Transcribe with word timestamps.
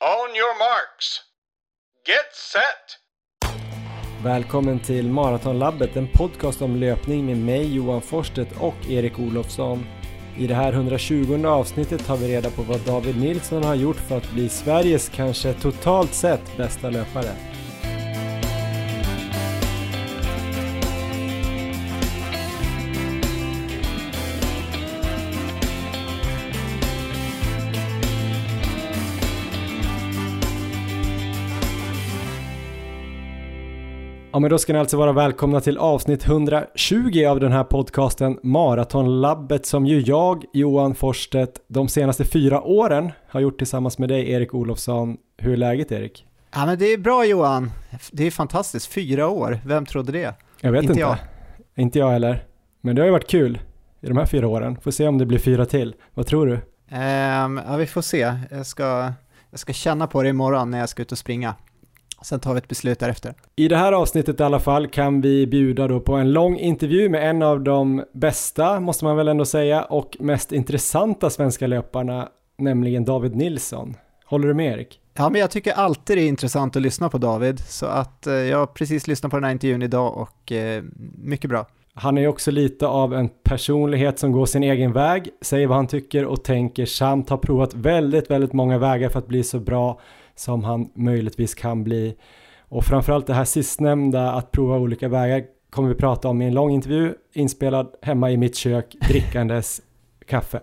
On 0.00 0.36
your 0.36 0.58
marks. 0.58 1.20
Get 2.06 2.34
set! 2.52 2.98
Välkommen 4.24 4.80
till 4.80 5.10
Maratonlabbet, 5.10 5.96
en 5.96 6.08
podcast 6.08 6.62
om 6.62 6.76
löpning 6.76 7.26
med 7.26 7.36
mig 7.36 7.74
Johan 7.74 8.02
Forsstedt 8.02 8.60
och 8.60 8.90
Erik 8.90 9.18
Olofsson. 9.18 9.86
I 10.36 10.46
det 10.46 10.54
här 10.54 10.72
120 10.72 11.44
avsnittet 11.46 12.06
tar 12.06 12.16
vi 12.16 12.28
reda 12.28 12.50
på 12.50 12.62
vad 12.62 12.80
David 12.80 13.20
Nilsson 13.20 13.64
har 13.64 13.74
gjort 13.74 13.96
för 13.96 14.16
att 14.16 14.30
bli 14.30 14.48
Sveriges 14.48 15.08
kanske 15.08 15.52
totalt 15.54 16.14
sett 16.14 16.56
bästa 16.56 16.90
löpare. 16.90 17.30
Ja 34.38 34.40
men 34.40 34.50
då 34.50 34.58
ska 34.58 34.72
ni 34.72 34.78
alltså 34.78 34.96
vara 34.96 35.12
välkomna 35.12 35.60
till 35.60 35.78
avsnitt 35.78 36.26
120 36.26 37.24
av 37.28 37.40
den 37.40 37.52
här 37.52 37.64
podcasten 37.64 38.38
Maratonlabbet 38.42 39.66
som 39.66 39.86
ju 39.86 40.00
jag, 40.00 40.44
Johan 40.52 40.94
Forsstedt, 40.94 41.60
de 41.68 41.88
senaste 41.88 42.24
fyra 42.24 42.62
åren 42.62 43.12
har 43.28 43.40
gjort 43.40 43.58
tillsammans 43.58 43.98
med 43.98 44.08
dig 44.08 44.30
Erik 44.30 44.54
Olofsson. 44.54 45.16
Hur 45.36 45.52
är 45.52 45.56
läget 45.56 45.92
Erik? 45.92 46.26
Ja 46.54 46.66
men 46.66 46.78
det 46.78 46.92
är 46.92 46.98
bra 46.98 47.24
Johan, 47.24 47.70
det 48.12 48.26
är 48.26 48.30
fantastiskt, 48.30 48.92
fyra 48.92 49.28
år, 49.28 49.60
vem 49.64 49.86
trodde 49.86 50.12
det? 50.12 50.34
Jag 50.60 50.72
vet 50.72 50.82
inte, 50.82 50.92
inte 50.92 51.00
jag. 51.00 51.16
inte 51.74 51.98
jag 51.98 52.10
heller. 52.10 52.44
Men 52.80 52.96
det 52.96 53.02
har 53.02 53.06
ju 53.06 53.12
varit 53.12 53.30
kul 53.30 53.60
i 54.00 54.06
de 54.06 54.16
här 54.16 54.26
fyra 54.26 54.48
åren, 54.48 54.80
får 54.80 54.90
se 54.90 55.08
om 55.08 55.18
det 55.18 55.26
blir 55.26 55.38
fyra 55.38 55.66
till. 55.66 55.94
Vad 56.14 56.26
tror 56.26 56.46
du? 56.46 56.52
Um, 56.52 57.60
ja 57.68 57.76
vi 57.78 57.86
får 57.86 58.02
se, 58.02 58.34
jag 58.50 58.66
ska, 58.66 59.12
jag 59.50 59.60
ska 59.60 59.72
känna 59.72 60.06
på 60.06 60.22
det 60.22 60.28
imorgon 60.28 60.70
när 60.70 60.78
jag 60.78 60.88
ska 60.88 61.02
ut 61.02 61.12
och 61.12 61.18
springa. 61.18 61.54
Sen 62.22 62.40
tar 62.40 62.54
vi 62.54 62.58
ett 62.58 62.68
beslut 62.68 62.98
därefter. 62.98 63.34
I 63.56 63.68
det 63.68 63.76
här 63.76 63.92
avsnittet 63.92 64.40
i 64.40 64.42
alla 64.42 64.60
fall 64.60 64.88
kan 64.88 65.20
vi 65.20 65.46
bjuda 65.46 65.88
då 65.88 66.00
på 66.00 66.14
en 66.14 66.32
lång 66.32 66.58
intervju 66.58 67.08
med 67.08 67.30
en 67.30 67.42
av 67.42 67.60
de 67.60 68.04
bästa, 68.12 68.80
måste 68.80 69.04
man 69.04 69.16
väl 69.16 69.28
ändå 69.28 69.44
säga, 69.44 69.82
och 69.82 70.16
mest 70.20 70.52
intressanta 70.52 71.30
svenska 71.30 71.66
löparna, 71.66 72.28
nämligen 72.58 73.04
David 73.04 73.36
Nilsson. 73.36 73.94
Håller 74.24 74.48
du 74.48 74.54
med 74.54 74.72
Erik? 74.72 75.00
Ja, 75.14 75.30
men 75.30 75.40
jag 75.40 75.50
tycker 75.50 75.72
alltid 75.72 76.16
det 76.16 76.22
är 76.22 76.28
intressant 76.28 76.76
att 76.76 76.82
lyssna 76.82 77.08
på 77.08 77.18
David, 77.18 77.60
så 77.60 77.86
att 77.86 78.26
eh, 78.26 78.34
jag 78.34 78.58
har 78.58 78.66
precis 78.66 79.06
lyssnat 79.06 79.30
på 79.30 79.36
den 79.36 79.44
här 79.44 79.52
intervjun 79.52 79.82
idag 79.82 80.16
och 80.16 80.52
eh, 80.52 80.82
mycket 81.16 81.50
bra. 81.50 81.66
Han 81.94 82.18
är 82.18 82.28
också 82.28 82.50
lite 82.50 82.86
av 82.86 83.14
en 83.14 83.28
personlighet 83.42 84.18
som 84.18 84.32
går 84.32 84.46
sin 84.46 84.62
egen 84.62 84.92
väg, 84.92 85.30
säger 85.40 85.66
vad 85.66 85.76
han 85.76 85.86
tycker 85.86 86.24
och 86.24 86.44
tänker 86.44 86.86
samt 86.86 87.30
har 87.30 87.36
provat 87.36 87.74
väldigt, 87.74 88.30
väldigt 88.30 88.52
många 88.52 88.78
vägar 88.78 89.08
för 89.08 89.18
att 89.18 89.26
bli 89.26 89.42
så 89.42 89.60
bra 89.60 90.00
som 90.38 90.64
han 90.64 90.90
möjligtvis 90.94 91.54
kan 91.54 91.84
bli. 91.84 92.16
Och 92.68 92.84
framförallt 92.84 93.26
det 93.26 93.34
här 93.34 93.44
sistnämnda, 93.44 94.32
att 94.32 94.52
prova 94.52 94.76
olika 94.76 95.08
vägar, 95.08 95.42
kommer 95.70 95.88
vi 95.88 95.94
prata 95.94 96.28
om 96.28 96.42
i 96.42 96.46
en 96.46 96.54
lång 96.54 96.70
intervju 96.70 97.14
inspelad 97.32 97.94
hemma 98.02 98.30
i 98.30 98.36
mitt 98.36 98.56
kök 98.56 98.96
drickandes 99.08 99.80
kaffe. 100.26 100.60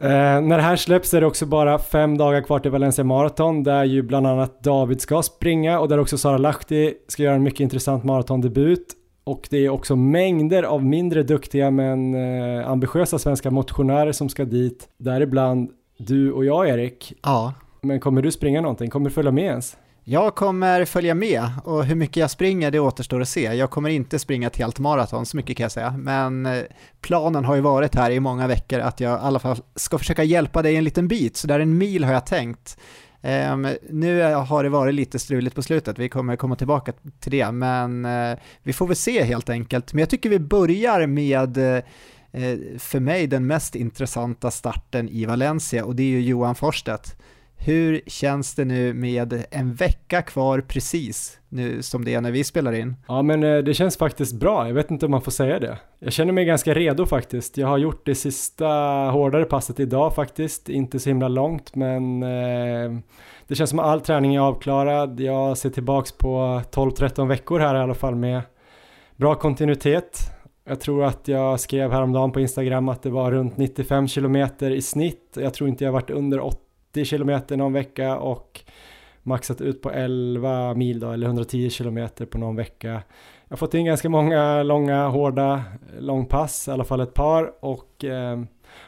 eh, 0.00 0.40
när 0.40 0.56
det 0.56 0.62
här 0.62 0.76
släpps 0.76 1.14
är 1.14 1.20
det 1.20 1.26
också 1.26 1.46
bara 1.46 1.78
fem 1.78 2.18
dagar 2.18 2.40
kvar 2.40 2.58
till 2.58 2.70
Valencia 2.70 3.04
Marathon 3.04 3.62
där 3.62 3.84
ju 3.84 4.02
bland 4.02 4.26
annat 4.26 4.62
David 4.62 5.00
ska 5.00 5.22
springa 5.22 5.78
och 5.78 5.88
där 5.88 5.98
också 5.98 6.18
Sara 6.18 6.38
Lahti 6.38 6.94
ska 7.08 7.22
göra 7.22 7.34
en 7.34 7.42
mycket 7.42 7.60
intressant 7.60 8.04
maratondebut. 8.04 8.86
Och 9.24 9.48
det 9.50 9.58
är 9.58 9.68
också 9.68 9.96
mängder 9.96 10.62
av 10.62 10.84
mindre 10.84 11.22
duktiga 11.22 11.70
men 11.70 12.14
eh, 12.14 12.68
ambitiösa 12.70 13.18
svenska 13.18 13.50
motionärer 13.50 14.12
som 14.12 14.28
ska 14.28 14.44
dit, 14.44 14.88
däribland 14.98 15.70
du 15.98 16.32
och 16.32 16.44
jag 16.44 16.68
Erik. 16.68 17.12
Ja. 17.22 17.54
Men 17.86 18.00
kommer 18.00 18.22
du 18.22 18.32
springa 18.32 18.60
någonting? 18.60 18.90
Kommer 18.90 19.10
du 19.10 19.14
följa 19.14 19.32
med 19.32 19.44
ens? 19.44 19.76
Jag 20.04 20.34
kommer 20.34 20.84
följa 20.84 21.14
med 21.14 21.48
och 21.64 21.84
hur 21.84 21.94
mycket 21.94 22.16
jag 22.16 22.30
springer 22.30 22.70
det 22.70 22.78
återstår 22.78 23.20
att 23.20 23.28
se. 23.28 23.40
Jag 23.40 23.70
kommer 23.70 23.88
inte 23.88 24.18
springa 24.18 24.46
ett 24.46 24.56
helt 24.56 24.78
maraton, 24.78 25.26
så 25.26 25.36
mycket 25.36 25.56
kan 25.56 25.64
jag 25.64 25.72
säga. 25.72 25.94
Men 25.98 26.46
eh, 26.46 26.62
planen 27.00 27.44
har 27.44 27.54
ju 27.54 27.60
varit 27.60 27.94
här 27.94 28.10
i 28.10 28.20
många 28.20 28.46
veckor 28.46 28.80
att 28.80 29.00
jag 29.00 29.18
i 29.18 29.22
alla 29.22 29.38
fall 29.38 29.56
ska 29.74 29.98
försöka 29.98 30.24
hjälpa 30.24 30.62
dig 30.62 30.76
en 30.76 30.84
liten 30.84 31.08
bit, 31.08 31.36
så 31.36 31.46
där 31.46 31.60
en 31.60 31.78
mil 31.78 32.04
har 32.04 32.12
jag 32.12 32.26
tänkt. 32.26 32.78
Um, 33.22 33.68
nu 33.90 34.34
har 34.34 34.62
det 34.62 34.68
varit 34.68 34.94
lite 34.94 35.18
struligt 35.18 35.56
på 35.56 35.62
slutet, 35.62 35.98
vi 35.98 36.08
kommer 36.08 36.36
komma 36.36 36.56
tillbaka 36.56 36.92
till 37.20 37.32
det, 37.32 37.52
men 37.52 38.04
uh, 38.04 38.38
vi 38.62 38.72
får 38.72 38.86
väl 38.86 38.96
se 38.96 39.22
helt 39.22 39.50
enkelt. 39.50 39.92
Men 39.92 40.00
jag 40.00 40.10
tycker 40.10 40.30
vi 40.30 40.38
börjar 40.38 41.06
med 41.06 41.58
uh, 41.58 41.78
för 42.78 43.00
mig 43.00 43.26
den 43.26 43.46
mest 43.46 43.74
intressanta 43.74 44.50
starten 44.50 45.08
i 45.08 45.24
Valencia 45.24 45.84
och 45.84 45.96
det 45.96 46.02
är 46.02 46.10
ju 46.10 46.20
Johan 46.20 46.54
Forsstedt. 46.54 47.16
Hur 47.64 48.00
känns 48.06 48.54
det 48.54 48.64
nu 48.64 48.94
med 48.94 49.44
en 49.50 49.74
vecka 49.74 50.22
kvar 50.22 50.60
precis 50.60 51.38
nu 51.48 51.82
som 51.82 52.04
det 52.04 52.14
är 52.14 52.20
när 52.20 52.30
vi 52.30 52.44
spelar 52.44 52.72
in? 52.72 52.96
Ja 53.08 53.22
men 53.22 53.42
eh, 53.42 53.58
det 53.58 53.74
känns 53.74 53.96
faktiskt 53.96 54.34
bra, 54.34 54.66
jag 54.66 54.74
vet 54.74 54.90
inte 54.90 55.06
om 55.06 55.10
man 55.10 55.22
får 55.22 55.30
säga 55.30 55.58
det. 55.58 55.78
Jag 55.98 56.12
känner 56.12 56.32
mig 56.32 56.44
ganska 56.44 56.74
redo 56.74 57.06
faktiskt. 57.06 57.58
Jag 57.58 57.68
har 57.68 57.78
gjort 57.78 58.06
det 58.06 58.14
sista 58.14 58.66
hårdare 59.12 59.44
passet 59.44 59.80
idag 59.80 60.14
faktiskt, 60.14 60.68
inte 60.68 60.98
så 60.98 61.10
himla 61.10 61.28
långt 61.28 61.74
men 61.74 62.22
eh, 62.22 62.98
det 63.46 63.54
känns 63.54 63.70
som 63.70 63.78
att 63.78 63.86
all 63.86 64.00
träning 64.00 64.34
är 64.34 64.40
avklarad. 64.40 65.20
Jag 65.20 65.58
ser 65.58 65.70
tillbaks 65.70 66.12
på 66.12 66.62
12-13 66.72 67.28
veckor 67.28 67.60
här 67.60 67.74
i 67.74 67.78
alla 67.78 67.94
fall 67.94 68.14
med 68.14 68.42
bra 69.16 69.34
kontinuitet. 69.34 70.18
Jag 70.64 70.80
tror 70.80 71.04
att 71.04 71.28
jag 71.28 71.60
skrev 71.60 71.92
häromdagen 71.92 72.32
på 72.32 72.40
Instagram 72.40 72.88
att 72.88 73.02
det 73.02 73.10
var 73.10 73.30
runt 73.30 73.56
95 73.56 74.08
kilometer 74.08 74.70
i 74.70 74.82
snitt. 74.82 75.36
Jag 75.40 75.54
tror 75.54 75.68
inte 75.68 75.84
jag 75.84 75.92
varit 75.92 76.10
under 76.10 76.40
80 76.40 76.71
80 76.92 77.04
kilometer 77.04 77.56
någon 77.56 77.72
vecka 77.72 78.18
och 78.18 78.60
maxat 79.22 79.60
ut 79.60 79.82
på 79.82 79.90
11 79.90 80.74
mil 80.74 81.00
då, 81.00 81.10
eller 81.10 81.26
110 81.26 81.70
kilometer 81.70 82.26
på 82.26 82.38
någon 82.38 82.56
vecka. 82.56 82.88
Jag 82.88 83.02
har 83.48 83.56
fått 83.56 83.74
in 83.74 83.84
ganska 83.84 84.08
många 84.08 84.62
långa, 84.62 85.08
hårda 85.08 85.64
långpass, 85.98 86.68
i 86.68 86.70
alla 86.70 86.84
fall 86.84 87.00
ett 87.00 87.14
par 87.14 87.64
och 87.64 88.04
eh, 88.04 88.42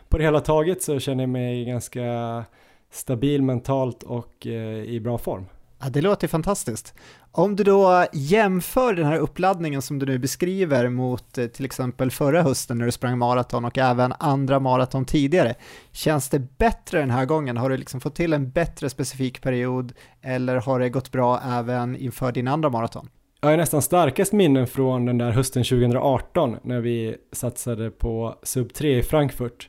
på 0.08 0.18
det 0.18 0.24
hela 0.24 0.40
taget 0.40 0.82
så 0.82 0.98
känner 0.98 1.22
jag 1.22 1.30
mig 1.30 1.64
ganska 1.64 2.44
stabil 2.90 3.42
mentalt 3.42 4.02
och 4.02 4.46
eh, 4.46 4.84
i 4.84 5.00
bra 5.00 5.18
form. 5.18 5.46
Ja, 5.84 5.90
det 5.90 6.00
låter 6.00 6.28
fantastiskt. 6.28 6.94
Om 7.32 7.56
du 7.56 7.64
då 7.64 8.06
jämför 8.12 8.94
den 8.94 9.06
här 9.06 9.18
uppladdningen 9.18 9.82
som 9.82 9.98
du 9.98 10.06
nu 10.06 10.18
beskriver 10.18 10.88
mot 10.88 11.38
eh, 11.38 11.46
till 11.46 11.64
exempel 11.64 12.10
förra 12.10 12.42
hösten 12.42 12.78
när 12.78 12.86
du 12.86 12.92
sprang 12.92 13.18
maraton 13.18 13.64
och 13.64 13.78
även 13.78 14.14
andra 14.18 14.60
maraton 14.60 15.04
tidigare, 15.04 15.54
känns 15.92 16.28
det 16.28 16.58
bättre 16.58 17.00
den 17.00 17.10
här 17.10 17.24
gången? 17.24 17.56
Har 17.56 17.70
du 17.70 17.76
liksom 17.76 18.00
fått 18.00 18.14
till 18.14 18.32
en 18.32 18.50
bättre 18.50 18.90
specifik 18.90 19.42
period 19.42 19.92
eller 20.22 20.56
har 20.56 20.80
det 20.80 20.88
gått 20.88 21.12
bra 21.12 21.40
även 21.44 21.96
inför 21.96 22.32
din 22.32 22.48
andra 22.48 22.70
maraton? 22.70 23.08
Jag 23.40 23.48
har 23.48 23.56
nästan 23.56 23.82
starkast 23.82 24.32
minnen 24.32 24.66
från 24.66 25.04
den 25.04 25.18
där 25.18 25.30
hösten 25.30 25.64
2018 25.64 26.56
när 26.62 26.80
vi 26.80 27.16
satsade 27.32 27.90
på 27.90 28.38
sub 28.42 28.74
3 28.74 28.98
i 28.98 29.02
Frankfurt. 29.02 29.68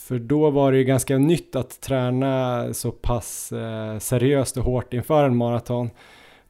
För 0.00 0.18
då 0.18 0.50
var 0.50 0.72
det 0.72 0.78
ju 0.78 0.84
ganska 0.84 1.18
nytt 1.18 1.56
att 1.56 1.80
träna 1.80 2.66
så 2.74 2.90
pass 2.90 3.52
eh, 3.52 3.98
seriöst 3.98 4.56
och 4.56 4.64
hårt 4.64 4.94
inför 4.94 5.24
en 5.24 5.36
maraton. 5.36 5.90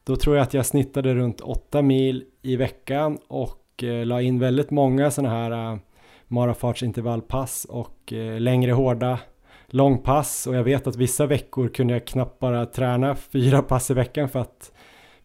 Då 0.03 0.15
tror 0.15 0.35
jag 0.35 0.43
att 0.43 0.53
jag 0.53 0.65
snittade 0.65 1.13
runt 1.13 1.41
8 1.41 1.81
mil 1.81 2.25
i 2.41 2.55
veckan 2.55 3.17
och 3.27 3.83
eh, 3.83 4.05
la 4.05 4.21
in 4.21 4.39
väldigt 4.39 4.71
många 4.71 5.11
sådana 5.11 5.35
här 5.35 5.51
eh, 5.51 5.79
marafartsintervallpass 6.27 7.65
och 7.69 8.13
eh, 8.13 8.39
längre 8.39 8.71
hårda 8.71 9.19
långpass 9.67 10.47
och 10.47 10.55
jag 10.55 10.63
vet 10.63 10.87
att 10.87 10.95
vissa 10.95 11.25
veckor 11.25 11.67
kunde 11.67 11.93
jag 11.93 12.05
knappt 12.05 12.39
bara 12.39 12.65
träna 12.65 13.15
fyra 13.15 13.61
pass 13.61 13.91
i 13.91 13.93
veckan 13.93 14.29
för 14.29 14.39
att 14.39 14.71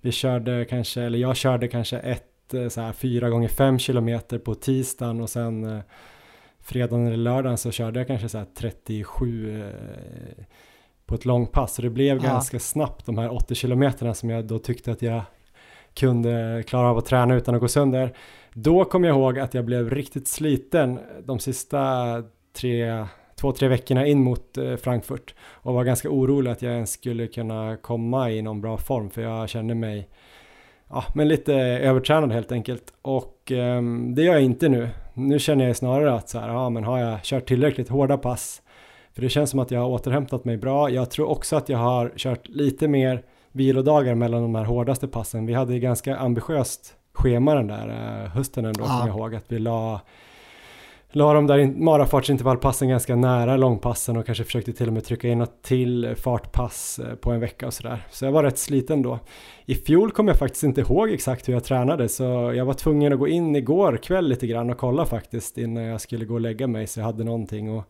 vi 0.00 0.12
körde 0.12 0.64
kanske, 0.64 1.02
eller 1.02 1.18
jag 1.18 1.36
körde 1.36 1.68
kanske 1.68 1.98
ett 1.98 2.54
eh, 2.54 2.68
så 2.68 2.80
här 2.80 2.92
fyra 2.92 3.30
gånger 3.30 3.48
fem 3.48 3.78
kilometer 3.78 4.38
på 4.38 4.54
tisdagen 4.54 5.20
och 5.20 5.30
sen 5.30 5.64
eh, 5.64 5.82
fredagen 6.66 7.06
eller 7.06 7.16
lördagen 7.16 7.58
så 7.58 7.70
körde 7.70 8.00
jag 8.00 8.06
kanske 8.06 8.28
så 8.28 8.38
här 8.38 8.46
37 8.58 9.60
eh, 9.60 10.44
på 11.06 11.14
ett 11.14 11.24
långpass. 11.24 11.74
Så 11.74 11.82
det 11.82 11.90
blev 11.90 12.16
ja. 12.16 12.22
ganska 12.22 12.58
snabbt 12.58 13.06
de 13.06 13.18
här 13.18 13.32
80 13.32 13.54
kilometerna 13.54 14.14
som 14.14 14.30
jag 14.30 14.44
då 14.44 14.58
tyckte 14.58 14.92
att 14.92 15.02
jag 15.02 15.22
kunde 15.94 16.64
klara 16.66 16.90
av 16.90 16.98
att 16.98 17.06
träna 17.06 17.34
utan 17.34 17.54
att 17.54 17.60
gå 17.60 17.68
sönder. 17.68 18.12
Då 18.52 18.84
kom 18.84 19.04
jag 19.04 19.16
ihåg 19.16 19.38
att 19.38 19.54
jag 19.54 19.64
blev 19.64 19.90
riktigt 19.90 20.28
sliten 20.28 20.98
de 21.24 21.38
sista 21.38 21.78
tre, 22.52 23.06
två, 23.40 23.52
tre 23.52 23.68
veckorna 23.68 24.06
in 24.06 24.22
mot 24.22 24.58
eh, 24.58 24.76
Frankfurt 24.76 25.34
och 25.40 25.74
var 25.74 25.84
ganska 25.84 26.10
orolig 26.10 26.50
att 26.50 26.62
jag 26.62 26.72
ens 26.72 26.92
skulle 26.92 27.26
kunna 27.26 27.76
komma 27.76 28.30
i 28.30 28.42
någon 28.42 28.60
bra 28.60 28.78
form 28.78 29.10
för 29.10 29.22
jag 29.22 29.48
kände 29.48 29.74
mig 29.74 30.08
ja, 30.88 31.04
men 31.14 31.28
lite 31.28 31.54
övertränad 31.54 32.32
helt 32.32 32.52
enkelt 32.52 32.92
och 33.02 33.50
um, 33.50 34.14
det 34.14 34.22
gör 34.22 34.32
jag 34.32 34.42
inte 34.42 34.68
nu. 34.68 34.88
Nu 35.18 35.38
känner 35.38 35.66
jag 35.66 35.76
snarare 35.76 36.14
att 36.14 36.28
så 36.28 36.38
här, 36.38 36.48
ja 36.48 36.70
men 36.70 36.84
har 36.84 36.98
jag 36.98 37.22
kört 37.22 37.48
tillräckligt 37.48 37.88
hårda 37.88 38.18
pass 38.18 38.62
för 39.16 39.22
det 39.22 39.28
känns 39.28 39.50
som 39.50 39.60
att 39.60 39.70
jag 39.70 39.80
har 39.80 39.88
återhämtat 39.88 40.44
mig 40.44 40.56
bra. 40.56 40.90
Jag 40.90 41.10
tror 41.10 41.28
också 41.28 41.56
att 41.56 41.68
jag 41.68 41.78
har 41.78 42.12
kört 42.16 42.48
lite 42.48 42.88
mer 42.88 43.22
vilodagar 43.52 44.14
mellan 44.14 44.42
de 44.42 44.54
här 44.54 44.64
hårdaste 44.64 45.08
passen. 45.08 45.46
Vi 45.46 45.54
hade 45.54 45.78
ganska 45.78 46.16
ambitiöst 46.16 46.94
schema 47.12 47.54
den 47.54 47.66
där 47.66 47.88
uh, 47.88 48.30
hösten 48.30 48.64
ändå, 48.64 48.80
ja. 48.80 48.86
kommer 48.86 49.08
jag 49.08 49.18
ihåg, 49.18 49.34
att 49.34 49.52
vi 49.52 49.58
la 49.58 50.00
la 51.16 51.34
de 51.34 51.46
där 51.46 51.66
marafartsintervallpassen 51.66 52.88
ganska 52.88 53.16
nära 53.16 53.56
långpassen 53.56 54.16
och 54.16 54.26
kanske 54.26 54.44
försökte 54.44 54.72
till 54.72 54.86
och 54.86 54.92
med 54.92 55.04
trycka 55.04 55.28
in 55.28 55.38
något 55.38 55.62
till 55.62 56.14
fartpass 56.16 56.98
eh, 56.98 57.14
på 57.14 57.30
en 57.30 57.40
vecka 57.40 57.66
och 57.66 57.74
sådär. 57.74 58.06
Så 58.10 58.24
jag 58.24 58.32
var 58.32 58.42
rätt 58.42 58.58
sliten 58.58 59.02
då. 59.02 59.18
I 59.66 59.74
fjol 59.74 60.10
kom 60.10 60.28
jag 60.28 60.38
faktiskt 60.38 60.62
inte 60.62 60.80
ihåg 60.80 61.10
exakt 61.10 61.48
hur 61.48 61.52
jag 61.52 61.64
tränade 61.64 62.08
så 62.08 62.22
jag 62.56 62.64
var 62.64 62.74
tvungen 62.74 63.12
att 63.12 63.18
gå 63.18 63.28
in 63.28 63.56
igår 63.56 63.96
kväll 63.96 64.28
lite 64.28 64.46
grann 64.46 64.70
och 64.70 64.78
kolla 64.78 65.06
faktiskt 65.06 65.58
innan 65.58 65.82
jag 65.82 66.00
skulle 66.00 66.24
gå 66.24 66.34
och 66.34 66.40
lägga 66.40 66.66
mig 66.66 66.86
så 66.86 67.00
jag 67.00 67.04
hade 67.04 67.24
någonting 67.24 67.78
att 67.78 67.84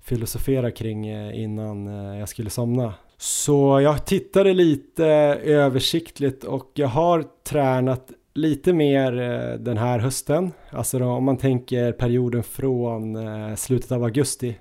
filosofera 0.00 0.70
kring 0.70 1.06
eh, 1.06 1.42
innan 1.42 1.86
eh, 1.86 2.18
jag 2.18 2.28
skulle 2.28 2.50
somna. 2.50 2.94
Så 3.16 3.80
jag 3.80 4.06
tittade 4.06 4.54
lite 4.54 5.06
översiktligt 5.44 6.44
och 6.44 6.70
jag 6.74 6.88
har 6.88 7.24
tränat 7.48 8.10
lite 8.34 8.72
mer 8.72 9.20
eh, 9.20 9.58
den 9.58 9.78
här 9.78 9.98
hösten. 9.98 10.52
Alltså 10.70 10.98
då, 10.98 11.06
om 11.06 11.24
man 11.24 11.36
tänker 11.36 11.92
perioden 11.92 12.42
från 12.42 13.16
eh, 13.16 13.54
slutet 13.54 13.92
av 13.92 14.04
augusti 14.04 14.56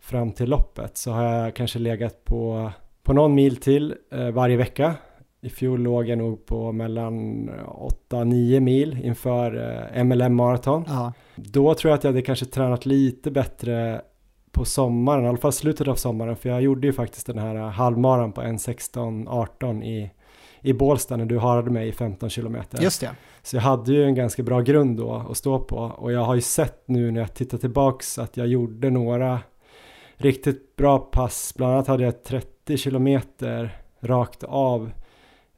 fram 0.00 0.32
till 0.32 0.48
loppet 0.48 0.96
så 0.96 1.10
har 1.10 1.24
jag 1.24 1.56
kanske 1.56 1.78
legat 1.78 2.24
på, 2.24 2.70
på 3.02 3.12
någon 3.12 3.34
mil 3.34 3.56
till 3.56 3.94
eh, 4.12 4.30
varje 4.30 4.56
vecka. 4.56 4.94
I 5.40 5.48
fjol 5.48 5.80
låg 5.80 6.08
jag 6.08 6.18
nog 6.18 6.46
på 6.46 6.72
mellan 6.72 7.48
8-9 8.10 8.60
mil 8.60 8.98
inför 9.02 10.04
MLM 10.04 10.34
maraton. 10.34 10.84
Ja. 10.88 11.12
Då 11.36 11.74
tror 11.74 11.90
jag 11.90 11.98
att 11.98 12.04
jag 12.04 12.10
hade 12.10 12.22
kanske 12.22 12.46
tränat 12.46 12.86
lite 12.86 13.30
bättre 13.30 14.00
på 14.50 14.64
sommaren, 14.64 15.24
i 15.24 15.28
alla 15.28 15.38
fall 15.38 15.52
slutet 15.52 15.88
av 15.88 15.94
sommaren, 15.94 16.36
för 16.36 16.48
jag 16.48 16.62
gjorde 16.62 16.86
ju 16.86 16.92
faktiskt 16.92 17.26
den 17.26 17.38
här 17.38 17.54
halvmaran 17.54 18.32
på 18.32 18.40
1.16.18 18.40 19.84
i 19.84 20.10
i 20.62 20.72
Bålsta 20.72 21.16
när 21.16 21.24
du 21.24 21.38
harade 21.38 21.70
mig 21.70 21.88
i 21.88 21.92
15 21.92 22.30
kilometer. 22.30 22.82
Just 22.82 23.00
det. 23.00 23.10
Så 23.42 23.56
jag 23.56 23.62
hade 23.62 23.92
ju 23.92 24.04
en 24.04 24.14
ganska 24.14 24.42
bra 24.42 24.60
grund 24.60 24.96
då 24.96 25.26
att 25.30 25.36
stå 25.36 25.58
på 25.58 25.76
och 25.76 26.12
jag 26.12 26.24
har 26.24 26.34
ju 26.34 26.40
sett 26.40 26.88
nu 26.88 27.10
när 27.10 27.20
jag 27.20 27.34
tittar 27.34 27.58
tillbaks 27.58 28.18
att 28.18 28.36
jag 28.36 28.46
gjorde 28.46 28.90
några 28.90 29.40
riktigt 30.16 30.76
bra 30.76 30.98
pass. 30.98 31.54
Bland 31.56 31.72
annat 31.72 31.86
hade 31.86 32.04
jag 32.04 32.24
30 32.24 32.76
kilometer 32.76 33.82
rakt 34.00 34.44
av 34.44 34.92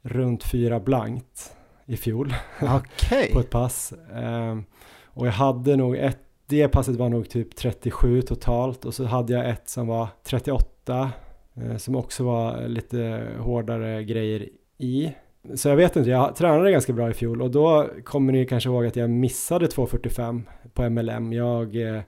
runt 0.01 0.43
fyra 0.43 0.79
blankt 0.79 1.55
i 1.85 1.97
fjol 1.97 2.33
okay. 2.61 3.33
på 3.33 3.39
ett 3.39 3.49
pass. 3.49 3.93
Um, 4.13 4.65
och 5.03 5.27
jag 5.27 5.31
hade 5.31 5.75
nog 5.75 5.95
ett, 5.95 6.19
det 6.45 6.67
passet 6.67 6.95
var 6.95 7.09
nog 7.09 7.29
typ 7.29 7.55
37 7.55 8.21
totalt 8.21 8.85
och 8.85 8.93
så 8.93 9.05
hade 9.05 9.33
jag 9.33 9.49
ett 9.49 9.69
som 9.69 9.87
var 9.87 10.07
38 10.23 11.11
eh, 11.55 11.77
som 11.77 11.95
också 11.95 12.23
var 12.23 12.67
lite 12.67 13.27
hårdare 13.39 14.03
grejer 14.03 14.49
i. 14.77 15.11
Så 15.55 15.69
jag 15.69 15.75
vet 15.75 15.95
inte, 15.95 16.09
jag 16.09 16.35
tränade 16.35 16.71
ganska 16.71 16.93
bra 16.93 17.09
i 17.09 17.13
fjol 17.13 17.41
och 17.41 17.51
då 17.51 17.89
kommer 18.03 18.33
ni 18.33 18.45
kanske 18.45 18.69
ihåg 18.69 18.85
att 18.85 18.95
jag 18.95 19.09
missade 19.09 19.65
2.45 19.65 20.41
på 20.73 20.89
MLM. 20.89 21.33
Jag 21.33 21.95
eh, 21.95 22.01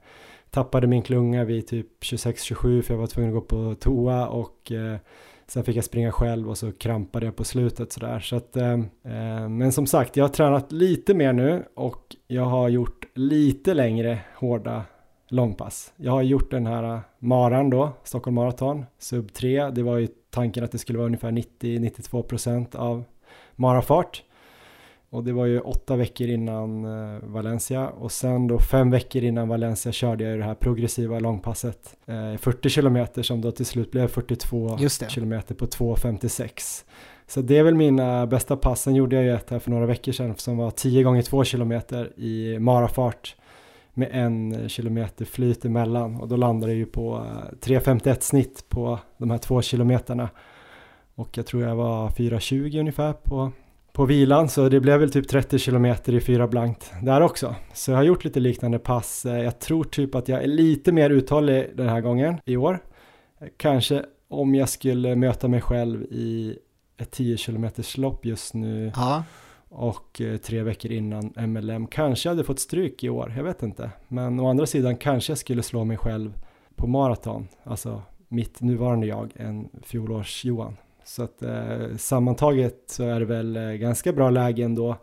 tappade 0.49 0.87
min 0.87 1.01
klunga 1.01 1.43
vid 1.43 1.67
typ 1.67 2.03
26-27 2.03 2.81
för 2.81 2.93
jag 2.93 2.99
var 2.99 3.07
tvungen 3.07 3.29
att 3.29 3.35
gå 3.35 3.41
på 3.41 3.75
toa 3.75 4.27
och 4.27 4.71
eh, 4.71 4.97
sen 5.47 5.63
fick 5.63 5.75
jag 5.75 5.83
springa 5.83 6.11
själv 6.11 6.49
och 6.49 6.57
så 6.57 6.71
krampade 6.71 7.25
jag 7.25 7.35
på 7.35 7.43
slutet 7.43 7.91
sådär. 7.91 8.19
Så 8.19 8.35
att, 8.35 8.57
eh, 8.57 8.73
eh 9.03 9.49
men 9.49 9.71
som 9.71 9.87
sagt, 9.87 10.17
jag 10.17 10.23
har 10.23 10.29
tränat 10.29 10.71
lite 10.71 11.13
mer 11.13 11.33
nu 11.33 11.63
och 11.75 12.15
jag 12.27 12.45
har 12.45 12.69
gjort 12.69 13.05
lite 13.13 13.73
längre 13.73 14.19
hårda 14.35 14.83
långpass. 15.27 15.93
Jag 15.97 16.11
har 16.11 16.21
gjort 16.21 16.51
den 16.51 16.65
här 16.65 17.01
maran 17.19 17.69
då, 17.69 17.91
Stockholm 18.03 18.35
Marathon, 18.35 18.85
sub 18.99 19.33
3. 19.33 19.69
Det 19.69 19.83
var 19.83 19.97
ju 19.97 20.07
tanken 20.29 20.63
att 20.63 20.71
det 20.71 20.77
skulle 20.77 20.97
vara 20.97 21.05
ungefär 21.05 21.31
90-92% 21.31 22.75
av 22.75 23.03
marafart. 23.55 24.23
Och 25.09 25.23
det 25.23 25.33
var 25.33 25.45
ju 25.45 25.59
åtta 25.59 25.95
veckor 25.95 26.27
innan 26.27 26.85
uh, 26.85 27.19
Valencia 27.23 27.87
och 27.87 28.11
sen 28.11 28.47
då 28.47 28.59
fem 28.59 28.91
veckor 28.91 29.23
innan 29.23 29.47
Valencia 29.47 29.91
körde 29.91 30.23
jag 30.23 30.39
det 30.39 30.45
här 30.45 30.55
progressiva 30.55 31.19
långpasset. 31.19 31.95
Uh, 32.09 32.37
40 32.37 32.69
kilometer 32.69 33.23
som 33.23 33.41
då 33.41 33.51
till 33.51 33.65
slut 33.65 33.91
blev 33.91 34.07
42 34.07 34.77
kilometer 35.07 35.55
på 35.55 35.65
2.56. 35.65 36.83
Så 37.27 37.41
det 37.41 37.57
är 37.57 37.63
väl 37.63 37.75
mina 37.75 38.27
bästa 38.27 38.57
pass. 38.57 38.81
Sen 38.81 38.95
gjorde 38.95 39.15
jag 39.15 39.25
ju 39.25 39.33
ett 39.33 39.49
här 39.49 39.59
för 39.59 39.71
några 39.71 39.85
veckor 39.85 40.11
sedan 40.11 40.35
som 40.37 40.57
var 40.57 40.71
10 40.71 41.03
gånger 41.03 41.21
2 41.21 41.43
kilometer 41.43 42.19
i 42.19 42.59
marafart 42.59 43.35
med 43.97 44.09
en 44.11 44.69
kilometer 44.69 45.25
flyt 45.25 45.65
emellan 45.65 46.15
och 46.15 46.27
då 46.27 46.35
landar 46.35 46.67
det 46.67 46.73
ju 46.73 46.85
på 46.85 47.15
eh, 47.15 47.57
3.51 47.67 48.19
snitt 48.19 48.65
på 48.69 48.99
de 49.17 49.31
här 49.31 49.37
två 49.37 49.61
kilometerna 49.61 50.29
och 51.15 51.37
jag 51.37 51.45
tror 51.45 51.63
jag 51.63 51.75
var 51.75 52.09
4.20 52.09 52.79
ungefär 52.79 53.13
på, 53.13 53.51
på 53.93 54.05
vilan 54.05 54.49
så 54.49 54.69
det 54.69 54.79
blev 54.79 54.99
väl 54.99 55.11
typ 55.11 55.27
30 55.27 55.59
kilometer 55.59 56.13
i 56.13 56.21
fyra 56.21 56.47
blankt 56.47 56.93
där 57.01 57.21
också. 57.21 57.55
Så 57.73 57.91
jag 57.91 57.97
har 57.97 58.03
gjort 58.03 58.23
lite 58.23 58.39
liknande 58.39 58.79
pass. 58.79 59.25
Eh, 59.25 59.43
jag 59.43 59.59
tror 59.59 59.83
typ 59.83 60.15
att 60.15 60.27
jag 60.27 60.43
är 60.43 60.47
lite 60.47 60.91
mer 60.91 61.09
uthållig 61.09 61.71
den 61.75 61.89
här 61.89 62.01
gången 62.01 62.37
i 62.45 62.57
år. 62.57 62.79
Eh, 63.41 63.47
kanske 63.57 64.05
om 64.27 64.55
jag 64.55 64.69
skulle 64.69 65.15
möta 65.15 65.47
mig 65.47 65.61
själv 65.61 66.03
i 66.03 66.57
ett 66.97 67.11
10 67.11 67.37
kilometers 67.37 67.97
lopp 67.97 68.25
just 68.25 68.53
nu. 68.53 68.91
Ja 68.95 69.23
och 69.77 70.21
eh, 70.21 70.37
tre 70.37 70.63
veckor 70.63 70.91
innan 70.91 71.33
MLM. 71.35 71.87
Kanske 71.87 72.29
hade 72.29 72.43
fått 72.43 72.59
stryk 72.59 73.03
i 73.03 73.09
år, 73.09 73.33
jag 73.37 73.43
vet 73.43 73.63
inte. 73.63 73.91
Men 74.07 74.39
å 74.39 74.49
andra 74.49 74.65
sidan 74.65 74.97
kanske 74.97 75.31
jag 75.31 75.37
skulle 75.37 75.63
slå 75.63 75.83
mig 75.83 75.97
själv 75.97 76.39
på 76.75 76.87
maraton, 76.87 77.47
alltså 77.63 78.01
mitt 78.27 78.61
nuvarande 78.61 79.07
jag, 79.07 79.31
en 79.35 79.69
fjolårs-Johan. 79.83 80.77
Så 81.03 81.23
att 81.23 81.41
eh, 81.41 81.95
sammantaget 81.97 82.83
så 82.87 83.03
är 83.03 83.19
det 83.19 83.25
väl 83.25 83.55
eh, 83.55 83.71
ganska 83.71 84.13
bra 84.13 84.29
läge 84.29 84.63
ändå 84.63 84.97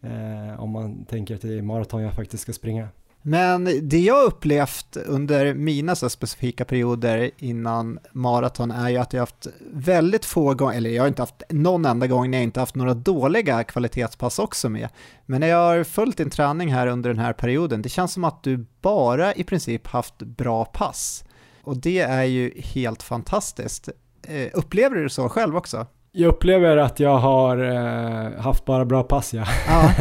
eh, 0.00 0.60
om 0.60 0.70
man 0.70 1.04
tänker 1.04 1.34
att 1.34 1.42
det 1.42 1.58
är 1.58 1.62
maraton 1.62 2.02
jag 2.02 2.14
faktiskt 2.14 2.42
ska 2.42 2.52
springa. 2.52 2.88
Men 3.22 3.88
det 3.88 4.00
jag 4.00 4.24
upplevt 4.24 4.96
under 4.96 5.54
mina 5.54 5.96
så 5.96 6.10
specifika 6.10 6.64
perioder 6.64 7.30
innan 7.38 7.98
maraton 8.12 8.70
är 8.70 8.88
ju 8.88 8.96
att 8.96 9.12
jag 9.12 9.20
haft 9.20 9.46
väldigt 9.72 10.24
få 10.24 10.54
gånger, 10.54 10.76
eller 10.76 10.90
jag 10.90 11.02
har 11.02 11.08
inte 11.08 11.22
haft 11.22 11.42
någon 11.50 11.84
enda 11.84 12.06
gång 12.06 12.30
när 12.30 12.38
jag 12.38 12.42
inte 12.42 12.60
haft 12.60 12.74
några 12.74 12.94
dåliga 12.94 13.64
kvalitetspass 13.64 14.38
också 14.38 14.68
med. 14.68 14.88
Men 15.26 15.40
när 15.40 15.48
jag 15.48 15.66
har 15.66 15.84
följt 15.84 16.16
din 16.16 16.30
träning 16.30 16.72
här 16.72 16.86
under 16.86 17.10
den 17.10 17.18
här 17.18 17.32
perioden, 17.32 17.82
det 17.82 17.88
känns 17.88 18.12
som 18.12 18.24
att 18.24 18.42
du 18.42 18.66
bara 18.80 19.34
i 19.34 19.44
princip 19.44 19.86
haft 19.86 20.18
bra 20.18 20.64
pass. 20.64 21.24
Och 21.62 21.76
det 21.76 22.00
är 22.00 22.24
ju 22.24 22.60
helt 22.60 23.02
fantastiskt. 23.02 23.88
Eh, 24.22 24.48
upplever 24.54 24.96
du 24.96 25.02
det 25.02 25.10
så 25.10 25.28
själv 25.28 25.56
också? 25.56 25.86
Jag 26.12 26.28
upplever 26.28 26.76
att 26.76 27.00
jag 27.00 27.18
har 27.18 27.58
eh, 27.58 28.40
haft 28.40 28.64
bara 28.64 28.84
bra 28.84 29.02
pass 29.02 29.34
ja. 29.34 29.44
ja. 29.68 29.92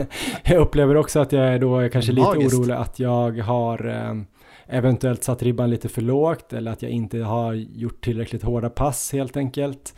jag 0.43 0.61
upplever 0.61 0.97
också 0.97 1.19
att 1.19 1.31
jag 1.31 1.47
är 1.47 1.59
då 1.59 1.89
kanske 1.89 2.11
lite 2.11 2.27
Magiskt. 2.27 2.55
orolig 2.55 2.73
att 2.73 2.99
jag 2.99 3.37
har 3.37 3.87
eh, 3.87 4.21
eventuellt 4.77 5.23
satt 5.23 5.43
ribban 5.43 5.69
lite 5.69 5.89
för 5.89 6.01
lågt 6.01 6.53
eller 6.53 6.71
att 6.71 6.81
jag 6.81 6.91
inte 6.91 7.19
har 7.19 7.53
gjort 7.53 8.03
tillräckligt 8.03 8.43
hårda 8.43 8.69
pass 8.69 9.13
helt 9.13 9.37
enkelt. 9.37 9.95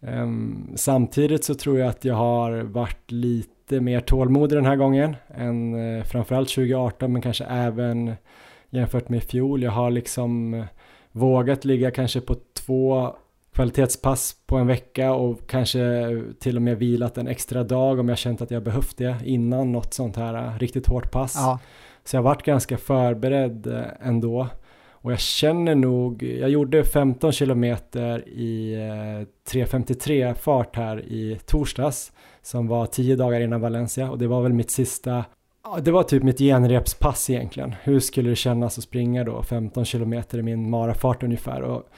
Um, 0.00 0.72
samtidigt 0.74 1.44
så 1.44 1.54
tror 1.54 1.78
jag 1.78 1.88
att 1.88 2.04
jag 2.04 2.14
har 2.14 2.52
varit 2.52 3.10
lite 3.10 3.80
mer 3.80 4.00
tålmodig 4.00 4.58
den 4.58 4.66
här 4.66 4.76
gången 4.76 5.16
än 5.34 5.74
uh, 5.74 6.04
framförallt 6.04 6.48
2018 6.48 7.12
men 7.12 7.22
kanske 7.22 7.44
även 7.44 8.14
jämfört 8.70 9.08
med 9.08 9.16
i 9.16 9.26
fjol. 9.26 9.62
Jag 9.62 9.70
har 9.70 9.90
liksom 9.90 10.54
uh, 10.54 10.64
vågat 11.12 11.64
ligga 11.64 11.90
kanske 11.90 12.20
på 12.20 12.36
två 12.52 13.14
kvalitetspass 13.54 14.36
på 14.46 14.56
en 14.56 14.66
vecka 14.66 15.12
och 15.12 15.46
kanske 15.46 16.22
till 16.40 16.56
och 16.56 16.62
med 16.62 16.78
vilat 16.78 17.18
en 17.18 17.28
extra 17.28 17.64
dag 17.64 17.98
om 17.98 18.08
jag 18.08 18.18
känt 18.18 18.42
att 18.42 18.50
jag 18.50 18.62
behövt 18.62 18.96
det 18.96 19.16
innan 19.24 19.72
något 19.72 19.94
sånt 19.94 20.16
här 20.16 20.34
äh, 20.34 20.58
riktigt 20.58 20.86
hårt 20.86 21.10
pass. 21.10 21.34
Ja. 21.36 21.58
Så 22.04 22.16
jag 22.16 22.22
varit 22.22 22.42
ganska 22.42 22.78
förberedd 22.78 23.66
äh, 23.66 24.08
ändå. 24.08 24.48
Och 24.90 25.12
jag 25.12 25.20
känner 25.20 25.74
nog, 25.74 26.22
jag 26.22 26.50
gjorde 26.50 26.84
15 26.84 27.32
kilometer 27.32 28.28
i 28.28 28.76
3.53 29.48 30.28
äh, 30.28 30.34
fart 30.34 30.76
här 30.76 31.04
i 31.04 31.38
torsdags 31.46 32.12
som 32.42 32.66
var 32.66 32.86
10 32.86 33.16
dagar 33.16 33.40
innan 33.40 33.60
Valencia 33.60 34.10
och 34.10 34.18
det 34.18 34.26
var 34.26 34.42
väl 34.42 34.52
mitt 34.52 34.70
sista 34.70 35.24
det 35.82 35.90
var 35.90 36.02
typ 36.02 36.22
mitt 36.22 36.38
genrepspass 36.38 37.30
egentligen. 37.30 37.74
Hur 37.82 38.00
skulle 38.00 38.30
det 38.30 38.36
kännas 38.36 38.78
att 38.78 38.84
springa 38.84 39.24
då 39.24 39.42
15 39.42 39.84
kilometer 39.84 40.38
i 40.38 40.42
min 40.42 40.70
marafart 40.70 41.22
ungefär? 41.22 41.60
Och 41.60 41.88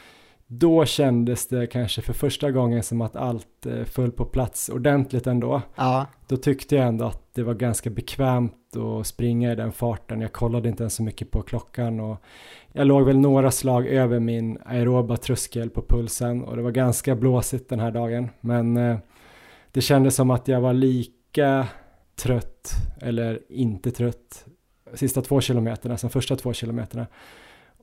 då 0.46 0.84
kändes 0.84 1.48
det 1.48 1.66
kanske 1.66 2.02
för 2.02 2.12
första 2.12 2.50
gången 2.50 2.82
som 2.82 3.00
att 3.00 3.16
allt 3.16 3.66
eh, 3.66 3.84
föll 3.84 4.12
på 4.12 4.24
plats 4.24 4.68
ordentligt 4.68 5.26
ändå. 5.26 5.62
Ja. 5.74 6.06
Då 6.28 6.36
tyckte 6.36 6.76
jag 6.76 6.86
ändå 6.86 7.04
att 7.04 7.34
det 7.34 7.42
var 7.42 7.54
ganska 7.54 7.90
bekvämt 7.90 8.76
att 8.76 9.06
springa 9.06 9.52
i 9.52 9.54
den 9.54 9.72
farten. 9.72 10.20
Jag 10.20 10.32
kollade 10.32 10.68
inte 10.68 10.82
ens 10.82 10.94
så 10.94 11.02
mycket 11.02 11.30
på 11.30 11.42
klockan 11.42 12.00
och 12.00 12.16
jag 12.72 12.86
låg 12.86 13.06
väl 13.06 13.18
några 13.18 13.50
slag 13.50 13.86
över 13.86 14.20
min 14.20 14.58
aeroba 14.64 15.16
tröskel 15.16 15.70
på 15.70 15.82
pulsen 15.82 16.44
och 16.44 16.56
det 16.56 16.62
var 16.62 16.70
ganska 16.70 17.16
blåsigt 17.16 17.68
den 17.68 17.80
här 17.80 17.90
dagen. 17.90 18.28
Men 18.40 18.76
eh, 18.76 18.98
det 19.72 19.80
kändes 19.80 20.14
som 20.14 20.30
att 20.30 20.48
jag 20.48 20.60
var 20.60 20.72
lika 20.72 21.66
trött 22.16 22.72
eller 23.00 23.40
inte 23.48 23.90
trött 23.90 24.44
sista 24.94 25.22
två 25.22 25.40
kilometerna 25.40 25.96
som 25.96 26.10
första 26.10 26.36
två 26.36 26.52
kilometerna. 26.52 27.06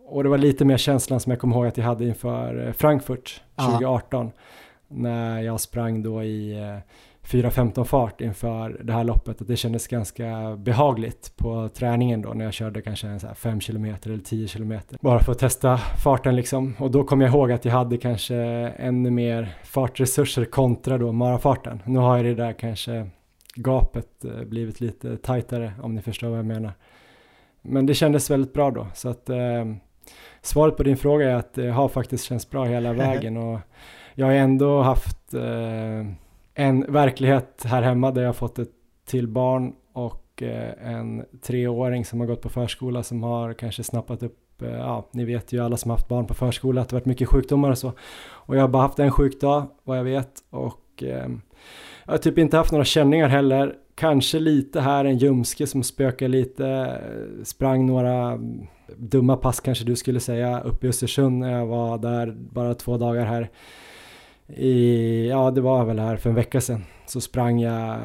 Och 0.05 0.23
det 0.23 0.29
var 0.29 0.37
lite 0.37 0.65
mer 0.65 0.77
känslan 0.77 1.19
som 1.19 1.29
jag 1.29 1.39
kommer 1.39 1.55
ihåg 1.55 1.67
att 1.67 1.77
jag 1.77 1.85
hade 1.85 2.05
inför 2.05 2.67
eh, 2.67 2.73
Frankfurt 2.73 3.41
2018. 3.55 4.25
Ja. 4.25 4.41
När 4.87 5.41
jag 5.41 5.59
sprang 5.59 6.03
då 6.03 6.23
i 6.23 6.55
4.15 7.27 7.83
fart 7.83 8.21
inför 8.21 8.81
det 8.83 8.93
här 8.93 9.03
loppet. 9.03 9.41
Att 9.41 9.47
det 9.47 9.55
kändes 9.55 9.87
ganska 9.87 10.55
behagligt 10.57 11.33
på 11.37 11.69
träningen 11.73 12.21
då 12.21 12.29
när 12.33 12.45
jag 12.45 12.53
körde 12.53 12.81
kanske 12.81 13.07
en 13.07 13.19
så 13.19 13.27
här 13.27 13.33
5 13.33 13.59
km 13.59 13.85
eller 13.85 14.17
10 14.17 14.47
km. 14.47 14.79
Bara 15.01 15.19
för 15.19 15.31
att 15.31 15.39
testa 15.39 15.77
farten 15.77 16.35
liksom. 16.35 16.75
Och 16.79 16.91
då 16.91 17.03
kom 17.03 17.21
jag 17.21 17.29
ihåg 17.29 17.51
att 17.51 17.65
jag 17.65 17.71
hade 17.71 17.97
kanske 17.97 18.35
ännu 18.77 19.11
mer 19.11 19.55
fartresurser 19.63 20.45
kontra 20.45 20.97
då 20.97 21.11
marafarten. 21.11 21.81
Nu 21.85 21.99
har 21.99 22.17
jag 22.17 22.25
det 22.25 22.35
där 22.35 22.53
kanske 22.53 23.09
gapet 23.55 24.25
eh, 24.25 24.43
blivit 24.43 24.81
lite 24.81 25.17
tajtare 25.17 25.73
om 25.81 25.95
ni 25.95 26.01
förstår 26.01 26.29
vad 26.29 26.39
jag 26.39 26.45
menar. 26.45 26.71
Men 27.61 27.85
det 27.85 27.93
kändes 27.93 28.31
väldigt 28.31 28.53
bra 28.53 28.71
då. 28.71 28.87
Så 28.93 29.09
att 29.09 29.29
eh, 29.29 29.65
svaret 30.41 30.77
på 30.77 30.83
din 30.83 30.97
fråga 30.97 31.31
är 31.31 31.35
att 31.35 31.53
det 31.53 31.69
har 31.69 31.87
faktiskt 31.87 32.23
känts 32.23 32.49
bra 32.49 32.65
hela 32.65 32.93
vägen. 33.03 33.37
Och 33.37 33.59
jag 34.15 34.25
har 34.25 34.33
ändå 34.33 34.81
haft 34.81 35.33
eh, 35.33 36.05
en 36.53 36.85
verklighet 36.93 37.63
här 37.65 37.81
hemma 37.81 38.11
där 38.11 38.21
jag 38.21 38.29
har 38.29 38.33
fått 38.33 38.59
ett 38.59 38.69
till 39.05 39.27
barn 39.27 39.73
och 39.93 40.43
eh, 40.43 40.93
en 40.93 41.25
treåring 41.41 42.05
som 42.05 42.19
har 42.19 42.27
gått 42.27 42.41
på 42.41 42.49
förskola 42.49 43.03
som 43.03 43.23
har 43.23 43.53
kanske 43.53 43.83
snappat 43.83 44.23
upp, 44.23 44.61
eh, 44.61 44.69
ja 44.69 45.09
ni 45.11 45.25
vet 45.25 45.53
ju 45.53 45.63
alla 45.63 45.77
som 45.77 45.91
haft 45.91 46.07
barn 46.07 46.27
på 46.27 46.33
förskola 46.33 46.81
att 46.81 46.89
det 46.89 46.95
varit 46.95 47.05
mycket 47.05 47.27
sjukdomar 47.27 47.71
och 47.71 47.77
så. 47.77 47.91
Och 48.23 48.55
jag 48.55 48.61
har 48.61 48.67
bara 48.67 48.81
haft 48.81 48.99
en 48.99 49.11
sjukdag 49.11 49.65
vad 49.83 49.97
jag 49.97 50.03
vet 50.03 50.31
och 50.49 51.03
eh, 51.03 51.29
jag 52.05 52.13
har 52.13 52.17
typ 52.17 52.37
inte 52.37 52.57
haft 52.57 52.71
några 52.71 52.85
känningar 52.85 53.27
heller. 53.27 53.75
Kanske 53.95 54.39
lite 54.39 54.81
här 54.81 55.05
en 55.05 55.17
ljumske 55.17 55.67
som 55.67 55.83
spökar 55.83 56.27
lite, 56.27 56.97
sprang 57.43 57.85
några 57.85 58.39
dumma 58.97 59.37
pass 59.37 59.59
kanske 59.59 59.85
du 59.85 59.95
skulle 59.95 60.19
säga 60.19 60.61
uppe 60.61 60.85
i 60.85 60.89
Östersund 60.89 61.39
när 61.39 61.51
jag 61.51 61.65
var 61.65 61.97
där 61.97 62.35
bara 62.37 62.73
två 62.73 62.97
dagar 62.97 63.25
här 63.25 63.49
i, 64.47 65.27
ja 65.29 65.51
det 65.51 65.61
var 65.61 65.85
väl 65.85 65.99
här 65.99 66.17
för 66.17 66.29
en 66.29 66.35
vecka 66.35 66.61
sedan 66.61 66.83
så 67.05 67.21
sprang 67.21 67.59
jag, 67.59 67.99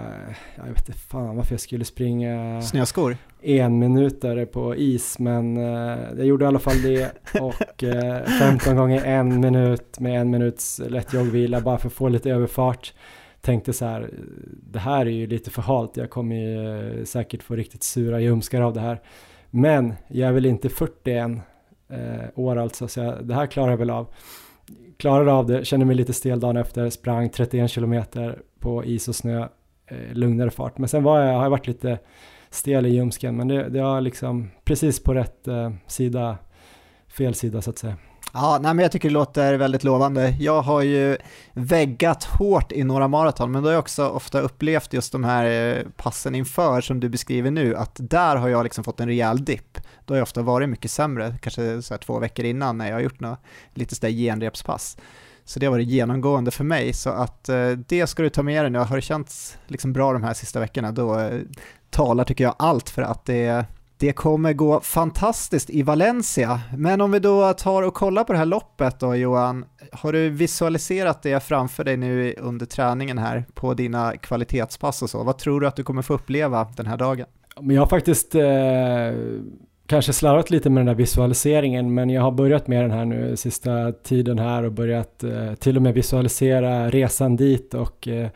jag 0.57 0.64
vet 0.64 0.88
inte 0.88 0.92
fan 0.92 1.37
varför 1.37 1.52
jag 1.52 1.61
skulle 1.61 1.85
springa 1.85 2.62
Snöskor? 2.62 3.16
En 3.42 3.78
minuter 3.78 4.45
på 4.45 4.76
is 4.76 5.18
men 5.18 5.57
eh, 5.57 5.99
jag 6.16 6.26
gjorde 6.26 6.45
i 6.45 6.49
alla 6.49 6.59
fall 6.59 6.83
det 6.83 7.12
och 7.40 7.85
eh, 7.85 8.25
15 8.25 8.76
gånger 8.76 9.04
en 9.04 9.40
minut 9.40 10.00
med 10.00 10.21
en 10.21 10.30
minuts 10.30 10.80
lätt 10.88 11.14
joggvila 11.14 11.61
bara 11.61 11.78
för 11.78 11.87
att 11.87 11.92
få 11.92 12.09
lite 12.09 12.30
överfart. 12.30 12.95
Tänkte 13.40 13.73
så 13.73 13.85
här, 13.85 14.11
det 14.73 14.78
här 14.78 15.07
är 15.07 15.11
ju 15.11 15.26
lite 15.26 15.50
för 15.50 15.62
halt, 15.62 15.97
jag 15.97 16.11
kommer 16.11 16.37
ju 16.37 17.07
säkert 17.07 17.42
få 17.42 17.57
riktigt 17.57 17.83
sura 17.83 18.21
ljumskar 18.21 18.61
av 18.61 18.73
det 18.73 18.80
här. 18.80 19.00
Men 19.50 19.95
jag 20.09 20.28
är 20.28 20.33
väl 20.33 20.47
inte 20.47 20.69
41 20.69 21.31
eh, 21.88 21.99
år 22.35 22.57
alltså 22.57 22.88
så 22.88 23.00
jag, 23.00 23.26
det 23.26 23.35
här 23.35 23.47
klarar 23.47 23.71
jag 23.71 23.78
väl 23.78 23.90
av 23.90 24.07
klarade 24.99 25.33
av 25.33 25.47
det, 25.47 25.64
kände 25.64 25.87
mig 25.87 25.97
lite 25.97 26.12
stel 26.12 26.40
dagen 26.40 26.57
efter, 26.57 26.90
sprang 26.90 27.31
31 27.31 27.71
kilometer 27.71 28.43
på 28.61 28.85
is 28.85 29.09
och 29.09 29.14
snö, 29.14 29.49
eh, 29.87 30.12
lugnare 30.12 30.50
fart. 30.50 30.78
Men 30.78 30.88
sen 30.88 31.02
var 31.02 31.21
jag, 31.21 31.35
har 31.35 31.43
jag 31.43 31.50
varit 31.50 31.67
lite 31.67 31.99
stel 32.50 32.87
i 32.87 32.88
ljumsken, 32.88 33.37
men 33.37 33.49
det, 33.49 33.69
det 33.69 33.78
har 33.78 34.00
liksom 34.00 34.50
precis 34.64 35.02
på 35.02 35.14
rätt 35.14 35.49
eh, 35.49 35.73
sida, 35.87 36.38
fel 37.09 37.35
sida 37.35 37.62
så 37.62 37.71
att 37.71 37.78
säga. 37.78 37.97
Ja, 38.32 38.58
nej, 38.62 38.75
men 38.75 38.82
jag 38.82 38.92
tycker 38.92 39.08
det 39.08 39.12
låter 39.12 39.54
väldigt 39.54 39.85
lovande. 39.85 40.35
Jag 40.38 40.62
har 40.62 40.82
ju 40.82 41.16
väggat 41.52 42.25
hårt 42.25 42.73
i 42.73 42.85
några 42.85 43.08
maraton, 43.08 43.52
men 43.52 43.62
då 43.62 43.68
har 43.68 43.73
jag 43.73 43.80
också 43.80 44.08
ofta 44.08 44.40
upplevt 44.40 44.92
just 44.92 45.12
de 45.12 45.25
här 45.25 45.76
eh, 45.76 45.82
passen 45.97 46.35
inför 46.35 46.80
som 46.80 47.00
du 47.00 47.08
beskriver 47.08 47.50
nu, 47.50 47.76
att 47.76 47.97
där 48.00 48.37
har 48.37 48.49
jag 48.49 48.64
liksom 48.64 48.85
fått 48.85 49.00
en 49.00 49.08
rejäl 49.08 49.44
dipp. 49.44 49.78
Då 50.04 50.14
har 50.14 50.18
jag 50.18 50.23
ofta 50.23 50.42
varit 50.42 50.68
mycket 50.68 50.90
sämre, 50.90 51.38
kanske 51.40 51.82
så 51.82 51.99
två 51.99 52.18
veckor 52.18 52.44
innan 52.44 52.78
när 52.78 52.87
jag 52.87 52.94
har 52.94 53.00
gjort 53.00 53.20
något 53.20 53.40
lite 53.75 53.94
sådär 53.94 54.11
genrepspass. 54.11 54.97
Så 55.44 55.61
det 55.61 55.66
har 55.66 55.70
varit 55.70 55.88
genomgående 55.88 56.50
för 56.50 56.64
mig, 56.64 56.92
så 56.92 57.11
att 57.11 57.49
eh, 57.49 57.70
det 57.70 58.06
ska 58.06 58.23
du 58.23 58.30
ta 58.30 58.42
med 58.42 58.64
dig 58.64 58.70
nu. 58.70 58.78
Har 58.78 58.97
det 58.97 59.02
känts 59.02 59.58
liksom 59.66 59.92
bra 59.92 60.12
de 60.12 60.23
här 60.23 60.35
sista 60.35 60.61
veckorna, 60.61 60.92
då 60.92 61.18
eh, 61.18 61.40
talar 61.90 62.25
tycker 62.25 62.44
jag 62.44 62.54
allt 62.58 62.90
för 62.90 63.02
att 63.02 63.25
det 63.25 63.66
det 63.99 64.12
kommer 64.12 64.52
gå 64.52 64.81
fantastiskt 64.81 65.71
i 65.71 65.83
Valencia, 65.83 66.61
men 66.76 67.00
om 67.00 67.12
vi 67.12 67.19
då 67.19 67.52
tar 67.52 67.83
och 67.83 67.95
kollar 67.95 68.25
på 68.25 68.33
det 68.33 68.38
här 68.38 68.47
loppet 68.47 69.00
då 69.00 69.17
Johan, 69.17 69.64
har 69.93 70.12
du 70.12 70.31
visualiserat 70.31 71.23
det 71.23 71.43
framför 71.43 71.85
dig 71.85 71.97
nu 71.97 72.35
under 72.38 72.67
träningen 72.67 73.19
här 73.19 73.45
på 73.55 73.75
dina 73.75 74.17
kvalitetspass 74.17 75.02
och 75.02 75.11
så? 75.11 75.25
Vad 75.25 75.38
tror 75.38 75.61
du 75.61 75.67
att 75.67 75.76
du 75.76 75.85
kommer 75.85 76.02
få 76.02 76.14
uppleva 76.14 76.69
den 76.76 76.87
här 76.87 76.97
dagen? 76.97 77.26
Men 77.61 77.76
jag 77.76 77.83
har 77.83 77.88
faktiskt 77.88 78.35
eh, 78.35 78.43
kanske 79.87 80.12
slarvat 80.12 80.50
lite 80.50 80.71
med 80.71 80.81
den 80.81 80.87
där 80.87 80.95
visualiseringen, 80.95 81.95
men 81.95 82.11
jag 82.11 82.23
har 82.23 82.33
börjat 82.33 82.67
med 82.67 82.85
den 82.85 82.90
här 82.90 83.05
nu 83.05 83.37
sista 83.37 83.93
tiden 83.93 84.38
här 84.38 84.62
och 84.62 84.73
börjat 84.73 85.25
eh, 85.25 85.55
till 85.55 85.76
och 85.76 85.83
med 85.83 85.95
visualisera 85.95 86.90
resan 86.90 87.37
dit 87.37 87.75
och 87.75 88.09
eh, 88.09 88.28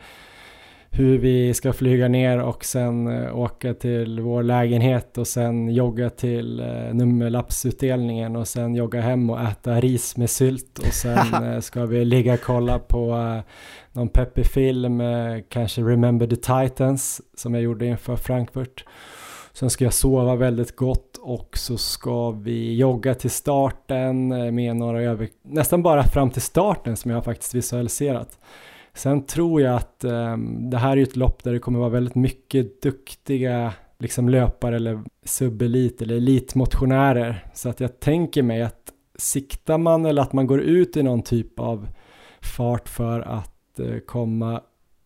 hur 0.95 1.17
vi 1.17 1.53
ska 1.53 1.73
flyga 1.73 2.07
ner 2.07 2.39
och 2.39 2.65
sen 2.65 3.07
uh, 3.07 3.39
åka 3.39 3.73
till 3.73 4.19
vår 4.19 4.43
lägenhet 4.43 5.17
och 5.17 5.27
sen 5.27 5.69
jogga 5.69 6.09
till 6.09 6.59
uh, 6.59 6.93
nummerlappsutdelningen 6.93 8.35
och 8.35 8.47
sen 8.47 8.75
jogga 8.75 9.01
hem 9.01 9.29
och 9.29 9.41
äta 9.41 9.81
ris 9.81 10.17
med 10.17 10.29
sylt 10.29 10.79
och 10.79 10.93
sen 10.93 11.43
uh, 11.43 11.59
ska 11.59 11.85
vi 11.85 12.05
ligga 12.05 12.33
och 12.33 12.41
kolla 12.41 12.79
på 12.79 13.41
någon 13.91 14.09
peppig 14.09 14.45
film, 14.45 15.01
kanske 15.49 15.81
Remember 15.81 16.27
the 16.27 16.35
Titans 16.35 17.21
som 17.37 17.53
jag 17.53 17.63
gjorde 17.63 17.85
inför 17.85 18.15
Frankfurt. 18.15 18.85
Sen 19.53 19.69
ska 19.69 19.83
jag 19.83 19.93
sova 19.93 20.35
väldigt 20.35 20.75
gott 20.75 21.17
och 21.21 21.57
så 21.57 21.77
ska 21.77 22.31
vi 22.31 22.75
jogga 22.75 23.15
till 23.15 23.31
starten 23.31 24.27
med 24.55 24.75
några 24.75 25.01
över... 25.01 25.27
Nästan 25.41 25.83
bara 25.83 26.03
fram 26.03 26.29
till 26.31 26.41
starten 26.41 26.97
som 26.97 27.11
jag 27.11 27.17
har 27.17 27.23
faktiskt 27.23 27.55
visualiserat. 27.55 28.39
Sen 28.95 29.25
tror 29.25 29.61
jag 29.61 29.75
att 29.75 30.03
eh, 30.03 30.37
det 30.71 30.77
här 30.77 30.97
är 30.97 31.01
ett 31.01 31.15
lopp 31.15 31.43
där 31.43 31.53
det 31.53 31.59
kommer 31.59 31.79
vara 31.79 31.89
väldigt 31.89 32.15
mycket 32.15 32.81
duktiga 32.81 33.73
liksom 33.99 34.29
löpare 34.29 34.75
eller 34.75 35.03
subelit 35.23 36.01
eller 36.01 36.15
elitmotionärer. 36.15 37.45
Så 37.53 37.69
att 37.69 37.79
jag 37.79 37.99
tänker 37.99 38.43
mig 38.43 38.61
att 38.61 38.93
siktar 39.15 39.77
man 39.77 40.05
eller 40.05 40.21
att 40.21 40.33
man 40.33 40.47
går 40.47 40.61
ut 40.61 40.97
i 40.97 41.03
någon 41.03 41.21
typ 41.21 41.59
av 41.59 41.87
fart 42.41 42.89
för 42.89 43.19
att 43.19 43.79
eh, 43.79 43.99
komma 44.05 44.61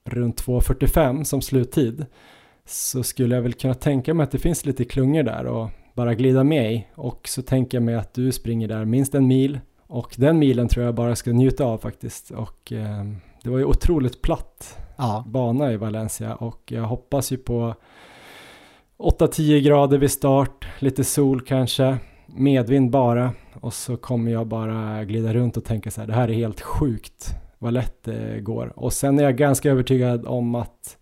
runt 0.06 0.42
2.45 0.42 1.24
som 1.24 1.42
sluttid 1.42 2.06
så 2.66 3.04
skulle 3.04 3.36
jag 3.36 3.42
väl 3.42 3.54
kunna 3.54 3.74
tänka 3.74 4.14
mig 4.14 4.24
att 4.24 4.32
det 4.32 4.40
finns 4.40 4.66
lite 4.66 4.86
klungor 4.86 5.24
där 5.24 5.46
och 5.46 5.70
bara 5.94 6.14
glida 6.14 6.44
med 6.44 6.74
i 6.74 6.88
och 6.96 7.28
så 7.28 7.42
tänker 7.42 7.78
jag 7.78 7.84
mig 7.84 7.96
att 7.96 8.14
du 8.14 8.32
springer 8.32 8.68
där 8.68 8.86
minst 8.86 9.16
en 9.16 9.28
mil 9.28 9.60
och 9.88 10.16
den 10.18 10.40
milen 10.40 10.68
tror 10.68 10.86
jag 10.86 10.96
bara 10.96 11.16
ska 11.16 11.32
njuta 11.32 11.66
av 11.66 11.78
faktiskt 11.78 12.32
och 12.32 12.72
eh, 12.72 13.04
det 13.48 13.52
var 13.52 13.60
ju 13.60 13.66
otroligt 13.66 14.22
platt 14.22 14.78
ja. 14.98 15.24
bana 15.28 15.74
i 15.74 15.78
Valencia 15.78 16.36
och 16.36 16.72
jag 16.72 16.84
hoppas 16.84 17.32
ju 17.32 17.38
på 17.38 17.76
8-10 18.98 19.60
grader 19.60 19.98
vid 19.98 20.12
start, 20.12 20.68
lite 20.80 21.04
sol 21.04 21.42
kanske, 21.42 21.98
medvind 22.26 22.92
bara 22.92 23.32
och 23.54 23.74
så 23.74 23.98
kommer 23.98 24.32
jag 24.32 24.48
bara 24.48 25.04
glida 25.04 25.34
runt 25.34 25.58
och 25.58 25.66
tänka 25.66 25.92
så 25.92 26.02
här, 26.02 26.08
det 26.08 26.14
här 26.14 26.28
är 26.30 26.34
helt 26.34 26.62
sjukt 26.62 27.36
vad 27.58 27.74
lätt 27.74 28.04
det 28.04 28.42
går. 28.42 28.74
Och 28.76 28.94
sen 28.94 29.20
är 29.20 29.24
jag 29.24 29.38
ganska 29.38 29.72
övertygad 29.72 30.26
om 30.26 30.56
att 30.56 30.98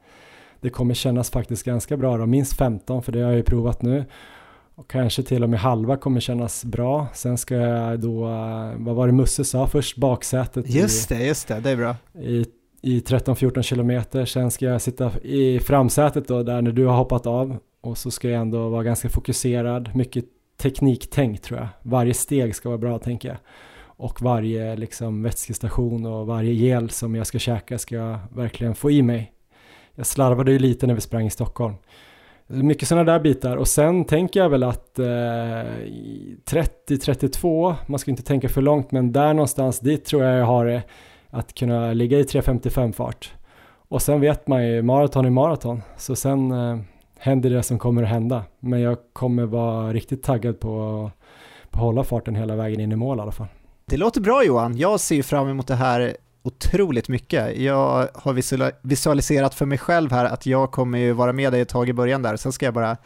det 0.62 0.70
kommer 0.70 0.94
kännas 0.94 1.32
faktiskt 1.32 1.64
ganska 1.64 1.98
bra 1.98 2.18
då, 2.18 2.26
minst 2.26 2.58
15 2.58 3.04
för 3.04 3.12
det 3.12 3.20
har 3.20 3.28
jag 3.28 3.38
ju 3.38 3.44
provat 3.44 3.82
nu. 3.82 4.06
Och 4.76 4.90
kanske 4.90 5.24
till 5.24 5.44
och 5.44 5.50
med 5.50 5.60
halva 5.60 5.98
kommer 5.98 6.20
kännas 6.20 6.66
bra. 6.66 7.08
Sen 7.14 7.38
ska 7.38 7.56
jag 7.56 8.00
då, 8.00 8.22
vad 8.78 8.96
var 8.96 9.08
det 9.08 9.14
Musse 9.14 9.46
sa 9.46 9.68
först, 9.68 9.98
baksätet. 9.98 10.70
Just 10.70 11.10
det, 11.10 11.26
just 11.26 11.48
det, 11.48 11.60
det 11.60 11.70
är 11.70 11.76
bra. 11.76 11.96
I, 12.20 12.46
i 12.82 13.00
13-14 13.00 13.62
kilometer. 13.62 14.26
Sen 14.26 14.52
ska 14.52 14.66
jag 14.66 14.82
sitta 14.82 15.12
i 15.20 15.60
framsätet 15.60 16.28
då, 16.28 16.44
där 16.44 16.62
när 16.62 16.72
du 16.72 16.86
har 16.86 16.98
hoppat 16.98 17.28
av. 17.28 17.58
Och 17.82 17.98
så 17.98 18.12
ska 18.12 18.30
jag 18.30 18.42
ändå 18.42 18.70
vara 18.70 18.84
ganska 18.84 19.10
fokuserad, 19.10 19.96
mycket 19.96 20.26
tekniktänk 20.58 21.42
tror 21.42 21.60
jag. 21.60 21.68
Varje 21.82 22.14
steg 22.14 22.56
ska 22.56 22.70
vara 22.70 22.78
bra 22.78 23.00
tänker 23.00 23.30
jag. 23.30 23.38
Och 23.98 24.22
varje 24.22 24.76
liksom 24.76 25.24
vätskestation 25.24 26.06
och 26.06 26.28
varje 26.28 26.54
gel 26.54 26.90
som 26.90 27.16
jag 27.16 27.28
ska 27.28 27.40
käka 27.40 27.78
ska 27.78 27.96
jag 27.96 28.20
verkligen 28.36 28.76
få 28.76 28.92
i 28.92 29.02
mig. 29.02 29.32
Jag 29.96 30.06
slarvade 30.06 30.52
ju 30.52 30.60
lite 30.60 30.88
när 30.88 30.94
vi 30.94 31.02
sprang 31.02 31.26
i 31.26 31.30
Stockholm. 31.30 31.76
Mycket 32.48 32.88
sådana 32.88 33.12
där 33.12 33.20
bitar 33.20 33.58
och 33.58 33.68
sen 33.68 34.06
tänker 34.06 34.40
jag 34.40 34.50
väl 34.50 34.64
att 34.64 35.00
eh, 35.00 35.06
30-32, 35.06 37.76
man 37.88 38.00
ska 38.00 38.12
inte 38.12 38.24
tänka 38.24 38.50
för 38.50 38.62
långt 38.62 38.92
men 38.92 39.12
där 39.12 39.34
någonstans 39.34 39.80
dit 39.80 40.06
tror 40.06 40.24
jag 40.24 40.40
jag 40.40 40.46
har 40.46 40.66
det 40.66 40.84
att 41.30 41.54
kunna 41.54 41.94
ligga 41.94 42.20
i 42.20 42.24
3.55 42.24 42.92
fart. 42.92 43.34
Och 43.88 44.02
sen 44.02 44.22
vet 44.22 44.48
man 44.48 44.68
ju, 44.68 44.82
maraton 44.82 45.26
är 45.26 45.30
maraton, 45.30 45.82
så 45.98 46.16
sen 46.16 46.52
eh, 46.52 46.78
händer 47.18 47.50
det 47.50 47.64
som 47.64 47.80
kommer 47.80 48.04
att 48.04 48.10
hända. 48.10 48.44
Men 48.60 48.82
jag 48.82 48.98
kommer 49.14 49.46
vara 49.46 49.94
riktigt 49.94 50.24
taggad 50.24 50.60
på, 50.60 51.12
att 51.72 51.80
hålla 51.80 52.04
farten 52.04 52.36
hela 52.36 52.56
vägen 52.56 52.80
in 52.80 52.92
i 52.92 52.96
mål 52.96 53.18
i 53.18 53.22
alla 53.22 53.32
fall. 53.32 53.48
Det 53.86 53.98
låter 53.98 54.22
bra 54.22 54.44
Johan, 54.44 54.78
jag 54.78 55.00
ser 55.00 55.24
fram 55.24 55.50
emot 55.50 55.68
det 55.68 55.76
här 55.76 56.18
otroligt 56.46 57.08
mycket. 57.08 57.58
Jag 57.58 58.10
har 58.14 58.34
visualiserat 58.88 59.56
för 59.56 59.66
mig 59.66 59.78
själv 59.78 60.12
här 60.12 60.26
att 60.26 60.46
jag 60.46 60.72
kommer 60.72 60.98
ju 60.98 61.12
vara 61.12 61.34
med 61.34 61.54
dig 61.54 61.62
ett 61.62 61.70
tag 61.70 61.90
i 61.90 61.94
början 61.94 62.22
där, 62.22 62.38
sen 62.38 62.52
ska 62.52 62.66
jag 62.66 62.74
bara 62.74 62.98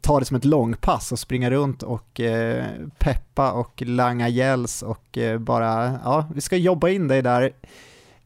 ta 0.00 0.18
det 0.18 0.24
som 0.24 0.36
ett 0.36 0.44
långpass 0.44 1.12
och 1.12 1.18
springa 1.18 1.50
runt 1.50 1.82
och 1.82 2.20
eh, 2.20 2.64
peppa 2.98 3.52
och 3.52 3.82
langa 3.82 4.28
gälls 4.28 4.82
och 4.82 5.18
eh, 5.18 5.38
bara, 5.38 5.98
ja, 6.04 6.28
vi 6.34 6.40
ska 6.40 6.56
jobba 6.56 6.88
in 6.88 7.08
dig 7.08 7.22
där 7.22 7.52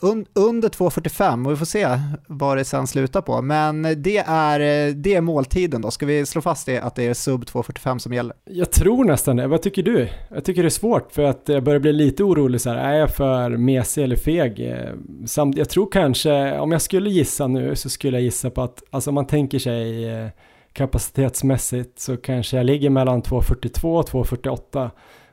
Un, 0.00 0.26
under 0.34 0.68
2.45 0.68 1.46
och 1.46 1.52
vi 1.52 1.56
får 1.56 1.66
se 1.66 2.00
vad 2.26 2.56
det 2.56 2.64
sen 2.64 2.86
slutar 2.86 3.20
på. 3.20 3.42
Men 3.42 3.82
det 3.82 4.18
är, 4.26 4.92
det 4.92 5.14
är 5.14 5.20
måltiden 5.20 5.82
då. 5.82 5.90
Ska 5.90 6.06
vi 6.06 6.26
slå 6.26 6.40
fast 6.40 6.66
det 6.66 6.78
att 6.78 6.94
det 6.94 7.06
är 7.06 7.14
sub 7.14 7.44
2.45 7.44 7.98
som 7.98 8.12
gäller? 8.12 8.36
Jag 8.44 8.70
tror 8.70 9.04
nästan 9.04 9.36
det. 9.36 9.46
Vad 9.46 9.62
tycker 9.62 9.82
du? 9.82 10.08
Jag 10.30 10.44
tycker 10.44 10.62
det 10.62 10.68
är 10.68 10.70
svårt 10.70 11.12
för 11.12 11.22
att 11.22 11.42
jag 11.44 11.62
börjar 11.62 11.80
bli 11.80 11.92
lite 11.92 12.24
orolig 12.24 12.60
så 12.60 12.70
här. 12.70 12.76
Är 12.76 12.98
jag 12.98 13.10
för 13.10 13.50
mesig 13.50 14.04
eller 14.04 14.16
feg? 14.16 14.70
Eh, 14.70 14.94
samt, 15.26 15.56
jag 15.56 15.68
tror 15.68 15.88
kanske, 15.92 16.58
om 16.58 16.72
jag 16.72 16.82
skulle 16.82 17.10
gissa 17.10 17.46
nu 17.46 17.76
så 17.76 17.88
skulle 17.88 18.16
jag 18.16 18.24
gissa 18.24 18.50
på 18.50 18.62
att, 18.62 18.82
alltså 18.90 19.10
om 19.10 19.14
man 19.14 19.26
tänker 19.26 19.58
sig 19.58 20.08
eh, 20.08 20.28
kapacitetsmässigt 20.72 22.00
så 22.00 22.16
kanske 22.16 22.56
jag 22.56 22.66
ligger 22.66 22.90
mellan 22.90 23.22
2.42 23.22 23.98
och 23.98 24.08
2.48 24.08 24.90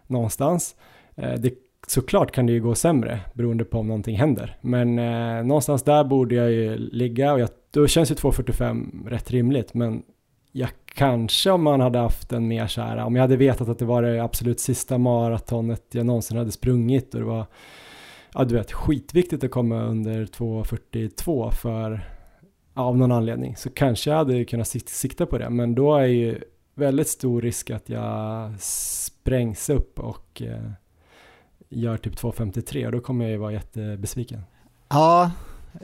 någonstans. 0.07 0.75
Eh, 1.15 1.33
det 1.33 1.64
såklart 1.87 2.31
kan 2.31 2.45
det 2.45 2.53
ju 2.53 2.61
gå 2.61 2.75
sämre 2.75 3.19
beroende 3.33 3.65
på 3.65 3.79
om 3.79 3.87
någonting 3.87 4.17
händer. 4.17 4.57
Men 4.61 4.99
eh, 4.99 5.45
någonstans 5.45 5.83
där 5.83 6.03
borde 6.03 6.35
jag 6.35 6.51
ju 6.51 6.77
ligga 6.77 7.33
och 7.33 7.39
jag, 7.39 7.49
då 7.71 7.87
känns 7.87 8.11
ju 8.11 8.15
2.45 8.15 9.09
rätt 9.09 9.31
rimligt. 9.31 9.73
Men 9.73 10.03
jag 10.51 10.69
kanske 10.85 11.51
om 11.51 11.63
man 11.63 11.81
hade 11.81 11.99
haft 11.99 12.33
en 12.33 12.47
mer 12.47 12.67
så 12.67 12.81
här, 12.81 12.97
om 12.97 13.15
jag 13.15 13.23
hade 13.23 13.37
vetat 13.37 13.69
att 13.69 13.79
det 13.79 13.85
var 13.85 14.01
det 14.01 14.23
absolut 14.23 14.59
sista 14.59 14.97
maratonet 14.97 15.83
jag 15.91 16.05
någonsin 16.05 16.37
hade 16.37 16.51
sprungit 16.51 17.13
och 17.13 17.19
det 17.19 17.25
var, 17.25 17.45
ja 18.33 18.43
du 18.43 18.55
vet, 18.55 18.71
skitviktigt 18.71 19.43
att 19.43 19.51
komma 19.51 19.83
under 19.83 20.25
2.42 20.25 21.51
för, 21.51 22.09
av 22.73 22.97
någon 22.97 23.11
anledning, 23.11 23.55
så 23.55 23.69
kanske 23.69 24.09
jag 24.09 24.17
hade 24.17 24.45
kunnat 24.45 24.67
sikta 24.67 25.25
på 25.25 25.37
det. 25.37 25.49
Men 25.49 25.75
då 25.75 25.95
är 25.95 26.05
ju 26.05 26.39
väldigt 26.75 27.07
stor 27.07 27.41
risk 27.41 27.69
att 27.69 27.89
jag 27.89 28.51
sprängs 28.59 29.69
upp 29.69 29.99
och 29.99 30.41
eh, 30.41 30.71
gör 31.75 31.97
typ 31.97 32.15
2.53 32.15 32.85
och 32.85 32.91
då 32.91 32.99
kommer 32.99 33.25
jag 33.25 33.31
ju 33.31 33.37
vara 33.37 33.51
jättebesviken. 33.51 34.41
Ja, 34.89 35.31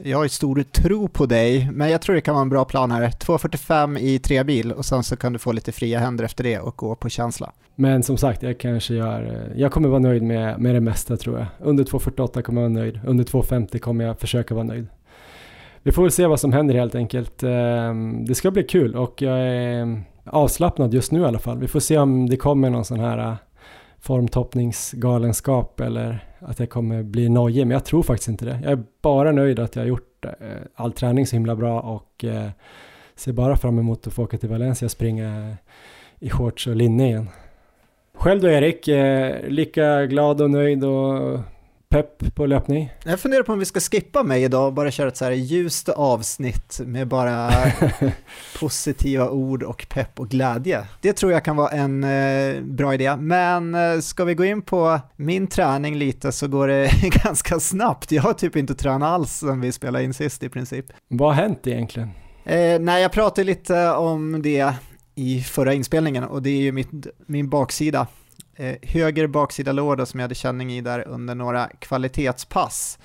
jag 0.04 0.18
har 0.18 0.24
ju 0.24 0.30
stor 0.30 0.64
tro 0.64 1.08
på 1.08 1.26
dig, 1.26 1.72
men 1.72 1.90
jag 1.90 2.02
tror 2.02 2.16
det 2.16 2.22
kan 2.22 2.34
vara 2.34 2.42
en 2.42 2.50
bra 2.50 2.66
plan 2.66 2.92
här. 2.92 3.10
2.45 3.10 4.00
i 4.00 4.20
tre 4.20 4.44
bil 4.44 4.72
och 4.72 4.86
sen 4.86 5.04
så 5.04 5.16
kan 5.16 5.34
du 5.34 5.40
få 5.40 5.52
lite 5.52 5.72
fria 5.72 6.00
händer 6.00 6.26
efter 6.26 6.44
det 6.44 6.60
och 6.60 6.78
gå 6.78 6.96
på 6.96 7.10
känsla. 7.10 7.52
Men 7.76 8.04
som 8.04 8.18
sagt, 8.18 8.44
jag 8.44 8.60
kanske 8.60 8.94
gör, 8.94 9.52
jag 9.56 9.72
kommer 9.72 9.90
vara 9.90 10.00
nöjd 10.00 10.24
med, 10.24 10.60
med 10.60 10.76
det 10.76 10.82
mesta 10.82 11.18
tror 11.18 11.38
jag. 11.40 11.48
Under 11.60 11.84
2.48 11.84 12.42
kommer 12.42 12.62
jag 12.62 12.70
vara 12.70 12.80
nöjd, 12.80 13.00
under 13.06 13.24
2.50 13.24 13.80
kommer 13.80 14.06
jag 14.06 14.20
försöka 14.20 14.54
vara 14.54 14.64
nöjd. 14.64 14.88
Vi 15.84 15.92
får 15.92 16.02
väl 16.02 16.12
se 16.12 16.28
vad 16.28 16.40
som 16.40 16.54
händer 16.54 16.76
helt 16.76 16.96
enkelt. 16.96 17.44
Ehm, 17.44 18.26
det 18.26 18.36
ska 18.36 18.52
bli 18.52 18.64
kul 18.64 18.96
och 18.96 19.22
jag 19.22 19.40
är 19.40 20.02
avslappnad 20.26 20.94
just 20.94 21.12
nu 21.12 21.22
i 21.22 21.26
alla 21.26 21.40
fall. 21.40 21.60
Vi 21.60 21.68
får 21.68 21.80
se 21.80 21.98
om 21.98 22.30
det 22.30 22.38
kommer 22.38 22.70
någon 22.70 22.86
sån 22.86 23.00
här 23.00 23.38
formtoppningsgalenskap 24.02 25.80
eller 25.80 26.28
att 26.40 26.60
jag 26.60 26.70
kommer 26.70 27.04
bli 27.04 27.30
nojig, 27.30 27.68
men 27.68 27.74
jag 27.74 27.86
tror 27.86 28.04
faktiskt 28.04 28.30
inte 28.30 28.46
det. 28.46 28.60
Jag 28.64 28.72
är 28.72 28.84
bara 29.02 29.32
nöjd 29.32 29.60
att 29.60 29.76
jag 29.76 29.84
har 29.84 29.88
gjort 29.88 30.26
eh, 30.26 30.32
all 30.76 30.92
träning 30.92 31.28
så 31.28 31.36
himla 31.36 31.56
bra 31.56 31.82
och 31.82 32.26
eh, 32.26 32.50
ser 33.16 33.34
bara 33.34 33.56
fram 33.56 33.80
emot 33.80 34.08
att 34.08 34.14
få 34.14 34.24
åka 34.24 34.38
till 34.38 34.50
Valencia 34.50 34.86
och 34.86 34.92
springa 34.92 35.56
i 36.20 36.30
shorts 36.30 36.68
och 36.68 36.76
linne 36.76 37.08
igen. 37.08 37.30
Själv 38.14 38.42
då 38.42 38.50
Erik, 38.50 38.88
eh, 38.88 39.48
lika 39.48 40.06
glad 40.06 40.42
och 40.42 40.52
nöjd 40.52 40.84
och 40.84 41.40
pepp 41.92 42.36
på 42.36 42.46
löpning? 42.46 42.90
Jag 43.06 43.20
funderar 43.20 43.44
på 43.44 43.54
om 43.54 43.60
vi 43.60 43.66
ska 43.66 43.80
skippa 43.80 44.24
mig 44.24 44.44
idag 44.44 44.68
och 44.68 44.74
bara 44.74 44.92
köra 44.92 45.08
ett 45.08 45.18
så 45.18 45.26
här 45.26 45.32
ljust 45.32 45.90
avsnitt 45.90 46.82
med 46.86 47.08
bara 47.08 47.52
positiva 48.60 49.30
ord 49.30 49.64
och 49.64 49.88
pepp 49.90 50.20
och 50.20 50.30
glädje. 50.30 50.88
Det 51.02 51.14
tror 51.14 51.32
jag 51.32 51.46
kan 51.46 51.56
vara 51.56 51.70
en 51.70 52.04
eh, 52.04 52.62
bra 52.62 52.94
idé, 52.94 53.16
men 53.16 53.76
eh, 53.76 54.00
ska 54.00 54.24
vi 54.24 54.34
gå 54.34 54.46
in 54.46 54.62
på 54.62 55.00
min 55.16 55.48
träning 55.48 55.96
lite 55.96 56.32
så 56.32 56.48
går 56.48 56.68
det 56.68 56.92
ganska 57.24 57.60
snabbt. 57.60 58.12
Jag 58.12 58.24
har 58.24 58.34
typ 58.34 58.56
inte 58.56 58.76
tränat 58.76 59.10
alls 59.10 59.32
sen 59.32 59.62
vi 59.62 59.72
spelade 59.72 60.04
in 60.04 60.14
sist 60.14 60.44
i 60.44 60.50
princip. 60.50 60.86
Vad 61.08 61.36
har 61.36 61.42
hänt 61.44 61.68
egentligen? 61.68 62.10
Eh, 62.44 62.80
nej, 62.80 63.02
jag 63.02 63.12
pratade 63.12 63.44
lite 63.44 63.92
om 63.92 64.42
det 64.42 64.74
i 65.16 65.42
förra 65.42 65.74
inspelningen 65.74 66.24
och 66.24 66.42
det 66.42 66.50
är 66.50 66.62
ju 66.62 66.72
mitt, 66.72 67.08
min 67.26 67.50
baksida 67.50 68.08
eh, 68.62 68.76
höger 68.82 69.28
baksida 69.28 69.72
lår 69.72 70.06
som 70.06 70.20
jag 70.20 70.24
hade 70.24 70.36
känning 70.36 70.74
i 70.74 70.82
där 70.82 71.08
under 71.08 71.36
några 71.36 71.68
kvalitetspass. 71.68 73.00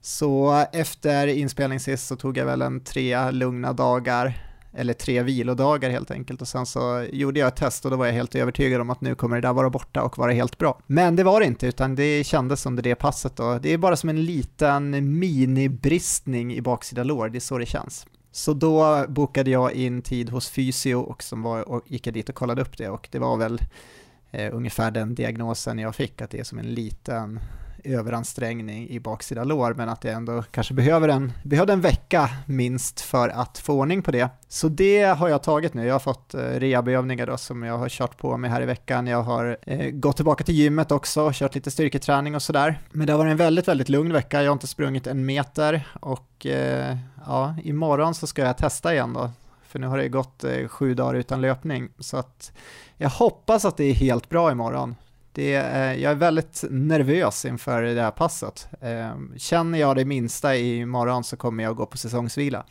Så 0.00 0.64
efter 0.72 1.26
inspelning 1.26 1.80
sist 1.80 2.06
så 2.06 2.16
tog 2.16 2.36
jag 2.36 2.46
väl 2.46 2.62
en 2.62 2.80
tre 2.80 3.30
lugna 3.30 3.72
dagar, 3.72 4.38
eller 4.72 4.94
tre 4.94 5.22
vilodagar 5.22 5.90
helt 5.90 6.10
enkelt 6.10 6.40
och 6.40 6.48
sen 6.48 6.66
så 6.66 7.06
gjorde 7.12 7.40
jag 7.40 7.48
ett 7.48 7.56
test 7.56 7.84
och 7.84 7.90
då 7.90 7.96
var 7.96 8.06
jag 8.06 8.12
helt 8.12 8.34
övertygad 8.34 8.80
om 8.80 8.90
att 8.90 9.00
nu 9.00 9.14
kommer 9.14 9.36
det 9.36 9.48
där 9.48 9.52
vara 9.52 9.70
borta 9.70 10.02
och 10.02 10.18
vara 10.18 10.32
helt 10.32 10.58
bra. 10.58 10.78
Men 10.86 11.16
det 11.16 11.24
var 11.24 11.40
det 11.40 11.46
inte 11.46 11.66
utan 11.66 11.94
det 11.94 12.24
kändes 12.26 12.66
under 12.66 12.82
det 12.82 12.94
passet 12.94 13.36
då. 13.36 13.58
Det 13.62 13.72
är 13.72 13.78
bara 13.78 13.96
som 13.96 14.08
en 14.08 14.24
liten 14.24 15.18
minibristning 15.18 16.54
i 16.54 16.60
baksida 16.60 17.04
lår, 17.04 17.28
det 17.28 17.38
är 17.38 17.40
så 17.40 17.58
det 17.58 17.66
känns. 17.66 18.06
Så 18.32 18.54
då 18.54 19.04
bokade 19.08 19.50
jag 19.50 19.72
in 19.72 20.02
tid 20.02 20.30
hos 20.30 20.50
fysio 20.50 20.94
och, 20.94 21.22
som 21.22 21.42
var, 21.42 21.68
och 21.68 21.82
gick 21.86 22.06
jag 22.06 22.14
dit 22.14 22.28
och 22.28 22.34
kollade 22.34 22.62
upp 22.62 22.78
det 22.78 22.88
och 22.88 23.08
det 23.10 23.18
var 23.18 23.36
väl 23.36 23.60
eh, 24.34 24.54
ungefär 24.54 24.90
den 24.90 25.14
diagnosen 25.14 25.78
jag 25.78 25.94
fick, 25.94 26.22
att 26.22 26.30
det 26.30 26.40
är 26.40 26.44
som 26.44 26.58
en 26.58 26.74
liten 26.74 27.40
överansträngning 27.84 28.88
i 28.88 29.00
baksida 29.00 29.44
lår, 29.44 29.74
men 29.74 29.88
att 29.88 30.04
jag 30.04 30.14
ändå 30.14 30.42
kanske 30.42 30.74
behöver 30.74 31.08
en, 31.08 31.32
behövde 31.42 31.72
en 31.72 31.80
vecka 31.80 32.30
minst 32.46 33.00
för 33.00 33.28
att 33.28 33.58
få 33.58 33.72
ordning 33.72 34.02
på 34.02 34.10
det. 34.10 34.28
Så 34.48 34.68
det 34.68 35.02
har 35.02 35.28
jag 35.28 35.42
tagit 35.42 35.74
nu. 35.74 35.86
Jag 35.86 35.94
har 35.94 35.98
fått 35.98 36.34
eh, 36.34 36.40
rehabövningar 36.40 37.26
då 37.26 37.36
som 37.36 37.62
jag 37.62 37.78
har 37.78 37.88
kört 37.88 38.18
på 38.18 38.36
med 38.36 38.50
här 38.50 38.62
i 38.62 38.66
veckan. 38.66 39.06
Jag 39.06 39.22
har 39.22 39.58
eh, 39.62 39.90
gått 39.90 40.16
tillbaka 40.16 40.44
till 40.44 40.54
gymmet 40.54 40.92
också, 40.92 41.30
kört 41.34 41.54
lite 41.54 41.70
styrketräning 41.70 42.34
och 42.34 42.42
sådär. 42.42 42.78
Men 42.92 43.06
det 43.06 43.12
har 43.12 43.18
varit 43.18 43.30
en 43.30 43.36
väldigt, 43.36 43.68
väldigt 43.68 43.88
lugn 43.88 44.12
vecka. 44.12 44.42
Jag 44.42 44.50
har 44.50 44.52
inte 44.52 44.66
sprungit 44.66 45.06
en 45.06 45.26
meter 45.26 45.88
och 46.00 46.46
eh, 46.46 46.96
ja, 47.26 47.56
imorgon 47.64 48.14
så 48.14 48.26
ska 48.26 48.42
jag 48.42 48.58
testa 48.58 48.94
igen 48.94 49.12
då 49.12 49.30
för 49.74 49.78
nu 49.78 49.86
har 49.86 49.98
det 49.98 50.08
gått 50.08 50.44
eh, 50.44 50.68
sju 50.68 50.94
dagar 50.94 51.14
utan 51.14 51.40
löpning. 51.40 51.88
Så 51.98 52.16
att 52.16 52.52
jag 52.96 53.10
hoppas 53.10 53.64
att 53.64 53.76
det 53.76 53.84
är 53.84 53.94
helt 53.94 54.28
bra 54.28 54.52
imorgon. 54.52 54.94
Det 55.32 55.54
eh, 55.54 55.94
jag 55.94 56.12
är 56.12 56.14
väldigt 56.14 56.64
nervös 56.70 57.44
inför 57.44 57.82
det 57.82 58.02
här 58.02 58.10
passet. 58.10 58.68
Eh, 58.80 59.36
känner 59.36 59.78
jag 59.78 59.96
det 59.96 60.04
minsta 60.04 60.56
imorgon 60.56 61.24
så 61.24 61.36
kommer 61.36 61.64
jag 61.64 61.76
gå 61.76 61.86
på 61.86 61.96
säsongsvila. 61.96 62.64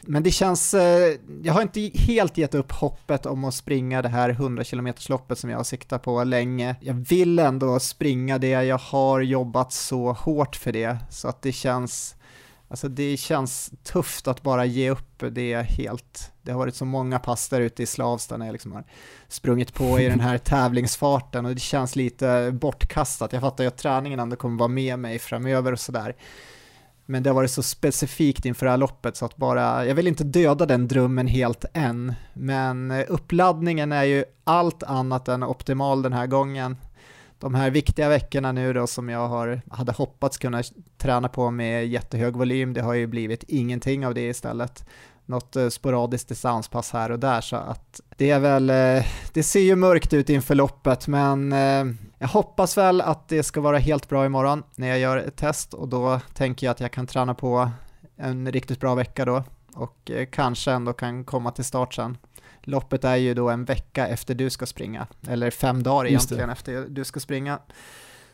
Men 0.00 0.22
det 0.22 0.30
känns, 0.30 0.74
eh, 0.74 1.16
jag 1.42 1.52
har 1.52 1.62
inte 1.62 1.90
helt 1.94 2.38
gett 2.38 2.54
upp 2.54 2.72
hoppet 2.72 3.26
om 3.26 3.44
att 3.44 3.54
springa 3.54 4.02
det 4.02 4.08
här 4.08 4.30
100 4.30 4.64
km 4.64 4.92
loppet 5.08 5.38
som 5.38 5.50
jag 5.50 5.56
har 5.56 5.64
siktat 5.64 6.02
på 6.02 6.24
länge. 6.24 6.76
Jag 6.80 6.94
vill 6.94 7.38
ändå 7.38 7.80
springa 7.80 8.38
det, 8.38 8.48
jag 8.48 8.78
har 8.78 9.20
jobbat 9.20 9.72
så 9.72 10.12
hårt 10.12 10.56
för 10.56 10.72
det, 10.72 10.96
så 11.10 11.28
att 11.28 11.42
det 11.42 11.52
känns 11.52 12.16
Alltså 12.70 12.88
det 12.88 13.16
känns 13.16 13.70
tufft 13.82 14.28
att 14.28 14.42
bara 14.42 14.64
ge 14.64 14.90
upp 14.90 15.22
det 15.30 15.62
helt. 15.62 16.32
Det 16.42 16.52
har 16.52 16.58
varit 16.58 16.74
så 16.74 16.84
många 16.84 17.18
pass 17.18 17.48
där 17.48 17.60
ute 17.60 17.82
i 17.82 17.86
Slavsta 17.86 18.36
när 18.36 18.46
jag 18.46 18.52
liksom 18.52 18.72
har 18.72 18.84
sprungit 19.28 19.74
på 19.74 20.00
i 20.00 20.08
den 20.08 20.20
här 20.20 20.38
tävlingsfarten 20.44 21.46
och 21.46 21.54
det 21.54 21.60
känns 21.60 21.96
lite 21.96 22.50
bortkastat. 22.52 23.32
Jag 23.32 23.42
fattar 23.42 23.64
ju 23.64 23.68
att 23.68 23.78
träningen 23.78 24.20
ändå 24.20 24.36
kommer 24.36 24.58
vara 24.58 24.68
med 24.68 24.98
mig 24.98 25.18
framöver 25.18 25.72
och 25.72 25.80
sådär. 25.80 26.16
Men 27.06 27.22
det 27.22 27.30
har 27.30 27.34
varit 27.34 27.50
så 27.50 27.62
specifikt 27.62 28.44
inför 28.44 28.66
det 28.66 28.70
här 28.70 28.78
loppet 28.78 29.16
så 29.16 29.24
att 29.24 29.36
bara, 29.36 29.86
jag 29.86 29.94
vill 29.94 30.06
inte 30.06 30.24
döda 30.24 30.66
den 30.66 30.88
drömmen 30.88 31.26
helt 31.26 31.64
än, 31.74 32.14
men 32.32 32.90
uppladdningen 32.90 33.92
är 33.92 34.04
ju 34.04 34.24
allt 34.44 34.82
annat 34.82 35.28
än 35.28 35.42
optimal 35.42 36.02
den 36.02 36.12
här 36.12 36.26
gången 36.26 36.76
de 37.38 37.54
här 37.54 37.70
viktiga 37.70 38.08
veckorna 38.08 38.52
nu 38.52 38.72
då 38.72 38.86
som 38.86 39.08
jag 39.08 39.28
har, 39.28 39.62
hade 39.70 39.92
hoppats 39.92 40.38
kunna 40.38 40.62
träna 40.98 41.28
på 41.28 41.50
med 41.50 41.88
jättehög 41.88 42.36
volym, 42.36 42.72
det 42.72 42.82
har 42.82 42.94
ju 42.94 43.06
blivit 43.06 43.42
ingenting 43.48 44.06
av 44.06 44.14
det 44.14 44.28
istället. 44.28 44.84
Något 45.26 45.56
eh, 45.56 45.68
sporadiskt 45.68 46.28
distanspass 46.28 46.92
här 46.92 47.10
och 47.10 47.18
där 47.18 47.40
så 47.40 47.56
att 47.56 48.00
det 48.16 48.30
är 48.30 48.38
väl, 48.38 48.70
eh, 48.70 49.06
det 49.32 49.42
ser 49.42 49.60
ju 49.60 49.76
mörkt 49.76 50.12
ut 50.12 50.30
inför 50.30 50.54
loppet 50.54 51.08
men 51.08 51.52
eh, 51.52 51.84
jag 52.18 52.28
hoppas 52.28 52.78
väl 52.78 53.00
att 53.00 53.28
det 53.28 53.42
ska 53.42 53.60
vara 53.60 53.78
helt 53.78 54.08
bra 54.08 54.26
imorgon 54.26 54.62
när 54.74 54.88
jag 54.88 54.98
gör 54.98 55.16
ett 55.16 55.36
test 55.36 55.74
och 55.74 55.88
då 55.88 56.20
tänker 56.34 56.66
jag 56.66 56.72
att 56.72 56.80
jag 56.80 56.92
kan 56.92 57.06
träna 57.06 57.34
på 57.34 57.70
en 58.16 58.52
riktigt 58.52 58.80
bra 58.80 58.94
vecka 58.94 59.24
då 59.24 59.44
och 59.74 60.10
kanske 60.30 60.72
ändå 60.72 60.92
kan 60.92 61.24
komma 61.24 61.50
till 61.50 61.64
start 61.64 61.94
sen. 61.94 62.16
Loppet 62.68 63.04
är 63.04 63.16
ju 63.16 63.34
då 63.34 63.48
en 63.48 63.64
vecka 63.64 64.08
efter 64.08 64.34
du 64.34 64.50
ska 64.50 64.66
springa, 64.66 65.06
eller 65.28 65.50
fem 65.50 65.82
dagar 65.82 66.08
egentligen 66.08 66.50
efter 66.50 66.86
du 66.88 67.04
ska 67.04 67.20
springa. 67.20 67.58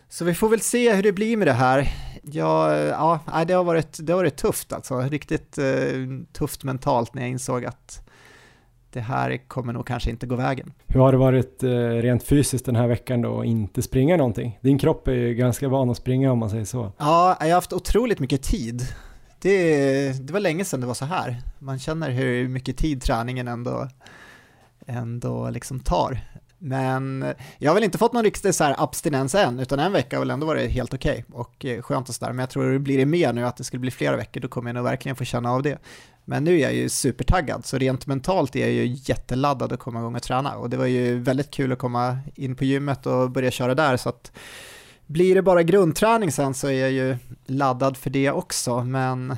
Så 0.08 0.24
vi 0.24 0.34
får 0.34 0.48
väl 0.48 0.60
se 0.60 0.94
hur 0.94 1.02
det 1.02 1.12
blir 1.12 1.36
med 1.36 1.46
det 1.46 1.52
här. 1.52 1.92
Ja, 2.22 2.76
ja 2.76 3.44
det, 3.46 3.54
har 3.54 3.64
varit, 3.64 3.98
det 4.00 4.12
har 4.12 4.20
varit 4.20 4.36
tufft 4.36 4.72
alltså, 4.72 5.00
riktigt 5.00 5.58
eh, 5.58 5.64
tufft 6.32 6.64
mentalt 6.64 7.14
när 7.14 7.22
jag 7.22 7.30
insåg 7.30 7.64
att 7.64 8.08
det 8.90 9.00
här 9.00 9.48
kommer 9.48 9.72
nog 9.72 9.86
kanske 9.86 10.10
inte 10.10 10.26
gå 10.26 10.36
vägen. 10.36 10.72
Hur 10.86 11.00
har 11.00 11.12
det 11.12 11.18
varit 11.18 11.62
eh, 11.62 11.68
rent 11.78 12.22
fysiskt 12.22 12.66
den 12.66 12.76
här 12.76 12.86
veckan 12.86 13.22
då 13.22 13.40
att 13.40 13.46
inte 13.46 13.82
springa 13.82 14.16
någonting? 14.16 14.58
Din 14.62 14.78
kropp 14.78 15.08
är 15.08 15.12
ju 15.12 15.34
ganska 15.34 15.68
van 15.68 15.90
att 15.90 15.96
springa 15.96 16.32
om 16.32 16.38
man 16.38 16.50
säger 16.50 16.64
så. 16.64 16.92
Ja, 16.98 17.36
jag 17.40 17.46
har 17.46 17.54
haft 17.54 17.72
otroligt 17.72 18.18
mycket 18.18 18.42
tid. 18.42 18.82
Det, 19.40 20.26
det 20.26 20.32
var 20.32 20.40
länge 20.40 20.64
sedan 20.64 20.80
det 20.80 20.86
var 20.86 20.94
så 20.94 21.04
här. 21.04 21.42
Man 21.58 21.78
känner 21.78 22.10
hur 22.10 22.48
mycket 22.48 22.76
tid 22.76 23.02
träningen 23.02 23.48
ändå 23.48 23.88
ändå 24.86 25.50
liksom 25.50 25.80
tar. 25.80 26.20
Men 26.58 27.34
jag 27.58 27.70
har 27.70 27.74
väl 27.74 27.84
inte 27.84 27.98
fått 27.98 28.12
någon 28.12 28.24
riktig 28.24 28.54
så 28.54 28.64
här 28.64 28.74
abstinens 28.78 29.34
än, 29.34 29.60
utan 29.60 29.78
en 29.78 29.92
vecka 29.92 30.16
har 30.16 30.20
väl 30.20 30.30
ändå 30.30 30.46
varit 30.46 30.70
helt 30.70 30.94
okej 30.94 31.24
okay 31.28 31.40
och 31.40 31.64
eh, 31.64 31.82
skönt 31.82 32.08
och 32.08 32.14
sådär. 32.14 32.32
Men 32.32 32.38
jag 32.38 32.50
tror 32.50 32.72
det 32.72 32.78
blir 32.78 32.98
det 32.98 33.06
mer 33.06 33.32
nu, 33.32 33.46
att 33.46 33.56
det 33.56 33.64
skulle 33.64 33.80
bli 33.80 33.90
flera 33.90 34.16
veckor, 34.16 34.40
då 34.40 34.48
kommer 34.48 34.70
jag 34.70 34.74
nog 34.74 34.84
verkligen 34.84 35.16
få 35.16 35.24
känna 35.24 35.50
av 35.50 35.62
det. 35.62 35.78
Men 36.24 36.44
nu 36.44 36.54
är 36.54 36.62
jag 36.62 36.74
ju 36.74 36.88
supertaggad, 36.88 37.66
så 37.66 37.78
rent 37.78 38.06
mentalt 38.06 38.56
är 38.56 38.60
jag 38.60 38.70
ju 38.70 38.96
jätteladdad 39.04 39.72
att 39.72 39.80
komma 39.80 39.98
igång 39.98 40.14
och 40.14 40.22
träna. 40.22 40.56
Och 40.56 40.70
det 40.70 40.76
var 40.76 40.86
ju 40.86 41.18
väldigt 41.18 41.50
kul 41.50 41.72
att 41.72 41.78
komma 41.78 42.18
in 42.34 42.56
på 42.56 42.64
gymmet 42.64 43.06
och 43.06 43.30
börja 43.30 43.50
köra 43.50 43.74
där, 43.74 43.96
så 43.96 44.08
att 44.08 44.32
blir 45.06 45.34
det 45.34 45.42
bara 45.42 45.62
grundträning 45.62 46.32
sen 46.32 46.54
så 46.54 46.68
är 46.68 46.80
jag 46.80 46.90
ju 46.90 47.16
laddad 47.46 47.96
för 47.96 48.10
det 48.10 48.30
också, 48.30 48.84
men 48.84 49.36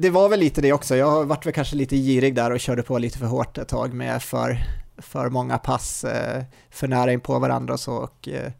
det 0.00 0.10
var 0.10 0.28
väl 0.28 0.40
lite 0.40 0.60
det 0.60 0.72
också. 0.72 0.96
Jag 0.96 1.24
varit 1.24 1.46
väl 1.46 1.52
kanske 1.52 1.76
lite 1.76 1.96
girig 1.96 2.34
där 2.34 2.50
och 2.50 2.60
körde 2.60 2.82
på 2.82 2.98
lite 2.98 3.18
för 3.18 3.26
hårt 3.26 3.58
ett 3.58 3.68
tag 3.68 3.94
med 3.94 4.22
för, 4.22 4.58
för 4.98 5.28
många 5.28 5.58
pass 5.58 6.04
eh, 6.04 6.44
för 6.70 6.88
nära 6.88 7.12
in 7.12 7.20
på 7.20 7.38
varandra 7.38 7.74
och 7.74 7.80
så. 7.80 7.94
Och, 7.94 8.28
eh, 8.28 8.52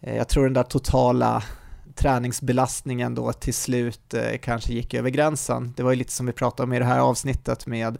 jag 0.00 0.28
tror 0.28 0.44
den 0.44 0.52
där 0.52 0.62
totala 0.62 1.42
träningsbelastningen 1.94 3.14
då 3.14 3.32
till 3.32 3.54
slut 3.54 4.14
eh, 4.14 4.38
kanske 4.42 4.72
gick 4.72 4.94
över 4.94 5.10
gränsen. 5.10 5.74
Det 5.76 5.82
var 5.82 5.90
ju 5.90 5.96
lite 5.96 6.12
som 6.12 6.26
vi 6.26 6.32
pratade 6.32 6.62
om 6.64 6.72
i 6.72 6.78
det 6.78 6.84
här 6.84 7.00
avsnittet 7.00 7.66
med 7.66 7.98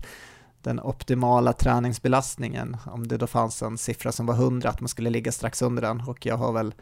den 0.62 0.80
optimala 0.80 1.52
träningsbelastningen, 1.52 2.76
om 2.87 3.08
det 3.08 3.16
då 3.16 3.26
fanns 3.26 3.62
en 3.62 3.78
siffra 3.78 4.12
som 4.12 4.26
var 4.26 4.34
100, 4.34 4.68
att 4.68 4.80
man 4.80 4.88
skulle 4.88 5.10
ligga 5.10 5.32
strax 5.32 5.62
under 5.62 5.82
den 5.82 6.00
och 6.00 6.26
jag 6.26 6.37
har 6.37 6.52
väl 6.52 6.74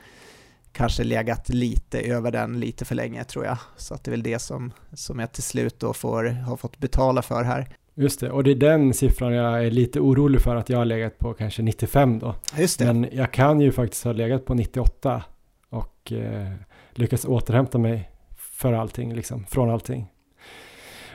kanske 0.72 1.04
legat 1.04 1.48
lite 1.48 2.00
över 2.00 2.30
den 2.30 2.60
lite 2.60 2.84
för 2.84 2.94
länge 2.94 3.24
tror 3.24 3.44
jag. 3.44 3.58
Så 3.76 3.94
att 3.94 4.04
det 4.04 4.08
är 4.08 4.10
väl 4.10 4.22
det 4.22 4.38
som, 4.38 4.72
som 4.92 5.18
jag 5.18 5.32
till 5.32 5.42
slut 5.42 5.80
då 5.80 5.92
får, 5.92 6.24
har 6.24 6.56
fått 6.56 6.78
betala 6.78 7.22
för 7.22 7.42
här. 7.44 7.68
Just 7.94 8.20
det, 8.20 8.30
och 8.30 8.44
det 8.44 8.50
är 8.50 8.54
den 8.54 8.94
siffran 8.94 9.32
jag 9.32 9.66
är 9.66 9.70
lite 9.70 10.00
orolig 10.00 10.40
för 10.40 10.56
att 10.56 10.68
jag 10.68 10.78
har 10.78 10.84
legat 10.84 11.18
på 11.18 11.34
kanske 11.34 11.62
95 11.62 12.18
då. 12.18 12.34
Just 12.58 12.78
det. 12.78 12.84
Men 12.84 13.08
jag 13.12 13.32
kan 13.32 13.60
ju 13.60 13.72
faktiskt 13.72 14.04
ha 14.04 14.12
legat 14.12 14.44
på 14.44 14.54
98 14.54 15.22
och 15.68 16.12
eh, 16.12 16.52
lyckats 16.94 17.24
återhämta 17.24 17.78
mig 17.78 18.10
för 18.36 18.72
allting, 18.72 19.14
liksom, 19.14 19.44
från 19.46 19.70
allting. 19.70 20.06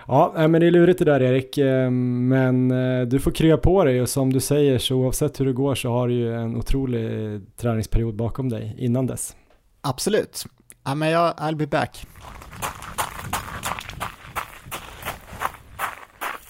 Ja, 0.08 0.34
men 0.36 0.52
det 0.62 0.68
är 0.68 0.72
lurigt 0.72 1.00
det 1.00 1.06
där 1.06 1.22
Erik, 1.22 1.58
eh, 1.58 1.90
men 1.92 2.72
eh, 2.72 3.08
du 3.08 3.20
får 3.20 3.32
krya 3.32 3.58
på 3.58 3.84
dig 3.84 4.02
och 4.02 4.10
som 4.10 4.34
du 4.34 4.40
säger 4.40 4.78
så 4.78 4.96
oavsett 4.96 5.40
hur 5.40 5.46
det 5.46 5.54
går 5.54 5.76
så 5.76 5.90
har 5.90 6.08
du 6.08 6.14
ju 6.14 6.34
en 6.34 6.56
otrolig 6.56 7.42
träningsperiod 7.58 8.16
bakom 8.16 8.50
dig 8.50 8.76
innan 8.78 9.08
dess. 9.08 9.36
Absolut. 9.82 10.46
Ja, 10.86 10.96
men 10.96 11.10
jag, 11.10 11.34
I'll 11.34 11.56
be 11.56 11.68
back. 11.68 12.08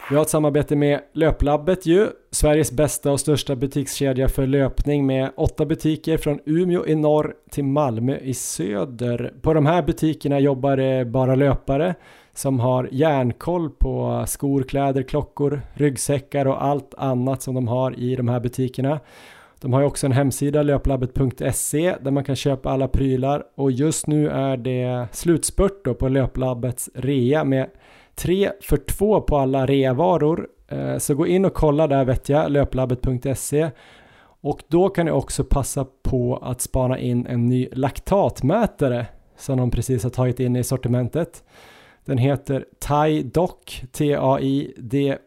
Vi 0.10 0.16
har 0.16 0.24
ett 0.24 0.30
samarbete 0.30 0.76
med 0.76 1.02
Löplabbet 1.14 1.86
ju, 1.86 2.08
Sveriges 2.32 2.72
bästa 2.72 3.12
och 3.12 3.20
största 3.20 3.56
butikskedja 3.56 4.28
för 4.28 4.48
löpning 4.48 5.06
med 5.06 5.32
åtta 5.38 5.66
butiker 5.66 6.18
från 6.18 6.40
Umeå 6.46 6.88
i 6.88 6.96
norr 6.96 7.34
till 7.52 7.64
Malmö 7.64 8.18
i 8.18 8.34
söder. 8.34 9.34
På 9.42 9.54
de 9.54 9.66
här 9.66 9.82
butikerna 9.82 10.40
jobbar 10.40 10.78
det 10.78 11.06
bara 11.06 11.36
löpare 11.36 11.96
som 12.34 12.60
har 12.60 12.90
järnkoll 12.92 13.70
på 13.70 14.26
skor, 14.28 14.64
kläder, 14.64 15.04
klockor, 15.04 15.62
ryggsäckar 15.74 16.46
och 16.46 16.64
allt 16.64 16.94
annat 16.98 17.42
som 17.42 17.56
de 17.56 17.68
har 17.68 18.00
i 18.00 18.16
de 18.16 18.28
här 18.28 18.40
butikerna. 18.40 19.00
De 19.62 19.74
har 19.74 19.80
ju 19.82 19.88
också 19.88 20.06
en 20.06 20.12
hemsida, 20.12 20.64
löplabbet.se, 20.64 21.96
där 22.02 22.12
man 22.12 22.24
kan 22.24 22.36
köpa 22.36 22.70
alla 22.70 22.88
prylar 22.88 23.44
och 23.56 23.72
just 23.72 24.08
nu 24.08 24.30
är 24.30 24.58
det 24.58 25.08
slutspurt 25.12 25.86
då 25.86 25.94
på 25.94 26.08
Löplabbets 26.08 26.90
rea 26.94 27.44
med 27.44 27.70
3 28.16 28.52
för 28.62 28.78
2 28.78 29.22
på 29.22 29.38
alla 29.38 29.66
reavaror. 29.66 30.48
Eh, 30.68 30.98
så 30.98 31.16
gå 31.16 31.28
in 31.28 31.46
och 31.46 31.54
kolla 31.54 31.88
där 31.88 32.06
vet 32.06 32.30
jag, 32.30 32.52
löplabbet.se 32.52 33.70
och 34.42 34.64
då 34.68 34.90
kan 34.90 35.06
ni 35.06 35.12
också 35.12 35.44
passa 35.44 35.86
på 36.04 36.38
att 36.38 36.62
spana 36.62 37.00
in 37.00 37.28
en 37.28 37.46
ny 37.46 37.70
laktatmätare 37.72 39.06
som 39.38 39.58
de 39.58 39.72
precis 39.72 40.04
har 40.04 40.10
tagit 40.10 40.40
in 40.40 40.56
i 40.56 40.64
sortimentet. 40.64 41.44
Den 42.06 42.18
heter 42.18 42.66
TaiDoc, 42.80 43.82
T-A-I-D-O-C 43.92 45.20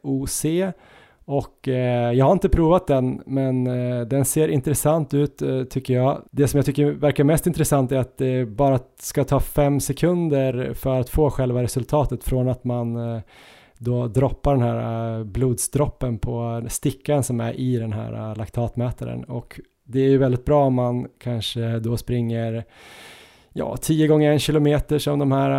och 1.31 1.69
eh, 1.69 2.13
jag 2.13 2.25
har 2.25 2.33
inte 2.33 2.49
provat 2.49 2.87
den, 2.87 3.23
men 3.27 3.67
eh, 3.67 4.01
den 4.01 4.25
ser 4.25 4.49
intressant 4.49 5.15
ut 5.15 5.43
eh, 5.43 5.65
tycker 5.65 5.95
jag. 5.95 6.23
Det 6.31 6.49
som 6.49 6.59
jag 6.59 6.67
tycker 6.67 6.91
verkar 6.91 7.25
mest 7.25 7.47
intressant 7.47 7.93
är 7.93 7.97
att 7.97 8.19
det 8.19 8.47
bara 8.47 8.79
ska 9.01 9.25
ta 9.25 9.41
fem 9.41 9.81
sekunder 9.81 10.75
för 10.75 11.01
att 11.01 11.09
få 11.09 11.31
själva 11.31 11.63
resultatet 11.63 12.25
från 12.25 12.49
att 12.49 12.65
man 12.65 12.97
eh, 12.97 13.21
då 13.79 14.07
droppar 14.07 14.55
den 14.55 14.63
här 14.63 15.19
eh, 15.19 15.25
blodsdroppen 15.25 16.19
på 16.19 16.63
stickan 16.69 17.23
som 17.23 17.41
är 17.41 17.61
i 17.61 17.77
den 17.77 17.93
här 17.93 18.31
eh, 18.31 18.37
laktatmätaren. 18.37 19.25
Och 19.25 19.61
det 19.85 20.01
är 20.01 20.09
ju 20.09 20.19
väldigt 20.19 20.45
bra 20.45 20.65
om 20.65 20.75
man 20.75 21.09
kanske 21.19 21.79
då 21.79 21.97
springer 21.97 22.65
ja, 23.53 23.77
10 23.77 24.07
gånger 24.07 24.33
en 24.33 24.39
kilometer 24.39 24.99
som 24.99 25.19
de 25.19 25.33
här 25.33 25.51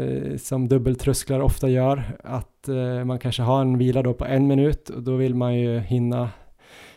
eh, 0.00 0.36
som 0.36 0.68
dubbeltrösklar 0.68 1.40
ofta 1.40 1.68
gör. 1.68 2.16
Att 2.24 2.68
eh, 2.68 3.04
man 3.04 3.18
kanske 3.18 3.42
har 3.42 3.60
en 3.60 3.78
vila 3.78 4.02
då 4.02 4.14
på 4.14 4.24
en 4.24 4.46
minut 4.46 4.88
och 4.88 5.02
då 5.02 5.16
vill 5.16 5.34
man 5.34 5.54
ju 5.54 5.78
hinna 5.78 6.30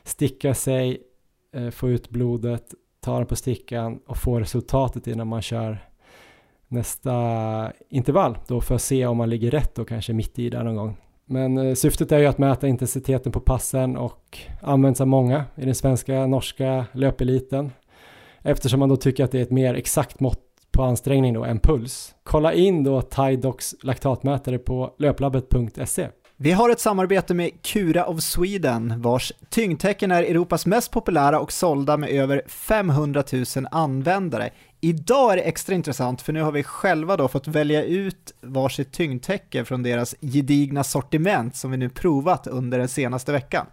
sticka 0.03 0.53
sig, 0.53 0.97
eh, 1.55 1.69
få 1.69 1.89
ut 1.89 2.09
blodet, 2.09 2.73
ta 3.01 3.17
den 3.17 3.27
på 3.27 3.35
stickan 3.35 3.99
och 4.07 4.17
få 4.17 4.39
resultatet 4.39 5.07
innan 5.07 5.27
man 5.27 5.41
kör 5.41 5.77
nästa 6.67 7.11
intervall 7.89 8.37
då 8.47 8.61
för 8.61 8.75
att 8.75 8.81
se 8.81 9.05
om 9.05 9.17
man 9.17 9.29
ligger 9.29 9.51
rätt 9.51 9.79
och 9.79 9.89
kanske 9.89 10.13
mitt 10.13 10.39
i 10.39 10.49
där 10.49 10.63
någon 10.63 10.75
gång. 10.75 10.97
Men 11.25 11.75
syftet 11.75 12.11
är 12.11 12.19
ju 12.19 12.25
att 12.25 12.37
mäta 12.37 12.67
intensiteten 12.67 13.31
på 13.31 13.39
passen 13.39 13.97
och 13.97 14.37
används 14.61 15.01
av 15.01 15.07
många 15.07 15.45
i 15.55 15.65
den 15.65 15.75
svenska, 15.75 16.27
norska 16.27 16.85
löpeliten 16.91 17.71
eftersom 18.45 18.79
man 18.79 18.89
då 18.89 18.97
tycker 18.97 19.23
att 19.23 19.31
det 19.31 19.37
är 19.37 19.43
ett 19.43 19.51
mer 19.51 19.73
exakt 19.73 20.19
mått 20.19 20.41
på 20.71 20.83
ansträngning 20.83 21.33
då 21.33 21.43
än 21.43 21.59
puls. 21.59 22.15
Kolla 22.23 22.53
in 22.53 22.83
då 22.83 23.01
Tidox 23.01 23.75
laktatmätare 23.83 24.57
på 24.57 24.95
löplabbet.se. 24.99 26.07
Vi 26.37 26.51
har 26.51 26.69
ett 26.69 26.79
samarbete 26.79 27.33
med 27.33 27.51
Cura 27.61 28.05
of 28.05 28.21
Sweden 28.21 29.01
vars 29.01 29.33
tyngdtecken 29.49 30.11
är 30.11 30.23
Europas 30.23 30.65
mest 30.65 30.91
populära 30.91 31.39
och 31.39 31.51
sålda 31.51 31.97
med 31.97 32.09
över 32.09 32.41
500 32.47 33.23
000 33.33 33.45
användare. 33.71 34.49
Idag 34.81 35.31
är 35.31 35.35
det 35.35 35.41
extra 35.41 35.75
intressant 35.75 36.21
för 36.21 36.33
nu 36.33 36.41
har 36.41 36.51
vi 36.51 36.63
själva 36.63 37.17
då 37.17 37.27
fått 37.27 37.47
välja 37.47 37.83
ut 37.83 38.33
varsitt 38.41 38.91
tyngdtäcke 38.91 39.65
från 39.65 39.83
deras 39.83 40.15
gedigna 40.21 40.83
sortiment 40.83 41.55
som 41.55 41.71
vi 41.71 41.77
nu 41.77 41.89
provat 41.89 42.47
under 42.47 42.79
den 42.79 42.87
senaste 42.87 43.31
veckan. 43.31 43.65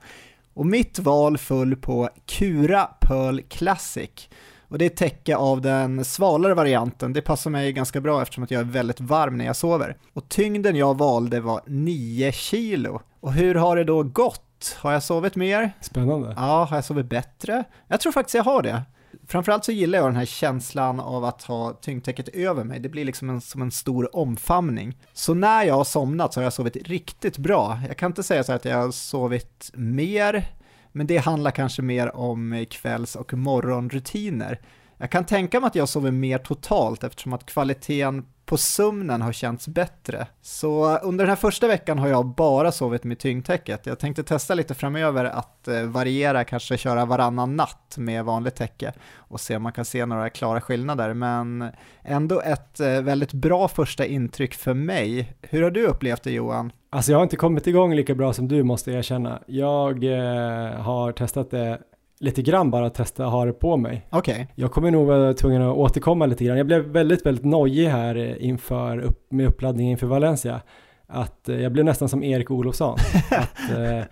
Och 0.54 0.66
mitt 0.66 0.98
val 0.98 1.38
föll 1.38 1.76
på 1.76 2.08
Cura 2.26 2.84
Pearl 3.00 3.40
Classic 3.48 4.28
och 4.72 4.78
det 4.78 4.84
är 4.84 4.88
täcke 4.88 5.36
av 5.36 5.60
den 5.60 6.04
svalare 6.04 6.54
varianten, 6.54 7.12
det 7.12 7.22
passar 7.22 7.50
mig 7.50 7.72
ganska 7.72 8.00
bra 8.00 8.22
eftersom 8.22 8.44
att 8.44 8.50
jag 8.50 8.60
är 8.60 8.64
väldigt 8.64 9.00
varm 9.00 9.38
när 9.38 9.44
jag 9.44 9.56
sover. 9.56 9.96
Och 10.12 10.28
tyngden 10.28 10.76
jag 10.76 10.98
valde 10.98 11.40
var 11.40 11.60
9 11.66 12.32
kilo. 12.32 13.00
Och 13.20 13.32
hur 13.32 13.54
har 13.54 13.76
det 13.76 13.84
då 13.84 14.02
gått? 14.02 14.76
Har 14.78 14.92
jag 14.92 15.02
sovit 15.02 15.36
mer? 15.36 15.72
Spännande. 15.80 16.34
Ja, 16.36 16.64
har 16.70 16.76
jag 16.76 16.84
sovit 16.84 17.06
bättre? 17.06 17.64
Jag 17.88 18.00
tror 18.00 18.12
faktiskt 18.12 18.34
jag 18.34 18.44
har 18.44 18.62
det. 18.62 18.82
Framförallt 19.28 19.64
så 19.64 19.72
gillar 19.72 19.98
jag 19.98 20.08
den 20.08 20.16
här 20.16 20.24
känslan 20.24 21.00
av 21.00 21.24
att 21.24 21.42
ha 21.42 21.72
tyngdtäcket 21.72 22.28
över 22.28 22.64
mig. 22.64 22.80
Det 22.80 22.88
blir 22.88 23.04
liksom 23.04 23.30
en, 23.30 23.40
som 23.40 23.62
en 23.62 23.70
stor 23.70 24.16
omfamning. 24.16 24.98
Så 25.12 25.34
när 25.34 25.64
jag 25.64 25.74
har 25.74 25.84
somnat 25.84 26.34
så 26.34 26.40
har 26.40 26.44
jag 26.44 26.52
sovit 26.52 26.76
riktigt 26.76 27.38
bra. 27.38 27.80
Jag 27.88 27.96
kan 27.96 28.10
inte 28.10 28.22
säga 28.22 28.44
så 28.44 28.52
att 28.52 28.64
jag 28.64 28.76
har 28.76 28.90
sovit 28.90 29.70
mer, 29.74 30.44
men 30.92 31.06
det 31.06 31.16
handlar 31.16 31.50
kanske 31.50 31.82
mer 31.82 32.16
om 32.16 32.52
eh, 32.52 32.64
kvälls 32.64 33.16
och 33.16 33.34
morgonrutiner. 33.34 34.60
Jag 34.98 35.10
kan 35.10 35.26
tänka 35.26 35.60
mig 35.60 35.66
att 35.66 35.74
jag 35.74 35.88
sover 35.88 36.10
mer 36.10 36.38
totalt 36.38 37.04
eftersom 37.04 37.32
att 37.32 37.46
kvaliteten 37.46 38.26
på 38.44 38.56
sömnen 38.56 39.22
har 39.22 39.32
känts 39.32 39.68
bättre. 39.68 40.26
Så 40.40 40.98
under 40.98 41.24
den 41.24 41.28
här 41.28 41.36
första 41.36 41.68
veckan 41.68 41.98
har 41.98 42.08
jag 42.08 42.26
bara 42.26 42.72
sovit 42.72 43.04
med 43.04 43.18
tyngdtäcket. 43.18 43.86
Jag 43.86 43.98
tänkte 43.98 44.22
testa 44.22 44.54
lite 44.54 44.74
framöver 44.74 45.24
att 45.24 45.68
eh, 45.68 45.82
variera, 45.82 46.44
kanske 46.44 46.78
köra 46.78 47.04
varannan 47.04 47.56
natt 47.56 47.94
med 47.98 48.24
vanligt 48.24 48.56
täcke 48.56 48.92
och 49.16 49.40
se 49.40 49.56
om 49.56 49.62
man 49.62 49.72
kan 49.72 49.84
se 49.84 50.06
några 50.06 50.30
klara 50.30 50.60
skillnader. 50.60 51.14
Men 51.14 51.70
ändå 52.02 52.40
ett 52.40 52.80
eh, 52.80 53.02
väldigt 53.02 53.32
bra 53.32 53.68
första 53.68 54.06
intryck 54.06 54.54
för 54.54 54.74
mig. 54.74 55.34
Hur 55.42 55.62
har 55.62 55.70
du 55.70 55.86
upplevt 55.86 56.22
det 56.22 56.32
Johan? 56.32 56.72
Alltså 56.90 57.12
jag 57.12 57.18
har 57.18 57.22
inte 57.22 57.36
kommit 57.36 57.66
igång 57.66 57.94
lika 57.94 58.14
bra 58.14 58.32
som 58.32 58.48
du 58.48 58.62
måste 58.62 58.90
jag 58.90 58.98
erkänna. 58.98 59.42
Jag 59.46 60.04
eh, 60.04 60.80
har 60.80 61.12
testat 61.12 61.50
det 61.50 61.78
lite 62.22 62.42
grann 62.42 62.70
bara 62.70 62.90
testa 62.90 63.26
att 63.26 63.32
ha 63.32 63.44
det 63.44 63.52
på 63.52 63.76
mig. 63.76 64.06
Okay. 64.12 64.46
Jag 64.54 64.72
kommer 64.72 64.90
nog 64.90 65.06
vara 65.06 65.34
tvungen 65.34 65.62
att 65.62 65.76
återkomma 65.76 66.26
lite 66.26 66.44
grann. 66.44 66.56
Jag 66.56 66.66
blev 66.66 66.84
väldigt, 66.84 67.26
väldigt 67.26 67.44
nojig 67.44 67.88
här 67.88 68.16
eh, 68.16 68.46
inför, 68.46 68.98
upp, 68.98 69.26
med 69.32 69.46
uppladdningen 69.46 69.90
inför 69.90 70.06
Valencia. 70.06 70.60
Att 71.06 71.48
eh, 71.48 71.60
jag 71.60 71.72
blev 71.72 71.84
nästan 71.84 72.08
som 72.08 72.22
Erik 72.22 72.50
Olofsson. 72.50 72.98
att, 73.30 73.78
eh, 73.78 74.04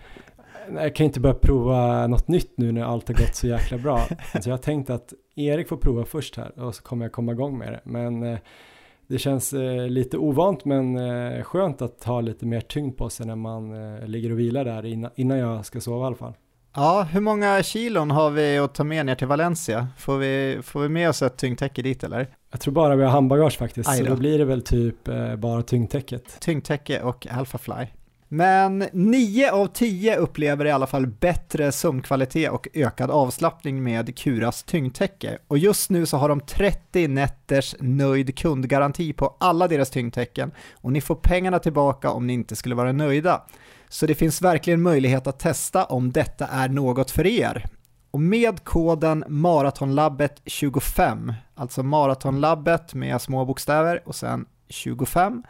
jag 0.75 0.95
kan 0.95 1.05
inte 1.05 1.19
börja 1.19 1.35
prova 1.35 2.07
något 2.07 2.27
nytt 2.27 2.53
nu 2.55 2.71
när 2.71 2.83
allt 2.83 3.07
har 3.07 3.15
gått 3.15 3.35
så 3.35 3.47
jäkla 3.47 3.77
bra. 3.77 3.99
Så 4.41 4.49
jag 4.49 4.53
har 4.53 4.61
tänkt 4.61 4.89
att 4.89 5.13
Erik 5.35 5.67
får 5.67 5.77
prova 5.77 6.05
först 6.05 6.37
här 6.37 6.59
och 6.59 6.75
så 6.75 6.83
kommer 6.83 7.05
jag 7.05 7.11
komma 7.11 7.31
igång 7.31 7.57
med 7.57 7.73
det. 7.73 7.81
Men 7.83 8.23
eh, 8.23 8.39
det 9.07 9.17
känns 9.17 9.53
eh, 9.53 9.87
lite 9.87 10.17
ovant 10.17 10.65
men 10.65 10.97
eh, 10.97 11.43
skönt 11.43 11.81
att 11.81 12.03
ha 12.03 12.21
lite 12.21 12.45
mer 12.45 12.61
tyngd 12.61 12.97
på 12.97 13.09
sig 13.09 13.25
när 13.25 13.35
man 13.35 13.95
ligger 14.05 14.31
och 14.31 14.39
vilar 14.39 14.65
där 14.65 14.85
innan, 14.85 15.11
innan 15.15 15.37
jag 15.37 15.65
ska 15.65 15.81
sova 15.81 16.03
i 16.03 16.07
alla 16.07 16.15
fall. 16.15 16.33
Ja, 16.73 17.07
hur 17.11 17.21
många 17.21 17.63
kilon 17.63 18.11
har 18.11 18.29
vi 18.29 18.57
att 18.57 18.75
ta 18.75 18.83
med 18.83 19.05
ner 19.05 19.15
till 19.15 19.27
Valencia? 19.27 19.87
Får 19.97 20.17
vi, 20.17 20.59
får 20.63 20.81
vi 20.81 20.89
med 20.89 21.09
oss 21.09 21.21
ett 21.21 21.37
tyngdtäcke 21.37 21.81
dit 21.81 22.03
eller? 22.03 22.27
Jag 22.51 22.59
tror 22.59 22.73
bara 22.73 22.95
vi 22.95 23.03
har 23.03 23.11
handbagage 23.11 23.57
faktiskt, 23.57 23.89
Aj 23.89 23.97
så 23.97 24.03
då. 24.03 24.09
då 24.09 24.15
blir 24.15 24.37
det 24.37 24.45
väl 24.45 24.61
typ 24.61 25.07
eh, 25.07 25.35
bara 25.35 25.61
tyngdtäcket. 25.63 26.39
Tyngdtäcke 26.39 27.01
och 27.01 27.27
Alphafly. 27.31 27.87
Men 28.33 28.85
9 28.91 29.51
av 29.51 29.67
10 29.67 30.15
upplever 30.15 30.65
i 30.65 30.71
alla 30.71 30.87
fall 30.87 31.07
bättre 31.07 31.71
sömnkvalitet 31.71 32.51
och 32.51 32.67
ökad 32.73 33.11
avslappning 33.11 33.83
med 33.83 34.17
Kuras 34.17 34.63
tyngdtäcke. 34.63 35.37
Och 35.47 35.57
just 35.57 35.89
nu 35.89 36.05
så 36.05 36.17
har 36.17 36.29
de 36.29 36.39
30 36.39 37.07
nätters 37.07 37.75
nöjd 37.79 38.37
kundgaranti 38.37 39.13
på 39.13 39.35
alla 39.39 39.67
deras 39.67 39.89
tyngdtäcken 39.89 40.51
och 40.73 40.91
ni 40.91 41.01
får 41.01 41.15
pengarna 41.15 41.59
tillbaka 41.59 42.11
om 42.11 42.27
ni 42.27 42.33
inte 42.33 42.55
skulle 42.55 42.75
vara 42.75 42.91
nöjda. 42.91 43.41
Så 43.91 44.05
det 44.05 44.15
finns 44.15 44.41
verkligen 44.41 44.81
möjlighet 44.81 45.27
att 45.27 45.39
testa 45.39 45.85
om 45.85 46.11
detta 46.11 46.47
är 46.47 46.69
något 46.69 47.11
för 47.11 47.27
er. 47.27 47.65
Och 48.11 48.19
med 48.19 48.63
koden 48.63 49.23
maratonlabbet25, 49.23 51.33
alltså 51.55 51.83
maratonlabbet 51.83 52.93
med 52.93 53.21
små 53.21 53.45
bokstäver 53.45 54.01
och 54.05 54.15
sen 54.15 54.45
25 54.69 55.43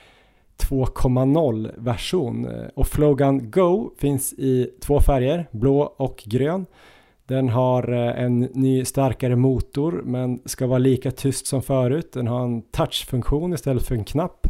2.0 0.69 1.71
version 1.77 2.47
och 2.75 2.87
Flowgun 2.87 3.51
Go 3.51 3.91
finns 3.97 4.33
i 4.33 4.69
två 4.81 4.99
färger, 4.99 5.47
blå 5.51 5.81
och 5.97 6.23
grön. 6.25 6.65
Den 7.27 7.49
har 7.49 7.93
eh, 7.93 8.23
en 8.23 8.39
ny 8.39 8.85
starkare 8.85 9.35
motor 9.35 10.01
men 10.05 10.39
ska 10.45 10.67
vara 10.67 10.79
lika 10.79 11.11
tyst 11.11 11.47
som 11.47 11.61
förut. 11.61 12.11
Den 12.13 12.27
har 12.27 12.43
en 12.43 12.61
touchfunktion 12.61 13.53
istället 13.53 13.83
för 13.83 13.95
en 13.95 14.03
knapp 14.03 14.47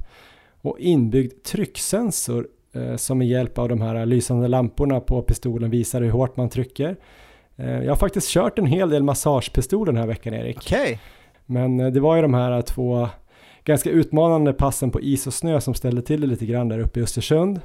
och 0.62 0.80
inbyggd 0.80 1.44
trycksensor 1.44 2.48
eh, 2.74 2.96
som 2.96 3.18
med 3.18 3.28
hjälp 3.28 3.58
av 3.58 3.70
de 3.70 3.82
här 3.82 4.06
lysande 4.06 4.48
lamporna 4.48 5.00
på 5.00 5.22
pistolen 5.22 5.70
visar 5.70 6.02
hur 6.02 6.12
hårt 6.12 6.38
man 6.38 6.50
trycker. 6.50 6.96
Eh, 7.56 7.84
Jag 7.84 7.92
har 7.92 7.96
faktiskt 7.96 8.30
kört 8.30 8.60
en 8.60 8.66
hel 8.66 8.90
del 8.90 9.04
massagepistol 9.04 9.86
den 9.86 9.98
här 9.98 10.08
veckan 10.08 10.34
Erik. 10.34 10.58
Okej, 10.58 11.00
Men 11.46 11.80
eh, 11.80 11.88
det 11.88 12.00
var 12.00 12.16
ju 12.16 12.22
de 12.22 12.34
här 12.34 12.62
två 12.62 13.08
ganska 13.64 13.90
utmanande 13.90 14.54
passen 14.54 14.92
på 14.92 15.02
is 15.02 15.28
och 15.28 15.34
snö 15.34 15.62
som 15.62 15.74
ställde 15.74 16.02
till 16.02 16.22
det 16.22 16.28
lite 16.28 16.46
grann 16.46 16.70
där 16.70 16.80
uppe 16.80 17.00
i 17.00 17.04
Östersund. 17.04 17.62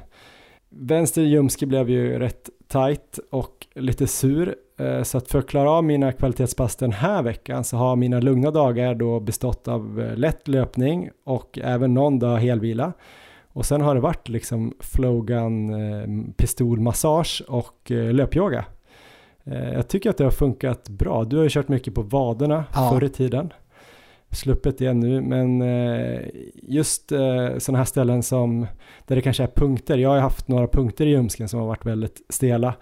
Vänster 0.69 1.21
ljumske 1.21 1.65
blev 1.65 1.89
ju 1.89 2.19
rätt 2.19 2.49
tight 2.67 3.19
och 3.31 3.67
lite 3.75 4.07
sur. 4.07 4.55
Eh, 4.79 5.03
Så 5.03 5.17
att 5.17 5.27
för 5.27 5.39
att 5.39 5.47
klara 5.47 5.71
av 5.71 5.83
mina 5.83 6.11
kvalitetspass 6.11 6.75
den 6.75 6.91
här 6.91 7.23
veckan 7.23 7.63
så 7.63 7.77
har 7.77 7.95
mina 7.95 8.19
lugna 8.19 8.51
dagar 8.51 8.95
då 8.95 9.19
bestått 9.19 9.67
av 9.67 10.01
eh, 10.01 10.15
lätt 10.17 10.47
löpning 10.47 11.09
och 11.25 11.59
även 11.63 11.93
någon 11.93 12.19
dag 12.19 12.37
helvila. 12.37 12.93
Och 13.47 13.65
sen 13.65 13.81
har 13.81 13.95
det 13.95 14.01
varit 14.01 14.29
liksom 14.29 14.73
flogan 14.79 15.69
eh, 15.73 16.07
pistolmassage 16.37 17.43
och 17.47 17.91
löpyoga. 17.91 18.65
Jag 19.73 19.87
tycker 19.87 20.09
att 20.09 20.17
det 20.17 20.23
har 20.23 20.31
funkat 20.31 20.89
bra. 20.89 21.23
Du 21.23 21.35
har 21.37 21.43
ju 21.43 21.49
kört 21.49 21.67
mycket 21.67 21.93
på 21.95 22.01
vaderna 22.01 22.63
Ja. 22.73 22.89
förr 22.93 23.03
i 23.03 23.09
tiden. 23.09 23.53
Sluppet 24.31 24.81
igen 24.81 24.99
nu, 24.99 25.21
men 25.21 25.61
eh, 25.61 26.21
just 26.63 27.11
eh, 27.11 27.57
sådana 27.57 27.77
här 27.77 27.85
ställen 27.85 28.23
som 28.23 28.67
där 29.07 29.15
det 29.15 29.21
kanske 29.21 29.43
är 29.43 29.47
punkter. 29.47 29.97
Jag 29.97 30.09
har 30.09 30.19
haft 30.19 30.47
några 30.47 30.67
punkter 30.67 31.05
i 31.05 31.09
ljumsken 31.09 31.49
som 31.49 31.59
har 31.59 31.67
varit 31.67 31.85
väldigt 31.85 32.21
stela. 32.29 32.73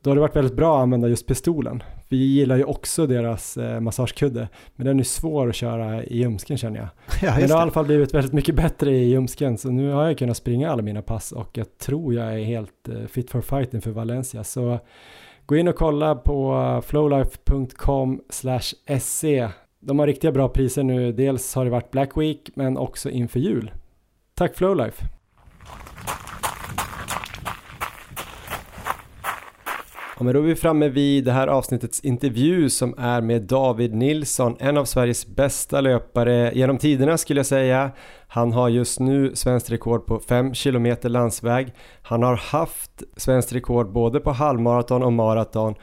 Då 0.00 0.10
har 0.10 0.14
det 0.14 0.20
varit 0.20 0.36
väldigt 0.36 0.56
bra 0.56 0.76
att 0.76 0.82
använda 0.82 1.08
just 1.08 1.26
pistolen. 1.26 1.82
Vi 2.08 2.16
gillar 2.16 2.56
ju 2.56 2.64
också 2.64 3.06
deras 3.06 3.56
eh, 3.56 3.80
massagekudde, 3.80 4.48
men 4.76 4.86
den 4.86 5.00
är 5.00 5.04
svår 5.04 5.48
att 5.48 5.54
köra 5.54 6.04
i 6.04 6.18
ljumsken 6.18 6.58
känner 6.58 6.78
jag. 6.78 6.88
ja 7.22 7.38
Men 7.38 7.48
det 7.48 7.54
har 7.54 7.60
i 7.60 7.62
alla 7.62 7.70
fall 7.70 7.86
blivit 7.86 8.14
väldigt 8.14 8.32
mycket 8.32 8.54
bättre 8.54 8.90
i 8.90 9.04
ljumsken, 9.04 9.58
så 9.58 9.70
nu 9.70 9.90
har 9.90 10.04
jag 10.04 10.18
kunnat 10.18 10.36
springa 10.36 10.70
alla 10.70 10.82
mina 10.82 11.02
pass 11.02 11.32
och 11.32 11.58
jag 11.58 11.78
tror 11.78 12.14
jag 12.14 12.40
är 12.40 12.44
helt 12.44 12.88
fit 13.08 13.30
for 13.30 13.40
fighting 13.40 13.80
för 13.80 13.90
Valencia. 13.90 14.44
Så 14.44 14.78
gå 15.46 15.56
in 15.56 15.68
och 15.68 15.76
kolla 15.76 16.14
på 16.14 16.82
flowlife.com 16.86 18.20
se. 19.00 19.48
De 19.86 19.98
har 19.98 20.06
riktiga 20.06 20.32
bra 20.32 20.48
priser 20.48 20.82
nu. 20.82 21.12
Dels 21.12 21.54
har 21.54 21.64
det 21.64 21.70
varit 21.70 21.90
Black 21.90 22.16
Week, 22.16 22.50
men 22.54 22.78
också 22.78 23.10
inför 23.10 23.40
jul. 23.40 23.70
Tack 24.34 24.54
Flowlife! 24.56 25.04
Ja, 30.18 30.24
men 30.24 30.34
då 30.34 30.40
är 30.40 30.44
vi 30.44 30.56
framme 30.56 30.88
vid 30.88 31.24
det 31.24 31.32
här 31.32 31.48
avsnittets 31.48 32.00
intervju 32.00 32.70
som 32.70 32.94
är 32.98 33.20
med 33.20 33.42
David 33.42 33.94
Nilsson, 33.94 34.56
en 34.58 34.76
av 34.76 34.84
Sveriges 34.84 35.26
bästa 35.26 35.80
löpare 35.80 36.52
genom 36.54 36.78
tiderna 36.78 37.18
skulle 37.18 37.38
jag 37.38 37.46
säga. 37.46 37.90
Han 38.28 38.52
har 38.52 38.68
just 38.68 39.00
nu 39.00 39.34
svenskt 39.34 39.70
rekord 39.70 40.06
på 40.06 40.18
5 40.18 40.54
km 40.54 40.96
landsväg. 41.02 41.72
Han 42.02 42.22
har 42.22 42.36
haft 42.36 43.02
svenskt 43.16 43.52
rekord 43.52 43.92
både 43.92 44.20
på 44.20 44.30
halvmaraton 44.32 45.02
och 45.02 45.12
maraton 45.12 45.74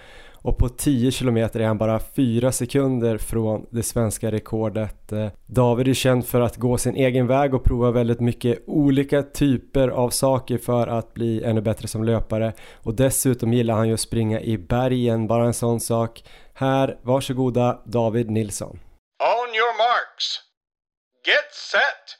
och 0.43 0.57
på 0.57 0.69
10 0.69 1.11
km 1.11 1.37
är 1.37 1.63
han 1.63 1.77
bara 1.77 1.99
4 1.99 2.51
sekunder 2.51 3.17
från 3.17 3.65
det 3.69 3.83
svenska 3.83 4.31
rekordet. 4.31 5.11
Eh, 5.11 5.27
David 5.45 5.87
är 5.87 5.93
känd 5.93 6.25
för 6.25 6.41
att 6.41 6.57
gå 6.57 6.77
sin 6.77 6.95
egen 6.95 7.27
väg 7.27 7.53
och 7.53 7.63
prova 7.63 7.91
väldigt 7.91 8.19
mycket 8.19 8.63
olika 8.67 9.23
typer 9.23 9.87
av 9.87 10.09
saker 10.09 10.57
för 10.57 10.87
att 10.87 11.13
bli 11.13 11.43
ännu 11.43 11.61
bättre 11.61 11.87
som 11.87 12.03
löpare 12.03 12.53
och 12.83 12.95
dessutom 12.95 13.53
gillar 13.53 13.75
han 13.75 13.87
ju 13.87 13.93
att 13.93 13.99
springa 13.99 14.41
i 14.41 14.57
bergen, 14.57 15.27
bara 15.27 15.45
en 15.45 15.53
sån 15.53 15.79
sak. 15.79 16.23
Här, 16.53 16.97
varsågoda 17.01 17.79
David 17.85 18.31
Nilsson. 18.31 18.79
On 19.19 19.49
your 19.55 19.77
marks. 19.77 20.39
Get 21.25 21.53
set. 21.71 22.19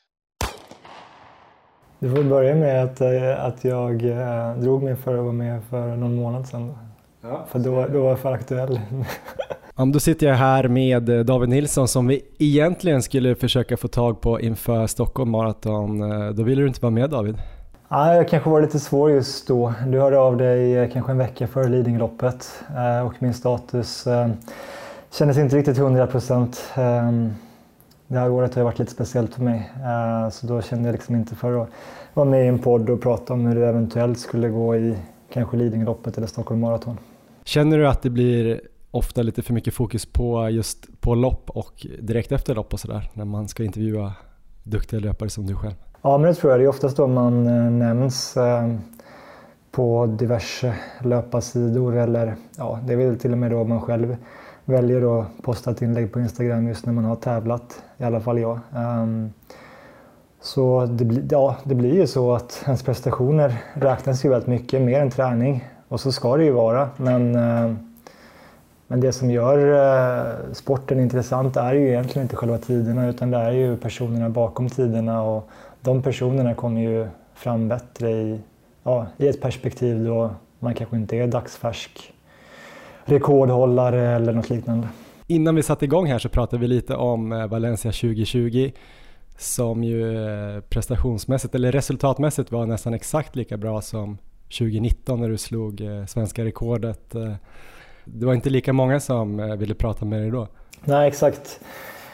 Du 2.00 2.16
får 2.16 2.24
börja 2.24 2.56
med 2.56 2.84
att, 2.84 3.02
eh, 3.02 3.46
att 3.46 3.64
jag 3.64 4.06
eh, 4.06 4.56
drog 4.56 4.84
mig 4.84 4.96
för 4.96 5.14
att 5.14 5.24
vara 5.24 5.34
med 5.34 5.64
för 5.70 5.96
någon 5.96 6.16
månad 6.16 6.48
sedan. 6.48 6.93
För 7.48 7.60
då, 7.60 7.86
då 7.94 8.02
var 8.02 8.10
jag 8.10 8.20
för 8.20 8.32
aktuell. 8.34 8.80
Ja, 9.76 9.86
då 9.86 10.00
sitter 10.00 10.28
jag 10.28 10.36
här 10.36 10.68
med 10.68 11.10
eh, 11.10 11.20
David 11.20 11.50
Nilsson 11.50 11.88
som 11.88 12.08
vi 12.08 12.22
egentligen 12.40 13.02
skulle 13.02 13.36
försöka 13.36 13.78
få 13.78 13.88
tag 13.88 14.22
på 14.22 14.42
inför 14.42 14.88
Stockholm 14.88 15.32
Marathon. 15.32 16.12
Eh, 16.12 16.30
Då 16.30 16.44
ville 16.44 16.62
du 16.62 16.68
inte 16.68 16.82
vara 16.82 16.92
med 16.92 17.10
David. 17.10 17.38
Ja, 17.90 18.16
jag 18.16 18.28
kanske 18.30 18.50
var 18.50 18.62
lite 18.62 18.80
svår 18.80 19.12
just 19.12 19.48
då. 19.48 19.74
Du 19.88 20.00
hörde 20.00 20.20
av 20.20 20.38
dig 20.38 20.78
eh, 20.78 20.90
kanske 20.90 21.12
en 21.12 21.18
vecka 21.18 21.48
före 21.48 21.70
Lidingöloppet 21.70 22.52
och 23.06 23.14
min 23.20 23.34
status 23.34 24.08
kändes 25.12 25.38
inte 25.38 25.56
riktigt 25.58 25.78
100 25.78 26.08
procent. 26.08 26.64
Eh, 26.78 27.12
Det 28.08 28.20
här 28.20 28.30
året 28.32 28.56
har 28.56 28.60
ju 28.62 28.64
varit 28.66 28.80
lite 28.80 28.92
speciellt 28.92 29.34
för 29.36 29.42
mig 29.44 29.72
så 30.32 30.48
då 30.48 30.62
kände 30.62 30.88
jag 30.88 30.94
liksom 30.94 31.16
inte 31.16 31.36
för 31.36 31.62
att 31.64 31.70
vara 32.14 32.26
med 32.26 32.46
i 32.46 32.48
en 32.48 32.60
podd 32.60 32.90
och 32.90 33.02
prata 33.02 33.34
om 33.34 33.46
hur 33.46 33.56
det 33.60 33.68
eventuellt 33.68 34.20
skulle 34.20 34.50
gå 34.50 34.76
i 34.76 34.96
kanske 35.34 35.58
Lidingöloppet 35.58 36.18
eller 36.18 36.28
Stockholm 36.28 36.62
Marathon. 36.62 36.98
Känner 37.46 37.78
du 37.78 37.88
att 37.88 38.02
det 38.02 38.10
blir 38.10 38.62
ofta 38.92 39.22
lite 39.22 39.42
för 39.42 39.54
mycket 39.54 39.74
fokus 39.74 40.06
på 40.06 40.50
just 40.50 41.02
på 41.02 41.16
lopp 41.16 41.50
och 41.50 41.88
direkt 42.02 42.32
efter 42.32 42.56
lopp 42.56 42.74
och 42.74 42.80
sådär 42.80 43.10
när 43.14 43.26
man 43.26 43.48
ska 43.48 43.64
intervjua 43.64 44.14
duktiga 44.64 45.00
löpare 45.00 45.30
som 45.30 45.46
du 45.46 45.56
själv? 45.56 45.74
Ja, 46.02 46.18
men 46.18 46.28
det 46.28 46.34
tror 46.34 46.52
jag. 46.52 46.60
Det 46.60 46.64
är 46.64 46.68
oftast 46.68 46.98
då 46.98 47.08
man 47.08 47.48
eh, 47.48 47.72
nämns 47.72 48.38
eh, 48.38 48.76
på 49.72 50.06
diverse 50.06 50.76
löparsidor 51.04 51.96
eller 51.96 52.36
ja, 52.58 52.80
det 52.88 52.94
är 52.94 52.98
väl 52.98 53.20
till 53.20 53.32
och 53.32 53.38
med 53.38 53.52
då 53.52 53.64
man 53.64 53.82
själv 53.82 54.18
väljer 54.66 55.20
att 55.20 55.28
posta 55.42 55.72
ett 55.72 55.82
inlägg 55.82 56.14
på 56.14 56.20
Instagram 56.20 56.68
just 56.68 56.86
när 56.86 56.94
man 56.94 57.04
har 57.04 57.16
tävlat, 57.16 57.84
i 57.98 58.04
alla 58.04 58.20
fall 58.20 58.40
jag. 58.40 58.60
Ehm, 58.76 59.34
så 60.42 60.86
det, 60.86 61.34
ja, 61.36 61.56
det 61.64 61.76
blir 61.76 61.94
ju 61.94 62.08
så 62.08 62.34
att 62.34 62.64
ens 62.66 62.84
prestationer 62.84 63.64
räknas 63.74 64.26
ju 64.26 64.30
väldigt 64.30 64.48
mycket 64.48 64.82
mer 64.82 65.02
än 65.02 65.12
träning 65.12 65.64
och 65.94 66.00
så 66.00 66.12
ska 66.12 66.38
det 66.38 66.44
ju 66.44 66.52
vara. 66.52 66.90
Men, 66.98 67.36
eh, 67.36 67.76
men 68.88 69.00
det 69.00 69.12
som 69.12 69.32
gör 69.32 69.58
eh, 69.58 70.54
sporten 70.54 71.00
intressant 71.00 71.58
är 71.58 71.74
ju 71.74 71.88
egentligen 71.88 72.26
inte 72.26 72.36
själva 72.36 72.58
tiderna 72.58 73.10
utan 73.10 73.32
det 73.32 73.38
är 73.38 73.52
ju 73.52 73.78
personerna 73.78 74.30
bakom 74.30 74.70
tiderna 74.70 75.24
och 75.24 75.50
de 75.82 76.02
personerna 76.02 76.56
kommer 76.56 76.82
ju 76.82 77.08
fram 77.34 77.68
bättre 77.68 78.12
i, 78.12 78.40
ja, 78.84 79.08
i 79.18 79.28
ett 79.28 79.42
perspektiv 79.42 80.06
då 80.06 80.30
man 80.60 80.74
kanske 80.74 80.96
inte 80.96 81.18
är 81.18 81.28
dagsfärsk 81.28 82.14
rekordhållare 83.06 84.16
eller 84.16 84.34
något 84.34 84.50
liknande. 84.50 84.88
Innan 85.28 85.56
vi 85.56 85.64
satte 85.64 85.86
igång 85.86 86.08
här 86.08 86.20
så 86.20 86.30
pratade 86.30 86.62
vi 86.62 86.68
lite 86.68 86.96
om 86.96 87.32
eh, 87.32 87.48
Valencia 87.48 87.92
2020 87.92 88.72
som 89.38 89.84
ju 89.84 90.62
prestationsmässigt 90.70 91.56
eller 91.56 91.72
resultatmässigt 91.72 92.52
var 92.52 92.66
nästan 92.66 92.94
exakt 92.94 93.36
lika 93.36 93.58
bra 93.58 93.82
som 93.82 94.18
2019 94.58 95.22
när 95.22 95.30
du 95.30 95.38
slog 95.38 95.82
eh, 95.82 96.06
svenska 96.06 96.46
rekordet. 96.46 97.16
Eh, 97.16 97.34
det 98.06 98.26
var 98.26 98.34
inte 98.34 98.50
lika 98.50 98.74
många 98.74 99.00
som 99.00 99.40
eh, 99.40 99.56
ville 99.56 99.76
prata 99.76 100.06
med 100.06 100.22
dig 100.22 100.32
då. 100.32 100.48
Nej, 100.84 101.08
exakt. 101.08 101.60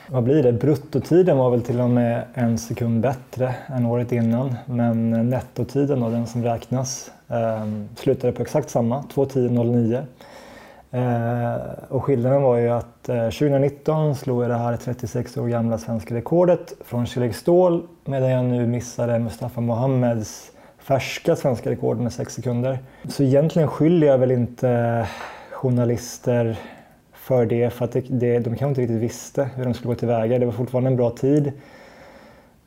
Vad 0.07 0.23
blir 0.23 0.43
det? 0.43 0.53
Bruttotiden 0.53 1.37
var 1.37 1.49
väl 1.49 1.61
till 1.61 1.79
och 1.79 1.89
med 1.89 2.25
en 2.33 2.57
sekund 2.57 3.01
bättre 3.01 3.55
än 3.67 3.85
året 3.85 4.11
innan. 4.11 4.55
Men 4.65 5.13
eh, 5.13 5.23
nettotiden, 5.23 5.99
då, 5.99 6.09
den 6.09 6.27
som 6.27 6.43
räknas, 6.43 7.11
eh, 7.27 7.67
slutade 7.95 8.33
på 8.33 8.41
exakt 8.41 8.69
samma, 8.69 9.01
2.10.09. 9.01 10.05
Eh, 10.91 11.61
och 11.89 12.03
skillnaden 12.03 12.41
var 12.41 12.57
ju 12.57 12.69
att 12.69 13.09
eh, 13.09 13.23
2019 13.23 14.15
slog 14.15 14.43
jag 14.43 14.49
det 14.49 14.57
här 14.57 14.77
36 14.77 15.37
år 15.37 15.47
gamla 15.47 15.77
svenska 15.77 16.15
rekordet 16.15 16.73
från 16.85 17.05
Kjell 17.05 17.33
Ståhl 17.33 17.87
medan 18.05 18.29
jag 18.29 18.45
nu 18.45 18.67
missade 18.67 19.19
Mustafa 19.19 19.61
Mohammeds 19.61 20.48
färska 20.89 21.35
svenska 21.35 21.69
rekord 21.69 21.97
med 21.97 22.13
6 22.13 22.33
sekunder. 22.33 22.79
Så 23.07 23.23
egentligen 23.23 23.67
skyller 23.67 24.07
jag 24.07 24.17
väl 24.17 24.31
inte 24.31 25.07
journalister 25.51 26.59
för 27.13 27.45
det, 27.45 27.73
för 27.73 27.85
att 27.85 27.91
det, 27.91 28.01
det, 28.09 28.39
de 28.39 28.49
kanske 28.49 28.65
inte 28.67 28.81
riktigt 28.81 29.01
visste 29.01 29.49
hur 29.55 29.63
de 29.63 29.73
skulle 29.73 29.93
gå 29.93 29.95
tillväga. 29.95 30.39
Det 30.39 30.45
var 30.45 30.53
fortfarande 30.53 30.89
en 30.89 30.95
bra 30.95 31.09
tid, 31.09 31.51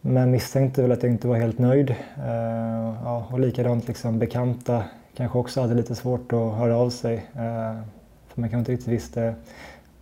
men 0.01 0.31
misstänkte 0.31 0.83
väl 0.83 0.93
att 0.93 1.03
jag 1.03 1.13
inte 1.13 1.29
var 1.29 1.37
helt 1.37 1.59
nöjd. 1.59 1.91
Uh, 1.91 1.97
ja, 3.05 3.29
och 3.33 3.41
likadant 3.41 3.89
liksom 3.89 4.19
bekanta 4.19 4.85
kanske 5.17 5.39
också 5.39 5.61
hade 5.61 5.75
lite 5.75 5.95
svårt 5.95 6.33
att 6.33 6.55
höra 6.55 6.77
av 6.77 6.91
sig, 6.91 7.15
uh, 7.17 7.83
för 8.29 8.41
man 8.41 8.51
kanske 8.51 8.59
inte 8.59 8.73
riktigt 8.73 8.89
visste 8.89 9.35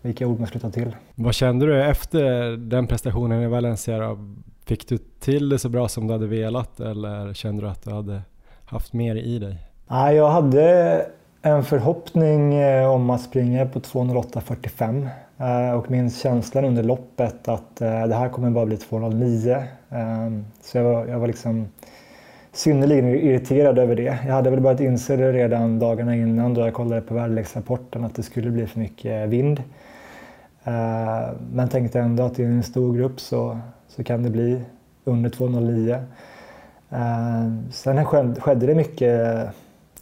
vilka 0.02 0.26
ord 0.26 0.38
man 0.38 0.46
skulle 0.46 0.62
ta 0.62 0.70
till. 0.70 0.96
Vad 1.14 1.34
kände 1.34 1.66
du 1.66 1.84
efter 1.84 2.56
den 2.56 2.86
prestationen 2.86 3.42
i 3.42 3.46
Valencia? 3.46 4.16
Fick 4.64 4.88
du 4.88 4.98
till 5.20 5.48
det 5.48 5.58
så 5.58 5.68
bra 5.68 5.88
som 5.88 6.06
du 6.06 6.12
hade 6.12 6.26
velat 6.26 6.80
eller 6.80 7.34
kände 7.34 7.62
du 7.62 7.68
att 7.68 7.84
du 7.84 7.90
hade 7.90 8.22
haft 8.64 8.92
mer 8.92 9.16
i 9.16 9.38
dig? 9.38 9.56
Nej, 9.88 10.16
jag 10.16 10.28
hade 10.28 11.06
en 11.42 11.64
förhoppning 11.64 12.54
eh, 12.54 12.90
om 12.90 13.10
att 13.10 13.20
springa 13.20 13.66
på 13.66 13.80
2.08.45 13.80 15.08
eh, 15.38 15.78
och 15.78 15.90
min 15.90 16.10
känsla 16.10 16.62
under 16.62 16.82
loppet 16.82 17.48
att 17.48 17.80
eh, 17.80 18.06
det 18.06 18.14
här 18.14 18.28
kommer 18.28 18.50
bara 18.50 18.66
bli 18.66 18.76
2.09. 18.76 19.64
Ehm, 19.90 20.44
så 20.62 20.78
jag 20.78 20.84
var, 20.84 21.06
jag 21.06 21.18
var 21.18 21.26
liksom 21.26 21.68
synnerligen 22.52 23.08
irriterad 23.08 23.78
över 23.78 23.96
det. 23.96 24.18
Jag 24.26 24.34
hade 24.34 24.50
väl 24.50 24.60
börjat 24.60 24.80
inse 24.80 25.16
det 25.16 25.32
redan 25.32 25.78
dagarna 25.78 26.16
innan 26.16 26.54
då 26.54 26.60
jag 26.60 26.74
kollade 26.74 27.00
på 27.00 27.14
väderleksrapporten 27.14 28.04
att 28.04 28.14
det 28.14 28.22
skulle 28.22 28.50
bli 28.50 28.66
för 28.66 28.78
mycket 28.78 29.28
vind. 29.28 29.62
Men 31.52 31.68
tänkte 31.70 32.00
ändå 32.00 32.22
att 32.22 32.38
i 32.38 32.44
en 32.44 32.62
stor 32.62 32.96
grupp 32.96 33.20
så, 33.20 33.58
så 33.88 34.04
kan 34.04 34.22
det 34.22 34.30
bli 34.30 34.62
under 35.04 35.30
2.09. 35.30 36.04
Eh, 36.90 37.70
sen 37.72 38.04
skedde 38.40 38.66
det 38.66 38.74
mycket 38.74 39.48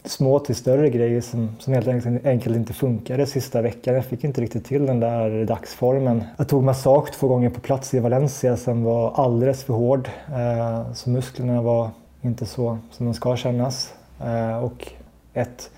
små 0.03 0.39
till 0.39 0.55
större 0.55 0.89
grejer 0.89 1.21
som, 1.21 1.49
som 1.59 1.73
helt 1.73 1.87
enkelt 2.25 2.55
inte 2.55 2.73
funkade 2.73 3.25
sista 3.25 3.61
veckan. 3.61 3.95
Jag 3.95 4.05
fick 4.05 4.23
inte 4.23 4.41
riktigt 4.41 4.65
till 4.65 4.85
den 4.85 4.99
där 4.99 5.45
dagsformen. 5.45 6.23
Jag 6.37 6.47
tog 6.47 6.63
massage 6.63 7.11
två 7.11 7.27
gånger 7.27 7.49
på 7.49 7.59
plats 7.59 7.93
i 7.93 7.99
Valencia 7.99 8.57
som 8.57 8.83
var 8.83 9.11
alldeles 9.11 9.63
för 9.63 9.73
hård. 9.73 10.09
Eh, 10.27 10.93
så 10.93 11.09
musklerna 11.09 11.61
var 11.61 11.89
inte 12.21 12.45
så 12.45 12.77
som 12.91 13.05
de 13.05 13.13
ska 13.13 13.35
kännas. 13.35 13.93
Eh, 14.23 14.63
och 14.63 14.87
ett 15.33 15.69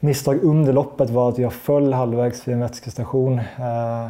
misstag 0.00 0.44
under 0.44 0.72
loppet 0.72 1.10
var 1.10 1.28
att 1.28 1.38
jag 1.38 1.52
föll 1.52 1.92
halvvägs 1.92 2.48
vid 2.48 2.54
en 2.54 2.60
vätskestation. 2.60 3.38
Eh, 3.38 4.08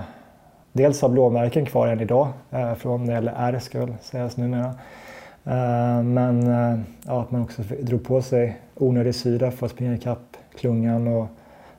dels 0.74 1.02
har 1.02 1.08
blåmärken 1.08 1.66
kvar 1.66 1.86
än 1.86 2.00
idag 2.00 2.28
eh, 2.50 2.74
från 2.74 3.06
det 3.06 3.12
gäller 3.12 3.34
R 3.36 3.58
ska 3.58 3.80
väl 3.80 3.94
sägas 4.02 4.36
numera. 4.36 4.74
Eh, 5.44 6.02
men 6.02 6.46
eh, 6.46 6.80
ja, 7.06 7.20
att 7.22 7.30
man 7.30 7.42
också 7.42 7.62
drog 7.80 8.04
på 8.04 8.22
sig 8.22 8.60
onödig 8.74 9.14
syra 9.14 9.50
för 9.50 9.66
att 9.66 9.72
springa 9.72 9.94
ikapp 9.94 10.36
klungan 10.58 11.08
och 11.08 11.26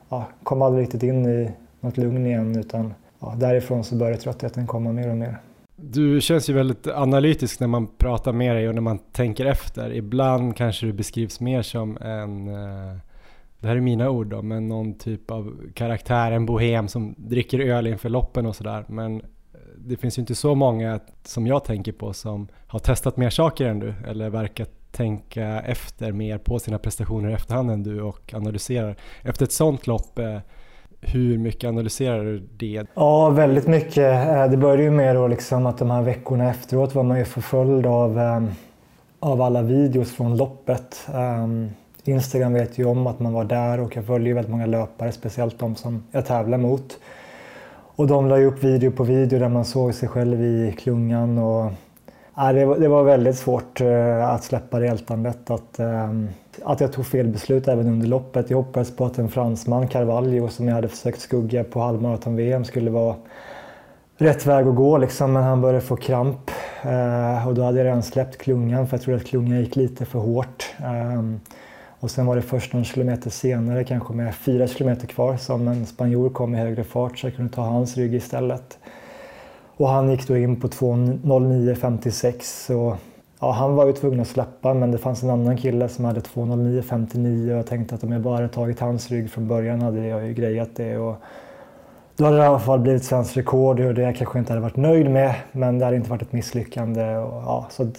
ja, 0.08 0.24
kom 0.42 0.62
aldrig 0.62 0.82
riktigt 0.82 1.02
in 1.02 1.26
i 1.26 1.50
något 1.80 1.96
lugn 1.96 2.26
igen 2.26 2.58
utan 2.58 2.94
ja, 3.20 3.34
därifrån 3.36 3.84
så 3.84 3.94
började 3.94 4.18
tröttheten 4.18 4.66
komma 4.66 4.92
mer 4.92 5.10
och 5.10 5.16
mer. 5.16 5.38
Du 5.76 6.20
känns 6.20 6.50
ju 6.50 6.52
väldigt 6.52 6.86
analytisk 6.86 7.60
när 7.60 7.66
man 7.66 7.86
pratar 7.86 8.32
med 8.32 8.56
dig 8.56 8.68
och 8.68 8.74
när 8.74 8.82
man 8.82 8.98
tänker 8.98 9.46
efter. 9.46 9.92
Ibland 9.92 10.56
kanske 10.56 10.86
du 10.86 10.92
beskrivs 10.92 11.40
mer 11.40 11.62
som 11.62 11.96
en, 11.96 12.48
eh, 12.48 12.96
det 13.66 13.70
här 13.70 13.76
är 13.76 13.80
mina 13.80 14.10
ord 14.10 14.26
då, 14.26 14.42
men 14.42 14.68
någon 14.68 14.94
typ 14.94 15.30
av 15.30 15.54
karaktär, 15.74 16.32
en 16.32 16.46
bohem 16.46 16.88
som 16.88 17.14
dricker 17.18 17.60
öl 17.60 17.86
inför 17.86 18.08
loppen 18.08 18.46
och 18.46 18.56
sådär. 18.56 18.84
Men 18.88 19.16
eh, 19.16 19.22
det 19.78 19.96
finns 19.96 20.18
ju 20.18 20.20
inte 20.20 20.34
så 20.34 20.54
många 20.54 21.00
som 21.24 21.46
jag 21.46 21.64
tänker 21.64 21.92
på 21.92 22.12
som 22.12 22.48
har 22.66 22.78
testat 22.78 23.16
mer 23.16 23.30
saker 23.30 23.66
än 23.66 23.78
du 23.78 23.94
eller 24.08 24.30
verkar 24.30 24.66
tänka 24.90 25.60
efter 25.60 26.12
mer 26.12 26.38
på 26.38 26.58
sina 26.58 26.78
prestationer 26.78 27.30
i 27.30 27.32
efterhand 27.32 27.70
än 27.70 27.82
du 27.82 28.02
och 28.02 28.34
analyserar. 28.34 28.96
Efter 29.22 29.44
ett 29.44 29.52
sånt 29.52 29.86
lopp, 29.86 30.18
eh, 30.18 30.38
hur 31.00 31.38
mycket 31.38 31.68
analyserar 31.68 32.24
du 32.24 32.38
det? 32.38 32.86
Ja, 32.94 33.30
väldigt 33.30 33.66
mycket. 33.66 34.28
Eh, 34.28 34.50
det 34.50 34.56
började 34.56 34.82
ju 34.82 34.90
med 34.90 35.16
då 35.16 35.28
liksom 35.28 35.66
att 35.66 35.78
de 35.78 35.90
här 35.90 36.02
veckorna 36.02 36.50
efteråt 36.50 36.94
var 36.94 37.02
man 37.02 37.18
ju 37.18 37.24
förföljd 37.24 37.86
av, 37.86 38.20
av 39.20 39.42
alla 39.42 39.62
videos 39.62 40.12
från 40.12 40.36
loppet. 40.36 41.08
Ehm, 41.14 41.70
Instagram 42.08 42.52
vet 42.52 42.78
ju 42.78 42.84
om 42.84 43.06
att 43.06 43.20
man 43.20 43.32
var 43.32 43.44
där 43.44 43.80
och 43.80 43.96
jag 43.96 44.04
följer 44.04 44.34
väldigt 44.34 44.50
många 44.50 44.66
löpare, 44.66 45.12
speciellt 45.12 45.58
de 45.58 45.76
som 45.76 46.02
jag 46.10 46.26
tävlar 46.26 46.58
mot. 46.58 46.98
Och 47.96 48.06
de 48.06 48.28
la 48.28 48.38
ju 48.38 48.46
upp 48.46 48.64
video 48.64 48.90
på 48.90 49.04
video 49.04 49.38
där 49.38 49.48
man 49.48 49.64
såg 49.64 49.94
sig 49.94 50.08
själv 50.08 50.42
i 50.42 50.74
klungan. 50.78 51.38
Och, 51.38 51.72
ja, 52.36 52.52
det, 52.52 52.64
var, 52.64 52.78
det 52.78 52.88
var 52.88 53.02
väldigt 53.02 53.36
svårt 53.38 53.80
eh, 53.80 54.28
att 54.28 54.44
släppa 54.44 54.78
det 54.78 54.86
ältandet. 54.86 55.50
Att, 55.50 55.78
eh, 55.78 56.12
att 56.64 56.80
jag 56.80 56.92
tog 56.92 57.06
fel 57.06 57.28
beslut 57.28 57.68
även 57.68 57.86
under 57.86 58.06
loppet. 58.06 58.50
Jag 58.50 58.56
hoppades 58.56 58.96
på 58.96 59.04
att 59.06 59.18
en 59.18 59.28
fransman, 59.28 59.88
Carvalho, 59.88 60.48
som 60.48 60.68
jag 60.68 60.74
hade 60.74 60.88
försökt 60.88 61.20
skugga 61.20 61.64
på 61.64 61.80
halvmaraton-VM 61.80 62.64
skulle 62.64 62.90
vara 62.90 63.14
rätt 64.16 64.46
väg 64.46 64.66
att 64.66 64.76
gå 64.76 64.98
liksom, 64.98 65.32
men 65.32 65.42
han 65.42 65.60
började 65.60 65.80
få 65.80 65.96
kramp. 65.96 66.50
Eh, 66.82 67.48
och 67.48 67.54
då 67.54 67.62
hade 67.62 67.78
jag 67.78 67.84
redan 67.84 68.02
släppt 68.02 68.38
klungan 68.38 68.86
för 68.86 68.96
jag 68.96 69.02
trodde 69.02 69.20
att 69.20 69.26
klungan 69.26 69.60
gick 69.60 69.76
lite 69.76 70.04
för 70.04 70.18
hårt. 70.18 70.74
Ehm, 70.84 71.40
och 72.00 72.10
sen 72.10 72.26
var 72.26 72.36
det 72.36 72.42
först 72.42 72.72
någon 72.72 72.84
kilometer 72.84 73.30
senare, 73.30 73.84
kanske 73.84 74.14
med 74.14 74.34
fyra 74.34 74.66
kilometer 74.66 75.06
kvar, 75.06 75.36
som 75.36 75.68
en 75.68 75.86
spanjor 75.86 76.30
kom 76.30 76.54
i 76.54 76.58
högre 76.58 76.84
fart 76.84 77.18
så 77.18 77.26
jag 77.26 77.36
kunde 77.36 77.52
ta 77.52 77.62
hans 77.62 77.96
rygg 77.96 78.14
istället. 78.14 78.78
Och 79.76 79.88
han 79.88 80.10
gick 80.10 80.28
då 80.28 80.36
in 80.36 80.60
på 80.60 80.68
2.09.56 80.68 82.96
ja, 83.40 83.52
han 83.52 83.74
var 83.74 83.86
ju 83.86 83.92
tvungen 83.92 84.20
att 84.20 84.28
släppa 84.28 84.74
men 84.74 84.92
det 84.92 84.98
fanns 84.98 85.22
en 85.22 85.30
annan 85.30 85.56
kille 85.56 85.88
som 85.88 86.04
hade 86.04 86.20
2.09.59 86.20 87.50
och 87.50 87.58
jag 87.58 87.66
tänkte 87.66 87.94
att 87.94 88.04
om 88.04 88.12
jag 88.12 88.20
bara 88.20 88.34
hade 88.34 88.48
tagit 88.48 88.80
hans 88.80 89.10
rygg 89.10 89.30
från 89.30 89.48
början 89.48 89.82
hade 89.82 90.06
jag 90.06 90.26
ju 90.26 90.34
grejat 90.34 90.70
det. 90.76 90.98
Och 90.98 91.16
då 92.16 92.24
hade 92.24 92.36
det 92.36 92.42
i 92.42 92.46
alla 92.46 92.58
fall 92.58 92.78
blivit 92.78 93.04
svenskt 93.04 93.36
rekord 93.36 93.80
och 93.80 93.94
det 93.94 94.02
jag 94.02 94.16
kanske 94.16 94.38
inte 94.38 94.52
hade 94.52 94.62
varit 94.62 94.76
nöjd 94.76 95.10
med 95.10 95.34
men 95.52 95.78
det 95.78 95.84
hade 95.84 95.96
inte 95.96 96.10
varit 96.10 96.22
ett 96.22 96.32
misslyckande. 96.32 97.16
Och, 97.16 97.42
ja, 97.42 97.66
så 97.70 97.90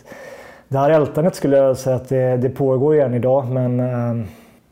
det 0.68 0.78
här 0.78 0.90
ältandet 0.90 1.36
skulle 1.36 1.58
jag 1.58 1.78
säga 1.78 1.96
att 1.96 2.10
det, 2.10 2.38
det 2.38 2.50
pågår 2.50 2.96
igen 2.96 3.14
idag 3.14 3.52
men, 3.52 3.80
eh, 3.80 4.28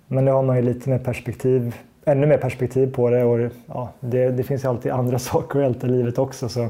men 0.07 0.25
nu 0.25 0.31
har 0.31 0.43
man 0.43 0.55
ju 0.55 0.61
lite 0.61 0.89
mer 0.89 0.99
perspektiv, 0.99 1.75
ännu 2.05 2.27
mer 2.27 2.37
perspektiv 2.37 2.93
på 2.93 3.09
det 3.09 3.23
och 3.23 3.51
ja, 3.67 3.89
det, 3.99 4.29
det 4.29 4.43
finns 4.43 4.63
ju 4.63 4.69
alltid 4.69 4.91
andra 4.91 5.19
saker 5.19 5.59
att 5.59 5.65
älta 5.65 5.87
i 5.87 5.89
livet 5.89 6.19
också 6.19 6.49
så 6.49 6.69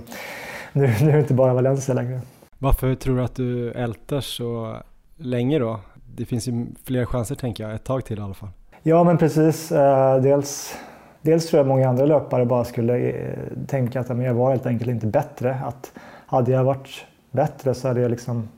nu, 0.73 0.93
nu 1.01 1.09
är 1.09 1.13
det 1.13 1.19
inte 1.19 1.33
bara 1.33 1.53
Valencia 1.53 1.95
längre. 1.95 2.21
Varför 2.57 2.95
tror 2.95 3.17
du 3.17 3.23
att 3.23 3.35
du 3.35 3.71
ältar 3.71 4.21
så 4.21 4.75
länge 5.17 5.59
då? 5.59 5.79
Det 6.15 6.25
finns 6.25 6.47
ju 6.47 6.65
fler 6.83 7.05
chanser 7.05 7.35
tänker 7.35 7.63
jag, 7.63 7.75
ett 7.75 7.83
tag 7.83 8.05
till 8.05 8.19
i 8.19 8.21
alla 8.21 8.33
fall. 8.33 8.49
Ja 8.83 9.03
men 9.03 9.17
precis. 9.17 9.71
Eh, 9.71 10.21
dels, 10.21 10.75
dels 11.21 11.47
tror 11.47 11.59
jag 11.59 11.67
många 11.67 11.89
andra 11.89 12.05
löpare 12.05 12.45
bara 12.45 12.63
skulle 12.63 12.97
eh, 12.97 13.33
tänka 13.67 13.99
att 13.99 14.09
jag 14.09 14.33
var 14.33 14.49
helt 14.49 14.65
enkelt 14.65 14.89
inte 14.89 15.07
bättre. 15.07 15.59
Att 15.65 15.91
hade 16.25 16.51
jag 16.51 16.63
varit 16.63 17.05
bättre 17.31 17.73
så 17.73 17.88
hade 17.88 18.01
jag 18.01 18.11
liksom 18.11 18.49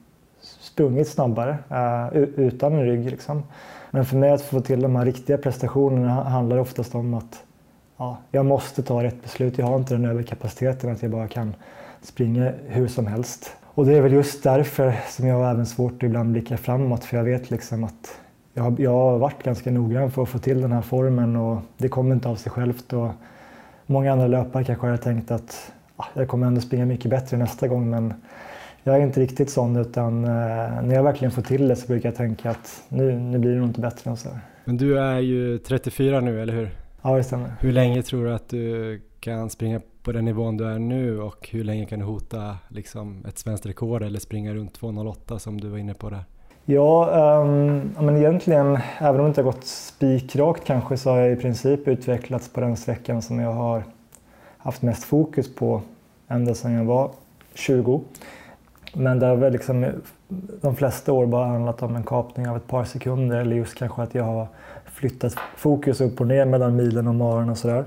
sprungit 0.77 1.07
snabbare 1.07 1.57
uh, 1.71 2.17
utan 2.17 2.73
en 2.73 2.85
rygg. 2.85 3.05
Liksom. 3.05 3.43
Men 3.91 4.05
för 4.05 4.17
mig 4.17 4.31
att 4.31 4.41
få 4.41 4.61
till 4.61 4.81
de 4.81 4.95
här 4.95 5.05
riktiga 5.05 5.37
prestationerna 5.37 6.23
handlar 6.23 6.57
oftast 6.57 6.95
om 6.95 7.13
att 7.13 7.43
ja, 7.97 8.17
jag 8.31 8.45
måste 8.45 8.83
ta 8.83 9.03
rätt 9.03 9.23
beslut. 9.23 9.57
Jag 9.57 9.65
har 9.65 9.75
inte 9.75 9.93
den 9.93 10.05
överkapaciteten 10.05 10.91
att 10.91 11.01
jag 11.01 11.11
bara 11.11 11.27
kan 11.27 11.55
springa 12.01 12.51
hur 12.67 12.87
som 12.87 13.07
helst. 13.07 13.51
Och 13.65 13.85
det 13.85 13.97
är 13.97 14.01
väl 14.01 14.13
just 14.13 14.43
därför 14.43 14.95
som 15.09 15.27
jag 15.27 15.35
har 15.35 15.51
även 15.51 15.65
svårt 15.65 15.93
att 15.93 16.03
ibland 16.03 16.31
blicka 16.31 16.57
framåt 16.57 17.03
för 17.03 17.17
jag 17.17 17.23
vet 17.23 17.51
liksom 17.51 17.83
att 17.83 18.19
jag 18.53 18.63
har, 18.63 18.75
jag 18.77 18.91
har 18.91 19.17
varit 19.17 19.43
ganska 19.43 19.71
noggrann 19.71 20.11
för 20.11 20.23
att 20.23 20.29
få 20.29 20.39
till 20.39 20.61
den 20.61 20.71
här 20.71 20.81
formen 20.81 21.36
och 21.36 21.59
det 21.78 21.89
kommer 21.89 22.15
inte 22.15 22.30
av 22.30 22.36
sig 22.36 22.51
självt. 22.51 22.93
Och 22.93 23.09
många 23.86 24.11
andra 24.11 24.28
löpare 24.28 24.63
kanske 24.63 24.88
har 24.88 24.97
tänkt 24.97 25.32
att 25.32 25.71
ja, 25.97 26.05
jag 26.13 26.28
kommer 26.28 26.47
ändå 26.47 26.61
springa 26.61 26.86
mycket 26.86 27.11
bättre 27.11 27.38
nästa 27.38 27.67
gång 27.67 27.89
men 27.89 28.13
jag 28.88 28.97
är 28.97 29.01
inte 29.01 29.19
riktigt 29.19 29.49
sån 29.49 29.75
utan 29.75 30.23
eh, 30.23 30.29
när 30.83 30.93
jag 30.93 31.03
verkligen 31.03 31.31
får 31.31 31.41
till 31.41 31.67
det 31.67 31.75
så 31.75 31.88
brukar 31.88 32.09
jag 32.09 32.15
tänka 32.15 32.49
att 32.49 32.83
nu, 32.89 33.19
nu 33.19 33.39
blir 33.39 33.51
det 33.51 33.57
nog 33.57 33.67
inte 33.67 33.81
bättre 33.81 34.09
än 34.09 34.17
så. 34.17 34.29
Men 34.65 34.77
du 34.77 34.99
är 34.99 35.19
ju 35.19 35.57
34 35.57 36.19
nu, 36.19 36.41
eller 36.41 36.53
hur? 36.53 36.69
Ja, 37.01 37.15
det 37.15 37.23
stämmer. 37.23 37.53
Hur 37.59 37.71
länge 37.71 38.03
tror 38.03 38.25
du 38.25 38.33
att 38.33 38.49
du 38.49 39.01
kan 39.19 39.49
springa 39.49 39.81
på 40.03 40.11
den 40.11 40.25
nivån 40.25 40.57
du 40.57 40.65
är 40.65 40.79
nu 40.79 41.21
och 41.21 41.49
hur 41.51 41.63
länge 41.63 41.85
kan 41.85 41.99
du 41.99 42.05
hota 42.05 42.57
liksom, 42.67 43.25
ett 43.27 43.38
svenskt 43.38 43.65
rekord 43.65 44.03
eller 44.03 44.19
springa 44.19 44.53
runt 44.53 44.79
2.08 44.79 45.38
som 45.38 45.61
du 45.61 45.67
var 45.67 45.77
inne 45.77 45.93
på 45.93 46.09
där? 46.09 46.23
Ja, 46.65 47.09
um, 47.41 48.05
men 48.05 48.17
egentligen, 48.17 48.79
även 48.99 49.19
om 49.19 49.25
det 49.25 49.27
inte 49.27 49.41
har 49.41 49.51
gått 49.51 49.63
spikrakt 49.65 50.65
kanske, 50.65 50.97
så 50.97 51.09
har 51.09 51.17
jag 51.17 51.31
i 51.31 51.35
princip 51.35 51.88
utvecklats 51.88 52.49
på 52.49 52.61
den 52.61 52.77
sträckan 52.77 53.21
som 53.21 53.39
jag 53.39 53.53
har 53.53 53.83
haft 54.57 54.81
mest 54.81 55.03
fokus 55.03 55.55
på 55.55 55.81
ända 56.27 56.55
sedan 56.55 56.71
jag 56.71 56.85
var 56.85 57.11
20. 57.53 58.01
Men 58.98 59.20
det 59.20 59.26
har 59.26 59.36
väl 59.36 59.54
liksom 59.54 59.86
de 60.62 60.76
flesta 60.76 61.14
år 61.14 61.26
bara 61.26 61.45
handlat 61.45 61.82
om 61.82 61.95
en 61.95 62.04
kapning 62.04 62.50
av 62.50 62.58
ett 62.58 62.68
par 62.68 62.84
sekunder 62.84 63.38
eller 63.38 63.56
just 63.56 63.76
kanske 63.76 64.02
att 64.02 64.16
jag 64.16 64.24
har 64.24 64.48
flyttat 64.86 65.36
fokus 65.56 66.02
upp 66.02 66.22
och 66.22 66.28
ner 66.28 66.45
mellan 66.45 66.76
milen 66.76 67.08
och 67.08 67.16
maren 67.16 67.50
och 67.50 67.58
sådär. 67.58 67.86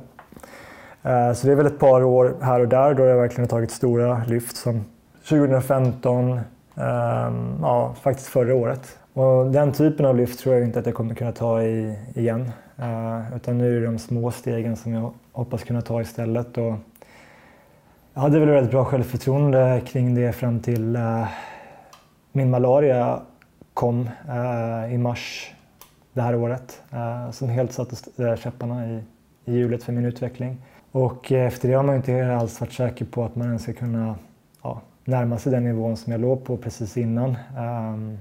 Eh, 1.02 1.32
så 1.32 1.46
det 1.46 1.52
är 1.52 1.56
väl 1.56 1.66
ett 1.66 1.78
par 1.78 2.02
år 2.02 2.34
här 2.40 2.60
och 2.60 2.68
där 2.68 2.94
då 2.94 3.04
jag 3.04 3.16
verkligen 3.16 3.42
har 3.42 3.48
tagit 3.48 3.70
stora 3.70 4.22
lyft 4.26 4.56
som 4.56 4.84
2015, 5.28 6.40
ehm, 6.74 7.58
ja 7.62 7.94
faktiskt 8.02 8.28
förra 8.28 8.54
året. 8.54 8.98
Och 9.12 9.50
den 9.50 9.72
typen 9.72 10.06
av 10.06 10.16
lyft 10.16 10.40
tror 10.40 10.54
jag 10.54 10.64
inte 10.64 10.78
att 10.78 10.86
jag 10.86 10.94
kommer 10.94 11.14
kunna 11.14 11.32
ta 11.32 11.62
i, 11.62 11.98
igen. 12.14 12.52
Eh, 12.76 13.36
utan 13.36 13.58
nu 13.58 13.76
är 13.76 13.80
det 13.80 13.86
de 13.86 13.98
små 13.98 14.30
stegen 14.30 14.76
som 14.76 14.92
jag 14.92 15.12
hoppas 15.32 15.64
kunna 15.64 15.80
ta 15.80 16.00
istället. 16.00 16.58
Och 16.58 16.74
jag 18.14 18.20
hade 18.20 18.40
väl 18.40 18.48
väldigt 18.48 18.70
bra 18.70 18.84
självförtroende 18.84 19.82
kring 19.86 20.14
det 20.14 20.32
fram 20.32 20.60
till 20.60 20.96
uh, 20.96 21.26
min 22.32 22.50
malaria 22.50 23.20
kom 23.74 24.10
uh, 24.28 24.94
i 24.94 24.98
mars 24.98 25.52
det 26.12 26.22
här 26.22 26.34
året. 26.34 26.82
Uh, 26.92 27.30
som 27.30 27.48
helt 27.48 27.72
satte 27.72 27.96
käpparna 28.36 28.86
i, 28.86 29.02
i 29.44 29.52
hjulet 29.52 29.82
för 29.82 29.92
min 29.92 30.04
utveckling. 30.04 30.56
Och 30.92 31.32
efter 31.32 31.68
det 31.68 31.74
har 31.74 31.82
man 31.82 31.96
inte 31.96 32.36
alls 32.36 32.60
varit 32.60 32.72
säker 32.72 33.04
på 33.04 33.24
att 33.24 33.36
man 33.36 33.46
ens 33.46 33.62
ska 33.62 33.72
kunna 33.72 34.14
ja, 34.62 34.80
närma 35.04 35.38
sig 35.38 35.52
den 35.52 35.64
nivån 35.64 35.96
som 35.96 36.12
jag 36.12 36.20
låg 36.20 36.44
på 36.44 36.56
precis 36.56 36.96
innan. 36.96 37.36
Um, 37.58 38.18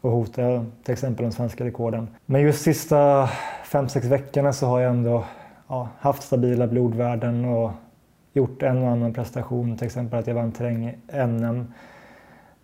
och 0.00 0.10
hota 0.10 0.64
till 0.84 0.92
exempel 0.92 1.24
de 1.24 1.32
svenska 1.32 1.64
rekorden. 1.64 2.08
Men 2.26 2.40
just 2.40 2.62
sista 2.62 3.28
fem 3.64 3.88
sex 3.88 4.06
veckorna 4.06 4.52
så 4.52 4.66
har 4.66 4.80
jag 4.80 4.90
ändå 4.90 5.24
ja, 5.68 5.88
haft 5.98 6.22
stabila 6.22 6.66
blodvärden 6.66 7.44
och 7.44 7.70
gjort 8.38 8.62
en 8.62 8.82
och 8.82 8.88
annan 8.88 9.12
prestation, 9.12 9.76
till 9.76 9.86
exempel 9.86 10.18
att 10.18 10.26
jag 10.26 10.34
vann 10.34 10.52
terräng-NM 10.52 11.44
um, 11.44 11.72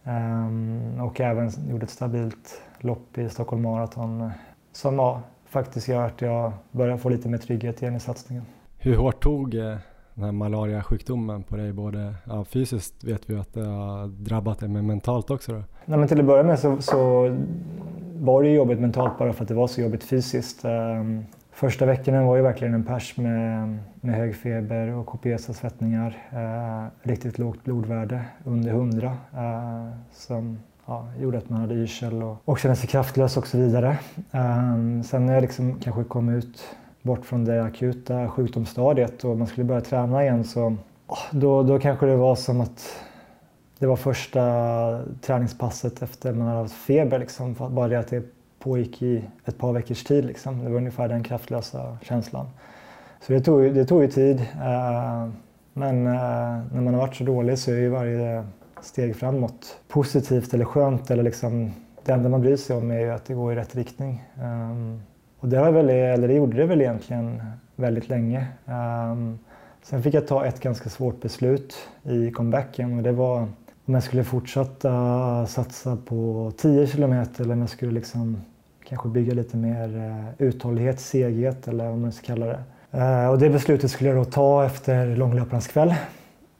ehm, 0.04 1.00
och 1.00 1.20
även 1.20 1.50
gjorde 1.68 1.84
ett 1.84 1.90
stabilt 1.90 2.62
lopp 2.78 3.18
i 3.18 3.28
Stockholm 3.28 3.62
Marathon 3.62 4.30
som 4.72 4.94
ja, 4.94 5.22
faktiskt 5.46 5.88
gör 5.88 6.06
att 6.06 6.20
jag 6.20 6.52
börjar 6.70 6.96
få 6.96 7.08
lite 7.08 7.28
mer 7.28 7.38
trygghet 7.38 7.82
igen 7.82 7.96
i 7.96 8.00
satsningen. 8.00 8.44
Hur 8.78 8.96
hårt 8.96 9.22
tog 9.22 9.54
eh, 9.54 9.76
den 10.14 10.24
här 10.24 10.32
malariasjukdomen 10.32 11.42
på 11.42 11.56
dig? 11.56 11.72
Både 11.72 12.14
ja, 12.24 12.44
fysiskt 12.44 13.04
vet 13.04 13.30
vi 13.30 13.36
att 13.36 13.54
det 13.54 13.64
har 13.64 14.06
drabbat 14.06 14.58
dig, 14.58 14.68
men 14.68 14.86
mentalt 14.86 15.30
också? 15.30 15.52
Då? 15.52 15.62
Nej, 15.84 15.98
men 15.98 16.08
till 16.08 16.20
att 16.20 16.26
börja 16.26 16.42
med 16.42 16.58
så, 16.58 16.76
så 16.80 17.30
var 18.14 18.42
det 18.42 18.48
jobbigt 18.48 18.80
mentalt 18.80 19.18
bara 19.18 19.32
för 19.32 19.42
att 19.42 19.48
det 19.48 19.54
var 19.54 19.66
så 19.66 19.80
jobbigt 19.80 20.04
fysiskt. 20.04 20.64
Första 21.54 21.86
veckorna 21.86 22.22
var 22.22 22.36
ju 22.36 22.42
verkligen 22.42 22.74
en 22.74 22.84
pers 22.84 23.16
med, 23.16 23.78
med 24.00 24.14
hög 24.14 24.36
feber 24.36 24.88
och 24.88 25.06
kopiösa 25.06 25.52
svettningar. 25.52 26.18
Eh, 26.32 27.08
riktigt 27.08 27.38
lågt 27.38 27.64
blodvärde, 27.64 28.24
under 28.44 28.70
100, 28.70 29.16
eh, 29.32 29.88
som 30.12 30.58
ja, 30.86 31.08
gjorde 31.20 31.38
att 31.38 31.50
man 31.50 31.60
hade 31.60 31.74
yrsel 31.74 32.22
och, 32.22 32.36
och 32.44 32.58
kände 32.58 32.76
sig 32.76 32.88
kraftlös 32.88 33.36
och 33.36 33.46
så 33.46 33.58
vidare. 33.58 33.98
Eh, 34.32 35.02
sen 35.04 35.26
när 35.26 35.34
jag 35.34 35.40
liksom 35.40 35.80
kanske 35.80 36.04
kom 36.04 36.28
ut 36.28 36.76
bort 37.02 37.26
från 37.26 37.44
det 37.44 37.64
akuta 37.64 38.28
sjukdomsstadiet 38.28 39.24
och 39.24 39.38
man 39.38 39.46
skulle 39.46 39.64
börja 39.64 39.80
träna 39.80 40.22
igen 40.22 40.44
så 40.44 40.76
då, 41.30 41.62
då 41.62 41.78
kanske 41.78 42.06
det 42.06 42.16
var 42.16 42.34
som 42.34 42.60
att 42.60 43.02
det 43.78 43.86
var 43.86 43.96
första 43.96 44.40
träningspasset 45.20 46.02
efter 46.02 46.32
man 46.32 46.46
hade 46.46 46.60
haft 46.60 46.74
feber. 46.74 47.18
Liksom, 47.18 47.54
bara 47.70 47.88
det 47.88 47.98
att 47.98 48.08
det 48.08 48.24
pågick 48.64 49.02
i 49.02 49.24
ett 49.44 49.58
par 49.58 49.72
veckors 49.72 50.04
tid. 50.04 50.24
Liksom. 50.24 50.64
Det 50.64 50.70
var 50.70 50.76
ungefär 50.76 51.08
den 51.08 51.22
kraftlösa 51.22 51.98
känslan. 52.02 52.46
Så 53.20 53.32
det 53.32 53.40
tog, 53.40 53.74
det 53.74 53.84
tog 53.84 54.02
ju 54.02 54.08
tid. 54.08 54.40
Eh, 54.40 55.28
men 55.72 56.06
eh, 56.06 56.12
när 56.72 56.80
man 56.80 56.94
har 56.94 57.00
varit 57.00 57.14
så 57.14 57.24
dålig 57.24 57.58
så 57.58 57.70
är 57.70 57.76
ju 57.76 57.88
varje 57.88 58.44
steg 58.80 59.16
framåt 59.16 59.78
positivt 59.88 60.54
eller 60.54 60.64
skönt. 60.64 61.10
Eller 61.10 61.22
liksom, 61.22 61.72
det 62.04 62.12
enda 62.12 62.28
man 62.28 62.40
bryr 62.40 62.56
sig 62.56 62.76
om 62.76 62.90
är 62.90 63.00
ju 63.00 63.10
att 63.10 63.24
det 63.24 63.34
går 63.34 63.52
i 63.52 63.56
rätt 63.56 63.74
riktning. 63.74 64.24
Eh, 64.36 65.00
och 65.40 65.48
det, 65.48 65.56
har 65.56 65.72
väl, 65.72 65.90
eller 65.90 66.28
det 66.28 66.34
gjorde 66.34 66.56
det 66.56 66.66
väl 66.66 66.80
egentligen 66.80 67.42
väldigt 67.76 68.08
länge. 68.08 68.46
Sen 69.82 70.02
fick 70.02 70.14
jag 70.14 70.26
ta 70.26 70.46
ett 70.46 70.60
ganska 70.60 70.88
svårt 70.88 71.20
beslut 71.20 71.76
i 72.02 72.30
comebacken 72.30 72.96
och 72.96 73.02
det 73.02 73.12
var 73.12 73.48
om 73.86 73.94
jag 73.94 74.02
skulle 74.02 74.24
fortsätta 74.24 75.46
satsa 75.46 75.96
på 75.96 76.52
10 76.56 76.86
kilometer 76.86 77.44
eller 77.44 77.54
om 77.54 77.60
jag 77.60 77.70
skulle 77.70 77.92
liksom 77.92 78.40
kanske 78.88 79.08
bygga 79.08 79.34
lite 79.34 79.56
mer 79.56 79.96
eh, 79.96 80.46
uthållighet, 80.46 81.00
seghet 81.00 81.68
eller 81.68 81.88
vad 81.88 81.98
man 81.98 82.12
ska 82.12 82.26
kalla 82.26 82.46
det. 82.46 82.58
Eh, 82.90 83.28
och 83.28 83.38
det 83.38 83.50
beslutet 83.50 83.90
skulle 83.90 84.10
jag 84.10 84.18
då 84.18 84.24
ta 84.24 84.64
efter 84.64 85.16
långlöparens 85.16 85.68
kväll. 85.68 85.94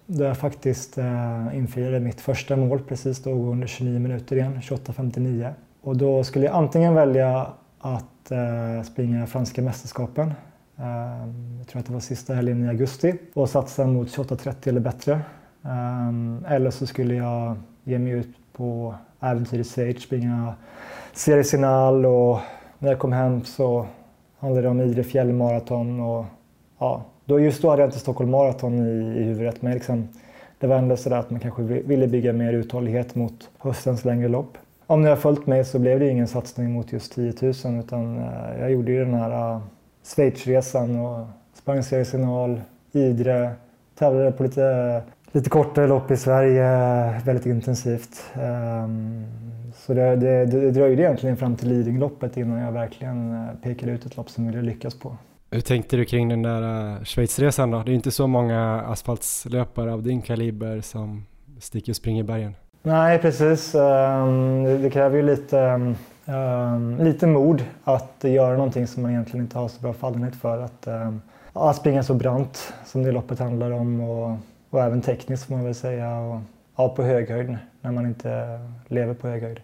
Då 0.06 0.24
jag 0.24 0.38
faktiskt 0.38 0.98
eh, 0.98 1.56
infriade 1.56 2.00
mitt 2.00 2.20
första 2.20 2.56
mål 2.56 2.80
precis 2.88 3.22
då, 3.22 3.30
under 3.30 3.66
29 3.66 3.98
minuter 3.98 4.36
igen, 4.36 4.60
28.59. 4.62 5.52
Och 5.82 5.96
då 5.96 6.24
skulle 6.24 6.46
jag 6.46 6.54
antingen 6.54 6.94
välja 6.94 7.46
att 7.78 8.32
springa 8.84 9.26
franska 9.26 9.62
mästerskapen. 9.62 10.32
Jag 11.58 11.66
tror 11.68 11.80
att 11.80 11.86
det 11.86 11.92
var 11.92 12.00
sista 12.00 12.34
helgen 12.34 12.64
i 12.64 12.68
augusti 12.68 13.14
och 13.34 13.48
satsa 13.48 13.86
mot 13.86 14.08
28.30 14.08 14.68
eller 14.68 14.80
bättre. 14.80 15.20
Eller 16.46 16.70
så 16.70 16.86
skulle 16.86 17.14
jag 17.14 17.56
ge 17.84 17.98
mig 17.98 18.12
ut 18.12 18.36
på 18.52 18.94
äventyr 19.24 19.58
i 19.58 19.64
Schweiz, 19.64 20.02
springa 20.02 20.54
seriesignal 21.12 22.06
och 22.06 22.38
när 22.78 22.88
jag 22.88 22.98
kom 22.98 23.12
hem 23.12 23.44
så 23.44 23.86
handlade 24.38 24.66
det 24.66 24.70
om 24.70 24.80
Idre 24.80 25.04
fjällmaraton 25.04 26.00
och 26.00 26.24
ja, 26.78 27.04
då, 27.24 27.40
just 27.40 27.62
då 27.62 27.70
hade 27.70 27.82
jag 27.82 27.88
inte 27.88 27.98
Stockholm 27.98 28.30
Marathon 28.30 28.74
i, 28.74 29.20
i 29.20 29.22
huvudet 29.22 29.62
men 29.62 29.72
liksom, 29.72 30.08
det 30.58 30.66
var 30.66 30.76
ändå 30.76 30.96
sådär 30.96 31.16
att 31.16 31.30
man 31.30 31.40
kanske 31.40 31.62
ville 31.62 32.06
bygga 32.06 32.32
mer 32.32 32.52
uthållighet 32.52 33.14
mot 33.14 33.50
höstens 33.58 34.04
längre 34.04 34.28
lopp. 34.28 34.58
Om 34.86 35.02
ni 35.02 35.08
har 35.08 35.16
följt 35.16 35.46
mig 35.46 35.64
så 35.64 35.78
blev 35.78 36.00
det 36.00 36.08
ingen 36.08 36.28
satsning 36.28 36.72
mot 36.72 36.92
just 36.92 37.14
10 37.14 37.32
000 37.42 37.52
utan 37.78 38.18
eh, 38.18 38.60
jag 38.60 38.70
gjorde 38.70 38.92
ju 38.92 39.04
den 39.04 39.14
här 39.14 39.54
uh, 39.54 39.60
Schweizresan 40.04 40.96
och 40.96 41.26
sprang 41.54 41.82
seriesignal, 41.82 42.60
Idre, 42.92 43.50
tävlade 43.98 44.32
på 44.32 44.42
lite, 44.42 44.64
eh, 44.64 45.13
lite 45.34 45.50
kortare 45.50 45.86
lopp 45.86 46.10
i 46.10 46.16
Sverige 46.16 46.64
väldigt 47.24 47.46
intensivt. 47.46 48.24
Um, 48.34 49.24
så 49.76 49.94
det, 49.94 50.16
det, 50.16 50.46
det 50.46 50.70
dröjde 50.70 51.02
egentligen 51.02 51.36
fram 51.36 51.56
till 51.56 51.68
Lidingöloppet 51.68 52.36
innan 52.36 52.58
jag 52.58 52.72
verkligen 52.72 53.32
eh, 53.32 53.54
pekade 53.62 53.92
ut 53.92 54.06
ett 54.06 54.16
lopp 54.16 54.30
som 54.30 54.44
jag 54.44 54.52
ville 54.52 54.72
lyckas 54.72 54.94
på. 54.94 55.16
Hur 55.50 55.60
tänkte 55.60 55.96
du 55.96 56.04
kring 56.04 56.28
den 56.28 56.42
där 56.42 56.62
uh, 56.62 57.04
Schweizresan 57.04 57.70
då? 57.70 57.82
Det 57.82 57.92
är 57.92 57.94
inte 57.94 58.10
så 58.10 58.26
många 58.26 58.80
asfaltslöpare 58.80 59.92
av 59.92 60.02
din 60.02 60.22
kaliber 60.22 60.80
som 60.80 61.24
sticker 61.60 61.92
och 61.92 61.96
springer 61.96 62.20
i 62.20 62.26
bergen. 62.26 62.54
Nej, 62.82 63.18
precis. 63.18 63.74
Um, 63.74 64.64
det, 64.82 64.90
kräver 64.90 65.16
ju 65.16 65.22
lite, 65.22 65.58
um, 66.26 66.96
lite 66.98 67.26
mod 67.26 67.64
att 67.84 68.24
göra 68.24 68.56
någonting 68.56 68.86
som 68.86 69.02
man 69.02 69.12
egentligen 69.12 69.44
inte 69.44 69.58
har 69.58 69.68
så 69.68 69.82
bra 69.82 69.92
fallenhet 69.92 70.34
för. 70.34 70.58
Att, 70.58 70.88
att 71.52 71.76
springa 71.76 72.02
så 72.02 72.14
brant 72.14 72.72
som 72.86 73.02
det 73.02 73.12
loppet 73.12 73.38
handlar 73.38 73.70
om 73.70 74.00
och, 74.00 74.38
och 74.74 74.82
även 74.82 75.00
tekniskt 75.00 75.44
får 75.44 75.54
man 75.54 75.64
väl 75.64 75.74
säga. 75.74 76.18
Och, 76.18 76.40
ja, 76.76 76.88
på 76.88 77.02
hög 77.02 77.30
höjd 77.30 77.56
när 77.80 77.92
man 77.92 78.06
inte 78.06 78.60
lever 78.88 79.14
på 79.14 79.28
hög 79.28 79.42
höjd. 79.42 79.60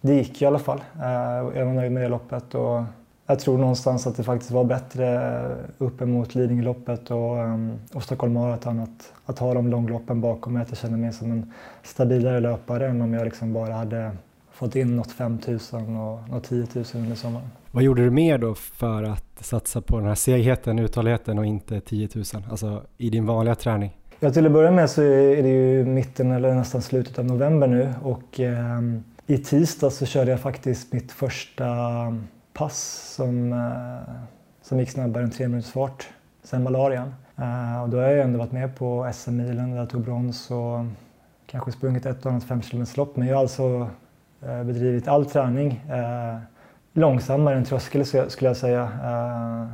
Det 0.00 0.14
gick 0.14 0.42
i 0.42 0.46
alla 0.46 0.58
fall. 0.58 0.80
Eh, 1.00 1.58
jag 1.58 1.66
var 1.66 1.72
nöjd 1.72 1.92
med 1.92 2.02
det 2.02 2.08
loppet 2.08 2.54
och 2.54 2.82
jag 3.26 3.38
tror 3.38 3.58
någonstans 3.58 4.06
att 4.06 4.16
det 4.16 4.24
faktiskt 4.24 4.50
var 4.50 4.64
bättre 4.64 5.50
uppemot 5.78 6.34
Lidingöloppet 6.34 7.10
och, 7.10 7.38
eh, 7.38 7.68
och 7.94 8.02
Stockholm 8.02 8.32
Marathon 8.32 8.80
att, 8.80 9.12
att 9.26 9.38
ha 9.38 9.54
de 9.54 9.68
långloppen 9.68 10.20
bakom 10.20 10.52
mig. 10.52 10.62
Att 10.62 10.68
jag 10.68 10.78
kände 10.78 10.96
mig 10.96 11.12
som 11.12 11.30
en 11.30 11.52
stabilare 11.82 12.40
löpare 12.40 12.88
än 12.88 13.02
om 13.02 13.14
jag 13.14 13.24
liksom 13.24 13.52
bara 13.52 13.72
hade 13.72 14.10
fått 14.50 14.76
in 14.76 14.96
något 14.96 15.12
5000 15.12 15.96
och 15.96 16.28
något 16.28 16.44
10 16.44 16.66
000 16.74 16.84
under 16.94 17.16
sommaren. 17.16 17.50
Vad 17.74 17.82
gjorde 17.82 18.04
du 18.04 18.10
mer 18.10 18.38
då 18.38 18.54
för 18.54 19.02
att 19.02 19.24
satsa 19.40 19.80
på 19.80 19.98
den 19.98 20.08
här 20.08 20.14
segheten, 20.14 20.78
uthålligheten 20.78 21.38
och 21.38 21.46
inte 21.46 21.80
10 21.80 22.08
000? 22.14 22.24
Alltså 22.50 22.82
i 22.98 23.10
din 23.10 23.26
vanliga 23.26 23.54
träning? 23.54 23.96
Ja, 24.20 24.30
till 24.30 24.46
att 24.46 24.52
börja 24.52 24.70
med 24.70 24.90
så 24.90 25.02
är 25.02 25.42
det 25.42 25.48
ju 25.48 25.84
mitten 25.84 26.30
eller 26.30 26.54
nästan 26.54 26.82
slutet 26.82 27.18
av 27.18 27.24
november 27.24 27.66
nu 27.66 27.94
och 28.02 28.40
eh, 28.40 28.80
i 29.26 29.38
tisdag 29.38 29.90
så 29.90 30.06
körde 30.06 30.30
jag 30.30 30.40
faktiskt 30.40 30.92
mitt 30.92 31.12
första 31.12 31.66
pass 32.52 33.12
som, 33.16 33.52
eh, 33.52 34.14
som 34.62 34.80
gick 34.80 34.90
snabbare 34.90 35.22
än 35.22 35.30
tre 35.30 35.48
minuters 35.48 35.72
fart 35.72 36.08
sen 36.42 36.62
malarian. 36.62 37.14
Eh, 37.36 37.82
och 37.82 37.88
då 37.88 37.96
har 37.96 38.04
jag 38.04 38.24
ändå 38.24 38.38
varit 38.38 38.52
med 38.52 38.76
på 38.76 39.10
SM-milen 39.14 39.70
där 39.70 39.78
jag 39.78 39.90
tog 39.90 40.04
brons 40.04 40.50
och 40.50 40.84
kanske 41.46 41.72
sprungit 41.72 42.06
ett 42.06 42.26
och 42.26 42.32
annat 42.32 42.44
femkilometerslopp 42.44 43.16
men 43.16 43.28
jag 43.28 43.34
har 43.34 43.42
alltså 43.42 43.88
eh, 44.42 44.64
bedrivit 44.64 45.08
all 45.08 45.26
träning 45.26 45.84
eh, 45.88 46.53
långsammare 46.94 47.56
än 47.56 47.64
tröskel 47.64 48.06
skulle 48.06 48.50
jag 48.50 48.56
säga. 48.56 48.82
Eh, 48.82 49.66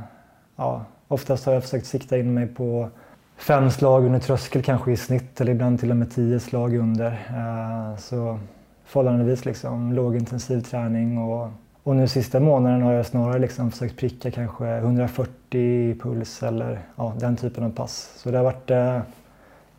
ja, 0.55 0.85
oftast 1.07 1.45
har 1.45 1.53
jag 1.53 1.63
försökt 1.63 1.85
sikta 1.85 2.17
in 2.17 2.33
mig 2.33 2.47
på 2.47 2.89
fem 3.37 3.71
slag 3.71 4.05
under 4.05 4.19
tröskel 4.19 4.63
kanske 4.63 4.91
i 4.91 4.97
snitt 4.97 5.41
eller 5.41 5.51
ibland 5.51 5.79
till 5.79 5.91
och 5.91 5.97
med 5.97 6.11
tio 6.11 6.39
slag 6.39 6.75
under. 6.75 7.11
Eh, 7.11 7.97
så 7.97 8.39
förhållandevis 8.85 9.45
liksom 9.45 9.93
lågintensiv 9.93 10.61
träning 10.61 11.17
och, 11.17 11.49
och 11.83 11.95
nu 11.95 12.07
sista 12.07 12.39
månaden 12.39 12.81
har 12.81 12.93
jag 12.93 13.05
snarare 13.05 13.39
liksom 13.39 13.71
försökt 13.71 13.97
pricka 13.97 14.31
kanske 14.31 14.65
140 14.77 15.99
puls 15.99 16.43
eller 16.43 16.79
ja, 16.95 17.13
den 17.19 17.35
typen 17.35 17.63
av 17.63 17.69
pass. 17.69 18.13
Så 18.17 18.31
det 18.31 18.37
har 18.37 18.45
varit 18.45 18.71
eh, 18.71 18.99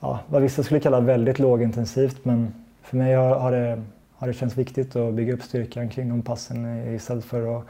ja, 0.01 0.21
vad 0.27 0.43
vissa 0.43 0.63
skulle 0.63 0.81
kalla 0.81 1.01
väldigt 1.01 1.39
lågintensivt 1.39 2.25
men 2.25 2.55
för 2.83 2.97
mig 2.97 3.15
har, 3.15 3.39
har, 3.39 3.53
det, 3.53 3.83
har 4.23 4.29
det 4.29 4.35
känts 4.35 4.59
viktigt 4.59 4.97
att 4.97 5.15
bygga 5.15 5.35
upp 5.35 5.43
styrkan 5.43 5.89
kring 5.89 6.09
de 6.09 6.23
passen 6.23 6.87
istället 6.95 7.25
för 7.25 7.59
att 7.59 7.65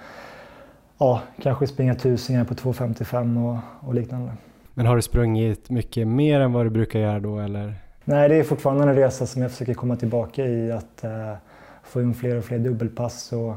ja, 0.98 1.22
kanske 1.42 1.66
springa 1.66 1.94
tusingar 1.94 2.44
på 2.44 2.54
2.55 2.54 3.46
och, 3.46 3.88
och 3.88 3.94
liknande. 3.94 4.32
Men 4.74 4.86
har 4.86 4.96
du 4.96 5.02
sprungit 5.02 5.70
mycket 5.70 6.08
mer 6.08 6.40
än 6.40 6.52
vad 6.52 6.66
du 6.66 6.70
brukar 6.70 7.00
göra 7.00 7.20
då 7.20 7.38
eller? 7.38 7.74
Nej, 8.04 8.28
det 8.28 8.34
är 8.34 8.42
fortfarande 8.42 8.82
en 8.82 8.94
resa 8.94 9.26
som 9.26 9.42
jag 9.42 9.50
försöker 9.50 9.74
komma 9.74 9.96
tillbaka 9.96 10.46
i. 10.46 10.72
Att 10.72 11.04
eh, 11.04 11.34
få 11.82 12.02
in 12.02 12.14
fler 12.14 12.38
och 12.38 12.44
fler 12.44 12.58
dubbelpass 12.58 13.32
och, 13.32 13.54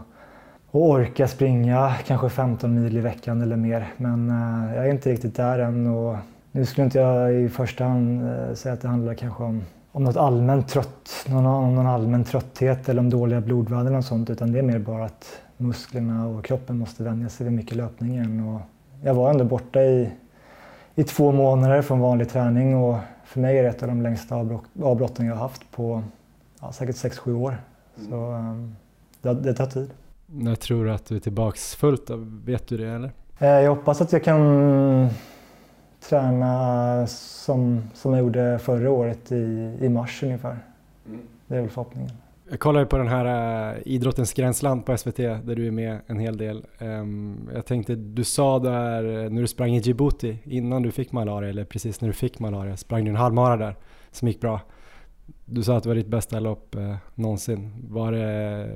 och 0.71 0.89
orka 0.89 1.27
springa 1.27 1.95
kanske 2.05 2.29
15 2.29 2.83
mil 2.83 2.97
i 2.97 3.01
veckan 3.01 3.41
eller 3.41 3.55
mer. 3.55 3.87
Men 3.97 4.29
eh, 4.29 4.75
jag 4.75 4.85
är 4.85 4.91
inte 4.91 5.11
riktigt 5.11 5.35
där 5.35 5.59
än. 5.59 5.87
Och 5.87 6.17
nu 6.51 6.65
skulle 6.65 6.85
inte 6.85 6.99
jag 6.99 7.33
i 7.33 7.49
första 7.49 7.83
hand 7.83 8.29
eh, 8.29 8.53
säga 8.53 8.73
att 8.73 8.81
det 8.81 8.87
handlar 8.87 9.13
kanske 9.13 9.43
om, 9.43 9.63
om 9.95 10.03
något 10.03 10.17
allmänt 10.17 10.67
trött, 10.67 11.25
någon, 11.27 11.75
någon 11.75 11.87
allmän 11.87 12.23
trötthet 12.23 12.89
eller 12.89 12.99
om 12.99 13.09
dåliga 13.09 13.41
blodvärden 13.41 13.87
eller 13.87 14.01
sånt. 14.01 14.29
Utan 14.29 14.51
det 14.51 14.59
är 14.59 14.63
mer 14.63 14.79
bara 14.79 15.05
att 15.05 15.41
musklerna 15.57 16.27
och 16.27 16.45
kroppen 16.45 16.77
måste 16.77 17.03
vänja 17.03 17.29
sig 17.29 17.43
vid 17.43 17.53
mycket 17.53 17.77
löpning 17.77 18.13
igen. 18.13 18.47
Och 18.47 18.61
jag 19.03 19.13
var 19.13 19.29
ändå 19.29 19.45
borta 19.45 19.81
i, 19.83 20.11
i 20.95 21.03
två 21.03 21.31
månader 21.31 21.81
från 21.81 21.99
vanlig 21.99 22.29
träning 22.29 22.75
och 22.75 22.97
för 23.25 23.39
mig 23.39 23.57
är 23.57 23.63
det 23.63 23.69
ett 23.69 23.81
av 23.81 23.87
de 23.87 24.01
längsta 24.01 24.35
avbrotten 24.83 25.25
jag 25.25 25.35
har 25.35 25.41
haft 25.41 25.71
på 25.71 26.03
ja, 26.61 26.71
säkert 26.71 26.95
6-7 26.95 27.33
år. 27.33 27.57
Så 28.09 28.31
um, 28.31 28.75
det, 29.21 29.33
det 29.33 29.53
tar 29.53 29.65
tid. 29.65 29.89
När 30.25 30.55
tror 30.55 30.85
du 30.85 30.91
att 30.91 31.05
du 31.05 31.15
är 31.15 31.19
tillbaks 31.19 31.75
fullt? 31.75 32.09
Vet 32.45 32.67
du 32.67 32.77
det 32.77 32.89
eller? 32.89 33.11
Eh, 33.39 33.47
jag 33.47 33.75
hoppas 33.75 34.01
att 34.01 34.11
jag 34.11 34.23
kan 34.23 35.09
träna 36.09 37.07
som, 37.07 37.81
som 37.93 38.13
jag 38.13 38.19
gjorde 38.21 38.59
förra 38.59 38.91
året 38.91 39.31
i, 39.31 39.77
i 39.81 39.89
mars 39.89 40.23
ungefär. 40.23 40.57
Mm. 41.07 41.19
Det 41.47 41.55
är 41.55 41.61
väl 41.61 41.69
förhoppningen. 41.69 42.11
Jag 42.49 42.59
kollar 42.59 42.79
ju 42.79 42.85
på 42.85 42.97
den 42.97 43.07
här 43.07 43.73
uh, 43.75 43.81
Idrottens 43.85 44.33
gränsland 44.33 44.85
på 44.85 44.97
SVT 44.97 45.17
där 45.17 45.55
du 45.55 45.67
är 45.67 45.71
med 45.71 45.99
en 46.07 46.19
hel 46.19 46.37
del. 46.37 46.65
Um, 46.79 47.49
jag 47.53 47.65
tänkte, 47.65 47.95
du 47.95 48.23
sa 48.23 48.59
där 48.59 49.23
eh, 49.23 49.29
när 49.29 49.41
du 49.41 49.47
sprang 49.47 49.75
i 49.75 49.79
Djibouti 49.79 50.37
innan 50.43 50.81
du 50.81 50.91
fick 50.91 51.11
malaria, 51.11 51.49
eller 51.49 51.65
precis 51.65 52.01
när 52.01 52.07
du 52.07 52.13
fick 52.13 52.39
malaria, 52.39 52.77
sprang 52.77 53.03
du 53.03 53.09
en 53.09 53.15
halvmara 53.15 53.57
där 53.57 53.75
som 54.11 54.27
gick 54.27 54.41
bra. 54.41 54.61
Du 55.45 55.63
sa 55.63 55.77
att 55.77 55.83
det 55.83 55.89
var 55.89 55.95
ditt 55.95 56.07
bästa 56.07 56.39
lopp 56.39 56.75
uh, 56.75 56.95
någonsin. 57.15 57.73
Var 57.89 58.11
det 58.11 58.69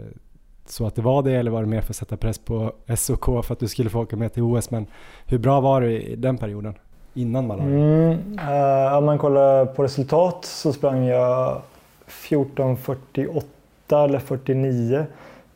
så 0.65 0.88
att 0.88 0.95
det 0.95 1.01
var 1.01 1.23
det 1.23 1.34
eller 1.34 1.51
var 1.51 1.61
det 1.61 1.67
mer 1.67 1.82
för 1.82 1.91
att 1.91 1.95
sätta 1.95 2.17
press 2.17 2.38
på 2.38 2.73
SOK 2.97 3.25
för 3.25 3.53
att 3.53 3.59
du 3.59 3.67
skulle 3.67 3.89
få 3.89 4.01
åka 4.01 4.15
med 4.15 4.34
till 4.34 4.43
OS? 4.43 4.71
Men 4.71 4.88
hur 5.25 5.38
bra 5.38 5.61
var 5.61 5.82
du 5.82 6.01
i 6.01 6.15
den 6.15 6.38
perioden? 6.38 6.73
Innan 7.14 7.47
malaria? 7.47 7.68
Mm, 7.68 8.39
eh, 8.39 8.97
om 8.97 9.05
man 9.05 9.18
kollar 9.18 9.66
på 9.66 9.84
resultat 9.84 10.45
så 10.45 10.74
sprang 10.74 11.05
jag 11.05 11.62
14.48 12.07 13.43
eller 14.03 14.20
49 14.20 15.05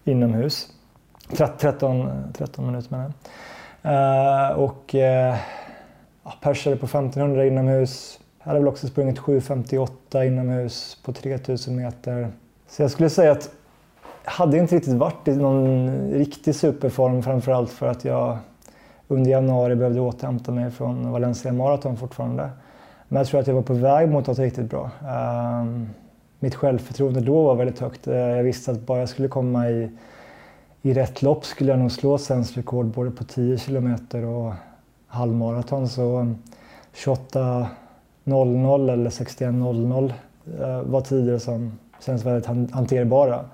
inomhus. 0.04 0.68
13, 1.38 2.10
13 2.38 2.66
minuter 2.66 2.92
menar 2.92 3.04
jag. 3.04 3.14
Eh, 3.84 4.52
och 4.60 4.96
eh, 4.96 5.36
persade 6.42 6.76
på 6.76 6.86
1500 6.86 7.46
inomhus. 7.46 8.20
Jag 8.40 8.46
hade 8.46 8.60
väl 8.60 8.68
också 8.68 8.88
sprungit 8.88 9.20
7.58 9.20 10.24
inomhus 10.28 10.98
på 11.06 11.14
3000 11.14 11.76
meter. 11.76 12.32
Så 12.68 12.82
jag 12.82 12.92
skulle 12.92 13.10
säga 13.10 13.32
att 13.32 13.50
jag 14.24 14.32
hade 14.32 14.58
inte 14.58 14.76
riktigt 14.76 14.94
varit 14.94 15.28
i 15.28 15.36
någon 15.36 15.90
riktig 16.12 16.56
superform 16.56 17.24
framförallt 17.24 17.70
för 17.70 17.88
att 17.88 18.06
jag 18.06 18.38
under 19.14 19.32
januari 19.32 19.76
behövde 19.76 20.00
jag 20.00 20.08
återhämta 20.08 20.52
mig 20.52 20.72
från 20.72 21.12
Valencia 21.12 21.54
Marathon 21.54 21.98
fortfarande. 21.98 22.50
Men 23.08 23.18
jag 23.18 23.28
tror 23.28 23.40
att 23.40 23.48
jag 23.48 23.56
var 23.56 23.62
på 23.62 23.74
väg 23.74 24.10
mot 24.10 24.28
något 24.28 24.40
riktigt 24.40 24.70
bra. 24.70 24.92
Ehm, 25.08 25.90
mitt 26.40 26.56
självförtroende 26.56 27.22
då 27.22 27.44
var 27.44 27.56
väldigt 27.56 27.80
högt. 27.80 28.08
Eh, 28.08 28.16
jag 28.16 28.44
visste 28.44 28.72
att 28.72 28.80
bara 28.80 29.00
jag 29.00 29.10
skulle 29.10 29.28
komma 29.28 29.70
i, 29.70 29.90
i 30.82 30.94
rätt 30.94 31.22
lopp 31.22 31.46
skulle 31.46 31.72
jag 31.72 31.80
nog 31.80 31.92
slå 31.92 32.18
svenskt 32.18 32.58
rekord 32.58 32.86
både 32.86 33.12
på 33.12 33.24
10 33.24 33.58
kilometer 33.58 34.26
och 34.26 34.54
halvmaraton. 35.08 35.90
Så 35.90 36.36
28.00 36.96 38.92
eller 38.92 39.10
61.00 39.10 40.14
eh, 40.60 40.82
var 40.82 41.02
tider 41.02 41.38
som 41.38 41.80
känns 42.06 42.26
väldigt 42.26 42.46
hanterbara. 42.72 43.46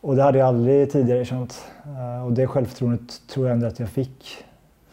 Och 0.00 0.16
det 0.16 0.22
hade 0.22 0.38
jag 0.38 0.48
aldrig 0.48 0.92
tidigare 0.92 1.24
känt. 1.24 1.64
Eh, 1.84 2.26
och 2.26 2.32
det 2.32 2.46
självförtroendet 2.46 3.20
tror 3.28 3.46
jag 3.46 3.54
ändå 3.54 3.66
att 3.66 3.78
jag 3.78 3.88
fick 3.88 4.44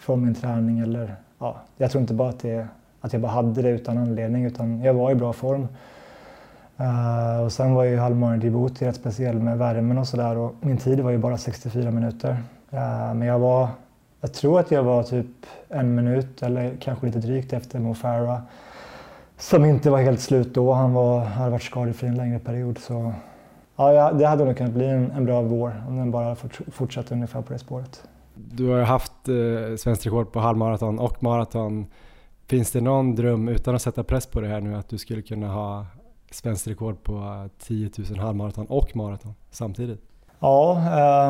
från 0.03 0.25
min 0.25 0.35
träning. 0.35 0.79
Eller, 0.79 1.15
ja, 1.39 1.55
jag 1.77 1.91
tror 1.91 2.01
inte 2.01 2.13
bara 2.13 2.29
att, 2.29 2.39
det, 2.39 2.67
att 3.01 3.13
jag 3.13 3.21
bara 3.21 3.31
hade 3.31 3.61
det 3.61 3.69
utan 3.69 3.97
anledning 3.97 4.45
utan 4.45 4.81
jag 4.81 4.93
var 4.93 5.11
i 5.11 5.15
bra 5.15 5.33
form. 5.33 5.67
Uh, 6.79 7.45
och 7.45 7.51
sen 7.51 7.73
var 7.73 7.83
ju 7.83 7.97
halvmaran 7.97 8.41
Djibouti 8.41 8.85
rätt 8.85 8.95
speciell 8.95 9.39
med 9.39 9.57
värmen 9.57 9.97
och 9.97 10.07
sådär 10.07 10.37
och 10.37 10.55
min 10.61 10.77
tid 10.77 10.99
var 10.99 11.11
ju 11.11 11.17
bara 11.17 11.37
64 11.37 11.91
minuter. 11.91 12.31
Uh, 12.73 13.13
men 13.13 13.21
jag 13.21 13.39
var, 13.39 13.67
jag 14.21 14.33
tror 14.33 14.59
att 14.59 14.71
jag 14.71 14.83
var 14.83 15.03
typ 15.03 15.27
en 15.69 15.95
minut 15.95 16.43
eller 16.43 16.75
kanske 16.79 17.05
lite 17.05 17.19
drygt 17.19 17.53
efter 17.53 17.79
Mo 17.79 17.93
Farah 17.93 18.39
som 19.37 19.65
inte 19.65 19.89
var 19.89 20.01
helt 20.01 20.21
slut 20.21 20.53
då. 20.53 20.73
Han 20.73 20.93
var, 20.93 21.19
hade 21.19 21.49
varit 21.49 21.63
skadefri 21.63 22.07
en 22.07 22.15
längre 22.15 22.39
period. 22.39 22.77
Så 22.77 23.13
ja, 23.75 24.11
det 24.11 24.25
hade 24.25 24.45
nog 24.45 24.57
kunnat 24.57 24.73
bli 24.73 24.85
en, 24.85 25.11
en 25.11 25.25
bra 25.25 25.41
vår 25.41 25.83
om 25.87 25.97
den 25.97 26.11
bara 26.11 26.35
fortsatt 26.71 27.11
ungefär 27.11 27.41
på 27.41 27.53
det 27.53 27.59
spåret. 27.59 28.03
Du 28.35 28.69
har 28.69 28.81
haft 28.81 29.29
eh, 29.29 29.75
svenskt 29.77 30.05
rekord 30.05 30.31
på 30.31 30.39
halvmaraton 30.39 30.99
och 30.99 31.23
maraton. 31.23 31.85
Finns 32.47 32.71
det 32.71 32.81
någon 32.81 33.15
dröm, 33.15 33.47
utan 33.47 33.75
att 33.75 33.81
sätta 33.81 34.03
press 34.03 34.25
på 34.25 34.41
det 34.41 34.47
här 34.47 34.61
nu, 34.61 34.75
att 34.75 34.89
du 34.89 34.97
skulle 34.97 35.21
kunna 35.21 35.47
ha 35.47 35.85
svenskt 36.31 36.67
rekord 36.67 37.03
på 37.03 37.49
10 37.59 37.89
000 38.09 38.19
halvmaraton 38.19 38.65
och 38.65 38.95
maraton 38.95 39.33
samtidigt? 39.51 40.01
Ja, 40.39 40.81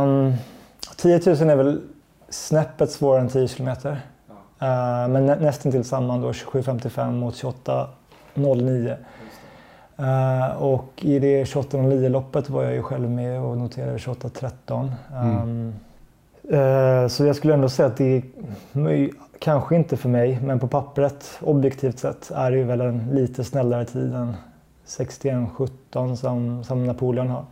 um, 0.05 0.33
10 0.97 1.21
000 1.25 1.49
är 1.49 1.55
väl 1.55 1.81
snäppet 2.29 2.91
svårare 2.91 3.21
än 3.21 3.29
10 3.29 3.47
kilometer. 3.47 4.01
Ja. 4.59 5.05
Uh, 5.05 5.11
men 5.11 5.25
nä 5.25 5.35
nästan 5.35 5.71
till 5.71 5.83
samman 5.83 6.21
då 6.21 6.31
27.55 6.31 7.11
mot 7.11 7.33
28.09. 7.33 8.95
Uh, 9.99 10.61
och 10.61 10.89
i 11.01 11.19
det 11.19 11.43
28.09 11.43 12.09
loppet 12.09 12.49
var 12.49 12.63
jag 12.63 12.73
ju 12.73 12.81
själv 12.83 13.09
med 13.09 13.41
och 13.41 13.57
noterade 13.57 13.97
28.13. 13.97 14.81
Um, 14.81 14.91
mm. 15.11 15.73
Eh, 16.49 17.07
så 17.07 17.25
jag 17.25 17.35
skulle 17.35 17.53
ändå 17.53 17.69
säga 17.69 17.87
att 17.87 17.97
det 17.97 18.23
är 18.73 19.09
kanske 19.39 19.75
inte 19.75 19.97
för 19.97 20.09
mig, 20.09 20.39
men 20.43 20.59
på 20.59 20.67
pappret 20.67 21.39
objektivt 21.41 21.99
sett 21.99 22.31
är 22.31 22.51
det 22.51 22.57
ju 22.57 22.63
väl 22.63 22.81
en 22.81 23.09
lite 23.11 23.43
snällare 23.43 23.85
tid 23.85 24.13
än 24.13 24.33
61-17 24.85 26.15
som, 26.15 26.63
som 26.63 26.85
Napoleon 26.85 27.29
har. 27.29 27.45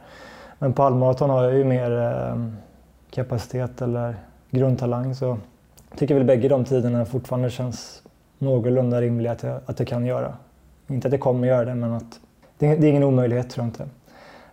Men 0.59 0.73
på 0.73 0.83
halvmaraton 0.83 1.29
har 1.29 1.43
jag 1.43 1.53
ju 1.53 1.65
mer 1.65 1.91
eh, 2.01 2.45
kapacitet 3.11 3.81
eller 3.81 4.15
grundtalang 4.51 5.15
så 5.15 5.37
jag 5.89 5.99
tycker 5.99 6.15
väl 6.15 6.23
bägge 6.23 6.47
de 6.47 6.65
tiderna 6.65 7.05
fortfarande 7.05 7.49
känns 7.49 8.03
någorlunda 8.37 9.01
rimliga 9.01 9.31
att 9.31 9.43
jag, 9.43 9.59
att 9.65 9.79
jag 9.79 9.87
kan 9.87 10.05
göra. 10.05 10.33
Inte 10.87 11.07
att 11.07 11.11
jag 11.11 11.21
kommer 11.21 11.47
göra 11.47 11.65
det 11.65 11.75
men 11.75 11.93
att 11.93 12.19
det, 12.57 12.75
det 12.75 12.87
är 12.87 12.89
ingen 12.89 13.03
omöjlighet 13.03 13.49
tror 13.49 13.65
jag 13.65 13.69
inte. 13.69 13.85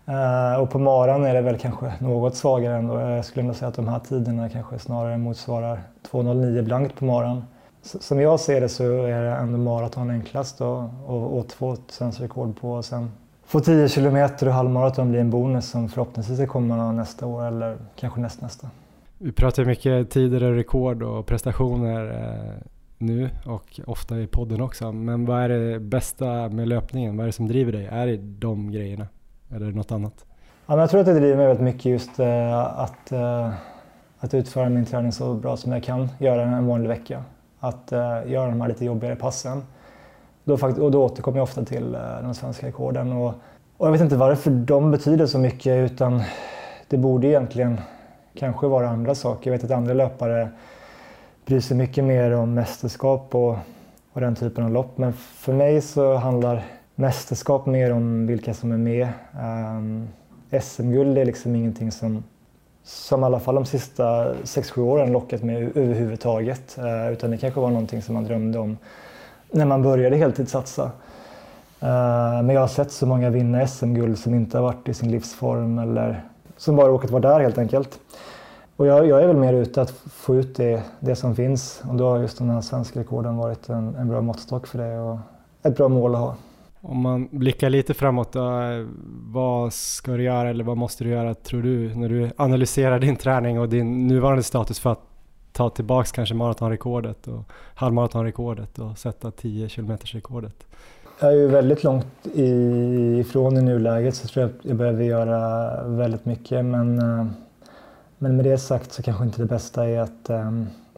Eh, 0.09 0.61
och 0.61 0.71
på 0.71 0.79
maran 0.79 1.25
är 1.25 1.35
det 1.35 1.41
väl 1.41 1.59
kanske 1.59 1.93
något 2.01 2.35
svagare 2.35 2.77
ändå. 2.77 3.01
Jag 3.01 3.25
skulle 3.25 3.43
ändå 3.43 3.55
säga 3.55 3.69
att 3.69 3.75
de 3.75 3.89
här 3.89 3.99
tiderna 3.99 4.49
kanske 4.49 4.79
snarare 4.79 5.19
motsvarar 5.19 5.81
2.09 6.11 6.63
blankt 6.63 6.99
på 6.99 7.05
maran. 7.05 7.45
Som 7.83 8.21
jag 8.21 8.41
ser 8.41 8.61
det 8.61 8.69
så 8.69 8.85
är 8.85 9.23
det 9.23 9.31
ändå 9.31 9.59
maraton 9.59 10.11
enklast 10.11 10.61
att 10.61 10.91
återfå 11.09 11.73
ett 11.73 11.81
svenskt 11.89 12.21
rekord 12.21 12.61
på. 12.61 12.73
Och 12.73 12.85
sen 12.85 13.11
få 13.47 13.61
10 13.61 13.89
kilometer 13.89 14.47
och 14.47 14.55
halvmaraton 14.55 15.11
blir 15.11 15.21
en 15.21 15.31
bonus 15.31 15.71
som 15.71 15.89
förhoppningsvis 15.89 16.49
kommer 16.49 16.93
nästa 16.93 17.27
år 17.27 17.47
eller 17.47 17.77
kanske 17.97 18.21
nästnästa. 18.21 18.71
Vi 19.19 19.33
pratar 19.33 19.65
mycket 19.65 20.11
tider 20.11 20.43
och 20.43 20.55
rekord 20.55 21.03
och 21.03 21.27
prestationer 21.27 22.07
eh, 22.07 22.63
nu 22.99 23.31
och 23.47 23.81
ofta 23.87 24.19
i 24.19 24.27
podden 24.27 24.61
också. 24.61 24.93
Men 24.93 25.27
vad 25.27 25.43
är 25.43 25.49
det 25.49 25.81
bästa 25.81 26.49
med 26.49 26.69
löpningen? 26.69 27.17
Vad 27.17 27.25
är 27.25 27.27
det 27.27 27.33
som 27.33 27.49
driver 27.49 27.73
dig? 27.73 27.87
Är 27.87 28.07
det 28.07 28.17
de 28.17 28.73
grejerna 28.73 29.07
eller 29.55 29.73
något 29.73 29.93
annat? 29.93 30.25
Ja, 30.67 30.73
men 30.73 30.79
jag 30.79 30.91
tror 30.91 31.01
att 31.01 31.07
det 31.07 31.15
driver 31.15 31.37
mig 31.37 31.47
väldigt 31.47 31.65
mycket 31.65 31.85
just 31.85 32.21
eh, 32.21 32.81
att, 32.81 33.13
eh, 33.13 33.51
att 34.19 34.35
utföra 34.35 34.69
min 34.69 34.87
träning 34.87 35.13
så 35.13 35.35
bra 35.35 35.57
som 35.57 35.73
jag 35.73 35.83
kan 35.83 36.09
göra 36.19 36.43
en 36.43 36.67
vanlig 36.67 36.89
vecka 36.89 37.23
att 37.61 37.93
eh, 37.93 37.99
göra 38.27 38.51
de 38.51 38.61
här 38.61 38.69
lite 38.69 38.85
jobbigare 38.85 39.17
passen. 39.17 39.63
Då, 40.45 40.55
och 40.55 40.91
då 40.91 41.05
återkommer 41.05 41.39
jag 41.39 41.43
ofta 41.43 41.65
till 41.65 41.95
eh, 41.95 42.01
de 42.23 42.35
svenska 42.35 42.67
rekorden. 42.67 43.13
Och, 43.13 43.35
och 43.77 43.87
jag 43.87 43.93
vet 43.93 44.01
inte 44.01 44.17
varför 44.17 44.51
de 44.51 44.91
betyder 44.91 45.27
så 45.27 45.39
mycket 45.39 45.93
utan 45.93 46.23
det 46.89 46.97
borde 46.97 47.27
egentligen 47.27 47.81
kanske 48.35 48.67
vara 48.67 48.89
andra 48.89 49.15
saker. 49.15 49.51
Jag 49.51 49.59
vet 49.59 49.65
att 49.65 49.77
andra 49.77 49.95
löpare 49.95 50.49
bryr 51.47 51.61
sig 51.61 51.77
mycket 51.77 52.05
mer 52.05 52.31
om 52.35 52.55
mästerskap 52.55 53.35
och, 53.35 53.57
och 54.13 54.21
den 54.21 54.35
typen 54.35 54.65
av 54.65 54.71
lopp. 54.71 54.99
Men 54.99 55.13
för 55.13 55.53
mig 55.53 55.81
så 55.81 56.15
handlar 56.15 56.65
mästerskap 56.99 57.67
mer 57.67 57.93
om 57.93 58.27
vilka 58.27 58.55
som 58.55 58.73
är 58.73 58.77
med. 58.77 59.09
Ehm, 59.41 60.09
um, 60.51 60.61
SM-guld 60.61 61.19
är 61.19 61.25
liksom 61.25 61.55
ingenting 61.55 61.93
som, 61.93 62.25
som 62.85 63.23
i 63.23 63.25
alla 63.25 63.41
fall 63.41 63.55
de 63.55 63.67
sista 63.67 64.35
6-7 64.35 64.81
åren 64.81 65.13
lockat 65.13 65.43
mig 65.43 65.71
överhuvudtaget. 65.75 66.79
Uh, 66.79 67.13
utan 67.13 67.31
det 67.31 67.39
kanske 67.39 67.61
var 67.61 67.71
någonting 67.71 68.03
som 68.03 68.15
man 68.15 68.25
drömde 68.25 68.59
om 68.59 68.77
när 69.51 69.67
man 69.67 69.83
började 69.83 70.17
heltidssatsa. 70.17 70.83
Uh, 70.85 72.43
men 72.43 72.51
jag 72.51 72.61
har 72.61 72.69
sett 72.69 72.93
så 72.93 73.07
många 73.07 73.31
vinna 73.31 73.67
SM-guld 73.67 74.19
som 74.19 74.35
inte 74.35 74.59
har 74.59 74.63
varit 74.63 74.89
i 74.89 74.95
sin 74.95 75.11
livsform 75.11 75.79
eller 75.79 76.23
som 76.57 76.77
bara 76.77 76.89
råkat 76.89 77.11
vara 77.11 77.23
där 77.23 77.41
helt 77.41 77.59
enkelt. 77.59 77.99
Och 78.77 78.87
jag, 78.87 79.07
jag, 79.07 79.23
är 79.23 79.27
väl 79.27 79.37
mer 79.37 79.53
ute 79.53 79.83
att 79.83 79.91
få 79.91 80.37
ut 80.37 80.57
det, 80.57 80.83
det 81.01 81.17
som 81.17 81.37
finns 81.37 81.83
och 81.89 81.95
då 81.95 82.11
har 82.11 82.19
just 82.19 82.39
den 82.39 82.51
här 82.51 82.61
svenska 82.61 83.01
rekorden 83.01 83.37
varit 83.37 83.69
en, 83.69 83.95
en 83.95 84.09
bra 84.09 84.21
måttstock 84.21 84.67
för 84.67 84.79
det 84.79 84.99
och 84.99 85.19
ett 85.63 85.77
bra 85.77 85.89
mål 85.89 86.15
att 86.15 86.21
ha. 86.21 86.35
Om 86.81 87.01
man 87.01 87.29
blickar 87.31 87.70
lite 87.70 87.95
framåt 87.95 88.33
då, 88.33 88.51
vad 89.33 89.72
ska 89.72 90.12
du 90.12 90.22
göra 90.22 90.51
eller 90.51 90.64
vad 90.64 90.76
måste 90.76 91.05
du 91.05 91.11
göra 91.11 91.35
tror 91.35 91.62
du 91.62 91.95
när 91.95 92.09
du 92.09 92.31
analyserar 92.37 92.99
din 92.99 93.16
träning 93.16 93.61
och 93.61 93.68
din 93.68 94.07
nuvarande 94.09 94.43
status 94.43 94.81
för 94.81 94.93
att 94.93 95.03
ta 95.53 95.70
tillbaks 95.70 96.12
kanske 96.12 96.35
maratonrekordet 96.35 97.29
och 97.29 97.43
halvmaratonrekordet 97.74 98.79
och 98.79 98.99
sätta 98.99 99.31
10 99.31 99.68
km 99.68 99.97
rekordet? 100.03 100.66
Jag 101.20 101.31
är 101.33 101.37
ju 101.37 101.49
väldigt 101.49 101.85
långt 101.85 102.26
ifrån 102.35 103.57
i 103.57 103.62
nuläget 103.62 104.14
så 104.14 104.24
jag 104.24 104.31
tror 104.31 104.43
jag 104.43 104.51
att 104.51 104.64
jag 104.64 104.76
behöver 104.76 105.05
göra 105.05 105.83
väldigt 105.85 106.24
mycket 106.24 106.64
men, 106.64 106.99
eh, 106.99 107.26
men 108.18 108.37
med 108.37 108.45
det 108.45 108.59
sagt 108.59 108.93
så 108.93 109.03
kanske 109.03 109.24
inte 109.24 109.43
det 109.43 109.49
bästa 109.49 109.89
är 109.89 110.01
att 110.01 110.31
eh, 110.31 110.53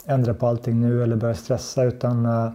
ändra 0.06 0.34
på 0.34 0.46
allting 0.46 0.80
nu 0.80 1.02
eller 1.02 1.16
börja 1.16 1.34
stressa 1.34 1.84
utan 1.84 2.24
jag 2.24 2.52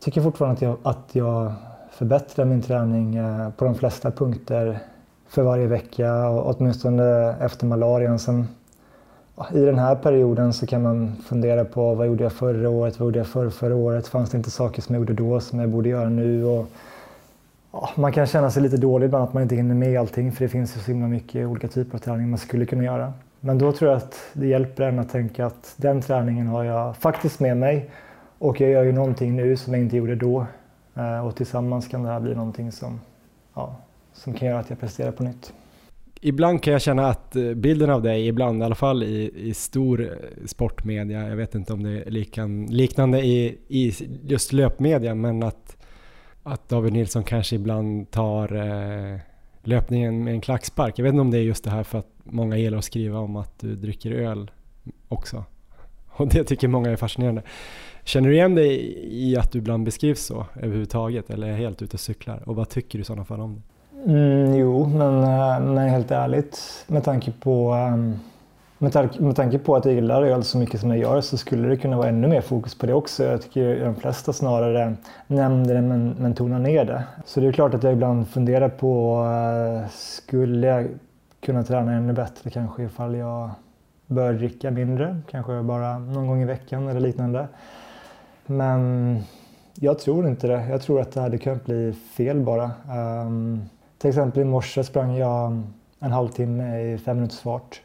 tycker 0.00 0.20
fortfarande 0.20 0.54
att 0.54 0.62
jag, 0.62 0.78
att 0.82 1.08
jag 1.12 1.52
förbättra 1.94 2.44
min 2.44 2.62
träning 2.62 3.16
eh, 3.16 3.50
på 3.50 3.64
de 3.64 3.74
flesta 3.74 4.10
punkter 4.10 4.78
för 5.28 5.42
varje 5.42 5.66
vecka 5.66 6.28
och 6.28 6.56
åtminstone 6.56 7.34
efter 7.40 7.66
malarian. 7.66 8.18
Sen, 8.18 8.48
i 9.52 9.60
den 9.60 9.78
här 9.78 9.94
perioden 9.94 10.52
så 10.52 10.66
kan 10.66 10.82
man 10.82 11.16
fundera 11.26 11.64
på 11.64 11.94
vad 11.94 12.06
gjorde 12.06 12.22
jag 12.22 12.32
förra 12.32 12.70
året, 12.70 13.00
vad 13.00 13.06
gjorde 13.06 13.18
jag 13.18 13.26
förra, 13.26 13.50
förra 13.50 13.74
året? 13.74 14.06
Fanns 14.06 14.30
det 14.30 14.36
inte 14.36 14.50
saker 14.50 14.82
som 14.82 14.94
jag 14.94 15.00
gjorde 15.00 15.12
då 15.12 15.40
som 15.40 15.60
jag 15.60 15.68
borde 15.68 15.88
göra 15.88 16.08
nu? 16.08 16.44
Och, 16.44 16.66
ja, 17.72 17.90
man 17.94 18.12
kan 18.12 18.26
känna 18.26 18.50
sig 18.50 18.62
lite 18.62 18.76
dålig 18.76 19.06
ibland 19.06 19.24
att 19.24 19.32
man 19.32 19.42
inte 19.42 19.54
hinner 19.54 19.74
med 19.74 20.00
allting 20.00 20.32
för 20.32 20.44
det 20.44 20.48
finns 20.48 20.76
ju 20.76 20.80
så 20.80 20.90
himla 20.90 21.08
mycket 21.08 21.46
olika 21.46 21.68
typer 21.68 21.96
av 21.96 22.00
träning 22.00 22.30
man 22.30 22.38
skulle 22.38 22.66
kunna 22.66 22.84
göra. 22.84 23.12
Men 23.40 23.58
då 23.58 23.72
tror 23.72 23.90
jag 23.90 23.96
att 23.96 24.16
det 24.32 24.46
hjälper 24.46 24.82
en 24.82 24.98
att 24.98 25.10
tänka 25.10 25.46
att 25.46 25.74
den 25.76 26.02
träningen 26.02 26.46
har 26.46 26.64
jag 26.64 26.96
faktiskt 26.96 27.40
med 27.40 27.56
mig 27.56 27.90
och 28.38 28.60
jag 28.60 28.70
gör 28.70 28.82
ju 28.82 28.92
någonting 28.92 29.36
nu 29.36 29.56
som 29.56 29.74
jag 29.74 29.82
inte 29.82 29.96
gjorde 29.96 30.14
då. 30.14 30.46
Eh, 30.94 31.26
och 31.26 31.36
tillsammans 31.36 31.88
kan 31.88 32.02
det 32.02 32.08
här 32.08 32.20
bli 32.20 32.34
någonting 32.34 32.72
som, 32.72 33.00
ja, 33.54 33.76
som 34.12 34.34
kan 34.34 34.48
göra 34.48 34.58
att 34.58 34.70
jag 34.70 34.80
presterar 34.80 35.12
på 35.12 35.22
nytt 35.22 35.52
ibland 36.26 36.62
kan 36.62 36.72
jag 36.72 36.82
känna 36.82 37.06
att 37.08 37.36
eh, 37.36 37.54
bilden 37.54 37.90
av 37.90 38.02
dig, 38.02 38.26
ibland 38.26 38.62
i 38.62 38.64
alla 38.64 38.74
fall 38.74 39.02
i, 39.02 39.32
i 39.36 39.54
stor 39.54 40.02
eh, 40.02 40.46
sportmedia, 40.46 41.28
jag 41.28 41.36
vet 41.36 41.54
inte 41.54 41.72
om 41.72 41.82
det 41.82 41.90
är 41.90 42.10
likan, 42.10 42.66
liknande 42.66 43.20
i, 43.20 43.58
i 43.68 43.92
just 44.24 44.52
löpmedia, 44.52 45.14
men 45.14 45.42
att, 45.42 45.76
att 46.42 46.68
David 46.68 46.92
Nilsson 46.92 47.24
kanske 47.24 47.56
ibland 47.56 48.10
tar 48.10 48.54
eh, 48.56 49.18
löpningen 49.62 50.24
med 50.24 50.34
en 50.34 50.40
klackspark. 50.40 50.98
Jag 50.98 51.02
vet 51.02 51.10
inte 51.10 51.20
om 51.20 51.30
det 51.30 51.38
är 51.38 51.42
just 51.42 51.64
det 51.64 51.70
här 51.70 51.82
för 51.82 51.98
att 51.98 52.10
många 52.22 52.56
gillar 52.56 52.78
att 52.78 52.84
skriva 52.84 53.18
om 53.18 53.36
att 53.36 53.58
du 53.58 53.76
dricker 53.76 54.10
öl 54.10 54.50
också. 55.08 55.44
Och 56.08 56.28
det 56.28 56.44
tycker 56.44 56.68
många 56.68 56.90
är 56.90 56.96
fascinerande. 56.96 57.42
Känner 58.04 58.28
du 58.28 58.34
igen 58.34 58.54
dig 58.54 58.98
i 59.10 59.36
att 59.36 59.52
du 59.52 59.58
ibland 59.58 59.84
beskrivs 59.84 60.24
så 60.24 60.46
överhuvudtaget 60.56 61.30
eller 61.30 61.46
är 61.46 61.56
helt 61.56 61.82
ute 61.82 61.94
och 61.96 62.00
cyklar? 62.00 62.42
Och 62.46 62.56
vad 62.56 62.68
tycker 62.68 62.98
du 62.98 63.02
i 63.02 63.04
sådana 63.04 63.24
fall 63.24 63.40
om 63.40 63.54
det? 63.54 63.62
Mm, 64.12 64.54
jo, 64.54 64.86
men, 64.86 65.22
eh, 65.22 65.60
men 65.60 65.88
helt 65.88 66.10
ärligt 66.10 66.84
med 66.86 67.04
tanke 67.04 67.32
på 67.32 67.72
ehm, 67.72 68.18
med, 68.78 68.92
tanke, 68.92 69.22
med 69.22 69.36
tanke 69.36 69.58
på 69.58 69.76
att 69.76 69.84
jag 69.84 69.94
gillar 69.94 70.22
öl 70.22 70.44
så 70.44 70.58
mycket 70.58 70.80
som 70.80 70.90
jag 70.90 70.98
gör 70.98 71.20
så 71.20 71.36
skulle 71.36 71.68
det 71.68 71.76
kunna 71.76 71.96
vara 71.96 72.08
ännu 72.08 72.28
mer 72.28 72.40
fokus 72.40 72.78
på 72.78 72.86
det 72.86 72.94
också. 72.94 73.24
Jag 73.24 73.42
tycker 73.42 73.84
de 73.84 73.94
flesta 73.94 74.32
snarare 74.32 74.96
nämner 75.26 75.74
det 75.74 75.82
men, 75.82 76.10
men 76.18 76.34
tonar 76.34 76.58
ner 76.58 76.84
det. 76.84 77.04
Så 77.24 77.40
det 77.40 77.46
är 77.46 77.52
klart 77.52 77.74
att 77.74 77.82
jag 77.82 77.92
ibland 77.92 78.28
funderar 78.28 78.68
på, 78.68 79.22
uh, 79.24 79.88
skulle 79.90 80.66
jag 80.66 80.88
kunna 81.40 81.62
träna 81.62 81.92
ännu 81.92 82.12
bättre 82.12 82.50
kanske 82.50 82.82
ifall 82.82 83.14
jag 83.14 83.50
bör 84.06 84.32
dricka 84.32 84.70
mindre, 84.70 85.20
kanske 85.30 85.62
bara 85.62 85.98
någon 85.98 86.26
gång 86.26 86.42
i 86.42 86.44
veckan 86.44 86.88
eller 86.88 87.00
liknande. 87.00 87.48
Men 88.46 89.18
jag 89.74 89.98
tror 89.98 90.28
inte 90.28 90.46
det. 90.46 90.66
Jag 90.70 90.82
tror 90.82 91.00
att 91.00 91.12
det 91.12 91.20
hade 91.20 91.38
kunnat 91.38 91.64
bli 91.64 91.92
fel 91.92 92.40
bara. 92.40 92.70
Um, 93.24 93.68
till 93.98 94.08
exempel 94.08 94.42
i 94.42 94.44
morse 94.44 94.84
sprang 94.84 95.16
jag 95.16 95.62
en 96.00 96.12
halvtimme 96.12 96.80
i 96.80 96.98
fem 96.98 97.16
minuters 97.16 97.40
fart. 97.40 97.80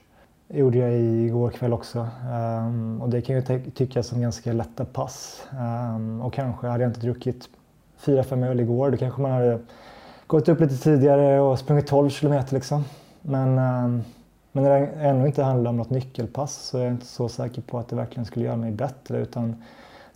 Det 0.47 0.57
gjorde 0.57 0.77
jag 0.77 0.99
igår 0.99 1.49
kväll 1.49 1.73
också. 1.73 2.07
Um, 2.33 3.01
och 3.01 3.09
det 3.09 3.21
kan 3.21 3.35
ju 3.35 3.71
tyckas 3.71 4.07
som 4.07 4.21
ganska 4.21 4.53
lätta 4.53 4.85
pass. 4.85 5.43
Um, 5.95 6.21
och 6.21 6.33
kanske 6.33 6.67
hade 6.67 6.83
jag 6.83 6.89
inte 6.89 6.99
druckit 6.99 7.49
fyra, 7.97 8.23
fem 8.23 8.43
öl 8.43 8.59
igår, 8.59 8.91
då 8.91 8.97
kanske 8.97 9.21
man 9.21 9.31
hade 9.31 9.59
gått 10.27 10.49
upp 10.49 10.59
lite 10.59 10.77
tidigare 10.77 11.39
och 11.39 11.59
sprungit 11.59 11.87
12 11.87 12.09
kilometer 12.09 12.53
liksom. 12.53 12.83
Men, 13.21 13.47
um, 13.47 14.03
men 14.51 14.63
när 14.63 14.79
det 14.79 14.87
ändå 14.87 15.25
inte 15.25 15.43
handlar 15.43 15.69
om 15.69 15.77
något 15.77 15.89
nyckelpass 15.89 16.55
så 16.55 16.77
är 16.77 16.83
jag 16.83 16.93
inte 16.93 17.05
så 17.05 17.29
säker 17.29 17.61
på 17.61 17.79
att 17.79 17.87
det 17.87 17.95
verkligen 17.95 18.25
skulle 18.25 18.45
göra 18.45 18.57
mig 18.57 18.71
bättre. 18.71 19.19
Utan 19.19 19.55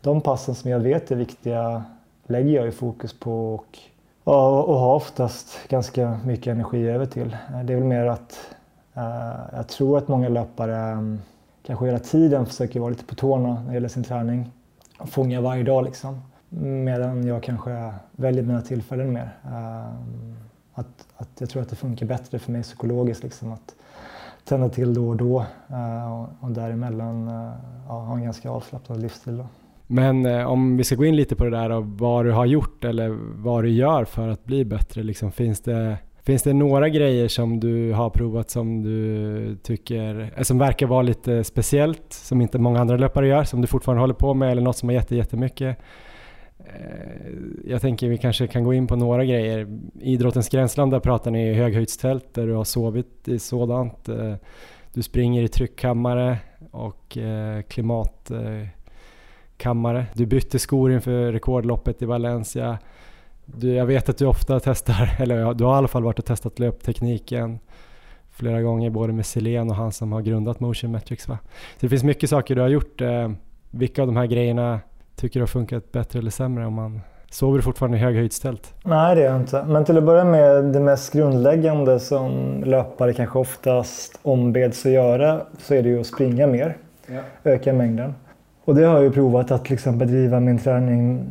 de 0.04 0.22
passen 0.22 0.56
som 0.56 0.72
jag 0.72 0.80
vet 0.80 1.12
är 1.12 1.16
viktiga 1.16 1.84
lägger 2.28 2.52
jag 2.52 2.66
ju 2.66 2.72
fokus 2.72 3.20
på 3.20 3.56
och 3.56 3.80
och, 4.24 4.70
och 4.70 4.80
har 4.80 4.96
oftast 4.96 5.68
ganska 5.68 6.20
mycket 6.26 6.48
energi 6.48 6.88
över 6.88 7.06
till. 7.06 7.38
Det 7.64 7.74
är 7.74 7.78
väl 7.78 7.84
mer 7.84 8.06
att 8.06 8.56
uh, 8.98 9.56
jag 9.56 9.68
tror 9.68 9.98
att 9.98 10.08
många 10.08 10.30
löpare 10.30 10.94
um, 10.94 11.22
kanske 11.64 11.86
hela 11.86 12.00
tiden 12.00 12.46
försöker 12.46 12.80
vara 12.80 12.90
lite 12.90 13.06
på 13.06 13.16
tårna 13.16 13.54
när 13.54 13.68
det 13.68 13.74
gäller 13.74 13.88
sin 13.88 14.04
träning. 14.04 14.52
Och 15.00 15.10
fånga 15.10 15.42
varje 15.42 15.64
dag 15.64 15.84
liksom. 15.84 16.22
Medan 16.86 17.28
jag 17.28 17.44
kanske 17.44 17.94
väljer 18.12 18.44
mina 18.44 18.62
tillfällen 18.62 19.14
mer. 19.14 19.38
Uh, 19.46 20.34
att, 20.74 21.08
att 21.18 21.30
jag 21.38 21.50
tror 21.50 21.62
att 21.62 21.70
det 21.70 21.76
funkar 21.76 22.06
bättre 22.06 22.40
för 22.40 22.52
mig 22.52 22.64
psykologiskt 22.64 23.24
liksom 23.24 23.52
att 23.52 23.76
tända 24.44 24.70
till 24.70 24.94
då 24.94 25.10
och 25.10 25.16
då 25.16 25.46
uh, 25.72 26.22
och, 26.22 26.30
och 26.40 26.52
däremellan 26.52 27.28
uh, 27.28 27.54
ja, 27.88 27.94
ha 27.94 28.16
en 28.16 28.24
ganska 28.24 28.50
avslappnad 28.50 29.02
livsstil. 29.02 29.38
Då. 29.38 29.46
Men 29.94 30.26
eh, 30.26 30.46
om 30.46 30.78
vi 30.78 30.84
ska 30.84 30.96
gå 30.96 31.06
in 31.06 31.16
lite 31.16 31.36
på 31.36 31.44
det 31.44 31.50
där 31.50 31.70
och 31.70 31.86
vad 31.86 32.26
du 32.26 32.32
har 32.32 32.46
gjort 32.46 32.84
eller 32.84 33.10
vad 33.36 33.64
du 33.64 33.70
gör 33.70 34.06
för 34.06 34.28
att 34.28 34.46
bli 34.46 34.66
bättre. 34.66 35.04
Liksom, 35.04 35.32
finns, 35.32 35.62
det, 35.62 35.98
finns 36.24 36.44
det 36.44 36.54
några 36.54 36.90
grejer 36.90 37.28
som 37.28 37.60
du 37.60 37.92
har 37.92 38.10
provat 38.10 38.50
som 38.50 38.84
du 38.84 39.58
tycker, 39.64 40.32
eh, 40.36 40.44
som 40.44 40.58
verkar 40.58 40.88
vara 40.88 41.02
lite 41.02 41.44
speciellt, 41.44 42.14
som 42.14 42.42
inte 42.42 42.60
många 42.60 42.80
andra 42.80 42.98
löpare 42.98 43.28
gör, 43.28 43.44
som 43.44 43.62
du 43.62 43.68
fortfarande 43.68 44.02
håller 44.02 44.14
på 44.14 44.34
med 44.34 44.52
eller 44.52 44.62
något 44.62 44.78
som 44.78 44.90
har 44.90 44.94
gett 44.94 45.10
dig 45.10 45.18
jättemycket? 45.18 45.78
Eh, 46.58 47.32
jag 47.66 47.82
tänker 47.82 48.10
vi 48.10 48.18
kanske 48.18 48.48
kan 48.48 48.64
gå 48.64 48.74
in 48.74 48.88
på 48.88 48.96
några 48.96 49.26
grejer. 49.26 49.80
Idrottens 50.02 50.50
gränsland, 50.50 50.92
där 50.92 51.00
pratar 51.00 51.32
ni 51.32 51.54
höghöjdstält 51.54 52.34
där 52.34 52.48
du 52.48 52.54
har 52.54 52.64
sovit 52.64 53.28
i 53.28 53.40
sådant. 53.40 54.10
Eh, 54.10 54.36
du 54.94 55.02
springer 55.02 55.44
i 55.44 55.48
tryckkammare 55.48 56.38
och 56.72 57.18
eh, 57.18 57.62
klimat 57.62 58.32
kammare. 59.64 60.06
Du 60.14 60.26
bytte 60.26 60.60
skor 60.60 60.92
inför 60.92 61.32
rekordloppet 61.32 62.02
i 62.02 62.06
Valencia. 62.06 62.78
Du, 63.46 63.74
jag 63.74 63.86
vet 63.86 64.10
att 64.10 64.18
du 64.18 64.26
ofta 64.26 64.60
testar, 64.60 65.16
eller 65.20 65.54
du 65.54 65.64
har 65.64 65.74
i 65.74 65.78
alla 65.78 65.88
fall 65.88 66.04
varit 66.04 66.20
och 66.20 66.26
testat 66.26 66.60
löptekniken 66.60 67.60
flera 68.32 68.62
gånger 68.62 68.90
både 68.90 69.14
med 69.14 69.26
Selén 69.26 69.70
och 69.70 69.76
han 69.76 69.92
som 69.92 70.12
har 70.12 70.22
grundat 70.22 70.60
Motion 70.60 70.92
Metrics 70.92 71.28
va? 71.28 71.38
Så 71.44 71.78
det 71.80 71.90
finns 71.90 72.04
mycket 72.04 72.30
saker 72.30 72.56
du 72.56 72.62
har 72.62 72.70
gjort. 72.70 73.02
Eh, 73.02 73.32
vilka 73.72 74.02
av 74.02 74.08
de 74.08 74.18
här 74.18 74.26
grejerna 74.26 74.80
tycker 75.16 75.40
du 75.40 75.42
har 75.42 75.48
funkat 75.48 75.92
bättre 75.92 76.20
eller 76.20 76.32
sämre 76.32 76.66
om 76.66 76.74
man 76.74 77.02
Sover 77.30 77.58
du 77.58 77.64
fortfarande 77.64 77.98
i 77.98 78.00
höghöjdstält? 78.00 78.74
Nej, 78.84 79.16
det 79.16 79.22
gör 79.22 79.32
jag 79.32 79.42
inte. 79.42 79.64
Men 79.64 79.86
till 79.86 79.98
att 79.98 80.04
börja 80.04 80.24
med, 80.24 80.64
det 80.64 80.80
mest 80.80 81.14
grundläggande 81.14 82.00
som 82.00 82.64
löpare 82.66 83.14
kanske 83.14 83.40
oftast 83.40 84.20
ombeds 84.22 84.86
att 84.86 84.92
göra 84.92 85.42
så 85.58 85.74
är 85.74 85.84
det 85.84 85.90
ju 85.90 86.00
att 86.00 86.08
springa 86.08 86.48
mer. 86.48 86.78
Ja. 87.08 87.20
Öka 87.44 87.74
mängden. 87.74 88.14
Och 88.66 88.76
det 88.76 88.84
har 88.84 88.96
jag 88.96 89.04
ju 89.04 89.12
provat 89.12 89.52
att 89.52 89.66
till 89.66 89.74
exempel 89.74 90.08
driva 90.08 90.40
min 90.40 90.60
träning 90.60 91.26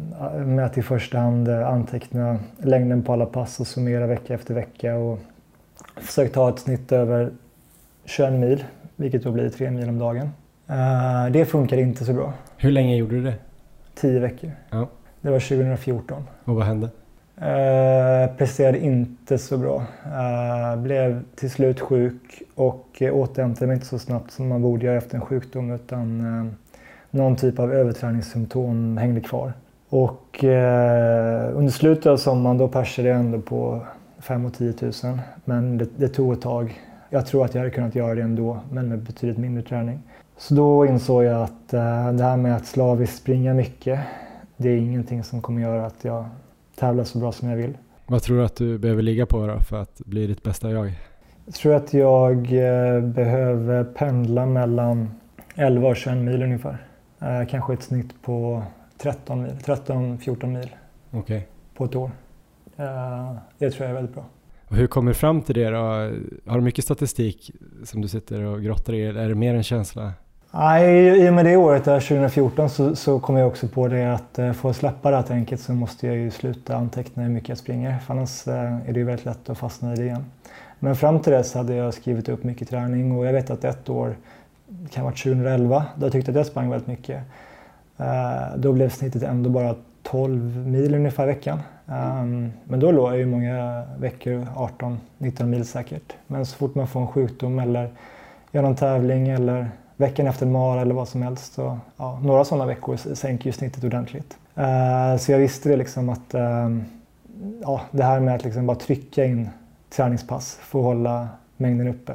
med 0.45 0.66
att 0.66 0.78
i 0.78 0.83
första 0.83 1.18
hand 1.18 1.49
eh, 1.49 1.68
anteckna 1.68 2.39
längden 2.59 3.03
på 3.03 3.12
alla 3.12 3.26
pass 3.26 3.61
och 3.61 3.66
summera 3.66 4.07
vecka 4.07 4.35
efter 4.35 4.55
vecka 4.55 4.97
och 4.97 5.18
försökt 5.97 6.35
ta 6.35 6.49
ett 6.49 6.59
snitt 6.59 6.93
över 6.93 7.30
21 8.05 8.33
mil, 8.33 8.64
vilket 8.97 9.22
då 9.22 9.33
blir 9.33 9.49
3 9.49 9.70
mil 9.70 9.89
om 9.89 9.99
dagen. 9.99 10.30
Eh, 10.68 11.33
det 11.33 11.45
funkar 11.45 11.76
inte 11.76 12.05
så 12.05 12.12
bra. 12.12 12.33
Hur 12.57 12.70
länge 12.70 12.97
gjorde 12.97 13.14
du 13.14 13.22
det? 13.22 13.35
10 13.95 14.20
veckor. 14.20 14.51
Ja. 14.70 14.89
Det 15.20 15.30
var 15.30 15.41
2014. 15.41 16.24
Och 16.45 16.55
vad 16.55 16.64
hände? 16.64 16.89
Eh, 17.37 18.37
presterade 18.37 18.78
inte 18.78 19.39
så 19.39 19.59
bra. 19.59 19.85
Eh, 20.05 20.80
blev 20.83 21.22
till 21.35 21.51
slut 21.51 21.80
sjuk 21.80 22.43
och 22.55 23.03
återhämtade 23.12 23.66
mig 23.66 23.74
inte 23.74 23.87
så 23.87 23.99
snabbt 23.99 24.30
som 24.30 24.49
man 24.49 24.62
borde 24.62 24.87
göra 24.87 24.97
efter 24.97 25.14
en 25.14 25.24
sjukdom 25.24 25.70
utan 25.70 26.20
eh, 26.20 26.53
någon 27.13 27.37
typ 27.37 27.59
av 27.59 27.73
överträningssymptom 27.73 28.97
hängde 28.97 29.21
kvar. 29.21 29.53
Och 29.89 30.45
eh, 30.45 31.57
under 31.57 31.73
slutet 31.73 32.07
av 32.07 32.17
sommaren 32.17 32.59
då 32.59 32.69
persade 32.69 33.09
jag 33.09 33.19
ändå 33.19 33.41
på 33.41 33.87
5 34.21 34.45
och 34.45 34.55
10 34.55 34.75
000. 34.81 34.93
Men 35.45 35.79
det, 35.79 35.89
det 35.97 36.09
tog 36.09 36.33
ett 36.33 36.41
tag. 36.41 36.81
Jag 37.11 37.27
tror 37.27 37.45
att 37.45 37.55
jag 37.55 37.61
hade 37.61 37.71
kunnat 37.71 37.95
göra 37.95 38.15
det 38.15 38.23
ändå, 38.23 38.61
men 38.71 38.89
med 38.89 38.99
betydligt 38.99 39.39
mindre 39.39 39.63
träning. 39.63 39.99
Så 40.37 40.55
då 40.55 40.87
insåg 40.87 41.25
jag 41.25 41.43
att 41.43 41.75
uh, 41.75 42.13
det 42.13 42.25
här 42.25 42.37
med 42.37 42.57
att 42.57 42.67
slaviskt 42.67 43.17
springa 43.17 43.55
mycket, 43.55 44.01
det 44.57 44.69
är 44.69 44.77
ingenting 44.77 45.25
som 45.25 45.43
kommer 45.43 45.63
göra 45.63 45.87
att 45.87 46.05
jag 46.05 46.25
tävlar 46.79 47.05
så 47.05 47.19
bra 47.19 47.33
som 47.33 47.49
jag 47.49 47.57
vill. 47.57 47.79
Vad 48.07 48.23
tror 48.23 48.37
du 48.37 48.45
att 48.45 48.57
du 48.57 48.79
behöver 48.79 49.03
ligga 49.03 49.27
på 49.27 49.47
då 49.47 49.59
för 49.61 49.83
att 49.83 49.99
bli 49.99 50.27
ditt 50.27 50.43
bästa 50.43 50.71
jag? 50.71 50.93
Jag 51.47 51.55
tror 51.55 51.75
att 51.75 51.95
jag 51.95 52.53
uh, 52.53 53.01
behöver 53.01 53.85
pendla 53.85 54.47
mellan 54.47 55.11
11 55.55 55.89
och 55.89 55.97
21 55.97 56.17
mil 56.17 56.43
ungefär. 56.43 56.87
Uh, 57.23 57.47
kanske 57.47 57.73
ett 57.73 57.83
snitt 57.83 58.23
på 58.23 58.62
13 58.99 59.43
mil, 59.43 59.53
13-14 59.53 60.47
mil 60.47 60.70
okay. 61.11 61.43
på 61.75 61.85
ett 61.85 61.97
år. 61.97 62.11
det 63.59 63.70
tror 63.70 63.83
jag 63.83 63.91
är 63.91 63.95
väldigt 63.95 64.14
bra. 64.14 64.25
Och 64.68 64.77
hur 64.77 64.87
kommer 64.87 65.11
du 65.11 65.14
fram 65.14 65.43
till 65.43 65.55
det 65.55 65.70
då? 65.70 65.79
Har 66.47 66.55
du 66.55 66.61
mycket 66.61 66.85
statistik 66.85 67.51
som 67.85 68.01
du 68.01 68.09
sitter 68.09 68.43
och 68.43 68.62
grottar 68.62 68.93
i? 68.93 69.07
Är 69.07 69.29
det 69.29 69.35
mer 69.35 69.55
en 69.55 69.62
känsla? 69.62 70.12
Nej, 70.55 71.09
i 71.27 71.29
och 71.29 71.35
med 71.35 71.45
det 71.45 71.57
året, 71.57 71.85
2014, 71.85 72.70
så, 72.70 72.97
så 72.97 73.20
kom 73.20 73.37
jag 73.37 73.49
också 73.49 73.68
på 73.68 73.89
det 73.89 74.14
att 74.14 74.39
eh, 74.39 74.53
för 74.53 74.70
att 74.70 74.77
släppa 74.77 75.11
det 75.11 75.16
här 75.16 75.23
tänket 75.23 75.61
så 75.61 75.73
måste 75.73 76.07
jag 76.07 76.16
ju 76.16 76.31
sluta 76.31 76.77
anteckna 76.77 77.23
hur 77.23 77.31
mycket 77.31 77.49
jag 77.49 77.59
springer. 77.59 77.99
För 77.99 78.14
annars 78.14 78.49
eh, 78.49 78.89
är 78.89 78.93
det 78.93 79.01
ju 79.01 79.05
väldigt 79.05 79.25
lätt 79.25 79.51
att 79.51 79.59
fastna 79.59 79.93
i 79.93 79.97
det 79.97 80.03
igen. 80.03 80.25
Men 80.79 80.97
fram 80.97 81.20
till 81.20 81.33
dess 81.33 81.55
hade 81.55 81.75
jag 81.75 81.95
skrivit 81.95 82.29
upp 82.29 82.45
mycket 82.45 82.68
träning 82.68 83.12
och 83.12 83.27
jag 83.27 83.33
vet 83.33 83.51
att 83.51 83.64
ett 83.64 83.89
år, 83.89 84.16
det 84.81 84.89
kan 84.91 85.03
ha 85.03 85.11
varit 85.11 85.23
2011, 85.23 85.85
då 85.97 86.07
jag 86.07 86.12
tyckte 86.12 86.31
att 86.31 86.37
jag 86.37 86.47
sprang 86.47 86.70
väldigt 86.70 86.89
mycket. 86.89 87.23
Eh, 87.97 88.57
då 88.57 88.73
blev 88.73 88.89
snittet 88.89 89.23
ändå 89.23 89.51
bara 89.51 89.75
12 90.03 90.66
mil 90.66 90.95
ungefär 90.95 91.25
i 91.25 91.27
veckan. 91.27 91.61
Um, 91.87 92.53
men 92.64 92.81
då 92.81 92.91
låg 92.91 93.11
jag 93.12 93.18
ju 93.18 93.27
många 93.27 93.85
veckor, 93.99 94.47
18-19 95.18 95.45
mil 95.45 95.66
säkert. 95.66 96.12
Men 96.27 96.47
så 96.47 96.57
fort 96.57 96.75
man 96.75 96.87
får 96.87 97.01
en 97.01 97.07
sjukdom 97.07 97.59
eller 97.59 97.91
gör 98.51 98.62
någon 98.62 98.77
tävling 98.77 99.29
eller 99.29 99.70
veckan 99.97 100.27
efter 100.27 100.47
en 100.47 100.53
mara 100.53 100.81
eller 100.81 100.95
vad 100.95 101.09
som 101.09 101.23
helst. 101.23 101.53
Så, 101.53 101.79
ja, 101.97 102.20
några 102.23 102.45
sådana 102.45 102.66
veckor 102.66 103.14
sänker 103.14 103.47
ju 103.47 103.53
snittet 103.53 103.85
ordentligt. 103.85 104.37
Uh, 104.59 105.16
så 105.18 105.33
jag 105.33 105.39
visste 105.39 105.68
det 105.68 105.77
liksom 105.77 106.09
att 106.09 106.35
uh, 106.35 106.79
ja, 107.62 107.81
det 107.91 108.05
här 108.05 108.20
med 108.20 108.35
att 108.35 108.45
liksom 108.45 108.66
bara 108.66 108.77
trycka 108.77 109.25
in 109.25 109.49
träningspass 109.91 110.59
för 110.62 110.79
att 110.79 110.85
hålla 110.85 111.29
mängden 111.57 111.89
uppe. 111.89 112.12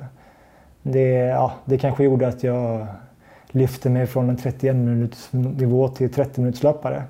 Det, 0.92 1.10
ja, 1.10 1.54
det 1.66 1.78
kanske 1.78 2.04
gjorde 2.04 2.28
att 2.28 2.44
jag 2.44 2.88
lyfte 3.48 3.90
mig 3.90 4.08
från 4.08 4.30
en 4.30 4.38
31 4.38 4.76
minuters 4.76 5.28
nivå 5.32 5.88
till 5.88 6.14
30 6.14 6.42
minuters 6.42 6.64
löpare. 6.64 7.04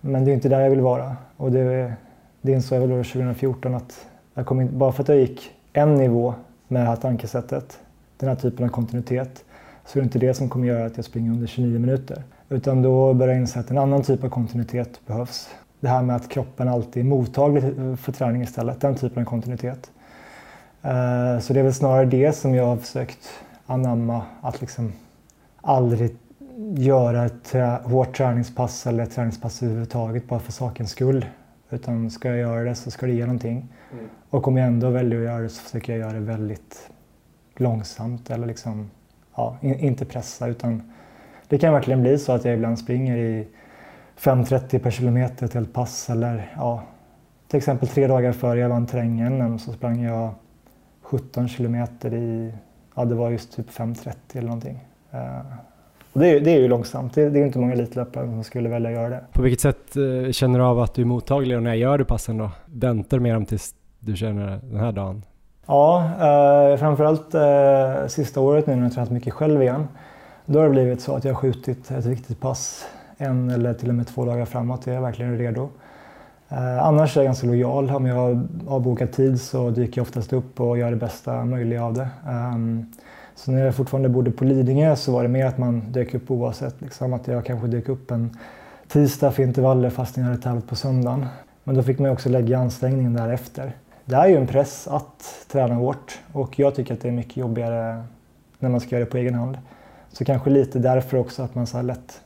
Men 0.00 0.24
det 0.24 0.30
är 0.30 0.34
inte 0.34 0.48
där 0.48 0.60
jag 0.60 0.70
vill 0.70 0.80
vara. 0.80 1.16
Och 1.36 1.52
det, 1.52 1.92
det 2.40 2.52
insåg 2.52 2.82
jag 2.82 2.86
väl 2.86 3.04
2014 3.04 3.74
att 3.74 4.06
jag 4.34 4.46
kom 4.46 4.60
in, 4.60 4.78
bara 4.78 4.92
för 4.92 5.02
att 5.02 5.08
jag 5.08 5.18
gick 5.18 5.50
en 5.72 5.94
nivå 5.94 6.34
med 6.68 6.82
det 6.82 6.86
här 6.86 6.96
tankesättet, 6.96 7.78
den 8.16 8.28
här 8.28 8.36
typen 8.36 8.64
av 8.64 8.70
kontinuitet, 8.70 9.44
så 9.86 9.98
är 9.98 10.02
det 10.02 10.04
inte 10.04 10.18
det 10.18 10.34
som 10.34 10.48
kommer 10.48 10.66
göra 10.66 10.86
att 10.86 10.96
jag 10.96 11.04
springer 11.04 11.30
under 11.30 11.46
29 11.46 11.78
minuter. 11.78 12.22
Utan 12.48 12.82
då 12.82 13.14
börjar 13.14 13.34
jag 13.34 13.40
inse 13.40 13.60
att 13.60 13.70
en 13.70 13.78
annan 13.78 14.02
typ 14.02 14.24
av 14.24 14.28
kontinuitet 14.28 15.00
behövs. 15.06 15.48
Det 15.80 15.88
här 15.88 16.02
med 16.02 16.16
att 16.16 16.28
kroppen 16.28 16.68
alltid 16.68 17.04
är 17.04 17.08
mottaglig 17.08 17.62
för 17.98 18.12
träning 18.12 18.42
istället, 18.42 18.80
den 18.80 18.94
typen 18.94 19.22
av 19.22 19.26
kontinuitet. 19.26 19.90
Eh, 20.84 21.38
så 21.40 21.52
det 21.52 21.60
är 21.60 21.64
väl 21.64 21.74
snarare 21.74 22.04
det 22.04 22.32
som 22.32 22.54
jag 22.54 22.66
har 22.66 22.76
försökt 22.76 23.28
anamma, 23.66 24.22
att 24.40 24.60
liksom 24.60 24.92
aldrig 25.60 26.16
göra 26.76 27.24
ett 27.24 27.52
hårt 27.84 28.16
träningspass 28.16 28.86
eller 28.86 29.02
ett 29.02 29.14
träningspass 29.14 29.62
överhuvudtaget 29.62 30.28
bara 30.28 30.40
för 30.40 30.52
sakens 30.52 30.90
skull. 30.90 31.26
Utan 31.70 32.10
ska 32.10 32.28
jag 32.28 32.38
göra 32.38 32.64
det 32.64 32.74
så 32.74 32.90
ska 32.90 33.06
det 33.06 33.12
ge 33.12 33.26
någonting. 33.26 33.68
Mm. 33.92 34.04
Och 34.30 34.48
om 34.48 34.56
jag 34.56 34.66
ändå 34.66 34.90
väljer 34.90 35.18
att 35.18 35.24
göra 35.24 35.42
det 35.42 35.48
så 35.48 35.62
försöker 35.62 35.92
jag 35.92 36.00
göra 36.00 36.12
det 36.12 36.20
väldigt 36.20 36.90
långsamt 37.56 38.30
eller 38.30 38.46
liksom, 38.46 38.90
ja, 39.36 39.56
in, 39.60 39.74
inte 39.74 40.04
pressa 40.04 40.46
utan 40.46 40.92
det 41.48 41.58
kan 41.58 41.72
verkligen 41.72 42.02
bli 42.02 42.18
så 42.18 42.32
att 42.32 42.44
jag 42.44 42.54
ibland 42.54 42.78
springer 42.78 43.16
i 43.16 43.48
5.30 44.18 44.78
per 44.78 44.90
kilometer 44.90 45.46
till 45.46 45.62
ett 45.62 45.72
pass 45.72 46.10
eller 46.10 46.52
ja, 46.56 46.82
till 47.48 47.58
exempel 47.58 47.88
tre 47.88 48.06
dagar 48.06 48.32
före 48.32 48.60
jag 48.60 48.68
vann 48.68 48.86
terrängen 48.86 49.58
så 49.58 49.72
sprang 49.72 50.02
jag 50.02 50.34
17 51.14 51.48
kilometer 51.48 52.14
i, 52.14 52.52
ja 52.94 53.04
det 53.04 53.14
var 53.14 53.30
just 53.30 53.56
typ 53.56 53.70
5.30 53.70 54.14
eller 54.32 54.48
någonting. 54.48 54.84
Uh, 55.14 55.20
och 56.12 56.20
det, 56.20 56.28
är, 56.28 56.40
det 56.40 56.50
är 56.50 56.60
ju 56.60 56.68
långsamt. 56.68 57.14
Det, 57.14 57.30
det 57.30 57.40
är 57.40 57.46
inte 57.46 57.58
många 57.58 57.72
elitlöpare 57.72 58.26
som 58.26 58.44
skulle 58.44 58.68
välja 58.68 58.88
att 58.88 58.94
göra 58.94 59.08
det. 59.08 59.24
På 59.32 59.42
vilket 59.42 59.60
sätt 59.60 59.96
eh, 59.96 60.32
känner 60.32 60.58
du 60.58 60.64
av 60.64 60.80
att 60.80 60.94
du 60.94 61.02
är 61.02 61.06
mottaglig 61.06 61.56
och 61.56 61.62
när 61.62 61.74
gör 61.74 61.98
du 61.98 62.04
passen 62.04 62.38
då? 62.38 62.50
Väntar 62.66 63.18
mer 63.18 63.36
om 63.36 63.46
tills 63.46 63.74
du 64.00 64.16
känner 64.16 64.60
den 64.62 64.80
här 64.80 64.92
dagen? 64.92 65.22
Ja, 65.66 66.10
eh, 66.20 66.78
framförallt 66.78 67.34
eh, 67.34 68.06
sista 68.08 68.40
året 68.40 68.66
nu 68.66 68.76
när 68.76 68.82
jag 68.82 68.92
tränat 68.92 69.10
mycket 69.10 69.32
själv 69.32 69.62
igen. 69.62 69.88
Då 70.46 70.58
har 70.58 70.64
det 70.64 70.70
blivit 70.70 71.00
så 71.00 71.14
att 71.16 71.24
jag 71.24 71.34
har 71.34 71.40
skjutit 71.40 71.90
ett 71.90 72.06
viktigt 72.06 72.40
pass 72.40 72.86
en 73.16 73.50
eller 73.50 73.74
till 73.74 73.88
och 73.88 73.94
med 73.94 74.06
två 74.06 74.24
dagar 74.24 74.44
framåt. 74.44 74.86
Jag 74.86 74.96
är 74.96 75.00
verkligen 75.00 75.38
redo. 75.38 75.68
Eh, 76.48 76.86
annars 76.86 77.16
är 77.16 77.20
jag 77.20 77.26
ganska 77.26 77.46
lojal. 77.46 77.90
Om 77.90 78.06
jag 78.06 78.48
har 78.68 78.80
bokat 78.80 79.12
tid 79.12 79.40
så 79.40 79.70
dyker 79.70 79.98
jag 79.98 80.02
oftast 80.02 80.32
upp 80.32 80.60
och 80.60 80.78
gör 80.78 80.90
det 80.90 80.96
bästa 80.96 81.44
möjliga 81.44 81.84
av 81.84 81.94
det. 81.94 82.08
Um, 82.28 82.92
så 83.34 83.52
när 83.52 83.64
jag 83.64 83.74
fortfarande 83.74 84.08
bodde 84.08 84.30
på 84.30 84.44
Lidingö 84.44 84.96
så 84.96 85.12
var 85.12 85.22
det 85.22 85.28
mer 85.28 85.46
att 85.46 85.58
man 85.58 85.92
dök 85.92 86.14
upp 86.14 86.30
oavsett. 86.30 86.80
Liksom 86.80 87.12
att 87.12 87.26
jag 87.26 87.44
kanske 87.44 87.66
dök 87.66 87.88
upp 87.88 88.10
en 88.10 88.38
tisdag 88.88 89.30
för 89.30 89.42
intervaller 89.42 89.90
fast 89.90 90.16
jag 90.16 90.24
hade 90.24 90.38
tävlat 90.38 90.66
på 90.66 90.76
söndagen. 90.76 91.26
Men 91.64 91.74
då 91.74 91.82
fick 91.82 91.98
man 91.98 92.10
också 92.10 92.28
lägga 92.28 92.58
ansträngningen 92.58 93.14
därefter. 93.14 93.72
Det 94.04 94.16
är 94.16 94.28
ju 94.28 94.36
en 94.36 94.46
press 94.46 94.88
att 94.88 95.46
träna 95.52 95.74
hårt 95.74 96.18
och 96.32 96.58
jag 96.58 96.74
tycker 96.74 96.94
att 96.94 97.00
det 97.00 97.08
är 97.08 97.12
mycket 97.12 97.36
jobbigare 97.36 98.04
när 98.58 98.68
man 98.68 98.80
ska 98.80 98.90
göra 98.90 99.04
det 99.04 99.10
på 99.10 99.16
egen 99.16 99.34
hand. 99.34 99.58
Så 100.12 100.24
kanske 100.24 100.50
lite 100.50 100.78
därför 100.78 101.16
också 101.16 101.42
att 101.42 101.54
man 101.54 101.66
så 101.66 101.82
lätt 101.82 102.20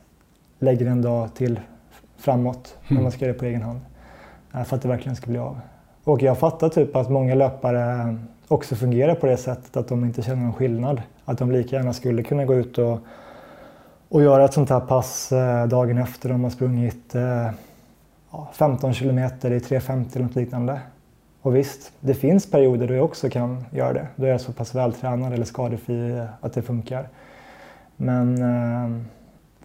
lägger 0.59 0.85
en 0.85 1.01
dag 1.01 1.33
till 1.33 1.59
framåt 2.17 2.77
när 2.87 2.91
mm. 2.91 3.03
man 3.03 3.11
ska 3.11 3.25
göra 3.25 3.33
det 3.33 3.39
på 3.39 3.45
egen 3.45 3.61
hand. 3.61 3.79
Eh, 4.53 4.63
för 4.63 4.75
att 4.75 4.81
det 4.81 4.87
verkligen 4.87 5.15
ska 5.15 5.27
bli 5.27 5.39
av. 5.39 5.59
Och 6.03 6.21
jag 6.21 6.37
fattar 6.37 6.69
typ 6.69 6.95
att 6.95 7.09
många 7.09 7.35
löpare 7.35 8.17
också 8.47 8.75
fungerar 8.75 9.15
på 9.15 9.25
det 9.25 9.37
sättet 9.37 9.77
att 9.77 9.87
de 9.87 10.05
inte 10.05 10.21
känner 10.21 10.43
någon 10.43 10.53
skillnad. 10.53 11.01
Att 11.25 11.37
de 11.37 11.51
lika 11.51 11.75
gärna 11.75 11.93
skulle 11.93 12.23
kunna 12.23 12.45
gå 12.45 12.55
ut 12.55 12.77
och, 12.77 12.99
och 14.09 14.23
göra 14.23 14.45
ett 14.45 14.53
sånt 14.53 14.69
här 14.69 14.79
pass 14.79 15.31
eh, 15.31 15.67
dagen 15.67 15.97
efter 15.97 16.29
de 16.29 16.43
har 16.43 16.51
sprungit 16.51 17.15
eh, 17.15 17.49
15 18.53 18.93
kilometer 18.93 19.51
i 19.51 19.59
3.50 19.59 20.15
eller 20.15 20.25
något 20.25 20.35
liknande. 20.35 20.81
Och 21.41 21.55
visst, 21.55 21.91
det 21.99 22.13
finns 22.13 22.51
perioder 22.51 22.87
då 22.87 22.93
jag 22.93 23.05
också 23.05 23.29
kan 23.29 23.65
göra 23.71 23.93
det. 23.93 24.07
Då 24.15 24.25
är 24.25 24.29
jag 24.29 24.41
så 24.41 24.51
pass 24.51 24.75
vältränad 24.75 25.33
eller 25.33 25.45
skadefri 25.45 26.09
eh, 26.09 26.25
att 26.41 26.53
det 26.53 26.61
funkar. 26.61 27.07
Men 27.95 28.41
eh, 28.41 29.03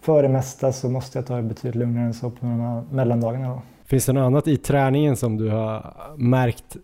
för 0.01 0.23
det 0.23 0.29
mesta 0.29 0.73
så 0.73 0.89
måste 0.89 1.17
jag 1.17 1.25
ta 1.25 1.35
det 1.35 1.41
betydligt 1.41 1.75
lugnare 1.75 2.05
än 2.05 2.13
så 2.13 2.29
på 2.29 2.37
de 2.39 2.59
här 2.59 2.83
mellandagarna. 2.91 3.47
Då. 3.47 3.61
Finns 3.85 4.05
det 4.05 4.13
något 4.13 4.25
annat 4.25 4.47
i 4.47 4.57
träningen 4.57 5.15
som 5.15 5.37
du 5.37 5.49
har 5.49 5.93
märkt 6.17 6.77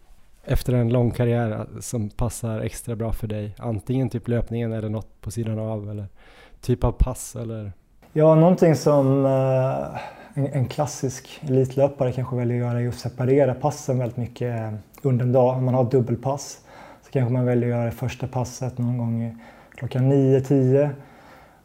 efter 0.46 0.74
en 0.74 0.90
lång 0.90 1.12
karriär 1.12 1.66
som 1.80 2.10
passar 2.10 2.60
extra 2.60 2.96
bra 2.96 3.14
för 3.14 3.28
dig? 3.28 3.56
Antingen 3.58 4.10
typ 4.10 4.28
löpningen 4.28 4.74
eller 4.74 4.90
något 4.90 5.22
på 5.22 5.32
sidan 5.32 5.60
av 5.60 5.90
eller 5.90 6.08
typ 6.62 6.84
av 6.84 6.92
pass 6.92 7.36
eller? 7.36 7.72
Ja, 8.14 8.36
någonting 8.36 8.76
som 8.76 9.26
eh, 9.26 10.00
en, 10.34 10.48
en, 10.54 10.66
klassisk 10.66 11.40
elitlöpare 11.42 12.12
kanske 12.12 12.36
väljer 12.36 12.62
att 12.62 12.68
göra 12.68 12.82
är 12.82 12.88
att 12.88 12.96
separera 12.96 13.54
passen 13.54 14.00
väldigt 14.00 14.18
mycket 14.18 14.74
under 15.02 15.26
en 15.26 15.32
dag. 15.32 15.58
Om 15.58 15.66
man 15.66 15.74
har 15.74 15.84
dubbelpass 15.84 16.60
så 17.06 17.12
kanske 17.12 17.34
man 17.34 17.46
väljer 17.46 17.70
att 17.70 17.76
göra 17.76 17.86
det 17.86 17.92
första 17.92 18.28
passet 18.28 18.78
någon 18.78 18.98
gång 18.98 19.38
klockan 19.76 20.12
9-10 20.12 20.90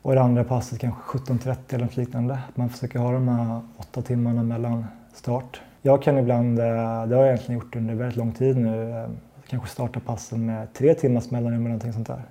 och 0.03 0.15
det 0.15 0.21
andra 0.23 0.45
passet 0.45 0.81
kanske 0.81 1.19
17.30 1.19 1.57
eller 1.69 1.85
något 1.85 1.97
liknande. 1.97 2.39
Man 2.55 2.69
försöker 2.69 2.99
ha 2.99 3.13
de 3.13 3.29
här 3.29 3.61
åtta 3.77 4.03
timmarna 4.03 4.43
mellan 4.43 4.85
start 5.17 5.61
jag 5.87 6.03
kan 6.03 6.19
ibland, 6.19 6.59
eh, 6.59 6.65
det 7.07 7.17
har 7.17 7.23
jag 7.23 7.27
egentligen 7.27 7.61
gjort 7.61 7.77
under 7.77 7.95
väldigt 7.95 8.17
lång 8.17 8.33
tid 8.33 8.57
nu, 8.57 8.91
eh, 8.91 9.07
kanske 9.49 9.69
starta 9.69 10.01
passen 10.01 10.47
med 10.47 10.73
tre 10.73 10.95
timmars 10.95 11.31
mellanrum 11.31 11.61
eller 11.61 11.69
någonting 11.69 11.93
sånt 11.93 12.07
där. 12.07 12.23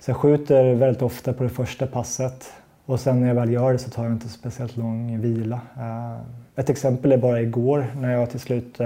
Så 0.00 0.10
jag 0.10 0.16
skjuter 0.16 0.74
väldigt 0.74 1.02
ofta 1.02 1.32
på 1.32 1.42
det 1.42 1.48
första 1.48 1.86
passet 1.86 2.52
och 2.86 3.00
sen 3.00 3.20
när 3.20 3.28
jag 3.28 3.34
väl 3.34 3.52
gör 3.52 3.72
det 3.72 3.78
så 3.78 3.90
tar 3.90 4.04
jag 4.04 4.12
inte 4.12 4.28
speciellt 4.28 4.76
lång 4.76 5.20
vila. 5.20 5.60
Eh, 5.76 6.16
ett 6.56 6.70
exempel 6.70 7.12
är 7.12 7.16
bara 7.16 7.40
igår 7.40 7.86
när 7.96 8.12
jag 8.12 8.30
till 8.30 8.40
slut 8.40 8.80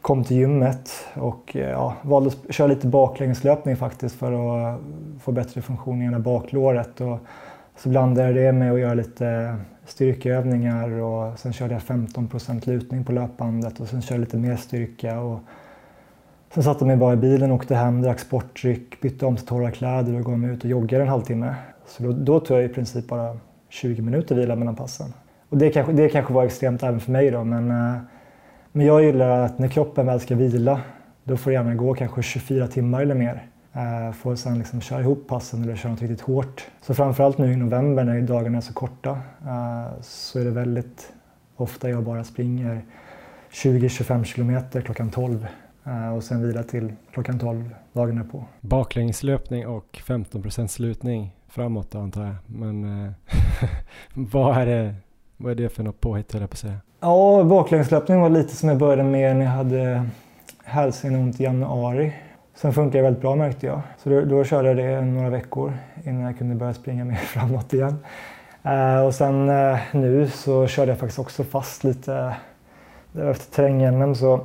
kom 0.00 0.24
till 0.24 0.36
gymmet 0.36 0.90
och 1.14 1.56
ja, 1.56 1.94
valde 2.02 2.30
att 2.30 2.54
köra 2.54 2.68
lite 2.68 2.86
baklängeslöpning 2.86 3.76
faktiskt 3.76 4.18
för 4.18 4.32
att 4.32 4.80
få 5.20 5.32
bättre 5.32 5.62
funktion 5.62 6.02
i 6.02 6.04
ena 6.04 6.18
baklåret. 6.18 7.00
Och 7.00 7.18
så 7.76 7.88
blandade 7.88 8.26
jag 8.26 8.36
det 8.36 8.52
med 8.52 8.72
att 8.72 8.80
göra 8.80 8.94
lite 8.94 9.56
styrkeövningar 9.90 10.90
och 10.90 11.38
sen 11.38 11.52
körde 11.52 11.74
jag 11.74 11.82
15% 11.82 12.66
lutning 12.66 13.04
på 13.04 13.12
löpbandet 13.12 13.80
och 13.80 13.88
sen 13.88 14.02
körde 14.02 14.14
jag 14.14 14.20
lite 14.20 14.36
mer 14.36 14.56
styrka. 14.56 15.20
Och 15.20 15.40
sen 16.54 16.62
satte 16.62 16.80
jag 16.80 16.86
mig 16.86 16.96
bara 16.96 17.12
i 17.12 17.16
bilen, 17.16 17.52
åkte 17.52 17.74
hem, 17.74 18.02
drack 18.02 18.20
sportdryck, 18.20 19.00
bytte 19.00 19.26
om 19.26 19.36
till 19.36 19.46
torra 19.46 19.70
kläder 19.70 20.14
och 20.14 20.24
gav 20.24 20.38
mig 20.38 20.50
ut 20.50 20.64
och 20.64 20.70
joggade 20.70 21.02
en 21.02 21.08
halvtimme. 21.08 21.54
Så 21.86 22.02
då, 22.02 22.12
då 22.12 22.40
tog 22.40 22.56
jag 22.56 22.64
i 22.64 22.68
princip 22.68 23.08
bara 23.08 23.36
20 23.68 24.02
minuter 24.02 24.34
vila 24.34 24.56
mellan 24.56 24.76
passen. 24.76 25.12
Och 25.48 25.58
det 25.58 25.70
kanske, 25.70 25.92
det 25.92 26.08
kanske 26.08 26.32
var 26.32 26.44
extremt 26.44 26.82
även 26.82 27.00
för 27.00 27.12
mig 27.12 27.30
då, 27.30 27.44
men, 27.44 27.70
eh, 27.70 27.96
men 28.72 28.86
jag 28.86 29.04
gillar 29.04 29.44
att 29.44 29.58
när 29.58 29.68
kroppen 29.68 30.06
väl 30.06 30.20
ska 30.20 30.34
vila 30.34 30.80
då 31.24 31.36
får 31.36 31.50
det 31.50 31.54
gärna 31.54 31.74
gå 31.74 31.94
kanske 31.94 32.22
24 32.22 32.66
timmar 32.66 33.02
eller 33.02 33.14
mer. 33.14 33.46
Eh, 33.72 34.12
får 34.12 34.36
sen 34.36 34.58
liksom 34.58 34.80
köra 34.80 35.00
ihop 35.00 35.28
passen 35.28 35.62
eller 35.62 35.76
köra 35.76 35.92
något 35.92 36.00
riktigt 36.00 36.20
hårt. 36.20 36.66
Så 36.80 36.94
framförallt 36.94 37.38
nu 37.38 37.52
i 37.52 37.56
november 37.56 38.04
när 38.04 38.20
dagarna 38.20 38.56
är 38.56 38.62
så 38.62 38.72
korta 38.72 39.10
eh, 39.46 40.00
så 40.02 40.38
är 40.38 40.44
det 40.44 40.50
väldigt 40.50 41.12
ofta 41.56 41.90
jag 41.90 42.02
bara 42.02 42.24
springer 42.24 42.82
20-25 43.50 44.24
kilometer 44.24 44.80
klockan 44.80 45.10
12 45.10 45.46
eh, 45.84 46.14
och 46.14 46.24
sen 46.24 46.46
vila 46.46 46.62
till 46.62 46.92
klockan 47.12 47.38
12 47.38 47.74
dagen 47.92 48.28
på. 48.32 48.44
Baklängeslöpning 48.60 49.66
och 49.66 50.00
15% 50.06 50.66
slutning 50.66 51.36
framåt 51.48 51.94
antar 51.94 52.24
jag. 52.24 52.34
Men 52.46 52.86
vad, 54.14 54.56
är 54.56 54.66
det, 54.66 54.94
vad 55.36 55.52
är 55.52 55.56
det 55.56 55.68
för 55.68 55.82
något 55.82 56.00
påhitt 56.00 56.32
höll 56.32 56.40
jag 56.40 56.50
på 56.50 56.54
att 56.54 56.58
säga? 56.58 56.80
Ja, 57.00 57.44
baklängeslöpning 57.44 58.20
var 58.20 58.30
lite 58.30 58.56
som 58.56 58.68
jag 58.68 58.78
började 58.78 59.02
med 59.02 59.36
när 59.36 59.44
jag 59.44 59.52
hade 59.52 60.08
hälsenont 60.64 61.40
i 61.40 61.44
januari. 61.44 62.12
Sen 62.60 62.72
funkar 62.72 62.98
det 62.98 63.02
väldigt 63.02 63.22
bra 63.22 63.34
märkte 63.34 63.66
jag. 63.66 63.80
Så 63.98 64.08
då, 64.08 64.20
då 64.20 64.44
körde 64.44 64.68
jag 64.68 64.76
det 64.76 65.00
några 65.00 65.30
veckor 65.30 65.72
innan 66.04 66.20
jag 66.20 66.38
kunde 66.38 66.54
börja 66.54 66.74
springa 66.74 67.04
mer 67.04 67.14
framåt 67.14 67.72
igen. 67.72 67.96
Eh, 68.62 69.06
och 69.06 69.14
sen 69.14 69.48
eh, 69.50 69.78
nu 69.92 70.28
så 70.28 70.66
körde 70.66 70.90
jag 70.90 70.98
faktiskt 70.98 71.18
också 71.18 71.44
fast 71.44 71.84
lite. 71.84 72.34
Efter 73.14 73.54
terräng 73.54 74.14
så 74.14 74.40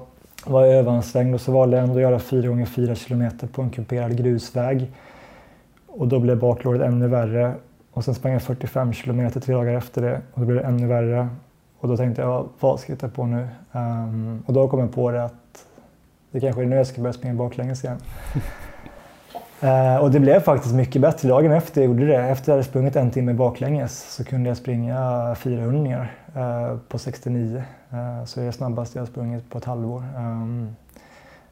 var 0.45 0.66
jag 0.66 0.76
överansträngd 0.76 1.34
och 1.34 1.41
så 1.41 1.51
valde 1.51 1.78
jag 1.78 1.84
ändå 1.84 1.95
att 1.95 2.01
göra 2.01 2.20
4 2.20 2.47
gånger 2.47 2.66
4 2.66 2.95
kilometer 2.95 3.47
på 3.47 3.61
en 3.61 3.70
kuperad 3.70 4.18
grusväg. 4.18 4.91
Och 5.88 6.07
då 6.07 6.20
blev 6.20 6.39
baklåret 6.39 6.82
ännu 6.82 7.07
värre. 7.07 7.53
Och 7.91 8.05
sen 8.05 8.16
sprang 8.16 8.34
jag 8.34 8.41
45 8.41 8.93
kilometer 8.93 9.39
tre 9.39 9.55
dagar 9.55 9.74
efter 9.74 10.01
det 10.01 10.22
och 10.34 10.39
då 10.39 10.45
blev 10.45 10.57
det 10.57 10.63
ännu 10.63 10.88
värre. 10.88 11.28
Och 11.80 11.88
då 11.88 11.97
tänkte 11.97 12.22
jag, 12.22 12.49
vad 12.59 12.80
ska 12.80 12.91
jag 12.91 12.95
hitta 12.95 13.09
på 13.09 13.26
nu? 13.26 13.47
Um, 13.72 14.43
och 14.45 14.53
då 14.53 14.68
kom 14.68 14.80
jag 14.80 14.93
på 14.93 15.11
det 15.11 15.24
att 15.24 15.44
det 16.36 16.41
kanske 16.41 16.61
är 16.61 16.65
nu 16.65 16.75
jag 16.75 16.88
ska 16.88 17.01
börja 17.01 17.13
springa 17.13 17.33
baklänges 17.33 17.83
igen. 17.83 17.97
uh, 19.63 19.95
och 20.03 20.11
det 20.11 20.19
blev 20.19 20.39
faktiskt 20.39 20.75
mycket 20.75 21.01
bättre 21.01 21.29
dagen 21.29 21.51
efter 21.51 21.81
jag 21.81 21.88
gjorde 21.88 22.05
det. 22.05 22.17
Efter 22.17 22.43
att 22.43 22.47
jag 22.47 22.53
hade 22.53 22.63
sprungit 22.63 22.95
en 22.95 23.11
timme 23.11 23.33
baklänges 23.33 24.13
så 24.15 24.23
kunde 24.23 24.49
jag 24.49 24.57
springa 24.57 25.36
400 25.39 26.07
uh, 26.36 26.77
på 26.88 26.97
69. 26.97 27.55
Uh, 27.93 28.25
så 28.25 28.39
det 28.39 28.43
är 28.43 28.47
det 28.47 28.51
snabbaste 28.51 28.97
jag 28.97 29.01
har 29.01 29.07
sprungit 29.07 29.49
på 29.49 29.57
ett 29.57 29.65
halvår. 29.65 30.03
Um, 30.17 30.75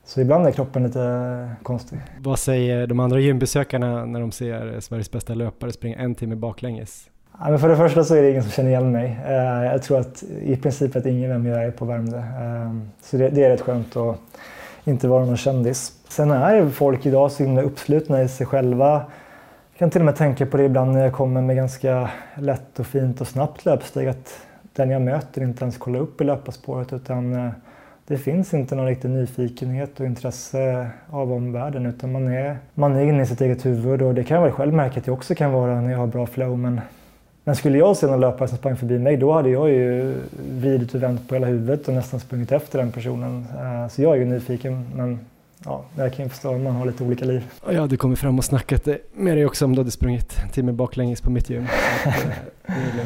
så 0.06 0.22
ibland 0.22 0.48
är 0.48 0.52
kroppen 0.52 0.84
lite 0.84 1.50
konstig. 1.64 2.00
Vad 2.20 2.40
säger 2.40 2.88
de 2.88 3.00
andra 3.00 3.20
gymbesökarna 3.20 4.06
när 4.06 4.20
de 4.20 4.32
ser 4.32 4.80
Sveriges 4.80 5.12
bästa 5.12 5.34
löpare 5.34 5.72
springa 5.72 5.98
en 5.98 6.16
timme 6.16 6.36
baklänges? 6.36 7.10
Ja, 7.40 7.50
men 7.50 7.60
för 7.60 7.70
det 7.70 7.78
första 7.78 8.04
så 8.04 8.16
är 8.16 8.22
det 8.22 8.30
ingen 8.30 8.44
som 8.44 8.52
känner 8.52 8.70
igen 8.70 8.92
mig. 8.92 9.20
Eh, 9.28 9.64
jag 9.72 9.84
tror 9.84 10.00
att 10.00 10.24
i 10.42 10.56
princip 10.56 10.96
att 10.96 11.06
ingen 11.06 11.30
vem 11.30 11.46
jag 11.46 11.64
är 11.64 11.72
på 11.72 11.86
Värmdö. 11.86 12.18
Eh, 12.18 12.74
så 13.02 13.18
det, 13.18 13.30
det 13.30 13.44
är 13.44 13.50
rätt 13.50 13.62
skönt 13.62 13.96
att 13.96 14.18
inte 14.84 15.08
vara 15.08 15.26
någon 15.26 15.38
kändis. 15.38 15.94
Sen 16.08 16.32
är 16.32 16.70
folk 16.70 17.06
idag 17.06 17.32
så 17.32 17.44
himla 17.44 17.62
uppslutna 17.62 18.24
i 18.24 18.28
sig 18.28 18.46
själva. 18.46 19.06
Jag 19.72 19.80
kan 19.80 19.90
till 19.90 20.02
och 20.02 20.06
med 20.06 20.16
tänka 20.16 20.46
på 20.46 20.58
det 20.58 20.64
ibland 20.64 20.92
när 20.94 21.04
jag 21.04 21.14
kommer 21.14 21.42
med 21.42 21.56
ganska 21.56 22.10
lätt 22.36 22.80
och 22.80 22.88
fint 22.88 23.22
och 23.22 23.28
snabbt 23.28 23.66
löpsteg 23.66 24.08
att 24.08 24.34
den 24.74 24.90
jag 24.90 25.02
möter 25.02 25.42
inte 25.42 25.64
ens 25.64 25.78
kollar 25.78 26.00
upp 26.00 26.22
i 26.22 26.24
löparspåret 26.24 26.94
utan 26.94 27.34
eh, 27.34 27.52
det 28.08 28.18
finns 28.18 28.54
inte 28.54 28.76
någon 28.76 28.86
riktig 28.86 29.10
nyfikenhet 29.10 30.00
och 30.00 30.06
intresse 30.06 30.90
av 31.10 31.34
omvärlden 31.34 31.86
utan 31.86 32.12
man 32.12 32.28
är, 32.28 32.58
man 32.74 32.96
är 32.96 33.06
inne 33.06 33.24
i 33.24 33.26
sitt 33.26 33.42
eget 33.42 33.66
huvud 33.66 34.02
och 34.02 34.14
det 34.14 34.24
kan 34.24 34.36
jag 34.36 34.44
väl 34.44 34.52
själv 34.52 34.74
märka 34.74 35.00
att 35.00 35.08
jag 35.08 35.14
också 35.14 35.36
kan 35.36 35.52
vara 35.52 35.82
när 35.82 35.92
jag 35.92 35.98
har 35.98 36.08
bra 36.08 36.26
flow 36.26 36.58
men 36.58 36.82
men 37.44 37.56
skulle 37.56 37.78
jag 37.78 37.98
se 37.98 38.08
någon 38.08 38.20
löpare 38.20 38.48
som 38.48 38.58
sprang 38.58 38.78
förbi 38.78 39.00
mig 39.00 39.18
då 39.18 39.34
hade 39.34 39.50
jag 39.50 39.70
ju 39.70 40.16
vridit 40.50 40.96
och 40.96 41.04
vänt 41.04 41.28
på 41.28 41.36
hela 41.36 41.48
huvudet 41.48 41.88
och 41.88 41.94
nästan 41.94 42.20
sprungit 42.20 42.52
efter 42.52 42.80
den 42.80 42.92
personen. 42.92 43.46
Eh, 43.60 43.90
så 43.90 44.02
jag 44.02 44.16
är 44.16 44.20
ju 44.20 44.26
nyfiken 44.26 44.86
men 44.96 45.20
ja, 45.66 45.84
jag 45.96 46.14
kan 46.14 46.26
ju 46.26 46.30
förstå 46.30 46.50
om 46.50 46.64
man 46.64 46.76
har 46.76 46.86
lite 46.86 47.04
olika 47.04 47.26
liv. 47.26 47.44
Jag 47.70 47.82
hade 47.82 47.98
kommit 47.98 48.20
fram 48.20 48.38
och 48.38 48.46
snackat 48.46 48.88
med 49.14 49.38
dig 49.38 49.46
också 49.46 49.66
om 49.66 49.76
du 49.76 49.80
hade 49.80 49.92
sprungit 49.92 50.38
en 50.44 50.50
timme 50.50 50.72
baklänges 50.72 51.22
på 51.22 51.30
mitt 51.30 51.50
gym. 51.50 51.68
Eh, 52.66 53.06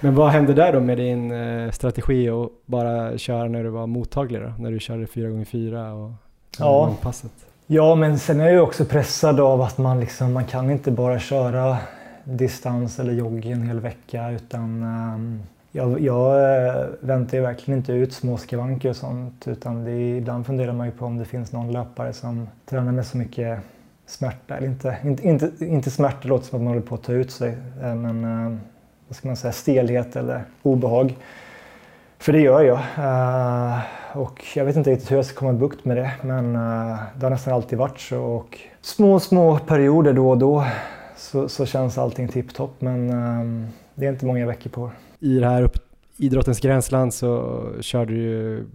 men 0.00 0.14
vad 0.14 0.30
hände 0.30 0.54
där 0.54 0.72
då 0.72 0.80
med 0.80 0.98
din 0.98 1.32
eh, 1.32 1.70
strategi 1.70 2.28
att 2.28 2.48
bara 2.66 3.18
köra 3.18 3.48
när 3.48 3.64
du 3.64 3.70
var 3.70 3.86
mottaglig 3.86 4.40
då? 4.40 4.52
När 4.58 4.70
du 4.70 4.78
körde 4.78 5.04
4x4 5.04 5.92
och 5.92 6.12
ja. 6.58 6.96
passet? 7.02 7.30
Ja, 7.66 7.94
men 7.94 8.18
sen 8.18 8.40
är 8.40 8.44
jag 8.44 8.52
ju 8.52 8.60
också 8.60 8.84
pressad 8.84 9.40
av 9.40 9.62
att 9.62 9.78
man 9.78 10.00
liksom, 10.00 10.32
man 10.32 10.44
kan 10.44 10.70
inte 10.70 10.90
bara 10.90 11.18
köra 11.18 11.76
distans 12.24 12.98
eller 12.98 13.12
jogg 13.12 13.46
en 13.46 13.62
hel 13.62 13.80
vecka 13.80 14.30
utan 14.30 14.82
ehm, 14.82 15.42
jag, 15.72 16.00
jag 16.00 16.56
eh, 16.66 16.86
väntar 17.00 17.36
ju 17.36 17.42
verkligen 17.42 17.78
inte 17.78 17.92
ut 17.92 18.12
små 18.12 18.36
skavanker 18.36 18.90
och 18.90 18.96
sånt 18.96 19.48
utan 19.48 19.84
det 19.84 19.90
är, 19.90 20.16
ibland 20.16 20.46
funderar 20.46 20.72
man 20.72 20.86
ju 20.86 20.92
på 20.92 21.06
om 21.06 21.18
det 21.18 21.24
finns 21.24 21.52
någon 21.52 21.72
löpare 21.72 22.12
som 22.12 22.48
tränar 22.66 22.92
med 22.92 23.06
så 23.06 23.16
mycket 23.16 23.58
smärta, 24.06 24.56
eller 24.56 24.68
inte, 24.68 24.96
inte, 25.04 25.28
inte, 25.28 25.64
inte 25.66 25.90
smärta 25.90 26.28
låter 26.28 26.46
som 26.46 26.56
att 26.56 26.62
man 26.62 26.72
håller 26.72 26.86
på 26.86 26.94
att 26.94 27.02
ta 27.02 27.12
ut 27.12 27.30
sig 27.30 27.50
eh, 27.82 27.94
men 27.94 28.24
ehm, 28.24 28.60
vad 29.08 29.16
ska 29.16 29.28
man 29.28 29.36
säga, 29.36 29.52
stelhet 29.52 30.16
eller 30.16 30.44
obehag. 30.62 31.16
För 32.18 32.32
det 32.32 32.40
gör 32.40 32.62
jag. 32.62 32.78
Uh, 32.98 33.80
och 34.12 34.44
jag 34.54 34.64
vet 34.64 34.76
inte 34.76 34.90
riktigt 34.90 35.10
hur 35.10 35.16
jag 35.16 35.26
ska 35.26 35.38
komma 35.38 35.52
bukt 35.52 35.84
med 35.84 35.96
det 35.96 36.10
men 36.22 36.56
uh, 36.56 36.96
det 37.16 37.26
har 37.26 37.30
nästan 37.30 37.54
alltid 37.54 37.78
varit 37.78 38.00
så 38.00 38.20
och 38.20 38.58
små, 38.80 39.20
små 39.20 39.58
perioder 39.58 40.12
då 40.12 40.30
och 40.30 40.38
då 40.38 40.64
så, 41.20 41.48
så 41.48 41.66
känns 41.66 41.98
allting 41.98 42.28
tipptopp 42.28 42.80
men 42.80 43.10
um, 43.10 43.66
det 43.94 44.06
är 44.06 44.12
inte 44.12 44.26
många 44.26 44.46
veckor 44.46 44.70
på. 44.70 44.90
I 45.18 45.38
det 45.38 45.46
här 45.46 45.62
upp, 45.62 45.76
idrottens 46.16 46.60
gränsland 46.60 47.14
så 47.14 47.62
körde 47.80 48.12
du 48.12 48.20
ju 48.20 48.66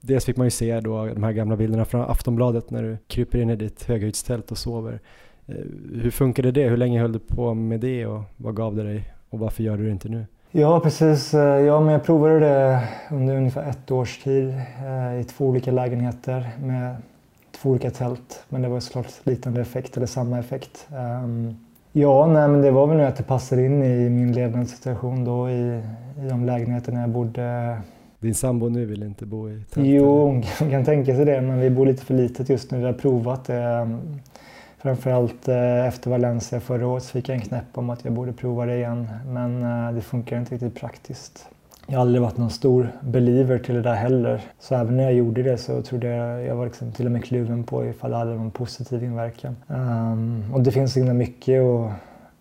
Dels 0.00 0.24
fick 0.24 0.36
man 0.36 0.46
ju 0.46 0.50
se 0.50 0.80
då 0.80 1.06
de 1.06 1.22
här 1.22 1.32
gamla 1.32 1.56
bilderna 1.56 1.84
från 1.84 2.00
Aftonbladet 2.00 2.70
när 2.70 2.82
du 2.82 2.96
kryper 3.06 3.38
in 3.38 3.50
i 3.50 3.56
ditt 3.56 3.84
höghöjdstält 3.84 4.50
och 4.50 4.58
sover. 4.58 5.00
Eh, 5.46 5.54
hur 6.02 6.10
funkade 6.10 6.50
det? 6.52 6.68
Hur 6.68 6.76
länge 6.76 7.00
höll 7.00 7.12
du 7.12 7.18
på 7.18 7.54
med 7.54 7.80
det 7.80 8.06
och 8.06 8.22
vad 8.36 8.56
gav 8.56 8.76
det 8.76 8.82
dig 8.82 9.12
och 9.30 9.38
varför 9.38 9.62
gör 9.62 9.76
du 9.76 9.84
det 9.84 9.90
inte 9.90 10.08
nu? 10.08 10.26
Ja 10.50 10.80
precis, 10.80 11.34
eh, 11.34 11.40
ja, 11.40 11.80
men 11.80 11.92
jag 11.92 12.04
provade 12.04 12.38
det 12.38 12.88
under 13.10 13.36
ungefär 13.36 13.70
ett 13.70 13.90
års 13.90 14.18
tid 14.18 14.48
eh, 14.48 15.20
i 15.20 15.24
två 15.24 15.46
olika 15.46 15.70
lägenheter 15.70 16.50
med 16.62 16.96
två 17.52 17.70
olika 17.70 17.90
tält. 17.90 18.44
Men 18.48 18.62
det 18.62 18.68
var 18.68 18.80
såklart 18.80 19.06
liknande 19.24 19.60
effekt 19.60 19.96
eller 19.96 20.06
samma 20.06 20.38
effekt. 20.38 20.88
Ja, 21.92 22.26
nej, 22.26 22.48
men 22.48 22.62
det 22.62 22.70
var 22.70 22.86
väl 22.86 22.96
nu 22.96 23.04
att 23.04 23.16
det 23.16 23.22
passade 23.22 23.64
in 23.64 23.82
i 23.82 24.10
min 24.10 24.32
levnadssituation 24.32 25.24
då 25.24 25.50
i, 25.50 25.82
i 26.24 26.28
de 26.28 26.44
lägenheterna 26.44 27.00
jag 27.00 27.10
bodde. 27.10 27.76
Din 28.18 28.34
sambo 28.34 28.68
nu 28.68 28.86
vill 28.86 29.02
inte 29.02 29.26
bo 29.26 29.50
i 29.50 29.62
tält? 29.70 29.86
Jo, 29.86 30.42
hon 30.58 30.70
kan 30.70 30.84
tänka 30.84 31.16
sig 31.16 31.24
det, 31.24 31.40
men 31.40 31.60
vi 31.60 31.70
bor 31.70 31.86
lite 31.86 32.04
för 32.04 32.14
litet 32.14 32.48
just 32.48 32.70
nu. 32.70 32.78
Vi 32.78 32.84
har 32.84 32.92
provat 32.92 33.44
det. 33.44 33.98
Framförallt 34.78 35.48
eh, 35.48 35.86
efter 35.86 36.10
Valencia 36.10 36.60
förra 36.60 36.86
året 36.86 37.02
så 37.02 37.10
fick 37.10 37.28
jag 37.28 37.36
en 37.36 37.42
knäpp 37.42 37.78
om 37.78 37.90
att 37.90 38.04
jag 38.04 38.14
borde 38.14 38.32
prova 38.32 38.66
det 38.66 38.76
igen. 38.76 39.08
Men 39.26 39.62
eh, 39.62 39.94
det 39.94 40.00
funkar 40.00 40.38
inte 40.38 40.54
riktigt 40.54 40.74
praktiskt. 40.74 41.48
Jag 41.90 41.96
har 41.98 42.00
aldrig 42.00 42.22
varit 42.22 42.36
någon 42.36 42.50
stor 42.50 42.92
believer 43.00 43.58
till 43.58 43.74
det 43.74 43.82
där 43.82 43.94
heller. 43.94 44.42
Så 44.58 44.74
även 44.74 44.96
när 44.96 45.04
jag 45.04 45.14
gjorde 45.14 45.42
det 45.42 45.56
så 45.58 45.82
trodde 45.82 46.06
jag, 46.06 46.44
jag 46.46 46.56
var 46.56 46.64
liksom 46.64 46.92
till 46.92 47.06
och 47.06 47.12
med 47.12 47.24
kluven 47.24 47.64
på 47.64 47.86
ifall 47.86 48.10
det 48.10 48.16
hade 48.16 48.34
någon 48.34 48.50
positiv 48.50 49.04
inverkan. 49.04 49.56
Um, 49.66 50.54
och 50.54 50.62
det 50.62 50.72
finns 50.72 50.92
så 50.92 51.00
mycket 51.00 51.62
att, 51.62 51.92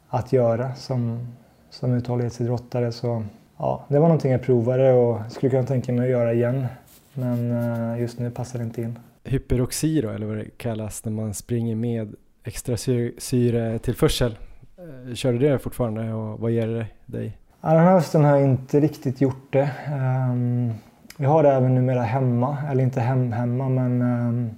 att 0.09 0.33
göra 0.33 0.75
som, 0.75 1.27
som 1.69 1.93
uthållighetsidrottare 1.93 2.91
så 2.91 3.23
ja, 3.57 3.85
det 3.87 3.99
var 3.99 4.07
någonting 4.07 4.31
jag 4.31 4.41
provade 4.41 4.93
och 4.93 5.31
skulle 5.31 5.49
kunna 5.49 5.63
tänka 5.63 5.91
mig 5.91 6.03
att 6.03 6.11
göra 6.11 6.33
igen. 6.33 6.65
Men 7.13 7.51
uh, 7.51 8.01
just 8.01 8.19
nu 8.19 8.31
passar 8.31 8.59
det 8.59 8.65
inte 8.65 8.81
in. 8.81 8.99
Hyperoxi 9.23 10.01
då, 10.01 10.09
eller 10.09 10.27
vad 10.27 10.37
det 10.37 10.57
kallas 10.57 11.05
när 11.05 11.11
man 11.11 11.33
springer 11.33 11.75
med 11.75 12.15
extra 12.43 12.77
syretillförsel. 13.17 14.37
Eh, 14.77 15.13
kör 15.13 15.33
du 15.33 15.39
det 15.39 15.59
fortfarande 15.59 16.13
och 16.13 16.39
vad 16.39 16.51
ger 16.51 16.67
det 16.67 16.85
dig? 17.05 17.37
Den 17.61 17.77
här 17.77 17.91
hösten 17.93 18.23
har 18.25 18.31
jag 18.31 18.41
inte 18.41 18.79
riktigt 18.79 19.21
gjort 19.21 19.47
det. 19.53 19.71
Ehm, 19.87 20.73
vi 21.17 21.25
jag 21.25 21.29
har 21.29 21.43
det 21.43 21.51
även 21.51 21.75
numera 21.75 22.01
hemma, 22.01 22.57
eller 22.71 22.83
inte 22.83 23.01
hem, 23.01 23.31
hemma 23.31 23.69
men 23.69 24.01
ehm, 24.01 24.49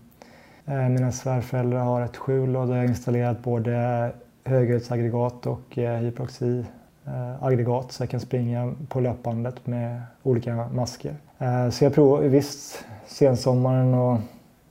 eh, 0.66 0.90
mina 0.90 1.12
svärföräldrar 1.12 1.80
har 1.80 2.02
ett 2.02 2.18
skjul 2.18 2.56
och 2.56 2.62
jag 2.62 2.68
har 2.68 2.76
jag 2.76 2.86
installerat 2.86 3.44
både 3.44 4.12
höghöjdsaggregat 4.46 5.46
och 5.46 5.62
hyperoxiaggregat 5.70 6.04
hypoxiaggregat 6.04 7.92
så 7.92 8.04
jag 8.04 8.10
kan 8.10 8.20
springa 8.20 8.74
på 8.90 9.00
löpbandet 9.00 9.68
med 9.68 10.02
olika 10.24 10.68
masker. 10.74 11.16
Eh, 11.40 11.70
så 11.70 11.84
jag 11.84 11.94
provar 11.94 12.22
visst 12.22 12.86
sensommaren 13.08 13.94
och 13.94 14.18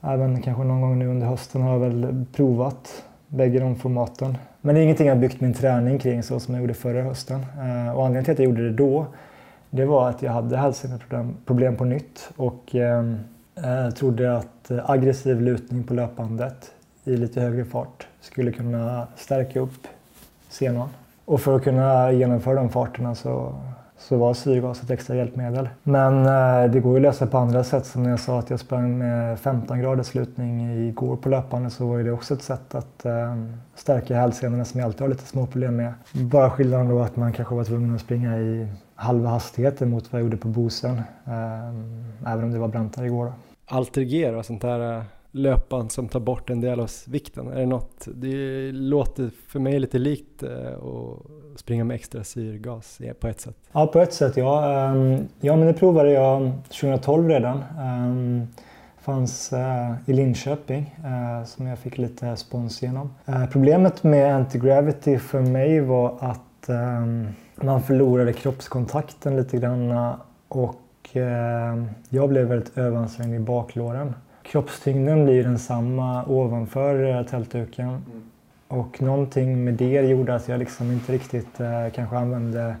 även 0.01 0.41
kanske 0.41 0.63
någon 0.63 0.81
gång 0.81 0.99
nu 0.99 1.07
under 1.07 1.27
hösten 1.27 1.61
har 1.61 1.71
jag 1.71 1.79
väl 1.79 2.25
provat 2.33 3.03
bägge 3.27 3.59
de 3.59 3.75
formaten. 3.75 4.37
Men 4.61 4.75
det 4.75 4.81
är 4.81 4.83
ingenting 4.83 5.07
jag 5.07 5.19
byggt 5.19 5.41
min 5.41 5.53
träning 5.53 5.99
kring 5.99 6.23
så 6.23 6.39
som 6.39 6.53
jag 6.53 6.61
gjorde 6.61 6.73
förra 6.73 7.03
hösten. 7.03 7.39
Eh, 7.39 7.95
och 7.95 8.05
anledningen 8.05 8.23
till 8.23 8.31
att 8.31 8.39
jag 8.39 8.45
gjorde 8.45 8.63
det 8.63 8.73
då, 8.73 9.05
det 9.69 9.85
var 9.85 10.09
att 10.09 10.21
jag 10.21 10.31
hade 10.31 10.57
hälseproblem 10.57 11.75
på 11.75 11.85
nytt 11.85 12.29
och 12.35 12.75
ehm, 12.75 13.19
eh, 13.55 13.89
trodde 13.89 14.37
att 14.37 14.71
eh, 14.71 14.89
aggressiv 14.89 15.41
lutning 15.41 15.83
på 15.83 15.93
löpbandet 15.93 16.71
i 17.03 17.17
lite 17.17 17.41
högre 17.41 17.65
fart 17.65 18.07
skulle 18.21 18.51
kunna 18.51 19.07
stärka 19.15 19.59
upp 19.59 19.87
senan. 20.49 20.89
Och 21.25 21.41
för 21.41 21.55
att 21.55 21.63
kunna 21.63 22.11
genomföra 22.11 22.55
de 22.55 22.69
farterna 22.69 23.15
så, 23.15 23.55
så 24.01 24.17
var 24.17 24.33
syrgas 24.33 24.83
ett 24.83 24.89
extra 24.89 25.15
hjälpmedel. 25.15 25.69
Men 25.83 26.25
eh, 26.25 26.71
det 26.71 26.79
går 26.79 26.91
ju 26.91 26.97
att 26.97 27.01
lösa 27.01 27.27
på 27.27 27.37
andra 27.37 27.63
sätt. 27.63 27.85
Som 27.85 28.03
när 28.03 28.09
jag 28.09 28.19
sa 28.19 28.39
att 28.39 28.49
jag 28.49 28.59
sprang 28.59 28.97
med 28.97 29.39
15 29.39 29.79
graders 29.79 30.07
slutning 30.07 30.71
igår 30.87 31.15
på 31.15 31.29
löpande 31.29 31.69
så 31.69 31.87
var 31.87 31.99
det 31.99 32.11
också 32.11 32.33
ett 32.33 32.41
sätt 32.41 32.75
att 32.75 33.05
eh, 33.05 33.35
stärka 33.75 34.15
hälsenorna 34.15 34.65
som 34.65 34.79
jag 34.79 34.87
alltid 34.87 35.01
har 35.01 35.07
lite 35.07 35.27
små 35.27 35.45
problem 35.47 35.75
med. 35.75 35.93
Bara 36.11 36.49
skillnaden 36.49 36.89
då 36.89 36.99
att 36.99 37.15
man 37.15 37.33
kanske 37.33 37.55
var 37.55 37.63
tvungen 37.63 37.95
att 37.95 38.01
springa 38.01 38.37
i 38.37 38.67
halva 38.95 39.29
hastigheten 39.29 39.89
mot 39.89 40.11
vad 40.11 40.21
jag 40.21 40.25
gjorde 40.25 40.37
på 40.37 40.47
Bosön. 40.47 41.01
Eh, 41.25 42.31
även 42.33 42.43
om 42.43 42.51
det 42.51 42.59
var 42.59 42.67
brantare 42.67 43.05
igår. 43.05 43.25
Då. 43.25 43.33
Alterger 43.65 44.35
och 44.35 44.45
sånt 44.45 44.61
där 44.61 44.97
eh, 44.97 45.03
löpband 45.31 45.91
som 45.91 46.07
tar 46.07 46.19
bort 46.19 46.49
en 46.49 46.61
del 46.61 46.79
av 46.79 46.89
vikten? 47.07 47.47
Är 47.47 47.59
det 47.59 47.65
något, 47.65 48.07
det 48.15 48.71
låter 48.71 49.29
för 49.47 49.59
mig 49.59 49.79
lite 49.79 49.99
likt 49.99 50.43
eh, 50.43 50.49
att 50.73 51.59
springa 51.59 51.83
med 51.83 51.95
extra 51.95 52.23
syrgas 52.23 52.99
på 53.19 53.27
ett 53.27 53.41
sätt. 53.41 53.55
Ja, 53.71 53.87
på 53.87 53.99
ett 53.99 54.13
sätt 54.13 54.37
ja. 54.37 54.71
Ehm, 54.71 55.27
ja, 55.39 55.55
men 55.55 55.67
det 55.67 55.73
provade 55.73 56.11
jag 56.11 56.51
2012 56.63 57.29
redan. 57.29 57.63
Ehm, 57.79 58.47
fanns 59.01 59.53
eh, 59.53 59.93
i 60.05 60.13
Linköping 60.13 60.95
eh, 61.03 61.45
som 61.45 61.67
jag 61.67 61.79
fick 61.79 61.97
lite 61.97 62.35
spons 62.37 62.81
genom. 62.81 63.13
Problemet 63.51 64.03
med 64.03 64.35
anti-gravity 64.35 65.17
för 65.17 65.41
mig 65.41 65.79
var 65.79 66.17
att 66.19 66.69
ehm, 66.69 67.27
man 67.55 67.81
förlorade 67.81 68.33
kroppskontakten 68.33 69.37
lite 69.37 69.57
grann 69.57 70.13
och 70.47 70.77
jag 72.09 72.29
blev 72.29 72.47
väldigt 72.47 72.77
överansträngd 72.77 73.35
i 73.35 73.39
baklåren. 73.39 74.13
Kroppstyngden 74.43 75.25
blir 75.25 75.43
densamma 75.43 76.25
ovanför 76.25 77.17
eh, 77.17 77.25
tältduken. 77.25 77.87
Mm. 77.87 78.01
Och 78.67 79.01
någonting 79.01 79.63
med 79.63 79.73
det 79.73 80.01
gjorde 80.01 80.35
att 80.35 80.47
jag 80.47 80.59
liksom 80.59 80.91
inte 80.91 81.13
riktigt 81.13 81.59
eh, 81.59 81.89
kanske 81.95 82.17
använde 82.17 82.75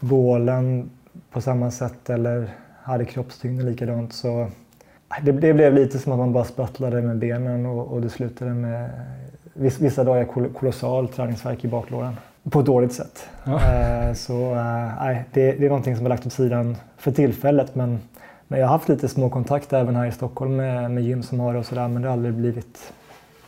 bålen 0.00 0.90
på 1.30 1.40
samma 1.40 1.70
sätt 1.70 2.10
eller 2.10 2.48
hade 2.82 3.04
kroppstyngden 3.04 3.66
likadant. 3.66 4.12
Så 4.12 4.46
det, 5.22 5.32
det 5.32 5.54
blev 5.54 5.74
lite 5.74 5.98
som 5.98 6.12
att 6.12 6.18
man 6.18 6.32
bara 6.32 6.44
sprattlade 6.44 7.02
med 7.02 7.18
benen 7.18 7.66
och, 7.66 7.92
och 7.92 8.00
det 8.00 8.08
slutade 8.08 8.54
med 8.54 8.90
vissa 9.54 10.04
dagar 10.04 10.24
kolossal 10.54 11.08
träningsvärk 11.08 11.64
i 11.64 11.68
baklåren. 11.68 12.16
På 12.50 12.60
ett 12.60 12.66
dåligt 12.66 12.92
sätt. 12.92 13.28
Ja. 13.44 13.52
Eh, 13.52 14.14
så 14.14 14.54
eh, 14.54 15.16
det, 15.32 15.52
det 15.52 15.64
är 15.64 15.68
någonting 15.68 15.96
som 15.96 16.06
är 16.06 16.10
lagt 16.10 16.26
åt 16.26 16.32
sidan 16.32 16.76
för 16.96 17.10
tillfället 17.10 17.74
men 17.74 18.00
men 18.48 18.60
jag 18.60 18.66
har 18.66 18.72
haft 18.72 18.88
lite 18.88 19.08
små 19.08 19.30
kontakter 19.30 19.80
även 19.80 19.96
här 19.96 20.06
i 20.06 20.12
Stockholm 20.12 20.56
med, 20.56 20.90
med 20.90 21.04
gym 21.04 21.22
som 21.22 21.40
har 21.40 21.52
det 21.52 21.58
och 21.58 21.66
sådär 21.66 21.88
men 21.88 22.02
det 22.02 22.08
har 22.08 22.12
aldrig 22.12 22.34
blivit 22.34 22.92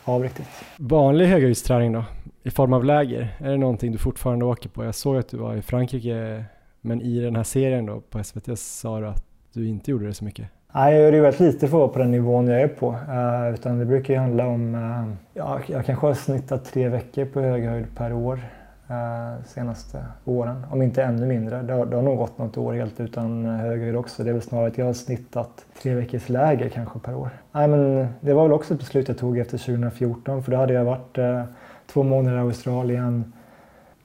av 0.04 0.22
riktigt. 0.22 0.46
Vanlig 0.76 1.26
höghöjdsträning 1.26 1.92
då? 1.92 2.04
I 2.42 2.50
form 2.50 2.72
av 2.72 2.84
läger? 2.84 3.36
Är 3.38 3.50
det 3.50 3.56
någonting 3.56 3.92
du 3.92 3.98
fortfarande 3.98 4.44
åker 4.44 4.68
på? 4.68 4.84
Jag 4.84 4.94
såg 4.94 5.16
att 5.16 5.28
du 5.28 5.36
var 5.36 5.54
i 5.54 5.62
Frankrike 5.62 6.44
men 6.80 7.02
i 7.02 7.20
den 7.20 7.36
här 7.36 7.42
serien 7.42 7.86
då 7.86 8.00
på 8.00 8.24
SVT 8.24 8.58
sa 8.58 9.00
du 9.00 9.06
att 9.06 9.24
du 9.52 9.68
inte 9.68 9.90
gjorde 9.90 10.06
det 10.06 10.14
så 10.14 10.24
mycket. 10.24 10.46
Nej, 10.74 10.94
jag 10.94 11.02
gör 11.02 11.12
det 11.12 11.20
väldigt 11.20 11.40
lite 11.40 11.58
för 11.58 11.66
att 11.66 11.72
vara 11.72 11.88
på 11.88 11.98
den 11.98 12.10
nivån 12.10 12.46
jag 12.46 12.60
är 12.60 12.68
på. 12.68 12.90
Uh, 12.90 13.54
utan 13.54 13.78
det 13.78 13.84
brukar 13.84 14.14
ju 14.14 14.20
handla 14.20 14.46
om, 14.46 14.74
uh, 14.74 15.14
ja, 15.34 15.60
jag 15.66 15.86
kanske 15.86 16.06
har 16.06 16.14
snittat 16.14 16.64
tre 16.64 16.88
veckor 16.88 17.24
på 17.24 17.40
hög 17.40 17.64
höjd 17.64 17.86
per 17.96 18.12
år 18.12 18.40
eh, 18.88 19.44
senaste 19.44 20.04
åren. 20.24 20.66
Om 20.70 20.82
inte 20.82 21.02
ännu 21.02 21.26
mindre. 21.26 21.62
Det 21.62 21.72
har, 21.72 21.86
det 21.86 21.96
har 21.96 22.02
nog 22.02 22.18
gått 22.18 22.38
något 22.38 22.56
år 22.56 22.72
helt 22.72 23.00
utan 23.00 23.46
eh, 23.46 23.52
höghöjd 23.52 23.96
också. 23.96 24.24
Det 24.24 24.30
är 24.30 24.32
väl 24.32 24.42
snarare 24.42 24.66
att 24.66 24.78
jag 24.78 24.86
har 24.86 24.92
snittat 24.92 25.66
tre 25.82 25.94
veckors 25.94 26.28
läger 26.28 26.68
kanske 26.68 26.98
per 26.98 27.14
år. 27.14 27.30
Nej, 27.52 27.68
men 27.68 28.08
det 28.20 28.34
var 28.34 28.42
väl 28.42 28.52
också 28.52 28.74
ett 28.74 28.80
beslut 28.80 29.08
jag 29.08 29.18
tog 29.18 29.38
efter 29.38 29.58
2014 29.58 30.42
för 30.42 30.52
då 30.52 30.58
hade 30.58 30.72
jag 30.72 30.84
varit 30.84 31.18
eh, 31.18 31.42
två 31.86 32.02
månader 32.02 32.38
i 32.38 32.40
Australien, 32.40 33.32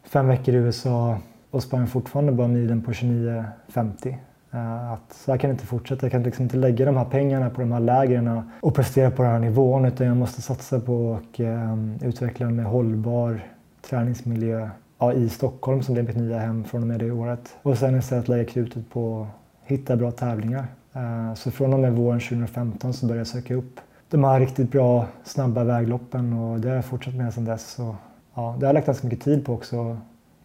fem 0.03 0.27
veckor 0.27 0.55
i 0.55 0.57
USA 0.57 1.17
och 1.51 1.63
sprang 1.63 1.87
fortfarande 1.87 2.31
bara 2.31 2.47
milen 2.47 2.81
på 2.81 2.91
29.50. 2.91 4.15
Eh, 4.53 4.91
att 4.91 5.13
så 5.13 5.31
här 5.31 5.39
kan 5.39 5.49
det 5.49 5.51
inte 5.51 5.65
fortsätta. 5.65 6.05
Jag 6.05 6.11
kan 6.11 6.23
liksom 6.23 6.43
inte 6.43 6.57
lägga 6.57 6.85
de 6.85 6.97
här 6.97 7.05
pengarna 7.05 7.49
på 7.49 7.61
de 7.61 7.71
här 7.71 7.79
lägren 7.79 8.41
och 8.61 8.75
prestera 8.75 9.11
på 9.11 9.23
den 9.23 9.31
här 9.31 9.39
nivån 9.39 9.85
utan 9.85 10.07
jag 10.07 10.17
måste 10.17 10.41
satsa 10.41 10.79
på 10.79 11.19
att 11.21 11.39
um, 11.39 11.97
eh, 12.01 12.07
utveckla 12.07 12.45
en 12.45 12.55
mer 12.55 12.63
hållbar 12.63 13.41
träningsmiljö 13.81 14.69
ja, 14.99 15.13
i 15.13 15.29
Stockholm 15.29 15.83
som 15.83 15.93
blev 15.93 16.05
mitt 16.05 16.17
nya 16.17 16.39
hem 16.39 16.63
från 16.63 16.81
och 16.81 16.87
med 16.87 16.99
det 16.99 17.11
året. 17.11 17.55
Och 17.61 17.77
sen 17.77 17.99
istället 17.99 18.27
lägga 18.27 18.45
krutet 18.45 18.89
på 18.89 19.21
att 19.21 19.69
hitta 19.71 19.95
bra 19.95 20.11
tävlingar. 20.11 20.65
Eh, 20.93 21.33
så 21.33 21.51
från 21.51 21.73
och 21.73 21.79
med 21.79 21.93
våren 21.93 22.19
2015 22.19 22.93
så 22.93 23.05
började 23.05 23.19
jag 23.19 23.27
söka 23.27 23.55
upp 23.55 23.79
de 24.09 24.23
här 24.23 24.39
riktigt 24.39 24.71
bra 24.71 25.05
snabba 25.23 25.63
vägloppen 25.63 26.33
och 26.33 26.59
det 26.59 26.67
har 26.67 26.75
jag 26.75 26.85
fortsatt 26.85 27.15
med 27.15 27.33
sedan 27.33 27.45
dess. 27.45 27.71
Så, 27.71 27.95
ja, 28.33 28.55
det 28.59 28.65
har 28.65 28.69
jag 28.69 28.73
lagt 28.73 28.85
ganska 28.85 29.07
mycket 29.07 29.23
tid 29.23 29.45
på 29.45 29.53
också. 29.53 29.97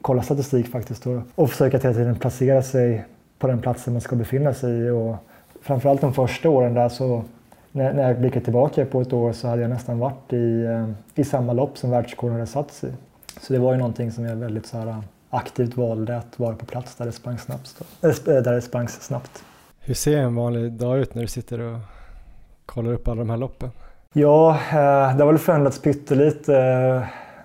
Kolla 0.03 0.22
statistik 0.22 0.68
faktiskt 0.68 1.07
och, 1.07 1.22
och 1.34 1.51
försöka 1.51 1.78
hela 1.78 1.95
tiden 1.95 2.16
placera 2.16 2.62
sig 2.62 3.05
på 3.39 3.47
den 3.47 3.61
platsen 3.61 3.93
man 3.93 4.01
ska 4.01 4.16
befinna 4.16 4.55
sig 4.55 4.78
i. 4.78 4.91
Och 4.91 5.16
framförallt 5.62 6.01
de 6.01 6.14
första 6.14 6.51
åren 6.51 6.74
där 6.74 6.89
så 6.89 7.22
när, 7.72 7.93
när 7.93 8.09
jag 8.09 8.20
blickar 8.20 8.41
tillbaka 8.41 8.84
på 8.84 9.01
ett 9.01 9.12
år 9.12 9.32
så 9.32 9.49
hade 9.49 9.62
jag 9.62 9.70
nästan 9.70 9.99
varit 9.99 10.32
i, 10.32 10.64
eh, 10.64 10.89
i 11.14 11.24
samma 11.24 11.53
lopp 11.53 11.78
som 11.78 11.91
världsrekorden 11.91 12.34
hade 12.34 12.47
satts 12.47 12.84
i. 12.84 12.93
Så 13.41 13.53
det 13.53 13.59
var 13.59 13.72
ju 13.72 13.78
någonting 13.78 14.12
som 14.12 14.24
jag 14.24 14.37
väldigt 14.37 14.66
så 14.66 14.78
här, 14.78 15.03
aktivt 15.30 15.76
valde 15.76 16.16
att 16.16 16.39
vara 16.39 16.55
på 16.55 16.66
plats 16.66 16.95
där 16.95 17.07
det 17.07 17.12
sprang 17.12 17.39
snabbt. 17.39 17.82
Äh, 18.03 18.11
där 18.26 18.53
det 18.53 18.62
sprang 18.62 18.89
snabbt. 18.89 19.45
Hur 19.80 19.95
ser 19.95 20.16
en 20.16 20.34
vanlig 20.34 20.72
dag 20.72 20.99
ut 20.99 21.14
när 21.14 21.22
du 21.22 21.28
sitter 21.28 21.61
och 21.61 21.78
kollar 22.66 22.93
upp 22.93 23.09
alla 23.09 23.18
de 23.18 23.30
här 23.30 23.37
loppen? 23.37 23.70
Ja, 24.12 24.51
eh, 24.51 25.16
det 25.16 25.24
har 25.24 25.26
väl 25.26 25.39
förändrats 25.39 25.82
pyttelite. 25.82 26.53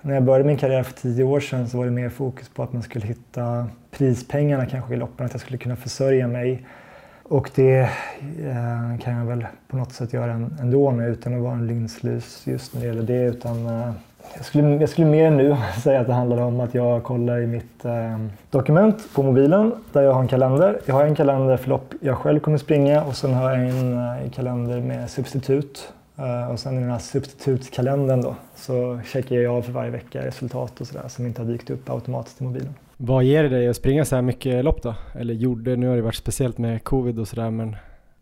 När 0.01 0.13
jag 0.13 0.23
började 0.23 0.43
min 0.43 0.57
karriär 0.57 0.83
för 0.83 0.93
tio 0.93 1.23
år 1.23 1.39
sedan 1.39 1.69
så 1.69 1.77
var 1.77 1.85
det 1.85 1.91
mer 1.91 2.09
fokus 2.09 2.49
på 2.49 2.63
att 2.63 2.73
man 2.73 2.83
skulle 2.83 3.05
hitta 3.05 3.67
prispengarna 3.91 4.65
kanske 4.65 4.93
i 4.93 4.97
loppen, 4.97 5.25
att 5.25 5.31
jag 5.31 5.41
skulle 5.41 5.57
kunna 5.57 5.75
försörja 5.75 6.27
mig. 6.27 6.65
Och 7.23 7.51
det 7.55 7.89
kan 9.03 9.17
jag 9.17 9.25
väl 9.25 9.45
på 9.67 9.77
något 9.77 9.93
sätt 9.93 10.13
göra 10.13 10.31
ändå 10.61 10.91
nu 10.91 11.07
utan 11.07 11.33
att 11.33 11.41
vara 11.41 11.53
en 11.53 11.67
linslus 11.67 12.47
just 12.47 12.73
när 12.73 12.81
det 12.81 12.87
gäller 12.87 13.03
det. 13.03 13.23
Utan 13.23 13.67
jag 14.35 14.45
skulle, 14.45 14.67
jag 14.67 14.89
skulle 14.89 15.07
mer 15.07 15.31
nu 15.31 15.57
säga 15.83 15.99
att 15.99 16.07
det 16.07 16.13
handlar 16.13 16.41
om 16.41 16.59
att 16.59 16.73
jag 16.73 17.03
kollar 17.03 17.41
i 17.41 17.47
mitt 17.47 17.85
eh, 17.85 18.17
dokument 18.49 19.07
på 19.15 19.23
mobilen 19.23 19.71
där 19.91 20.01
jag 20.01 20.13
har 20.13 20.21
en 20.21 20.27
kalender. 20.27 20.79
Jag 20.85 20.95
har 20.95 21.05
en 21.05 21.15
kalender 21.15 21.57
för 21.57 21.69
lopp 21.69 21.93
jag 22.01 22.17
själv 22.17 22.39
kommer 22.39 22.57
springa 22.57 23.03
och 23.03 23.15
sen 23.15 23.33
har 23.33 23.51
jag 23.51 23.69
en 23.69 23.97
eh, 23.97 24.31
kalender 24.31 24.79
med 24.79 25.09
substitut. 25.09 25.93
Eh, 26.17 26.51
och 26.51 26.59
sen 26.59 26.77
i 26.77 26.79
den 26.79 26.89
här 26.89 26.99
substitutskalendern 26.99 28.21
då 28.21 28.35
så 28.55 28.99
checkar 29.05 29.35
jag 29.35 29.55
av 29.55 29.61
för 29.61 29.71
varje 29.71 29.91
vecka 29.91 30.25
resultat 30.25 30.81
och 30.81 30.87
sådär 30.87 31.07
som 31.07 31.25
inte 31.25 31.41
har 31.41 31.47
dykt 31.49 31.69
upp 31.69 31.89
automatiskt 31.89 32.41
i 32.41 32.43
mobilen. 32.43 32.73
Vad 32.97 33.23
ger 33.23 33.43
det 33.43 33.49
dig 33.49 33.67
att 33.67 33.75
springa 33.75 34.05
så 34.05 34.15
här 34.15 34.21
mycket 34.21 34.65
lopp 34.65 34.81
då? 34.83 34.95
Eller 35.15 35.33
gjorde, 35.33 35.75
nu 35.75 35.87
har 35.87 35.95
det 35.95 36.01
varit 36.01 36.15
speciellt 36.15 36.57
med 36.57 36.83
covid 36.83 37.19
och 37.19 37.27
sådär 37.27 37.49
men 37.49 37.75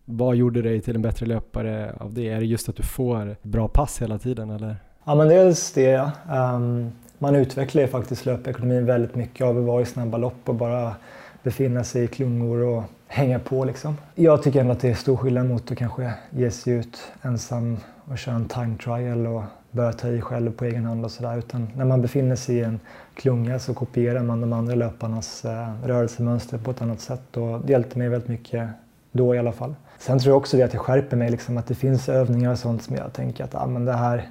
vad 0.06 0.36
gjorde 0.36 0.62
dig 0.62 0.82
till 0.82 0.96
en 0.96 1.02
bättre 1.02 1.26
löpare 1.26 1.94
av 2.00 2.14
det? 2.14 2.30
Är 2.30 2.40
det 2.40 2.46
just 2.46 2.70
att 2.70 2.76
du 2.76 2.84
får 2.84 3.36
bra 3.42 3.68
pass 3.68 4.02
hela 4.02 4.18
tiden 4.18 4.50
eller? 4.50 4.76
Ja, 5.10 5.16
men 5.16 5.28
dels 5.28 5.72
det. 5.72 6.12
Um, 6.32 6.92
man 7.18 7.36
utvecklar 7.36 7.82
ju 7.82 7.88
faktiskt 7.88 8.26
löpekonomin 8.26 8.86
väldigt 8.86 9.16
mycket 9.16 9.46
av 9.46 9.58
att 9.58 9.64
vara 9.64 9.82
i 9.82 9.86
snabba 9.86 10.18
lopp 10.18 10.50
och 10.50 10.56
bara 10.56 10.96
befinna 11.44 11.84
sig 11.84 12.04
i 12.04 12.08
klungor 12.08 12.64
och 12.64 12.84
hänga 13.08 13.40
på. 13.40 13.66
Liksom. 13.66 13.98
Jag 14.16 14.44
tycker 14.44 14.60
ändå 14.60 14.72
att 14.72 14.80
det 14.80 14.90
är 14.90 14.94
stor 14.94 15.18
skillnad 15.18 15.46
mot 15.46 15.72
att 15.72 15.78
kanske 15.78 16.14
ge 16.30 16.52
sig 16.52 16.74
ut 16.74 16.98
ensam 17.22 17.78
och 18.06 18.18
köra 18.18 18.36
en 18.36 18.48
time 18.48 18.78
trial 18.84 19.28
och 19.28 19.44
börja 19.72 19.94
ta 19.94 20.08
i 20.08 20.22
själv 20.22 20.52
på 20.52 20.66
egen 20.66 20.86
hand 20.86 21.06
och 21.06 21.12
sådär. 21.12 21.38
Utan 21.38 21.70
när 21.76 21.86
man 21.86 22.02
befinner 22.02 22.36
sig 22.36 22.56
i 22.56 22.64
en 22.64 22.80
klunga 23.14 23.60
så 23.60 23.74
kopierar 23.74 24.24
man 24.24 24.42
de 24.42 24.54
andra 24.54 24.76
löparnas 24.76 25.46
eh, 25.46 25.84
rörelsemönster 25.84 26.58
på 26.58 26.72
ett 26.72 26.82
annat 26.82 27.02
sätt 27.02 27.38
och 27.38 27.62
det 27.62 27.72
hjälpte 27.72 27.98
mig 27.98 28.10
väldigt 28.10 28.30
mycket 28.30 28.70
då 29.12 29.36
i 29.36 29.40
alla 29.40 29.52
fall. 29.52 29.76
Sen 30.00 30.20
tror 30.20 30.32
jag 30.32 30.38
också 30.38 30.58
det 30.58 30.64
att 30.64 30.74
jag 30.74 30.82
skärper 30.82 31.18
mig, 31.18 31.32
liksom, 31.32 31.58
att 31.58 31.68
det 31.68 31.76
finns 31.76 32.10
övningar 32.10 32.52
och 32.52 32.60
sånt 32.60 32.84
som 32.84 32.96
jag 32.96 33.14
tänker 33.14 33.44
att 33.44 33.56
ah, 33.56 33.68
men 33.68 33.86
det 33.86 33.94
här 33.94 34.30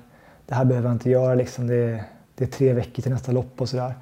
det 0.49 0.55
här 0.55 0.65
behöver 0.65 0.89
jag 0.89 0.95
inte 0.95 1.11
göra. 1.11 1.35
Liksom. 1.35 1.67
Det, 1.67 1.75
är, 1.75 2.05
det 2.35 2.45
är 2.45 2.49
tre 2.49 2.73
veckor 2.73 3.03
till 3.03 3.13
nästa 3.13 3.33
lopp 3.33 3.61
och 3.61 3.69
sådär. 3.69 3.95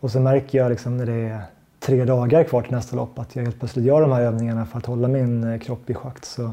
Och 0.00 0.10
så 0.10 0.20
märker 0.20 0.58
jag 0.58 0.70
liksom 0.70 0.96
när 0.96 1.06
det 1.06 1.12
är 1.12 1.40
tre 1.80 2.04
dagar 2.04 2.44
kvar 2.44 2.62
till 2.62 2.72
nästa 2.72 2.96
lopp 2.96 3.18
att 3.18 3.36
jag 3.36 3.42
helt 3.42 3.58
plötsligt 3.58 3.84
gör 3.84 4.00
de 4.00 4.12
här 4.12 4.22
övningarna 4.22 4.66
för 4.66 4.78
att 4.78 4.86
hålla 4.86 5.08
min 5.08 5.52
eh, 5.52 5.60
kropp 5.60 5.90
i 5.90 5.94
schakt. 5.94 6.24
Så 6.24 6.52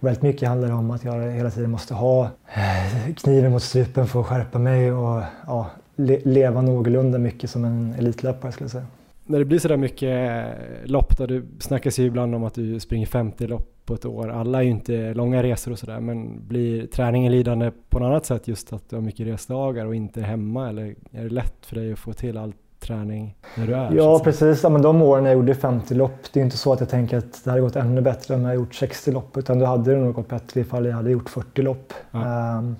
väldigt 0.00 0.22
mycket 0.22 0.48
handlar 0.48 0.68
det 0.68 0.74
om 0.74 0.90
att 0.90 1.04
jag 1.04 1.30
hela 1.30 1.50
tiden 1.50 1.70
måste 1.70 1.94
ha 1.94 2.24
eh, 2.54 3.14
kniven 3.14 3.52
mot 3.52 3.62
strupen 3.62 4.06
för 4.06 4.20
att 4.20 4.26
skärpa 4.26 4.58
mig 4.58 4.92
och 4.92 5.22
ja, 5.46 5.70
leva 5.96 6.62
någorlunda 6.62 7.18
mycket 7.18 7.50
som 7.50 7.64
en 7.64 7.94
elitlöpare 7.98 8.52
skulle 8.52 8.64
jag 8.64 8.70
säga. 8.70 8.86
När 9.26 9.38
det 9.38 9.44
blir 9.44 9.58
sådär 9.58 9.76
mycket 9.76 10.56
lopp, 10.84 11.16
då 11.16 11.26
det 11.26 11.42
snackas 11.58 11.98
ju 11.98 12.04
ibland 12.04 12.34
om 12.34 12.44
att 12.44 12.54
du 12.54 12.80
springer 12.80 13.06
50 13.06 13.46
lopp 13.46 13.72
på 13.84 13.94
ett 13.94 14.04
år. 14.04 14.28
Alla 14.28 14.58
är 14.58 14.62
ju 14.62 14.70
inte 14.70 15.14
långa 15.14 15.42
resor 15.42 15.72
och 15.72 15.78
sådär 15.78 16.00
men 16.00 16.48
blir 16.48 16.86
träningen 16.86 17.32
lidande 17.32 17.70
på 17.88 17.98
något 17.98 18.06
annat 18.06 18.26
sätt 18.26 18.48
just 18.48 18.72
att 18.72 18.90
du 18.90 18.96
har 18.96 19.02
mycket 19.02 19.26
resdagar 19.26 19.86
och 19.86 19.94
inte 19.94 20.20
är 20.20 20.24
hemma 20.24 20.68
eller 20.68 20.94
är 21.10 21.22
det 21.22 21.28
lätt 21.28 21.66
för 21.66 21.76
dig 21.76 21.92
att 21.92 21.98
få 21.98 22.12
till 22.12 22.36
all 22.36 22.52
träning 22.80 23.36
när 23.56 23.66
du 23.66 23.74
är? 23.74 23.92
Ja 23.92 24.20
precis, 24.24 24.62
ja, 24.62 24.68
men 24.68 24.82
de 24.82 25.02
åren 25.02 25.24
jag 25.24 25.34
gjorde 25.34 25.54
50 25.54 25.94
lopp, 25.94 26.32
det 26.32 26.40
är 26.40 26.44
inte 26.44 26.56
så 26.56 26.72
att 26.72 26.80
jag 26.80 26.88
tänker 26.88 27.18
att 27.18 27.44
det 27.44 27.50
hade 27.50 27.62
gått 27.62 27.76
ännu 27.76 28.00
bättre 28.00 28.34
om 28.34 28.44
jag 28.44 28.54
gjort 28.54 28.74
60 28.74 29.12
lopp 29.12 29.36
utan 29.36 29.58
då 29.58 29.66
hade 29.66 29.90
det 29.90 29.96
nog 29.96 30.14
gått 30.14 30.28
bättre 30.28 30.60
ifall 30.60 30.86
jag 30.86 30.92
hade 30.92 31.10
gjort 31.10 31.30
40 31.30 31.62
lopp. 31.62 31.92
Ja. 32.10 32.58
Um, 32.58 32.76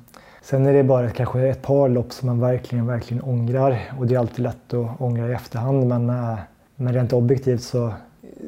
sen 0.50 0.66
är 0.66 0.72
det 0.72 0.84
bara 0.84 1.10
kanske 1.10 1.48
ett 1.48 1.62
par 1.62 1.88
lopp 1.88 2.12
som 2.12 2.26
man 2.26 2.40
verkligen, 2.40 2.86
verkligen 2.86 3.22
ångrar 3.22 3.78
och 3.98 4.06
det 4.06 4.14
är 4.14 4.18
alltid 4.18 4.42
lätt 4.42 4.74
att 4.74 5.00
ångra 5.00 5.28
i 5.28 5.32
efterhand 5.32 5.86
men, 5.86 6.10
eh, 6.10 6.38
men 6.76 6.94
rent 6.94 7.12
objektivt 7.12 7.62
så 7.62 7.92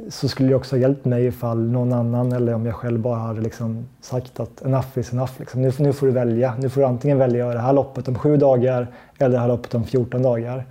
så 0.09 0.28
skulle 0.28 0.49
det 0.49 0.55
också 0.55 0.76
ha 0.76 0.80
hjälpt 0.80 1.05
mig 1.05 1.26
ifall 1.26 1.70
någon 1.70 1.92
annan 1.92 2.32
eller 2.32 2.55
om 2.55 2.66
jag 2.66 2.74
själv 2.74 3.01
bara 3.01 3.18
hade 3.18 3.40
liksom 3.40 3.88
sagt 4.01 4.40
att 4.40 4.62
enough 4.62 4.99
is 4.99 5.12
enough. 5.12 5.32
Liksom. 5.38 5.62
Nu, 5.62 5.72
nu 5.78 5.92
får 5.92 6.07
du 6.07 6.12
välja. 6.12 6.55
Nu 6.59 6.68
får 6.68 6.80
du 6.80 6.86
antingen 6.86 7.18
välja 7.18 7.49
det 7.49 7.59
här 7.59 7.72
loppet 7.72 8.09
om 8.09 8.14
sju 8.14 8.36
dagar 8.36 8.86
eller 9.18 9.30
det 9.30 9.40
här 9.40 9.49
loppet 9.49 9.74
om 9.74 9.84
14 9.84 10.22
dagar. 10.22 10.64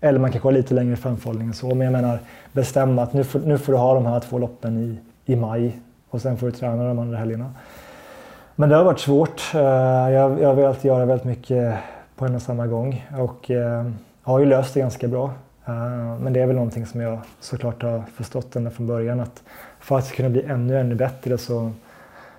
Eller 0.00 0.18
man 0.18 0.30
kanske 0.30 0.46
har 0.46 0.52
lite 0.52 0.74
längre 0.74 0.96
framförhållning 0.96 1.48
än 1.48 1.54
så. 1.54 1.68
Men 1.68 1.80
jag 1.80 1.92
menar 1.92 2.18
bestämma 2.52 3.02
att 3.02 3.12
nu 3.12 3.24
får, 3.24 3.40
nu 3.40 3.58
får 3.58 3.72
du 3.72 3.78
ha 3.78 3.94
de 3.94 4.06
här 4.06 4.20
två 4.20 4.38
loppen 4.38 4.78
i, 4.78 4.98
i 5.32 5.36
maj 5.36 5.78
och 6.10 6.20
sen 6.20 6.36
får 6.36 6.46
du 6.46 6.52
träna 6.52 6.88
de 6.88 6.98
andra 6.98 7.18
helgerna. 7.18 7.52
Men 8.56 8.68
det 8.68 8.76
har 8.76 8.84
varit 8.84 9.00
svårt. 9.00 9.42
Eh, 9.54 9.60
jag, 9.60 10.40
jag 10.40 10.48
har 10.48 10.54
velat 10.54 10.84
göra 10.84 11.04
väldigt 11.04 11.26
mycket 11.26 11.74
på 12.16 12.24
en 12.24 12.34
och 12.34 12.42
samma 12.42 12.66
gång 12.66 13.06
och 13.18 13.50
jag 13.50 13.92
har 14.22 14.38
ju 14.38 14.46
löst 14.46 14.74
det 14.74 14.80
ganska 14.80 15.08
bra. 15.08 15.24
Eh, 15.66 16.18
men 16.20 16.32
det 16.32 16.40
är 16.40 16.46
väl 16.46 16.56
någonting 16.56 16.86
som 16.86 17.00
jag 17.00 17.18
såklart 17.40 17.82
har 17.82 18.02
förstått 18.16 18.56
ända 18.56 18.70
från 18.70 18.86
början 18.86 19.20
att 19.20 19.42
för 19.80 19.98
att 19.98 20.12
kunna 20.12 20.28
bli 20.28 20.42
ännu, 20.42 20.78
ännu 20.78 20.94
bättre 20.94 21.38
så 21.38 21.70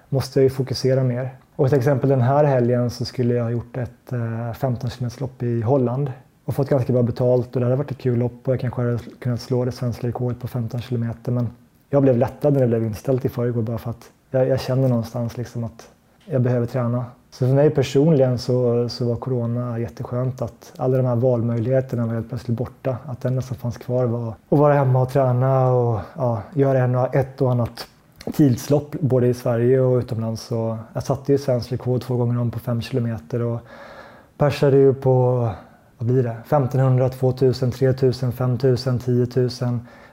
måste 0.10 0.40
jag 0.40 0.44
ju 0.44 0.50
fokusera 0.50 1.04
mer. 1.04 1.30
Och 1.56 1.70
till 1.70 1.78
exempel 1.78 2.10
den 2.10 2.22
här 2.22 2.44
helgen 2.44 2.90
så 2.90 3.06
skulle 3.06 3.34
jag 3.34 3.44
ha 3.44 3.52
gjort 3.52 3.78
ett 3.78 4.14
15 4.58 4.90
km 4.90 5.10
lopp 5.20 5.44
i 5.44 5.62
Holland 5.62 6.12
och 6.46 6.56
fått 6.56 6.70
ganska 6.70 6.94
bra 6.94 7.04
betalt 7.04 7.56
och 7.56 7.60
det 7.60 7.66
hade 7.66 7.76
varit 7.76 7.92
ett 7.92 7.98
kul 7.98 8.20
lopp 8.20 8.48
och 8.48 8.54
jag 8.54 8.60
kanske 8.60 8.82
hade 8.82 9.00
kunnat 9.20 9.42
slå 9.42 9.66
det 9.66 9.72
svenska 9.72 10.08
rekordet 10.08 10.40
på 10.40 10.48
15 10.48 10.82
km 10.82 11.14
men 11.24 11.50
jag 11.90 12.02
blev 12.02 12.18
lättad 12.18 12.54
när 12.54 12.62
det 12.62 12.68
blev 12.68 12.84
inställt 12.84 13.26
i 13.26 13.30
förrgår 13.30 13.62
bara 13.62 13.78
för 13.78 13.90
att 13.90 14.12
jag, 14.32 14.48
jag 14.48 14.62
känner 14.62 14.88
någonstans 14.88 15.38
liksom 15.38 15.64
att 15.64 15.90
jag 16.26 16.42
behöver 16.42 16.66
träna. 16.66 17.06
Så 17.32 17.48
för 17.48 17.54
mig 17.54 17.70
personligen 17.70 18.38
så, 18.38 18.90
så 18.90 19.06
var 19.06 19.16
corona 19.16 19.80
jätteskönt 19.80 20.42
att 20.42 20.74
alla 20.78 20.98
de 20.98 21.06
här 21.06 21.16
valmöjligheterna 21.16 22.06
var 22.06 22.14
helt 22.14 22.30
plötsligt 22.30 22.58
borta. 22.58 22.98
Att 23.06 23.22
det 23.22 23.28
enda 23.28 23.42
som 23.42 23.58
fanns 23.58 23.78
kvar 23.78 24.06
var 24.06 24.30
att 24.50 24.60
vara 24.60 24.74
hemma 24.74 25.02
och 25.02 25.10
träna 25.10 25.68
och 25.68 26.00
ja, 26.18 26.42
göra 26.54 26.80
en 26.80 26.96
och, 26.96 27.16
ett 27.16 27.42
och 27.42 27.52
annat 27.52 27.88
tidslopp 28.34 28.92
både 28.92 29.28
i 29.28 29.34
Sverige 29.34 29.80
och 29.80 29.98
utomlands. 29.98 30.42
Så 30.42 30.78
jag 30.94 31.04
satte 31.04 31.32
ju 31.32 31.38
svensk 31.38 31.72
rekord 31.72 32.02
två 32.02 32.18
gånger 32.18 32.42
om 32.42 32.52
på 32.52 32.60
fem 32.60 32.82
kilometer 32.82 33.42
och 33.42 33.60
persade 34.38 34.78
ju 34.78 34.94
på 34.94 35.50
vad 35.98 36.08
blir 36.08 36.24
det? 36.24 36.38
1500, 36.46 37.10
2000, 37.10 37.72
3000, 37.72 38.32
5000, 38.32 39.00
10 39.00 39.28
000, 39.36 39.50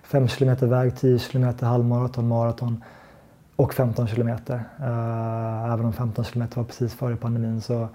5 0.02 0.28
kilometer 0.28 0.66
väg, 0.66 0.96
10 0.96 1.18
kilometer 1.18 1.66
halvmaraton, 1.66 2.28
maraton 2.28 2.84
och 3.62 3.74
15 3.74 4.06
kilometer. 4.06 4.54
Uh, 4.80 5.72
även 5.72 5.84
om 5.84 5.92
15 5.92 6.24
kilometer 6.24 6.56
var 6.56 6.64
precis 6.64 6.94
före 6.94 7.16
pandemin. 7.16 7.60
Så 7.60 7.88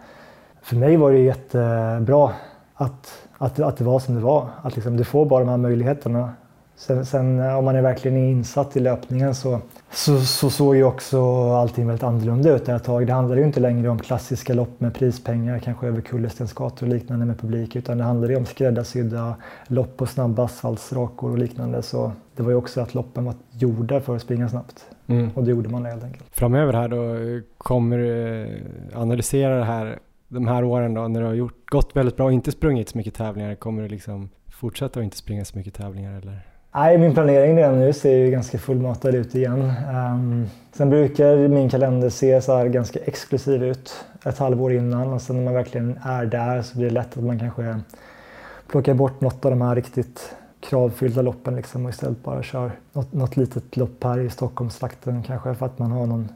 för 0.61 0.76
mig 0.76 0.97
var 0.97 1.11
det 1.11 1.18
jättebra 1.18 2.32
att, 2.74 3.28
att, 3.38 3.59
att 3.59 3.78
det 3.78 3.84
var 3.84 3.99
som 3.99 4.15
det 4.15 4.22
var. 4.22 4.47
Att 4.61 4.76
liksom, 4.76 4.97
du 4.97 5.03
får 5.03 5.26
bara 5.26 5.39
de 5.39 5.49
här 5.49 5.57
möjligheterna. 5.57 6.34
Sen, 6.76 7.05
sen 7.05 7.39
om 7.39 7.65
man 7.65 7.76
är 7.76 7.82
verkligen 7.82 8.18
insatt 8.18 8.78
i 8.78 8.80
löpningen 8.80 9.36
så, 9.36 9.59
så, 9.91 10.20
så 10.20 10.49
såg 10.49 10.76
ju 10.76 10.84
också 10.84 11.51
allting 11.51 11.88
väldigt 11.88 12.03
annorlunda 12.03 12.55
ut 12.55 12.70
ett 12.70 12.84
tag. 12.84 13.07
Det 13.07 13.13
handlade 13.13 13.41
ju 13.41 13.47
inte 13.47 13.59
längre 13.59 13.89
om 13.89 13.99
klassiska 13.99 14.53
lopp 14.53 14.80
med 14.80 14.93
prispengar, 14.93 15.59
kanske 15.59 15.88
över 15.88 16.01
kullerstensgator 16.01 16.88
och 16.88 16.93
liknande 16.93 17.26
med 17.26 17.39
publik, 17.39 17.76
utan 17.76 17.97
det 17.97 18.03
handlade 18.03 18.34
ju 18.34 18.39
om 18.39 18.45
skräddarsydda 18.45 19.36
lopp 19.68 19.97
på 19.97 20.05
snabba 20.05 20.43
asfaltsrakor 20.43 21.32
och 21.32 21.38
liknande. 21.38 21.82
Så 21.82 22.11
det 22.36 22.43
var 22.43 22.49
ju 22.49 22.55
också 22.55 22.82
att 22.82 22.93
loppen 22.93 23.26
var 23.26 23.36
gjorda 23.51 24.01
för 24.01 24.15
att 24.15 24.22
springa 24.22 24.49
snabbt. 24.49 24.86
Mm. 25.08 25.30
Och 25.36 25.43
det 25.43 25.51
gjorde 25.51 25.70
man 25.70 25.86
helt 25.86 26.03
enkelt. 26.03 26.26
Framöver 26.32 26.74
här 26.74 26.88
då, 26.88 27.16
kommer 27.58 27.97
du 27.97 28.47
analysera 28.95 29.58
det 29.58 29.64
här, 29.64 29.99
de 30.28 30.47
här 30.47 30.64
åren 30.64 30.93
då, 30.93 31.08
när 31.08 31.22
du 31.22 31.26
har 31.26 31.34
gjort, 31.34 31.70
gått 31.70 31.95
väldigt 31.95 32.16
bra 32.18 32.26
och 32.26 32.34
inte 32.34 32.51
sprungit 32.51 32.89
så 32.89 32.97
mycket 32.97 33.14
tävlingar, 33.14 33.55
kommer 33.55 33.82
du 33.82 33.88
liksom 33.88 34.30
fortsätta 34.51 34.99
att 34.99 35.03
inte 35.03 35.18
springa 35.18 35.45
så 35.45 35.58
mycket 35.58 35.74
tävlingar 35.74 36.18
eller? 36.18 36.41
Nej, 36.76 36.97
min 36.97 37.14
planering 37.14 37.58
redan 37.58 37.80
nu 37.80 37.93
ser 37.93 38.18
ju 38.18 38.32
ganska 38.32 38.58
fullmatad 38.58 39.16
ut 39.16 39.36
igen. 39.36 39.72
Um, 39.95 40.45
sen 40.72 40.89
brukar 40.89 41.47
min 41.47 41.70
kalender 41.70 42.10
se 42.10 42.41
så 42.41 42.55
här 42.58 42.68
ganska 42.68 42.99
exklusiv 42.99 43.64
ut 43.64 44.05
ett 44.26 44.38
halvår 44.38 44.74
innan 44.74 45.14
och 45.14 45.22
sen 45.22 45.36
när 45.36 45.43
man 45.43 45.53
verkligen 45.53 45.99
är 46.03 46.26
där 46.26 46.62
så 46.62 46.78
blir 46.78 46.88
det 46.88 46.93
lätt 46.93 47.18
att 47.18 47.24
man 47.24 47.39
kanske 47.39 47.80
plockar 48.68 48.93
bort 48.93 49.22
något 49.22 49.45
av 49.45 49.51
de 49.51 49.62
här 49.62 49.76
riktigt 49.76 50.36
kravfyllda 50.60 51.22
loppen 51.22 51.55
liksom 51.55 51.86
och 51.86 51.89
istället 51.89 52.24
bara 52.24 52.43
kör 52.43 52.72
något, 52.93 53.14
något 53.14 53.38
litet 53.38 53.78
lopp 53.78 54.03
här 54.03 54.20
i 54.20 54.30
Stockholmstrakten 54.30 55.24
kanske 55.24 55.53
för 55.53 55.66
att 55.66 55.80
man 55.80 55.91
har 55.91 56.05
någon 56.05 56.30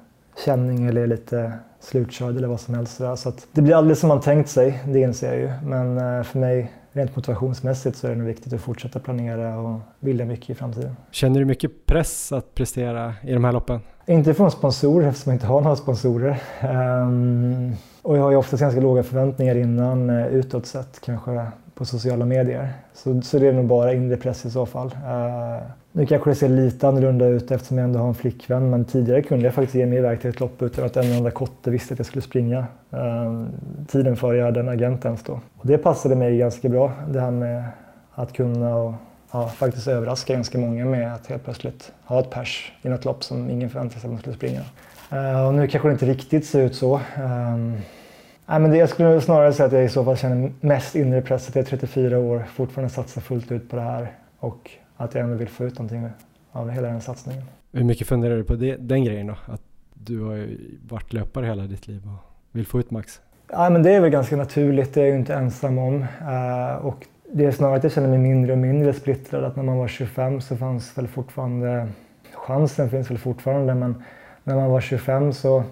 känning 0.46 0.86
eller 0.86 1.02
är 1.02 1.08
lite 1.08 1.54
slutkörd 1.80 2.38
eller 2.38 2.48
vad 2.48 2.60
som 2.60 2.74
helst. 2.74 3.02
Så 3.16 3.30
att 3.30 3.48
det 3.52 3.62
blir 3.62 3.76
aldrig 3.76 3.98
som 3.98 4.08
man 4.08 4.22
tänkt 4.22 4.50
sig, 4.50 4.84
det 4.86 5.00
inser 5.00 5.28
jag 5.28 5.38
ju. 5.38 5.52
Men 5.70 5.98
eh, 5.98 6.24
för 6.24 6.40
mig 6.40 6.72
rent 6.92 7.16
motivationsmässigt 7.16 7.98
så 7.98 8.08
är 8.08 8.12
det 8.12 8.18
nog 8.18 8.28
viktigt 8.28 8.54
att 8.54 8.62
fortsätta 8.62 9.00
planera 9.00 9.60
och 9.60 9.80
vilja 10.00 10.26
mycket 10.26 10.50
i 10.50 10.56
framtiden. 10.56 10.96
Känner 11.12 11.40
du 11.40 11.46
mycket 11.46 11.86
press 11.86 12.32
att 12.32 12.56
prestera 12.56 13.14
i 13.24 13.34
de 13.34 13.44
här 13.44 13.52
loppen? 13.52 13.80
Inte 14.06 14.34
från 14.34 14.52
sponsorer 14.52 15.08
eftersom 15.08 15.32
jag 15.32 15.36
inte 15.36 15.48
har 15.48 15.62
några 15.62 15.76
sponsorer. 15.76 16.42
Um, 16.64 17.76
och 18.02 18.18
jag 18.18 18.24
har 18.24 18.32
ju 18.32 18.38
oftast 18.38 18.62
ganska 18.62 18.82
låga 18.82 19.04
förväntningar 19.04 19.56
innan 19.56 20.10
uh, 20.10 20.28
utåt 20.28 20.66
sett, 20.66 21.02
kanske 21.02 21.46
på 21.76 21.86
sociala 21.86 22.26
medier. 22.26 22.74
Så, 22.94 23.22
så 23.22 23.40
det 23.40 23.48
är 23.48 23.54
nog 23.54 23.66
bara 23.66 23.94
inre 23.94 24.18
press 24.18 24.46
i 24.46 24.52
så 24.52 24.66
fall. 24.66 24.88
Uh, 24.88 25.64
nu 25.92 26.06
kanske 26.06 26.30
det 26.30 26.36
ser 26.36 26.50
lite 26.50 26.88
annorlunda 26.88 27.26
ut 27.26 27.52
eftersom 27.52 27.78
jag 27.78 27.86
ändå 27.86 28.00
har 28.00 28.08
en 28.08 28.16
flickvän 28.16 28.70
men 28.70 28.86
tidigare 28.86 29.22
kunde 29.22 29.46
jag 29.46 29.54
faktiskt 29.54 29.76
ge 29.76 29.86
mig 29.86 29.98
iväg 29.98 30.22
till 30.22 30.30
ett 30.30 30.40
lopp 30.40 30.62
utan 30.62 30.86
att 30.86 30.98
en 30.98 31.12
enda 31.12 31.32
kotte 31.32 31.70
visste 31.70 31.94
att 31.94 32.00
jag 32.00 32.06
skulle 32.06 32.22
springa. 32.22 32.66
Uh, 32.94 33.46
tiden 33.88 34.16
före 34.16 34.38
jag 34.38 34.46
hade 34.46 34.60
en 34.60 34.70
agent 34.70 35.06
ens 35.06 35.24
då. 35.24 35.40
Och 35.58 35.68
det 35.68 35.78
passade 35.78 36.16
mig 36.16 36.38
ganska 36.38 36.70
bra 36.70 36.92
det 37.10 37.20
här 37.20 37.32
med 37.32 37.64
att 38.12 38.34
kunna 38.34 38.76
och 38.76 38.94
ja, 39.32 39.48
faktiskt 39.48 39.88
överraska 39.88 40.34
ganska 40.34 40.58
många 40.58 40.86
med 40.86 41.14
att 41.14 41.28
helt 41.28 41.44
plötsligt 41.44 41.92
ha 42.06 42.20
ett 42.20 42.30
pers 42.30 42.72
i 42.82 42.90
något 42.90 43.06
lopp 43.06 43.24
som 43.24 43.50
ingen 43.50 43.70
förväntade 43.70 44.00
sig 44.00 44.08
att 44.08 44.12
man 44.12 44.20
skulle 44.20 44.36
springa. 44.36 44.62
Uh, 45.14 45.48
och 45.48 45.54
nu 45.54 45.68
kanske 45.68 45.90
det 45.90 45.94
inte 45.94 46.06
riktigt 46.06 46.46
ser 46.46 46.62
ut 46.62 46.76
så. 46.76 47.02
Um, 47.24 47.78
Nej, 48.52 48.60
men 48.60 48.72
det, 48.72 48.78
jag 48.78 48.90
skulle 48.90 49.22
snarare 49.22 49.54
säga 49.54 49.68
att 49.68 49.74
jag 49.74 49.84
i 49.84 49.90
så 49.90 50.06
fall 50.06 50.18
känner 50.18 50.52
mest 50.62 50.96
inre 50.96 51.22
press 51.22 51.50
att 51.50 51.56
jag 51.56 51.62
är 51.62 51.70
34 51.70 52.20
år, 52.20 52.44
fortfarande 52.54 52.94
satsar 52.94 53.22
fullt 53.22 53.52
ut 53.52 53.70
på 53.70 53.76
det 53.76 53.82
här 53.82 54.12
och 54.40 54.72
att 54.98 55.16
jag 55.16 55.24
ändå 55.24 55.36
vill 55.36 55.48
få 55.48 55.66
ut 55.66 55.80
någonting 55.80 56.10
av 56.52 56.70
hela 56.70 56.88
den 56.88 57.02
satsningen. 57.02 57.44
Hur 57.72 57.84
mycket 57.84 58.08
funderar 58.08 58.38
du 58.38 58.44
på 58.44 58.56
det, 58.56 58.76
den 58.76 59.04
grejen 59.04 59.28
då? 59.28 59.36
Att 59.46 59.62
du 59.94 60.24
har 60.24 60.34
ju 60.34 60.58
varit 60.90 61.14
löpare 61.14 61.46
hela 61.46 61.64
ditt 61.64 61.88
liv 61.88 62.02
och 62.06 62.32
vill 62.52 62.66
få 62.66 62.80
ut 62.80 62.92
max? 62.92 63.22
Ja, 63.52 63.70
men 63.70 63.84
det 63.84 63.92
är 63.92 64.02
väl 64.02 64.10
ganska 64.10 64.36
naturligt, 64.36 64.94
det 64.94 65.02
är 65.02 65.06
jag 65.06 65.12
ju 65.12 65.20
inte 65.20 65.34
ensam 65.34 65.78
om. 65.78 66.02
Uh, 66.02 66.86
och 66.86 67.08
det 67.34 67.46
är 67.46 67.52
snarare 67.52 67.78
att 67.78 67.84
jag 67.84 67.92
känner 67.92 68.10
mig 68.10 68.20
mindre 68.20 68.52
och 68.52 68.58
mindre 68.58 68.94
splittrad. 68.94 69.44
Att 69.44 69.56
när 69.56 69.64
man 69.64 69.78
var 69.78 69.88
25 69.88 70.42
så 70.42 70.58
fanns 70.58 70.98
väl 70.98 71.08
fortfarande, 71.08 71.88
chansen 72.34 72.90
finns 72.90 73.12
väl 73.12 73.18
fortfarande, 73.18 73.76
men 73.76 74.04
när 74.44 74.56
man 74.56 74.70
var 74.70 74.82
25 74.82 75.34
så 75.34 75.64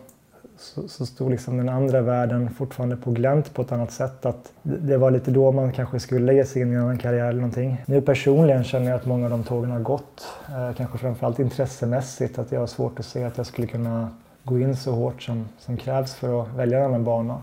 så, 0.59 0.87
så 0.87 1.05
stod 1.05 1.31
liksom 1.31 1.57
den 1.57 1.69
andra 1.69 2.01
världen 2.01 2.49
fortfarande 2.49 2.95
på 2.95 3.11
glänt 3.11 3.53
på 3.53 3.61
ett 3.61 3.71
annat 3.71 3.91
sätt. 3.91 4.25
Att 4.25 4.51
det 4.63 4.97
var 4.97 5.11
lite 5.11 5.31
då 5.31 5.51
man 5.51 5.71
kanske 5.71 5.99
skulle 5.99 6.33
ge 6.33 6.45
sig 6.45 6.61
in 6.61 6.71
i 6.71 6.75
en 6.75 6.81
annan 6.81 6.97
karriär 6.97 7.25
eller 7.25 7.41
någonting. 7.41 7.81
Nu 7.85 8.01
personligen 8.01 8.63
känner 8.63 8.89
jag 8.89 8.95
att 8.95 9.05
många 9.05 9.25
av 9.25 9.31
de 9.31 9.43
tågen 9.43 9.71
har 9.71 9.79
gått. 9.79 10.27
Eh, 10.49 10.75
kanske 10.77 10.97
framförallt 10.97 11.39
intressemässigt. 11.39 12.39
Att 12.39 12.51
jag 12.51 12.59
har 12.59 12.67
svårt 12.67 12.99
att 12.99 13.05
se 13.05 13.23
att 13.23 13.37
jag 13.37 13.45
skulle 13.45 13.67
kunna 13.67 14.09
gå 14.43 14.59
in 14.59 14.75
så 14.75 14.91
hårt 14.91 15.21
som, 15.21 15.47
som 15.59 15.77
krävs 15.77 16.13
för 16.13 16.41
att 16.41 16.53
välja 16.55 16.79
en 16.79 16.85
annan 16.85 17.03
bana. 17.03 17.41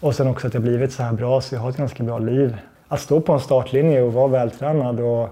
Och 0.00 0.14
sen 0.14 0.26
också 0.26 0.46
att 0.46 0.54
jag 0.54 0.62
blivit 0.62 0.92
så 0.92 1.02
här 1.02 1.12
bra 1.12 1.40
så 1.40 1.54
jag 1.54 1.60
har 1.60 1.70
ett 1.70 1.76
ganska 1.76 2.02
bra 2.02 2.18
liv. 2.18 2.56
Att 2.88 3.00
stå 3.00 3.20
på 3.20 3.32
en 3.32 3.40
startlinje 3.40 4.02
och 4.02 4.12
vara 4.12 4.28
vältränad 4.28 5.00
och 5.00 5.28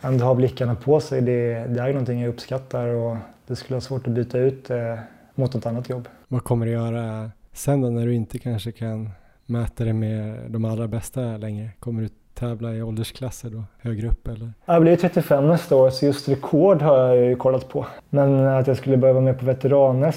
ändå 0.00 0.24
ha 0.24 0.34
blickarna 0.34 0.74
på 0.74 1.00
sig, 1.00 1.20
det, 1.20 1.66
det 1.68 1.80
är 1.80 1.88
någonting 1.88 2.20
jag 2.20 2.28
uppskattar 2.28 2.86
och 2.86 3.16
det 3.46 3.56
skulle 3.56 3.74
vara 3.74 3.80
svårt 3.80 4.06
att 4.06 4.12
byta 4.12 4.38
ut 4.38 4.70
eh, 4.70 4.94
mot 5.38 5.54
ett 5.54 5.66
annat 5.66 5.88
jobb. 5.88 6.08
Vad 6.28 6.44
kommer 6.44 6.66
du 6.66 6.72
göra 6.72 7.30
sen 7.52 7.80
då 7.80 7.90
när 7.90 8.06
du 8.06 8.14
inte 8.14 8.38
kanske 8.38 8.72
kan 8.72 9.10
mäta 9.46 9.84
dig 9.84 9.92
med 9.92 10.50
de 10.50 10.64
allra 10.64 10.88
bästa 10.88 11.20
längre? 11.20 11.70
Kommer 11.80 12.02
du 12.02 12.08
tävla 12.34 12.74
i 12.74 12.82
åldersklasser 12.82 13.50
då, 13.50 13.64
högre 13.78 14.08
upp 14.08 14.28
eller? 14.28 14.52
Jag 14.66 14.82
blir 14.82 14.96
35 14.96 15.48
nästa 15.48 15.76
år 15.76 15.90
så 15.90 16.06
just 16.06 16.28
rekord 16.28 16.82
har 16.82 16.98
jag 16.98 17.16
ju 17.16 17.36
kollat 17.36 17.68
på. 17.68 17.86
Men 18.10 18.46
att 18.46 18.66
jag 18.66 18.76
skulle 18.76 18.96
börja 18.96 19.14
vara 19.14 19.24
med 19.24 19.38
på 19.38 19.46
veteran 19.46 20.12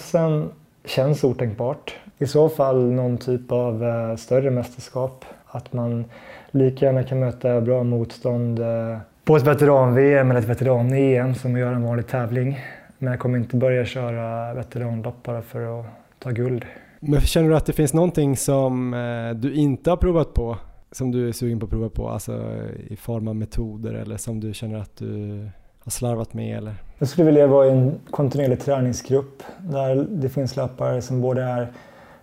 känns 0.85 1.23
otänkbart. 1.23 1.95
I 2.17 2.27
så 2.27 2.49
fall 2.49 2.91
någon 2.91 3.17
typ 3.17 3.51
av 3.51 3.83
uh, 3.83 4.15
större 4.15 4.51
mästerskap. 4.51 5.25
Att 5.45 5.73
man 5.73 6.05
lika 6.51 6.85
gärna 6.85 7.03
kan 7.03 7.19
möta 7.19 7.61
bra 7.61 7.83
motstånd 7.83 8.59
uh, 8.59 8.97
på 9.23 9.35
ett 9.35 9.47
veteran-VM 9.47 10.31
eller 10.31 10.39
ett 10.39 10.47
veteran-EM 10.47 11.35
som 11.35 11.53
att 11.53 11.59
göra 11.59 11.75
en 11.75 11.83
vanlig 11.83 12.07
tävling. 12.07 12.59
Men 13.01 13.11
jag 13.11 13.19
kommer 13.19 13.37
inte 13.37 13.55
börja 13.55 13.85
köra 13.85 14.53
veteranlopp 14.53 15.23
bara 15.23 15.41
för 15.41 15.79
att 15.79 15.85
ta 16.19 16.29
guld. 16.29 16.65
Men 16.99 17.21
känner 17.21 17.49
du 17.49 17.55
att 17.55 17.65
det 17.65 17.73
finns 17.73 17.93
någonting 17.93 18.37
som 18.37 18.93
eh, 18.93 19.35
du 19.35 19.53
inte 19.53 19.89
har 19.89 19.97
provat 19.97 20.33
på 20.33 20.57
som 20.91 21.11
du 21.11 21.27
är 21.27 21.31
sugen 21.31 21.59
på 21.59 21.65
att 21.65 21.69
prova 21.69 21.89
på, 21.89 22.09
alltså 22.09 22.55
i 22.87 22.95
form 22.95 23.27
av 23.27 23.35
metoder 23.35 23.93
eller 23.93 24.17
som 24.17 24.39
du 24.39 24.53
känner 24.53 24.79
att 24.79 24.97
du 24.97 25.49
har 25.83 25.91
slarvat 25.91 26.33
med? 26.33 26.57
Eller? 26.57 26.75
Jag 26.97 27.07
skulle 27.07 27.25
vilja 27.25 27.47
vara 27.47 27.67
i 27.67 27.69
en 27.69 27.99
kontinuerlig 28.11 28.59
träningsgrupp 28.59 29.43
där 29.59 29.95
det 30.09 30.29
finns 30.29 30.55
löpare 30.55 31.01
som 31.01 31.21
både 31.21 31.43
är 31.43 31.71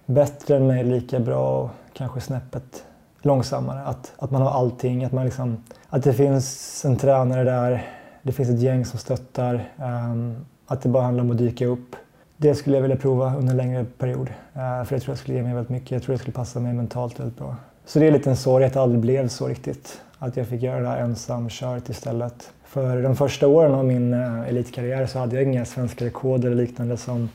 bättre 0.06 0.56
än 0.56 0.66
mig, 0.66 0.84
lika 0.84 1.20
bra 1.20 1.62
och 1.62 1.70
kanske 1.92 2.20
snäppet 2.20 2.84
långsammare. 3.22 3.80
Att, 3.80 4.12
att 4.18 4.30
man 4.30 4.42
har 4.42 4.50
allting, 4.50 5.04
att, 5.04 5.12
man 5.12 5.24
liksom, 5.24 5.64
att 5.88 6.02
det 6.02 6.12
finns 6.12 6.84
en 6.84 6.96
tränare 6.96 7.44
där 7.44 7.86
det 8.22 8.32
finns 8.32 8.48
ett 8.48 8.60
gäng 8.60 8.84
som 8.84 8.98
stöttar, 8.98 9.72
um, 9.76 10.46
att 10.68 10.82
det 10.82 10.88
bara 10.88 11.02
handlar 11.02 11.24
om 11.24 11.30
att 11.30 11.38
dyka 11.38 11.66
upp. 11.66 11.96
Det 12.36 12.54
skulle 12.54 12.76
jag 12.76 12.82
vilja 12.82 12.96
prova 12.96 13.36
under 13.36 13.50
en 13.50 13.56
längre 13.56 13.84
period. 13.98 14.28
Eh, 14.54 14.84
för 14.84 14.94
det 14.94 15.00
tror 15.00 15.12
jag 15.12 15.18
skulle 15.18 15.36
ge 15.36 15.42
mig 15.42 15.54
väldigt 15.54 15.70
mycket. 15.70 15.90
Jag 15.90 16.02
tror 16.02 16.12
det 16.12 16.18
skulle 16.18 16.32
passa 16.32 16.60
mig 16.60 16.72
mentalt 16.72 17.20
väldigt 17.20 17.38
bra. 17.38 17.56
Så 17.86 17.98
det 17.98 18.06
är 18.06 18.12
lite 18.12 18.30
en 18.30 18.36
sorg 18.36 18.64
att 18.64 18.72
det 18.72 18.80
aldrig 18.80 19.00
blev 19.00 19.28
så 19.28 19.48
riktigt. 19.48 20.00
Att 20.18 20.36
jag 20.36 20.46
fick 20.46 20.62
göra 20.62 20.80
det 20.80 20.88
här 20.88 21.00
ensamkört 21.00 21.88
istället. 21.88 22.50
För 22.64 23.02
de 23.02 23.16
första 23.16 23.46
åren 23.46 23.74
av 23.74 23.84
min 23.84 24.14
eh, 24.14 24.48
elitkarriär 24.48 25.06
så 25.06 25.18
hade 25.18 25.36
jag 25.36 25.44
inga 25.44 25.64
svenska 25.64 26.04
rekord 26.04 26.44
eller 26.44 26.56
liknande 26.56 26.96
som 26.96 27.28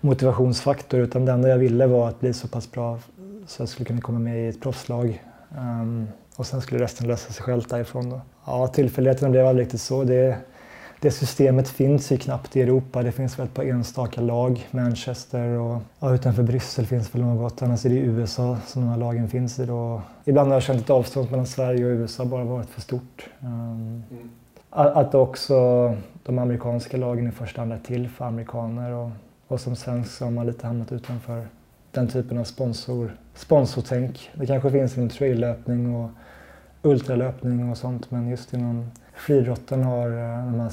motivationsfaktor 0.00 1.00
utan 1.00 1.24
det 1.24 1.32
enda 1.32 1.48
jag 1.48 1.58
ville 1.58 1.86
var 1.86 2.08
att 2.08 2.20
bli 2.20 2.32
så 2.32 2.48
pass 2.48 2.70
bra 2.70 2.98
så 3.46 3.62
jag 3.62 3.68
skulle 3.68 3.86
kunna 3.86 4.00
komma 4.00 4.18
med 4.18 4.44
i 4.44 4.48
ett 4.48 4.60
proffslag. 4.60 5.22
Um, 5.58 6.08
och 6.36 6.46
sen 6.46 6.60
skulle 6.60 6.84
resten 6.84 7.08
lösa 7.08 7.32
sig 7.32 7.42
självt 7.42 7.68
därifrån. 7.68 8.10
Då. 8.10 8.20
Ja, 8.44 8.66
tillfälligheterna 8.66 9.30
blev 9.30 9.46
aldrig 9.46 9.66
riktigt 9.66 9.80
så. 9.80 10.04
Det, 10.04 10.36
det 11.02 11.10
systemet 11.10 11.68
finns 11.68 12.12
ju 12.12 12.16
knappt 12.16 12.56
i 12.56 12.62
Europa. 12.62 13.02
Det 13.02 13.12
finns 13.12 13.38
väl 13.38 13.46
ett 13.46 13.54
par 13.54 13.64
enstaka 13.64 14.20
lag, 14.20 14.68
Manchester 14.70 15.46
och 15.46 15.82
ja, 16.00 16.14
utanför 16.14 16.42
Bryssel 16.42 16.86
finns 16.86 17.14
väl 17.14 17.22
något. 17.22 17.62
Annars 17.62 17.86
är 17.86 17.90
det 17.90 17.94
i 17.94 17.98
USA 17.98 18.58
som 18.66 18.82
de 18.82 18.88
här 18.88 18.96
lagen 18.96 19.28
finns 19.28 19.58
i. 19.58 19.66
Då. 19.66 20.02
Ibland 20.24 20.48
har 20.48 20.56
jag 20.56 20.62
känt 20.62 20.80
ett 20.80 20.90
avstånd 20.90 21.30
mellan 21.30 21.46
Sverige 21.46 21.84
och 21.84 21.90
USA 21.90 22.24
bara 22.24 22.44
varit 22.44 22.68
för 22.68 22.80
stort. 22.80 23.28
Um, 23.40 24.02
mm. 24.10 24.30
Att 24.70 25.14
också 25.14 25.54
de 26.22 26.38
amerikanska 26.38 26.96
lagen 26.96 27.28
i 27.28 27.30
första 27.30 27.60
hand 27.60 27.72
är 27.72 27.78
till 27.78 28.08
för 28.08 28.24
amerikaner 28.24 28.90
och, 28.90 29.10
och 29.48 29.60
som 29.60 29.76
svensk 29.76 30.10
så 30.10 30.24
har 30.24 30.30
man 30.30 30.46
lite 30.46 30.66
hamnat 30.66 30.92
utanför 30.92 31.46
den 31.90 32.08
typen 32.08 32.38
av 32.38 32.44
sponsor, 32.44 33.16
sponsortänk. 33.34 34.30
Det 34.34 34.46
kanske 34.46 34.70
finns 34.70 34.96
inom 34.96 35.08
traillöpning 35.08 35.94
och 35.94 36.10
ultralöpning 36.82 37.70
och 37.70 37.78
sånt 37.78 38.10
men 38.10 38.28
just 38.28 38.54
inom 38.54 38.90
friidrotten 39.14 39.82
har 39.82 40.06
eh, 40.06 40.46
de 40.46 40.60
här 40.60 40.72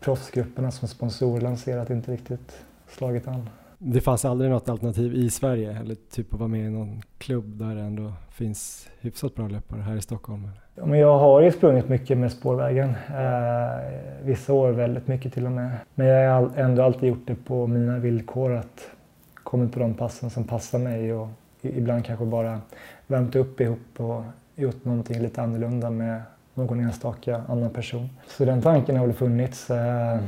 proffsgrupperna 0.00 0.70
som 0.70 0.88
sponsorer 0.88 1.40
lanserat 1.40 1.90
inte 1.90 2.12
riktigt 2.12 2.64
slagit 2.88 3.28
an. 3.28 3.50
Det 3.78 4.00
fanns 4.00 4.24
aldrig 4.24 4.50
något 4.50 4.68
alternativ 4.68 5.14
i 5.14 5.30
Sverige 5.30 5.78
eller 5.80 5.94
typ 6.10 6.34
att 6.34 6.40
vara 6.40 6.48
med 6.48 6.66
i 6.66 6.70
någon 6.70 7.02
klubb 7.18 7.58
där 7.58 7.74
det 7.74 7.80
ändå 7.80 8.12
finns 8.30 8.88
hyfsat 9.00 9.34
bra 9.34 9.48
löpare 9.48 9.80
här 9.80 9.96
i 9.96 10.00
Stockholm? 10.00 10.48
Ja, 10.74 10.86
men 10.86 10.98
jag 10.98 11.18
har 11.18 11.40
ju 11.40 11.52
sprungit 11.52 11.88
mycket 11.88 12.18
med 12.18 12.32
spårvägen. 12.32 12.88
Eh, 12.88 14.24
vissa 14.24 14.52
år 14.52 14.70
väldigt 14.70 15.08
mycket 15.08 15.34
till 15.34 15.46
och 15.46 15.52
med. 15.52 15.70
Men 15.94 16.06
jag 16.06 16.34
har 16.40 16.50
ändå 16.56 16.82
alltid 16.82 17.08
gjort 17.08 17.26
det 17.26 17.34
på 17.34 17.66
mina 17.66 17.98
villkor. 17.98 18.52
att 18.52 18.90
kommit 19.50 19.72
på 19.72 19.80
de 19.80 19.94
passen 19.94 20.30
som 20.30 20.44
passar 20.44 20.78
mig 20.78 21.12
och 21.12 21.28
ibland 21.62 22.04
kanske 22.04 22.24
bara 22.24 22.60
värmt 23.06 23.36
upp 23.36 23.60
ihop 23.60 24.00
och 24.00 24.22
gjort 24.56 24.84
någonting 24.84 25.22
lite 25.22 25.42
annorlunda 25.42 25.90
med 25.90 26.22
någon 26.60 26.80
enstaka 26.80 27.42
annan 27.48 27.70
person. 27.70 28.10
Så 28.26 28.44
den 28.44 28.62
tanken 28.62 28.96
har 28.96 29.06
väl 29.06 29.14
funnits. 29.14 29.70
Eh, 29.70 30.20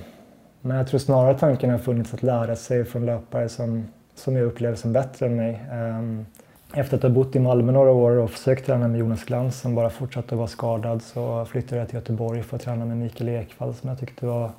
men 0.61 0.77
jag 0.77 0.87
tror 0.87 0.99
snarare 0.99 1.39
tanken 1.39 1.71
har 1.71 1.79
funnits 1.79 2.15
att 2.15 2.23
lära 2.23 2.57
sig 2.57 2.85
från 2.85 3.07
löpare 3.07 3.49
som, 3.49 3.87
som 4.15 4.37
jag 4.37 4.45
upplever 4.45 4.77
som 4.77 4.93
bättre 4.93 5.27
än 5.27 5.37
mig. 5.37 5.61
Ehm, 5.73 6.27
efter 6.75 6.97
att 6.97 7.03
ha 7.03 7.11
bott 7.11 7.37
i 7.37 7.39
Malmö 7.39 7.73
några 7.73 7.91
år 7.91 8.11
och 8.11 8.31
försökt 8.31 8.67
träna 8.67 8.89
med 8.89 9.01
Jonas 9.01 9.25
Glans 9.25 9.61
som 9.61 9.75
bara 9.75 9.91
fortsatte 9.91 10.35
att 10.35 10.39
vara 10.39 10.49
skadad 10.49 11.03
så 11.03 11.45
flyttade 11.45 11.77
jag 11.77 11.89
till 11.89 11.97
Göteborg 11.97 12.43
för 12.43 12.57
att 12.57 12.63
träna 12.63 12.85
med 12.85 12.97
Mikael 12.97 13.29
Ekvall 13.29 13.75
som 13.75 13.89
jag 13.89 13.99
tyckte 13.99 14.27
var 14.27 14.51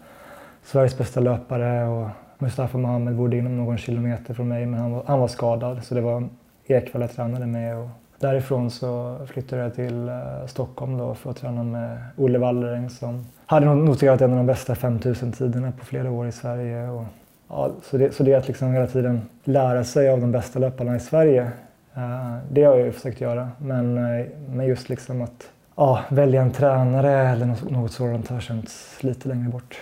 Sveriges 0.64 0.98
bästa 0.98 1.20
löpare. 1.20 1.88
Och 1.88 2.10
Mustafa 2.38 2.78
Mohamed 2.78 3.16
bodde 3.16 3.38
inom 3.38 3.58
någon 3.58 3.78
kilometer 3.78 4.34
från 4.34 4.48
mig 4.48 4.66
men 4.66 4.80
han 4.80 4.92
var, 4.92 5.04
han 5.08 5.20
var 5.20 5.28
skadad 5.28 5.84
så 5.84 5.96
det 5.96 6.02
var 6.02 6.30
Ekvall 6.68 7.02
jag 7.02 7.12
tränade 7.12 7.46
med. 7.46 7.78
Och 7.78 7.90
därifrån 8.24 8.72
så 8.72 9.18
flyttade 9.28 9.62
jag 9.62 9.76
till 9.76 10.10
eh, 10.10 10.16
Stockholm 10.48 10.98
då 10.98 11.14
för 11.14 11.30
att 11.32 11.38
träna 11.38 11.64
med 11.64 11.98
Olle 12.18 12.38
Wallering 12.38 12.90
som 12.90 13.26
hade 13.46 13.66
noterat 13.66 14.22
en 14.22 14.32
av 14.32 14.38
de 14.38 14.46
bästa 14.46 14.74
5000-tiderna 14.74 15.72
på 15.72 15.86
flera 15.86 16.12
år 16.12 16.28
i 16.28 16.32
Sverige. 16.32 16.90
Och, 16.90 17.04
ja, 17.48 17.72
så, 17.84 17.98
det, 17.98 18.16
så 18.16 18.24
det 18.24 18.34
att 18.34 18.48
liksom 18.48 18.74
hela 18.74 18.88
tiden 18.88 19.22
lära 19.44 19.84
sig 19.84 20.10
av 20.10 20.22
de 20.22 20.32
bästa 20.32 20.60
löparna 20.60 20.96
i 20.96 21.00
Sverige, 21.00 21.52
eh, 21.94 22.38
det 22.52 22.64
har 22.64 22.78
jag 22.78 22.86
ju 22.86 22.92
försökt 22.92 23.22
göra. 23.22 23.50
Men, 23.58 23.98
eh, 23.98 24.26
men 24.50 24.68
just 24.68 24.90
liksom 24.90 25.22
att 25.22 25.50
ja, 25.76 26.00
välja 26.10 26.42
en 26.42 26.52
tränare 26.52 27.12
eller 27.12 27.46
något, 27.46 27.70
något 27.70 27.92
sådant 27.92 28.28
har 28.28 28.40
känts 28.40 29.04
lite 29.04 29.30
längre 29.30 29.50
bort. 29.50 29.82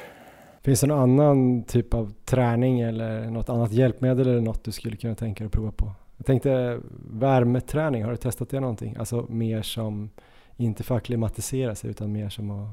Finns 0.61 0.81
det 0.81 0.87
någon 0.87 0.99
annan 0.99 1.63
typ 1.63 1.93
av 1.93 2.13
träning 2.25 2.81
eller 2.81 3.25
något 3.25 3.49
annat 3.49 3.71
hjälpmedel 3.71 4.27
eller 4.27 4.41
något 4.41 4.63
du 4.63 4.71
skulle 4.71 4.95
kunna 4.95 5.15
tänka 5.15 5.43
dig 5.43 5.45
att 5.45 5.53
prova 5.53 5.71
på? 5.71 5.91
Jag 6.21 6.25
tänkte 6.25 6.79
värmeträning, 7.11 8.03
har 8.03 8.11
du 8.11 8.17
testat 8.17 8.49
det 8.49 8.59
någonting? 8.59 8.95
Alltså 8.99 9.25
mer 9.29 9.61
som, 9.61 10.09
inte 10.57 10.83
för 10.83 10.97
att 10.97 11.03
klimatisera 11.03 11.75
sig 11.75 11.89
utan 11.89 12.11
mer 12.11 12.29
som 12.29 12.51
att 12.51 12.69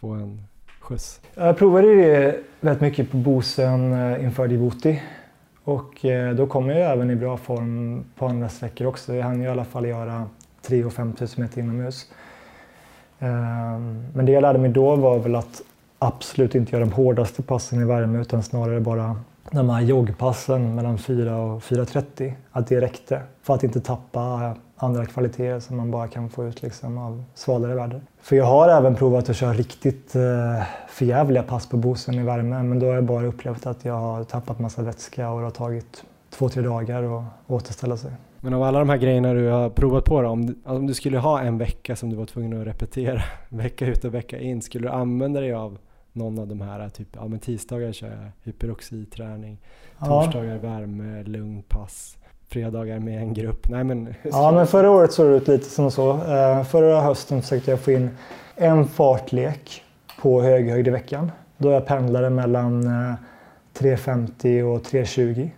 få 0.00 0.08
en 0.10 0.42
skjuts? 0.80 1.20
Jag 1.34 1.58
provade 1.58 1.94
det 1.94 2.40
väldigt 2.60 2.80
mycket 2.80 3.10
på 3.10 3.16
Bosön 3.16 3.92
eh, 3.92 4.24
inför 4.24 4.48
Djibouti 4.48 5.02
och 5.64 6.04
eh, 6.04 6.34
då 6.34 6.46
kom 6.46 6.68
jag 6.68 6.92
även 6.92 7.10
i 7.10 7.16
bra 7.16 7.36
form 7.36 8.04
på 8.16 8.26
andra 8.26 8.48
sträckor 8.48 8.86
också. 8.86 9.14
Jag 9.14 9.24
hann 9.24 9.42
i 9.42 9.48
alla 9.48 9.64
fall 9.64 9.86
göra 9.86 10.28
3 10.62 10.84
och 10.84 10.92
5 10.92 11.14
000 11.20 11.28
meter 11.36 11.60
inomhus. 11.60 12.12
Ehm, 13.18 14.06
men 14.14 14.26
det 14.26 14.32
jag 14.32 14.42
lärde 14.42 14.58
mig 14.58 14.70
då 14.70 14.96
var 14.96 15.18
väl 15.18 15.36
att 15.36 15.62
absolut 15.98 16.54
inte 16.54 16.76
göra 16.76 16.84
de 16.84 16.92
hårdaste 16.92 17.42
passen 17.42 17.80
i 17.80 17.84
värme 17.84 18.20
utan 18.20 18.42
snarare 18.42 18.80
bara 18.80 19.16
de 19.50 19.70
här 19.70 19.80
joggpassen 19.80 20.74
mellan 20.74 20.98
4 20.98 21.36
och 21.36 21.62
4.30, 21.62 22.32
att 22.52 22.66
det 22.66 22.80
räckte 22.80 23.22
för 23.42 23.54
att 23.54 23.64
inte 23.64 23.80
tappa 23.80 24.54
andra 24.76 25.06
kvaliteter 25.06 25.60
som 25.60 25.76
man 25.76 25.90
bara 25.90 26.08
kan 26.08 26.28
få 26.28 26.46
ut 26.46 26.62
liksom 26.62 26.98
av 26.98 27.24
svalare 27.34 27.74
väder. 27.74 28.00
För 28.20 28.36
jag 28.36 28.44
har 28.44 28.68
även 28.68 28.94
provat 28.94 29.28
att 29.28 29.36
köra 29.36 29.52
riktigt 29.52 30.16
eh, 30.16 30.66
förjävliga 30.88 31.42
pass 31.42 31.66
på 31.68 31.76
Bosön 31.76 32.14
i 32.14 32.22
värme 32.22 32.62
men 32.62 32.78
då 32.78 32.86
har 32.86 32.94
jag 32.94 33.04
bara 33.04 33.26
upplevt 33.26 33.66
att 33.66 33.84
jag 33.84 33.94
har 33.94 34.24
tappat 34.24 34.58
massa 34.58 34.82
vätska 34.82 35.30
och 35.30 35.38
det 35.38 35.46
har 35.46 35.50
tagit 35.50 36.04
två, 36.30 36.48
tre 36.48 36.62
dagar 36.62 37.18
att 37.18 37.24
återställa 37.46 37.96
sig. 37.96 38.10
Men 38.40 38.54
av 38.54 38.62
alla 38.62 38.78
de 38.78 38.88
här 38.88 38.96
grejerna 38.96 39.34
du 39.34 39.48
har 39.48 39.70
provat 39.70 40.04
på 40.04 40.22
då, 40.22 40.28
om 40.28 40.54
om 40.64 40.86
du 40.86 40.94
skulle 40.94 41.18
ha 41.18 41.40
en 41.40 41.58
vecka 41.58 41.96
som 41.96 42.10
du 42.10 42.16
var 42.16 42.26
tvungen 42.26 42.60
att 42.60 42.66
repetera 42.66 43.22
vecka 43.48 43.86
ut 43.86 44.04
och 44.04 44.14
vecka 44.14 44.38
in, 44.38 44.62
skulle 44.62 44.88
du 44.88 44.92
använda 44.92 45.40
dig 45.40 45.52
av 45.52 45.78
någon 46.12 46.38
av 46.38 46.48
de 46.48 46.60
här, 46.60 46.88
typ 46.88 47.08
ja, 47.12 47.28
men 47.28 47.38
tisdagar 47.38 47.92
kör 47.92 48.08
jag 48.08 48.30
hyperoxiträning, 48.42 49.58
ja. 49.98 50.06
torsdagar 50.06 50.58
värme, 50.58 51.22
lugn 51.22 51.62
pass, 51.62 52.16
fredagar 52.48 52.98
med 52.98 53.22
en 53.22 53.34
grupp. 53.34 53.68
Nej, 53.68 53.84
men... 53.84 54.14
Ja, 54.22 54.52
men 54.52 54.66
förra 54.66 54.90
året 54.90 55.12
såg 55.12 55.26
det 55.26 55.36
ut 55.36 55.48
lite 55.48 55.64
som 55.70 55.90
så. 55.90 56.12
Uh, 56.12 56.64
förra 56.64 57.00
hösten 57.00 57.42
försökte 57.42 57.70
jag 57.70 57.80
få 57.80 57.90
in 57.90 58.10
en 58.56 58.86
fartlek 58.86 59.82
på 60.20 60.42
hög 60.42 60.70
höjd 60.70 60.88
i 60.88 60.90
veckan. 60.90 61.32
Då 61.56 61.70
jag 61.70 61.86
pendlade 61.86 62.30
mellan 62.30 62.86
uh, 62.86 63.14
3.50 63.78 64.62
och 64.62 64.82
3.20 64.82 65.50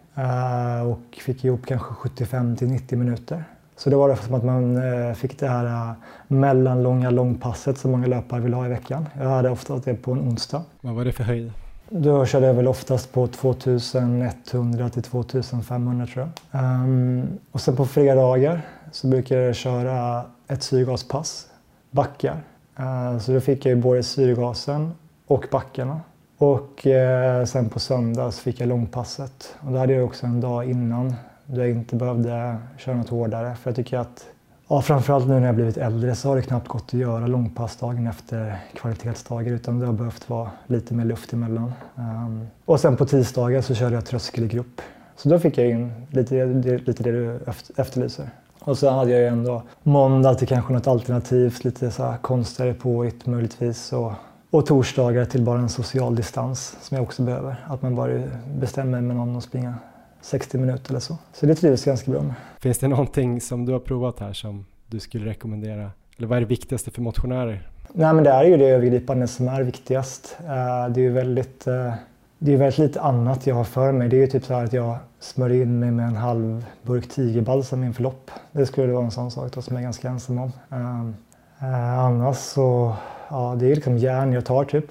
uh, 0.82 0.90
och 0.90 1.14
fick 1.14 1.44
ihop 1.44 1.66
kanske 1.66 1.94
75 1.94 2.56
till 2.56 2.68
90 2.68 2.98
minuter. 2.98 3.44
Så 3.76 3.90
det 3.90 3.96
var 3.96 4.16
som 4.16 4.34
att 4.34 4.44
man 4.44 4.76
eh, 4.76 5.14
fick 5.14 5.38
det 5.38 5.48
här 5.48 5.64
eh, 5.64 5.92
mellanlånga 6.28 7.10
långpasset 7.10 7.78
som 7.78 7.90
många 7.90 8.06
löpare 8.06 8.40
vill 8.40 8.54
ha 8.54 8.66
i 8.66 8.68
veckan. 8.68 9.08
Jag 9.20 9.28
hade 9.28 9.50
ofta 9.50 9.76
det 9.84 9.94
på 9.94 10.12
en 10.12 10.18
onsdag. 10.18 10.62
Vad 10.80 10.94
var 10.94 11.04
det 11.04 11.12
för 11.12 11.24
höjd? 11.24 11.52
Då 11.94 12.26
körde 12.26 12.46
jag 12.46 12.54
väl 12.54 12.68
oftast 12.68 13.12
på 13.12 13.26
2100 13.26 14.90
till 14.90 15.02
2500 15.02 16.06
tror 16.06 16.28
jag. 16.50 16.64
Um, 16.64 17.38
och 17.52 17.60
sen 17.60 17.76
på 17.76 17.86
fredagar 17.86 18.60
så 18.92 19.06
brukar 19.06 19.36
jag 19.36 19.54
köra 19.54 20.24
ett 20.48 20.62
syrgaspass, 20.62 21.46
backar. 21.90 22.40
Uh, 22.80 23.18
så 23.18 23.32
då 23.32 23.40
fick 23.40 23.66
jag 23.66 23.74
ju 23.76 23.82
både 23.82 24.02
syrgasen 24.02 24.92
och 25.26 25.44
backarna. 25.50 26.00
Och 26.38 26.86
uh, 26.86 27.44
sen 27.44 27.68
på 27.68 27.80
söndag 27.80 28.30
så 28.30 28.42
fick 28.42 28.60
jag 28.60 28.68
långpasset. 28.68 29.54
Och 29.60 29.72
då 29.72 29.78
hade 29.78 29.92
jag 29.92 30.04
också 30.04 30.26
en 30.26 30.40
dag 30.40 30.70
innan 30.70 31.14
då 31.52 31.60
jag 31.60 31.70
inte 31.70 31.96
behövde 31.96 32.56
köra 32.76 32.96
något 32.96 33.08
hårdare. 33.08 33.54
För 33.54 33.70
jag 33.70 33.76
tycker 33.76 33.98
att, 33.98 34.26
ja, 34.68 34.82
framförallt 34.82 35.28
nu 35.28 35.40
när 35.40 35.46
jag 35.46 35.54
blivit 35.54 35.76
äldre 35.76 36.14
så 36.14 36.28
har 36.28 36.36
det 36.36 36.42
knappt 36.42 36.68
gått 36.68 36.84
att 36.84 36.92
göra 36.92 37.26
långpassdagen 37.26 38.06
efter 38.06 38.56
kvalitetsdagar 38.74 39.52
utan 39.52 39.78
det 39.78 39.86
har 39.86 39.92
behövt 39.92 40.30
vara 40.30 40.50
lite 40.66 40.94
mer 40.94 41.04
luft 41.04 41.32
emellan. 41.32 41.72
Um, 41.94 42.46
och 42.64 42.80
sen 42.80 42.96
på 42.96 43.06
tisdagar 43.06 43.60
så 43.60 43.74
körde 43.74 43.94
jag 43.94 44.04
tröskelgrupp. 44.04 44.80
Så 45.16 45.28
då 45.28 45.38
fick 45.38 45.58
jag 45.58 45.70
in 45.70 45.92
lite, 46.10 46.44
lite 46.86 47.02
det 47.02 47.12
du 47.12 47.38
efterlyser. 47.76 48.30
Och 48.58 48.78
så 48.78 48.90
hade 48.90 49.10
jag 49.10 49.20
ju 49.20 49.26
ändå 49.26 49.62
måndag 49.82 50.34
till 50.34 50.48
kanske 50.48 50.72
något 50.72 50.86
alternativt, 50.86 51.64
lite 51.64 51.90
så 51.90 52.04
här 52.04 52.16
konstigare 52.16 52.74
påhitt 52.74 53.26
möjligtvis. 53.26 53.92
Och, 53.92 54.12
och 54.50 54.66
torsdagar 54.66 55.24
till 55.24 55.42
bara 55.42 55.58
en 55.58 55.68
social 55.68 56.16
distans 56.16 56.76
som 56.80 56.94
jag 56.94 57.04
också 57.04 57.22
behöver. 57.22 57.56
Att 57.66 57.82
man 57.82 57.94
bara 57.94 58.22
bestämmer 58.58 59.00
med 59.00 59.16
någon 59.16 59.36
att 59.36 59.44
springa 59.44 59.74
60 60.22 60.58
minuter 60.58 60.90
eller 60.90 61.00
så. 61.00 61.18
Så 61.32 61.46
det 61.46 61.54
trivs 61.54 61.84
ganska 61.84 62.10
bra 62.10 62.22
med. 62.22 62.34
Finns 62.60 62.78
det 62.78 62.88
någonting 62.88 63.40
som 63.40 63.66
du 63.66 63.72
har 63.72 63.80
provat 63.80 64.20
här 64.20 64.32
som 64.32 64.66
du 64.86 65.00
skulle 65.00 65.30
rekommendera? 65.30 65.90
Eller 66.16 66.28
vad 66.28 66.36
är 66.36 66.40
det 66.40 66.46
viktigaste 66.46 66.90
för 66.90 67.02
motionärer? 67.02 67.68
Nej 67.92 68.14
men 68.14 68.24
det 68.24 68.30
är 68.30 68.44
ju 68.44 68.56
det 68.56 68.68
övergripande 68.68 69.28
som 69.28 69.48
är 69.48 69.62
viktigast. 69.62 70.36
Eh, 70.40 70.88
det 70.88 71.00
är 71.00 71.02
ju 71.02 71.12
väldigt, 71.12 71.66
eh, 71.66 71.92
det 72.38 72.52
är 72.52 72.56
väldigt 72.56 72.78
lite 72.78 73.00
annat 73.00 73.46
jag 73.46 73.54
har 73.54 73.64
för 73.64 73.92
mig. 73.92 74.08
Det 74.08 74.16
är 74.16 74.20
ju 74.20 74.26
typ 74.26 74.44
så 74.44 74.54
här 74.54 74.64
att 74.64 74.72
jag 74.72 74.96
smörjer 75.20 75.62
in 75.62 75.78
mig 75.78 75.90
med 75.90 76.06
en 76.06 76.16
halv 76.16 76.64
burk 76.82 77.08
tigerbalsam 77.08 77.84
inför 77.84 78.02
lopp. 78.02 78.30
Det 78.52 78.66
skulle 78.66 78.92
vara 78.92 79.04
en 79.04 79.10
sån 79.10 79.30
sak 79.30 79.54
då 79.54 79.62
som 79.62 79.76
jag 79.76 79.80
är 79.80 79.84
ganska 79.84 80.08
ensam 80.08 80.38
om. 80.38 80.52
Eh, 81.60 81.98
annars 81.98 82.36
så, 82.36 82.96
ja 83.28 83.56
det 83.60 83.70
är 83.70 83.74
liksom 83.74 83.98
järn 83.98 84.32
jag 84.32 84.44
tar 84.44 84.64
typ 84.64 84.86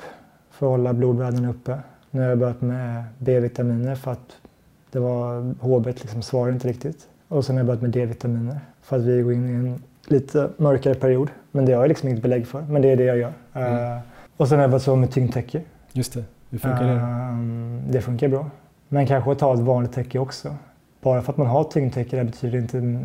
för 0.52 0.66
att 0.66 0.72
hålla 0.72 0.94
blodvärdena 0.94 1.50
uppe. 1.50 1.78
Nu 2.12 2.22
har 2.22 2.30
jag 2.30 2.40
börjat 2.40 2.62
med 2.62 3.04
B-vitaminer 3.18 3.96
för 3.96 4.12
att 4.12 4.41
det 4.92 5.00
var 5.00 5.42
HB 5.60 5.86
liksom 5.86 6.22
svarade 6.22 6.54
inte 6.54 6.68
riktigt. 6.68 7.08
Och 7.28 7.46
sen 7.46 7.56
har 7.56 7.60
jag 7.60 7.68
börjat 7.68 7.82
med 7.82 7.92
D-vitaminer 7.92 8.60
för 8.82 8.96
att 8.96 9.04
vi 9.04 9.22
går 9.22 9.34
in 9.34 9.50
i 9.50 9.54
en 9.54 9.84
lite 10.08 10.50
mörkare 10.58 10.96
period. 10.96 11.30
Men 11.52 11.66
det 11.66 11.74
har 11.74 11.82
jag 11.82 11.90
liksom 11.90 12.10
inget 12.10 12.22
belägg 12.22 12.48
för. 12.48 12.62
Men 12.62 12.82
det 12.82 12.90
är 12.90 12.96
det 12.96 13.04
jag 13.04 13.18
gör. 13.18 13.34
Mm. 13.54 13.74
Uh, 13.74 14.00
och 14.38 14.48
sen 14.48 14.58
har 14.58 14.64
jag 14.64 14.72
börjat 14.72 14.84
sova 14.84 14.98
med 14.98 15.12
tyngdtäcke. 15.12 15.62
Just 15.92 16.14
det. 16.14 16.24
Hur 16.50 16.58
funkar 16.58 16.84
det? 16.84 16.94
Uh, 16.94 17.92
det 17.92 18.02
funkar 18.02 18.28
bra. 18.28 18.50
Men 18.88 19.08
kanske 19.08 19.36
ta 19.36 19.54
ett 19.54 19.60
vanligt 19.60 19.94
täcke 19.94 20.20
också. 20.20 20.56
Bara 21.02 21.22
för 21.22 21.34
att 21.34 21.38
man 21.38 21.48
har 21.48 21.64
tyngdtäcke 21.64 22.18
det 22.18 22.24
betyder 22.24 22.58
inte 22.58 23.00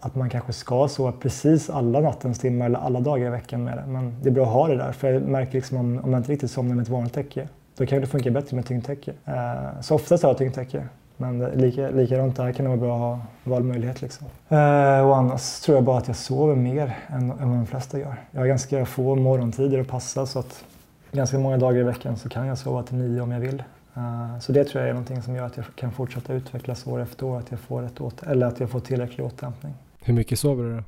att 0.00 0.14
man 0.14 0.30
kanske 0.30 0.52
ska 0.52 0.88
sova 0.88 1.12
precis 1.12 1.70
alla 1.70 2.00
nattens 2.00 2.38
timmar 2.38 2.66
eller 2.66 2.78
alla 2.78 3.00
dagar 3.00 3.26
i 3.26 3.30
veckan 3.30 3.64
med 3.64 3.78
det. 3.78 3.84
Men 3.86 4.14
det 4.22 4.28
är 4.28 4.32
bra 4.32 4.46
att 4.46 4.52
ha 4.52 4.68
det 4.68 4.76
där. 4.76 4.92
För 4.92 5.12
jag 5.12 5.22
märker 5.22 5.52
liksom 5.52 5.78
om, 5.78 6.00
om 6.04 6.10
man 6.10 6.18
inte 6.18 6.32
riktigt 6.32 6.50
somnar 6.50 6.74
med 6.74 6.82
ett 6.82 6.88
vanligt 6.88 7.12
täcke 7.12 7.48
då 7.76 7.86
kan 7.86 8.00
det 8.00 8.06
funka 8.06 8.30
bättre 8.30 8.56
med 8.56 8.66
tyngdtäcke. 8.66 9.12
Uh, 9.28 9.80
så 9.80 9.94
oftast 9.94 10.22
har 10.22 10.30
jag 10.30 10.38
tyngdtäcke. 10.38 10.88
Men 11.16 11.38
lika, 11.38 11.90
likadant 11.90 12.36
där 12.36 12.52
kan 12.52 12.64
det 12.64 12.68
vara 12.68 12.80
bra 12.80 12.94
att 12.94 13.00
ha 13.00 13.20
valmöjlighet. 13.44 14.02
Liksom. 14.02 14.26
Uh, 14.26 15.08
och 15.08 15.16
annars 15.16 15.60
tror 15.60 15.76
jag 15.76 15.84
bara 15.84 15.98
att 15.98 16.06
jag 16.06 16.16
sover 16.16 16.54
mer 16.54 16.98
än, 17.08 17.30
än 17.30 17.48
vad 17.48 17.58
de 17.58 17.66
flesta 17.66 17.98
gör. 17.98 18.14
Jag 18.30 18.40
har 18.40 18.46
ganska 18.46 18.86
få 18.86 19.14
morgontider 19.14 19.80
att 19.80 19.88
passa 19.88 20.26
så 20.26 20.38
att 20.38 20.64
ganska 21.12 21.38
många 21.38 21.56
dagar 21.56 21.80
i 21.80 21.82
veckan 21.82 22.16
så 22.16 22.28
kan 22.28 22.46
jag 22.46 22.58
sova 22.58 22.82
till 22.82 22.96
nio 22.96 23.20
om 23.20 23.30
jag 23.30 23.40
vill. 23.40 23.62
Uh, 23.96 24.38
så 24.40 24.52
det 24.52 24.64
tror 24.64 24.82
jag 24.82 24.88
är 24.88 24.94
någonting 24.94 25.22
som 25.22 25.36
gör 25.36 25.46
att 25.46 25.56
jag 25.56 25.66
kan 25.74 25.92
fortsätta 25.92 26.32
utvecklas 26.32 26.86
år 26.86 27.00
efter 27.00 27.26
år, 27.26 27.38
att 27.38 27.50
jag 27.50 27.60
får, 27.60 27.82
ett 27.82 28.00
åter, 28.00 28.28
eller 28.28 28.46
att 28.46 28.60
jag 28.60 28.70
får 28.70 28.80
tillräcklig 28.80 29.26
återhämtning. 29.26 29.74
Hur 30.00 30.14
mycket 30.14 30.38
sover 30.38 30.64
du 30.64 30.76
då? 30.76 30.82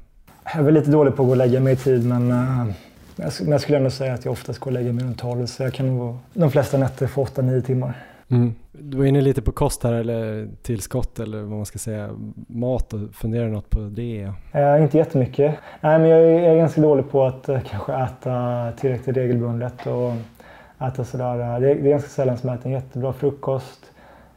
Jag 0.45 0.57
är 0.57 0.63
väl 0.63 0.75
lite 0.75 0.91
dålig 0.91 1.17
på 1.17 1.23
att 1.23 1.27
gå 1.27 1.31
och 1.31 1.37
lägga 1.37 1.61
mig 1.61 1.73
i 1.73 1.77
tid 1.77 2.07
men 2.07 2.31
uh, 2.33 2.71
jag 3.47 3.61
skulle 3.61 3.79
ändå 3.79 3.91
säga 3.91 4.15
att 4.15 4.25
jag 4.25 4.33
oftast 4.33 4.59
går 4.59 4.71
och 4.71 4.73
lägger 4.73 4.93
mig 4.93 5.05
runt 5.05 5.19
12 5.19 5.47
så 5.47 5.63
jag 5.63 5.75
kan 5.75 5.97
nog 5.97 6.17
de 6.35 6.51
flesta 6.51 6.79
nätter 6.79 7.07
få 7.07 7.25
8-9 7.25 7.61
timmar. 7.61 7.95
Mm. 8.31 8.55
Du 8.73 8.99
var 8.99 9.05
inne 9.05 9.21
lite 9.21 9.43
på 9.43 9.53
kost 9.53 9.85
här 9.85 9.93
eller 9.93 10.49
tillskott 10.63 11.21
eller 11.21 11.39
vad 11.39 11.57
man 11.57 11.67
ska 11.67 11.79
säga, 11.79 12.11
mat 12.47 12.93
och 12.93 13.15
funderar 13.15 13.49
något 13.49 13.71
på 13.71 13.81
det? 13.81 14.33
Eh, 14.53 14.83
inte 14.83 14.99
jättemycket. 14.99 15.55
Nej, 15.81 15.99
men 15.99 16.09
jag 16.09 16.21
är, 16.21 16.57
ganska 16.57 16.81
dålig 16.81 17.11
på 17.11 17.25
att 17.25 17.49
eh, 17.49 17.61
kanske 17.61 17.93
äta 17.93 18.73
tillräckligt 18.81 19.17
regelbundet 19.17 19.87
och 19.87 20.13
äta 20.87 21.05
sådär. 21.05 21.61
Det 21.61 21.71
är, 21.71 21.75
det 21.75 21.89
är 21.89 21.91
ganska 21.91 22.11
sällan 22.11 22.39
som 22.39 22.49
jag 22.49 22.59
äter 22.59 22.67
en 22.67 22.73
jättebra 22.73 23.13
frukost, 23.13 23.81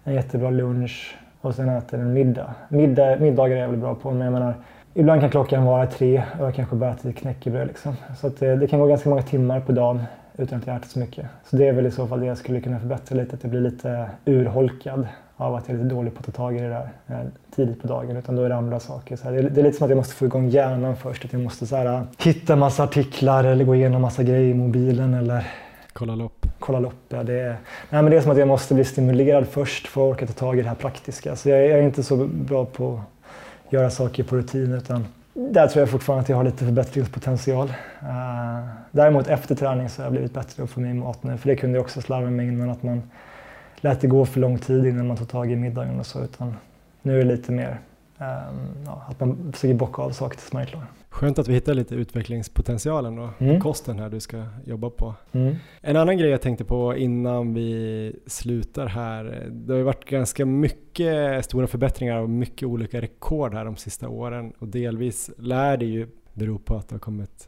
en 0.04 0.14
jättebra 0.14 0.50
lunch 0.50 1.16
och 1.42 1.56
sen 1.56 1.70
äter 1.70 2.00
en 2.00 2.14
middag. 2.14 2.54
middag 2.70 3.20
middagar 3.20 3.56
är 3.56 3.62
jag 3.62 3.70
väl 3.70 3.80
bra 3.80 3.96
på 3.96 4.12
men 4.12 4.22
jag 4.22 4.34
menar 4.34 4.54
Ibland 4.94 5.22
kan 5.22 5.30
klockan 5.30 5.66
vara 5.66 5.88
tre 5.88 6.24
och 6.40 6.46
jag 6.46 6.56
kanske 6.56 6.76
bara 6.76 6.92
äter 6.92 7.12
knäckebröd. 7.12 7.68
Liksom. 7.68 7.96
Så 8.18 8.28
att 8.28 8.40
det, 8.40 8.56
det 8.56 8.68
kan 8.68 8.80
gå 8.80 8.86
ganska 8.86 9.10
många 9.10 9.22
timmar 9.22 9.60
på 9.60 9.72
dagen 9.72 10.04
utan 10.38 10.60
att 10.60 10.68
jag 10.68 10.76
ätit 10.76 10.92
så 10.92 11.00
mycket. 11.00 11.26
Så 11.46 11.56
det 11.56 11.68
är 11.68 11.74
väl 11.74 11.86
i 11.86 11.92
så 11.92 12.08
fall 12.08 12.20
det 12.20 12.26
jag 12.26 12.38
skulle 12.38 12.62
kunna 12.62 12.80
förbättra 12.80 13.16
lite, 13.18 13.36
att 13.36 13.44
jag 13.44 13.52
blir 13.52 13.62
lite 13.62 14.10
urholkad 14.26 15.08
av 15.38 15.56
att 15.56 15.68
jag 15.68 15.78
är 15.78 15.84
lite 15.84 15.96
dålig 15.96 16.14
på 16.14 16.20
att 16.20 16.26
ta 16.26 16.32
tag 16.32 16.58
i 16.58 16.60
det 16.60 16.68
där 16.68 16.90
eh, 17.08 17.26
tidigt 17.56 17.82
på 17.82 17.88
dagen. 17.88 18.18
Utan 18.18 18.36
då 18.36 18.44
är 18.44 18.50
det 18.50 18.56
andra 18.56 18.80
saker. 18.80 19.16
Så 19.16 19.24
här, 19.24 19.32
det, 19.32 19.40
är, 19.40 19.50
det, 19.50 19.62
är, 19.62 19.64
lite 19.64 19.78
som 19.78 19.86
att 19.86 19.90
jag 19.90 19.98
måste 19.98 20.16
få 20.16 20.26
igång 20.26 20.50
hjärnan 20.50 20.96
först. 20.96 21.26
Att 21.26 21.34
jag 21.34 21.42
måste 21.42 21.68
så 21.68 21.76
här, 21.76 22.04
hitta 22.18 22.56
massa 22.56 22.84
artiklar 22.84 23.44
eller 23.44 23.66
gå 23.66 23.76
igenom 23.76 24.02
massa 24.02 24.24
grejer 24.24 24.50
i 24.50 24.54
mobilen 24.54 25.14
eller 25.14 25.48
Kolla 25.94 26.16
lopp. 26.16 26.46
Kolla 26.60 26.80
lopp, 26.80 27.04
ja. 27.10 27.24
Det 27.24 27.40
är, 27.40 27.58
nej, 27.90 28.02
men 28.02 28.06
det 28.06 28.18
är 28.18 28.22
som 28.22 28.32
att 28.32 28.38
jag 28.38 28.48
måste 28.48 28.74
bli 28.74 28.84
stimulerad 28.84 29.48
först 29.48 29.88
för 29.88 30.02
att 30.02 30.14
orka 30.14 30.28
ta 30.28 30.34
tag 30.34 30.60
i 30.60 30.62
det 30.62 30.68
här 30.68 30.76
praktiska. 30.76 31.36
Så 31.36 31.50
jag, 31.50 31.60
jag 31.60 31.80
är 31.80 31.82
inte 31.82 32.04
så 32.04 32.28
bra 32.28 32.66
på 32.66 33.02
att 33.68 33.74
göra 33.74 33.90
saker 33.90 34.24
på 34.24 34.36
rutin 34.36 34.74
utan 34.74 35.06
där 35.34 35.68
tror 35.68 35.82
jag 35.82 35.90
fortfarande 35.90 36.22
att 36.22 36.30
jag 36.30 36.38
har 36.38 36.44
lite 36.44 36.66
förbättringspotential. 36.66 37.68
Uh, 37.68 38.68
däremot 38.92 39.28
efter 39.28 39.56
träning 39.56 39.90
så 39.90 40.02
har 40.02 40.06
jag 40.06 40.12
blivit 40.12 40.34
bättre 40.34 40.56
på 40.56 40.64
att 40.64 40.70
få 40.70 40.80
min 40.80 41.00
mat 41.00 41.24
nu. 41.24 41.38
För 41.38 41.50
det 41.50 41.56
kunde 41.56 41.78
jag 41.78 41.84
också 41.84 42.02
slarva 42.02 42.30
med 42.30 42.48
innan 42.48 42.70
att 42.70 42.84
man 42.84 43.04
lät 43.76 44.02
det 44.02 44.08
gå 44.08 44.26
för 44.26 44.40
lång 44.40 44.60
tid 44.60 44.86
innan 44.86 45.08
man 45.08 45.18
tog 45.18 45.30
tag 45.30 45.52
i 45.52 45.56
middagen 45.56 46.00
och 46.00 46.06
så. 46.06 46.24
Utan 46.24 46.56
nu 47.02 47.14
är 47.14 47.26
det 47.26 47.32
lite 47.32 47.52
mer 47.52 47.80
ja, 48.86 49.06
att 49.08 49.20
man 49.20 49.52
försöker 49.54 49.74
bocka 49.74 50.02
av 50.02 50.12
saker 50.12 50.38
tills 50.38 50.54
man 50.54 50.62
är 50.62 50.66
klar. 50.66 50.86
Skönt 51.10 51.40
att 51.40 51.48
vi 51.48 51.54
hittar 51.54 51.74
lite 51.74 51.96
utvecklingspotentialen 51.96 53.16
då, 53.16 53.30
mm. 53.38 53.60
kosten 53.62 54.00
här 54.00 54.10
du 54.10 54.20
ska 54.20 54.44
jobba 54.66 54.90
på. 54.90 55.16
Mm. 55.32 55.56
En 55.82 55.96
annan 55.96 56.18
grej 56.18 56.30
jag 56.30 56.42
tänkte 56.42 56.66
på 56.66 56.98
innan 56.98 57.54
vi 57.54 58.16
slutar 58.28 58.88
här, 58.88 59.48
det 59.52 59.74
har 59.74 59.78
ju 59.78 59.84
varit 59.84 60.06
ganska 60.06 60.46
mycket 60.46 61.46
stora 61.46 61.68
förbättringar 61.68 62.18
och 62.18 62.30
mycket 62.30 62.68
olika 62.68 63.02
rekord 63.02 63.54
här 63.54 63.66
de 63.66 63.78
sista 63.78 64.10
åren 64.10 64.54
och 64.60 64.68
delvis 64.68 65.32
lär 65.38 65.78
det 65.78 65.86
ju 65.86 66.08
bero 66.34 66.60
på 66.60 66.76
att 66.76 66.90
det 66.90 66.96
har 66.96 67.00
kommit 67.00 67.48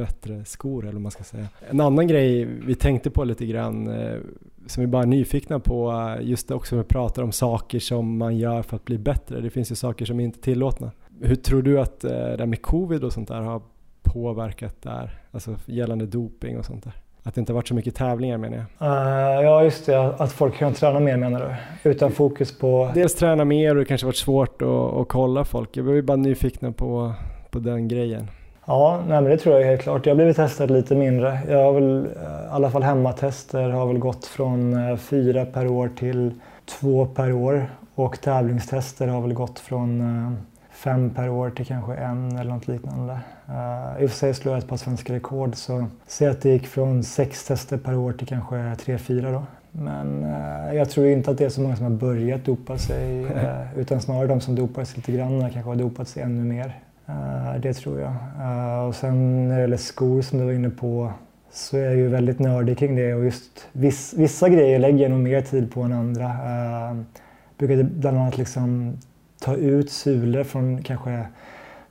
bättre 0.00 0.44
skor 0.44 0.82
eller 0.82 0.92
vad 0.92 1.02
man 1.02 1.10
ska 1.10 1.24
säga. 1.24 1.48
En 1.70 1.80
annan 1.80 2.06
grej 2.06 2.44
vi 2.44 2.74
tänkte 2.74 3.10
på 3.10 3.24
lite 3.24 3.46
grann 3.46 3.88
eh, 3.88 4.18
som 4.66 4.80
vi 4.80 4.86
bara 4.86 5.02
är 5.02 5.06
nyfikna 5.06 5.60
på, 5.60 6.14
just 6.20 6.48
det 6.48 6.54
också 6.54 6.76
när 6.76 6.82
vi 6.82 6.88
pratar 6.88 7.22
om 7.22 7.32
saker 7.32 7.78
som 7.78 8.18
man 8.18 8.36
gör 8.36 8.62
för 8.62 8.76
att 8.76 8.84
bli 8.84 8.98
bättre. 8.98 9.40
Det 9.40 9.50
finns 9.50 9.70
ju 9.70 9.74
saker 9.74 10.04
som 10.04 10.20
är 10.20 10.24
inte 10.24 10.38
är 10.38 10.42
tillåtna. 10.42 10.90
Hur 11.20 11.34
tror 11.34 11.62
du 11.62 11.80
att 11.80 12.04
eh, 12.04 12.10
det 12.10 12.36
här 12.38 12.46
med 12.46 12.62
covid 12.62 13.04
och 13.04 13.12
sånt 13.12 13.28
där 13.28 13.40
har 13.40 13.62
påverkat 14.02 14.82
där? 14.82 15.20
Alltså 15.30 15.56
gällande 15.66 16.06
doping 16.06 16.58
och 16.58 16.64
sånt 16.64 16.84
där? 16.84 16.92
Att 17.22 17.34
det 17.34 17.40
inte 17.40 17.52
varit 17.52 17.68
så 17.68 17.74
mycket 17.74 17.94
tävlingar 17.94 18.38
menar 18.38 18.56
jag. 18.56 18.88
Uh, 18.88 19.44
ja 19.44 19.64
just 19.64 19.86
det, 19.86 20.00
att 20.00 20.32
folk 20.32 20.54
kan 20.54 20.72
träna 20.72 21.00
mer 21.00 21.16
menar 21.16 21.58
du? 21.82 21.90
Utan 21.90 22.12
fokus 22.12 22.58
på... 22.58 22.90
Dels 22.94 23.14
träna 23.14 23.44
mer 23.44 23.70
och 23.70 23.76
det 23.76 23.84
kanske 23.84 24.06
varit 24.06 24.16
svårt 24.16 24.62
att, 24.62 24.68
att 24.68 25.08
kolla 25.08 25.44
folk. 25.44 25.76
Jag 25.76 25.84
var 25.84 26.02
bara 26.02 26.16
nyfikna 26.16 26.72
på, 26.72 27.12
på 27.50 27.58
den 27.58 27.88
grejen. 27.88 28.28
Ja, 28.64 29.02
nej, 29.08 29.22
det 29.22 29.36
tror 29.36 29.60
jag 29.60 29.66
helt 29.66 29.82
klart. 29.82 30.06
Jag 30.06 30.12
har 30.12 30.16
blivit 30.16 30.36
testad 30.36 30.70
lite 30.70 30.94
mindre. 30.94 31.40
Jag 31.48 31.64
har 31.64 31.72
väl, 31.72 32.06
eh, 32.06 32.22
i 32.22 32.48
alla 32.50 32.70
fall 32.70 32.82
hemmatester 32.82 33.70
har 33.70 33.86
väl 33.86 33.98
gått 33.98 34.26
från 34.26 34.74
uh, 34.74 34.96
fyra 34.96 35.44
per 35.44 35.66
år 35.66 35.90
till 35.98 36.34
två 36.64 37.06
per 37.06 37.32
år. 37.32 37.70
Och 37.94 38.20
tävlingstester 38.20 39.06
har 39.06 39.20
väl 39.20 39.32
gått 39.32 39.58
från 39.58 40.00
uh, 40.00 40.32
fem 40.70 41.10
per 41.10 41.28
år 41.28 41.50
till 41.50 41.66
kanske 41.66 41.94
en 41.94 42.38
eller 42.38 42.50
något 42.52 42.68
liknande. 42.68 43.12
Uh, 43.48 44.02
I 44.02 44.06
och 44.06 44.10
för 44.10 44.16
sig 44.16 44.34
slår 44.34 44.54
jag 44.54 44.62
ett 44.62 44.68
par 44.68 44.76
svenska 44.76 45.12
rekord 45.12 45.56
så 45.56 45.86
ser 46.06 46.24
jag 46.24 46.32
att 46.32 46.42
det 46.42 46.50
gick 46.50 46.66
från 46.66 47.02
sex 47.04 47.44
tester 47.44 47.76
per 47.76 47.96
år 47.96 48.12
till 48.12 48.26
kanske 48.26 48.76
tre, 48.84 48.98
fyra 48.98 49.32
då. 49.32 49.42
Men 49.72 50.24
uh, 50.24 50.74
jag 50.74 50.90
tror 50.90 51.06
inte 51.06 51.30
att 51.30 51.38
det 51.38 51.44
är 51.44 51.48
så 51.48 51.60
många 51.60 51.76
som 51.76 51.84
har 51.84 51.92
börjat 51.92 52.44
dopa 52.44 52.78
sig 52.78 53.24
uh, 53.24 53.78
utan 53.78 54.00
snarare 54.00 54.26
de 54.26 54.40
som 54.40 54.54
dopar 54.54 54.84
sig 54.84 54.96
lite 54.96 55.12
grann 55.12 55.40
kanske 55.40 55.70
har 55.70 55.76
dopat 55.76 56.08
sig 56.08 56.22
ännu 56.22 56.44
mer. 56.44 56.74
Eh, 57.10 57.60
det 57.60 57.74
tror 57.74 58.00
jag. 58.00 58.14
Eh, 58.40 58.86
och 58.88 58.94
sen 58.94 59.48
när 59.48 59.54
det 59.54 59.60
gäller 59.60 59.76
skor 59.76 60.22
som 60.22 60.38
du 60.38 60.44
var 60.44 60.52
inne 60.52 60.70
på 60.70 61.12
så 61.52 61.76
är 61.76 61.84
jag 61.84 61.96
ju 61.96 62.08
väldigt 62.08 62.38
nördig 62.38 62.78
kring 62.78 62.96
det 62.96 63.14
och 63.14 63.24
just 63.24 63.68
viss, 63.72 64.14
vissa 64.16 64.48
grejer 64.48 64.78
lägger 64.78 64.98
jag 64.98 65.10
nog 65.10 65.20
mer 65.20 65.40
tid 65.40 65.72
på 65.72 65.82
än 65.82 65.92
andra. 65.92 66.24
Eh, 66.24 66.96
jag 66.96 67.68
brukade 67.68 67.84
bland 67.84 68.18
annat 68.18 68.38
liksom 68.38 68.98
ta 69.40 69.54
ut 69.54 69.90
sulor 69.90 70.44
från 70.44 70.82
kanske 70.82 71.26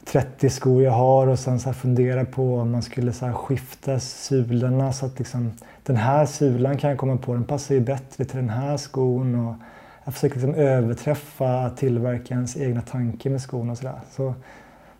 30 0.06 0.50
skor 0.50 0.84
jag 0.84 0.92
har 0.92 1.28
och 1.28 1.40
sen 1.40 1.60
så 1.60 1.74
fundera 1.74 2.26
på 2.26 2.56
om 2.56 2.72
man 2.72 2.82
skulle 2.82 3.14
så 3.14 3.34
skifta 3.34 4.00
sulorna 4.00 4.94
så 4.94 5.06
att 5.06 5.20
liksom, 5.20 5.52
den 5.84 5.96
här 5.96 6.26
sulan 6.26 6.78
kan 6.78 6.90
jag 6.90 7.00
komma 7.00 7.18
på, 7.18 7.34
den 7.34 7.44
passar 7.44 7.76
ju 7.76 7.82
bättre 7.82 8.26
till 8.26 8.36
den 8.36 8.50
här 8.50 8.78
skon. 8.78 9.36
Och 9.36 9.56
jag 10.04 10.14
försöker 10.14 10.36
liksom 10.36 10.56
överträffa 10.56 11.70
tillverkarens 11.70 12.58
egna 12.58 12.82
tanke 12.82 13.30
med 13.30 13.42
skon 13.42 13.70
och 13.70 13.78
sådär. 13.78 14.00
Så, 14.12 14.34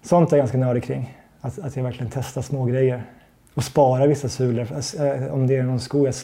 sånt 0.10 0.32
är 0.32 0.38
jag 0.38 0.42
ganska 0.42 0.58
nördig 0.58 0.84
kring. 0.84 1.18
Att, 1.42 1.60
att 1.60 1.76
jag 1.76 1.84
verkligen 1.84 2.12
testar 2.14 2.42
små 2.42 2.66
grejer 2.66 3.04
och 3.54 3.64
spara 3.64 4.08
vissa 4.08 4.30
sulor. 4.30 4.68
Eh, 5.00 5.34
om 5.34 5.48
det 5.48 5.56
är 5.56 5.64
någon 5.64 5.80
sko 5.80 6.06
jag 6.06 6.16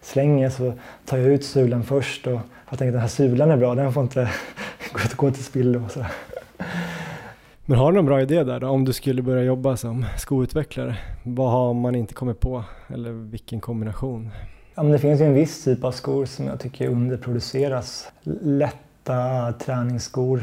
slänger 0.00 0.50
så 0.50 0.72
tar 1.04 1.18
jag 1.18 1.26
ut 1.26 1.44
sulan 1.44 1.84
först 1.84 2.26
och 2.26 2.40
jag 2.70 2.78
tänker 2.78 2.86
att 2.86 2.92
den 2.92 3.00
här 3.00 3.08
sulan 3.08 3.50
är 3.50 3.56
bra, 3.56 3.74
den 3.74 3.92
får 3.92 4.02
inte 4.02 4.30
gå 5.16 5.30
till 5.30 5.44
spillo. 5.44 5.84
Men 7.64 7.78
har 7.78 7.92
du 7.92 7.96
någon 7.96 8.06
bra 8.06 8.20
idé 8.20 8.44
där 8.44 8.60
då? 8.60 8.68
Om 8.68 8.84
du 8.84 8.92
skulle 8.92 9.22
börja 9.22 9.42
jobba 9.42 9.76
som 9.76 10.04
skoutvecklare, 10.16 10.96
vad 11.22 11.50
har 11.50 11.74
man 11.74 11.94
inte 11.94 12.14
kommit 12.14 12.40
på? 12.40 12.64
Eller 12.94 13.10
vilken 13.10 13.60
kombination? 13.60 14.30
Ja, 14.74 14.82
men 14.82 14.92
det 14.92 14.98
finns 14.98 15.20
ju 15.20 15.24
en 15.24 15.34
viss 15.34 15.64
typ 15.64 15.84
av 15.84 15.92
skor 15.92 16.26
som 16.26 16.46
jag 16.46 16.60
tycker 16.60 16.88
underproduceras. 16.88 18.08
Lätta 18.42 19.52
träningsskor 19.52 20.42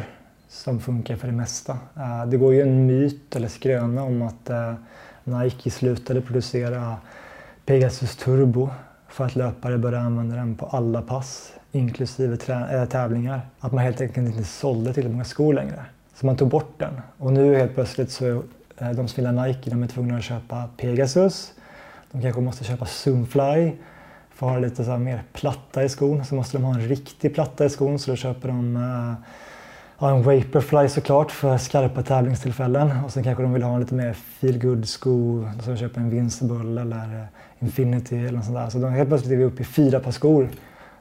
som 0.56 0.80
funkar 0.80 1.16
för 1.16 1.28
det 1.28 1.34
mesta. 1.34 1.78
Eh, 1.98 2.26
det 2.26 2.38
går 2.38 2.54
ju 2.54 2.62
en 2.62 2.86
myt 2.86 3.36
eller 3.36 3.48
skröna 3.48 4.04
om 4.04 4.22
att 4.22 4.50
eh, 4.50 4.74
Nike 5.24 5.72
slutade 5.72 6.22
producera 6.22 6.98
Pegasus 7.66 8.16
Turbo 8.16 8.70
för 9.08 9.26
att 9.26 9.36
löpare 9.36 9.78
började 9.78 10.06
använda 10.06 10.36
den 10.36 10.56
på 10.56 10.66
alla 10.66 11.02
pass, 11.02 11.54
inklusive 11.72 12.38
äh, 12.72 12.86
tävlingar. 12.86 13.42
Att 13.60 13.72
man 13.72 13.84
helt 13.84 14.02
enkelt 14.02 14.28
inte 14.28 14.44
sålde 14.44 14.94
tillräckligt 14.94 15.12
många 15.12 15.24
skor 15.24 15.54
längre. 15.54 15.86
Så 16.14 16.26
man 16.26 16.38
tog 16.38 16.50
bort 16.50 16.74
den. 16.78 17.02
Och 17.18 17.34
nu 17.34 17.56
helt 17.56 17.76
plötsligt 17.76 18.12
så 18.12 18.44
är 18.78 18.94
de 18.94 19.08
som 19.08 19.24
gillar 19.24 19.48
Nike 19.48 19.70
de 19.70 19.84
är 19.84 19.88
tvungna 19.88 20.18
att 20.18 20.24
köpa 20.24 20.70
Pegasus. 20.78 21.54
De 22.12 22.22
kanske 22.22 22.42
måste 22.42 22.64
köpa 22.64 22.86
Zoomfly 22.86 23.72
för 24.34 24.48
att 24.48 24.54
ha 24.54 24.60
lite 24.60 24.84
så 24.84 24.98
mer 24.98 25.24
platta 25.34 25.84
i 25.84 25.90
skon. 25.90 26.26
Så 26.26 26.36
måste 26.36 26.58
de 26.58 26.64
ha 26.64 26.74
en 26.74 26.88
riktig 26.88 27.34
platta 27.34 27.66
i 27.66 27.70
skon 27.70 28.00
så 28.00 28.12
då 28.12 28.18
köper 28.18 28.48
de 28.48 28.76
äh, 28.76 29.14
ja, 30.00 30.10
en 30.10 30.24
Vaporfly 30.24 30.90
såklart 30.90 31.32
för 31.32 31.58
skarpa 31.58 32.04
tävlingstillfällen 32.04 32.92
och 33.06 33.12
sen 33.12 33.24
kanske 33.24 33.44
de 33.44 33.54
vill 33.54 33.64
ha 33.64 33.74
en 33.74 33.80
lite 33.80 33.96
mer 33.96 34.14
feelgood 34.14 34.88
sko 34.88 35.46
som 35.64 35.78
köper 35.78 36.02
en 36.02 36.06
Invincible 36.06 36.82
eller 36.82 37.20
eh, 37.20 37.26
Infinity 37.60 38.18
eller 38.18 38.32
något 38.32 38.46
sånt 38.46 38.58
där. 38.58 38.70
Så 38.70 38.78
de, 38.78 38.92
helt 38.92 39.10
plötsligt 39.10 39.34
är 39.34 39.38
vi 39.38 39.44
uppe 39.44 39.62
i 39.62 39.66
fyra 39.66 40.00
par 40.00 40.12
skor. 40.12 40.50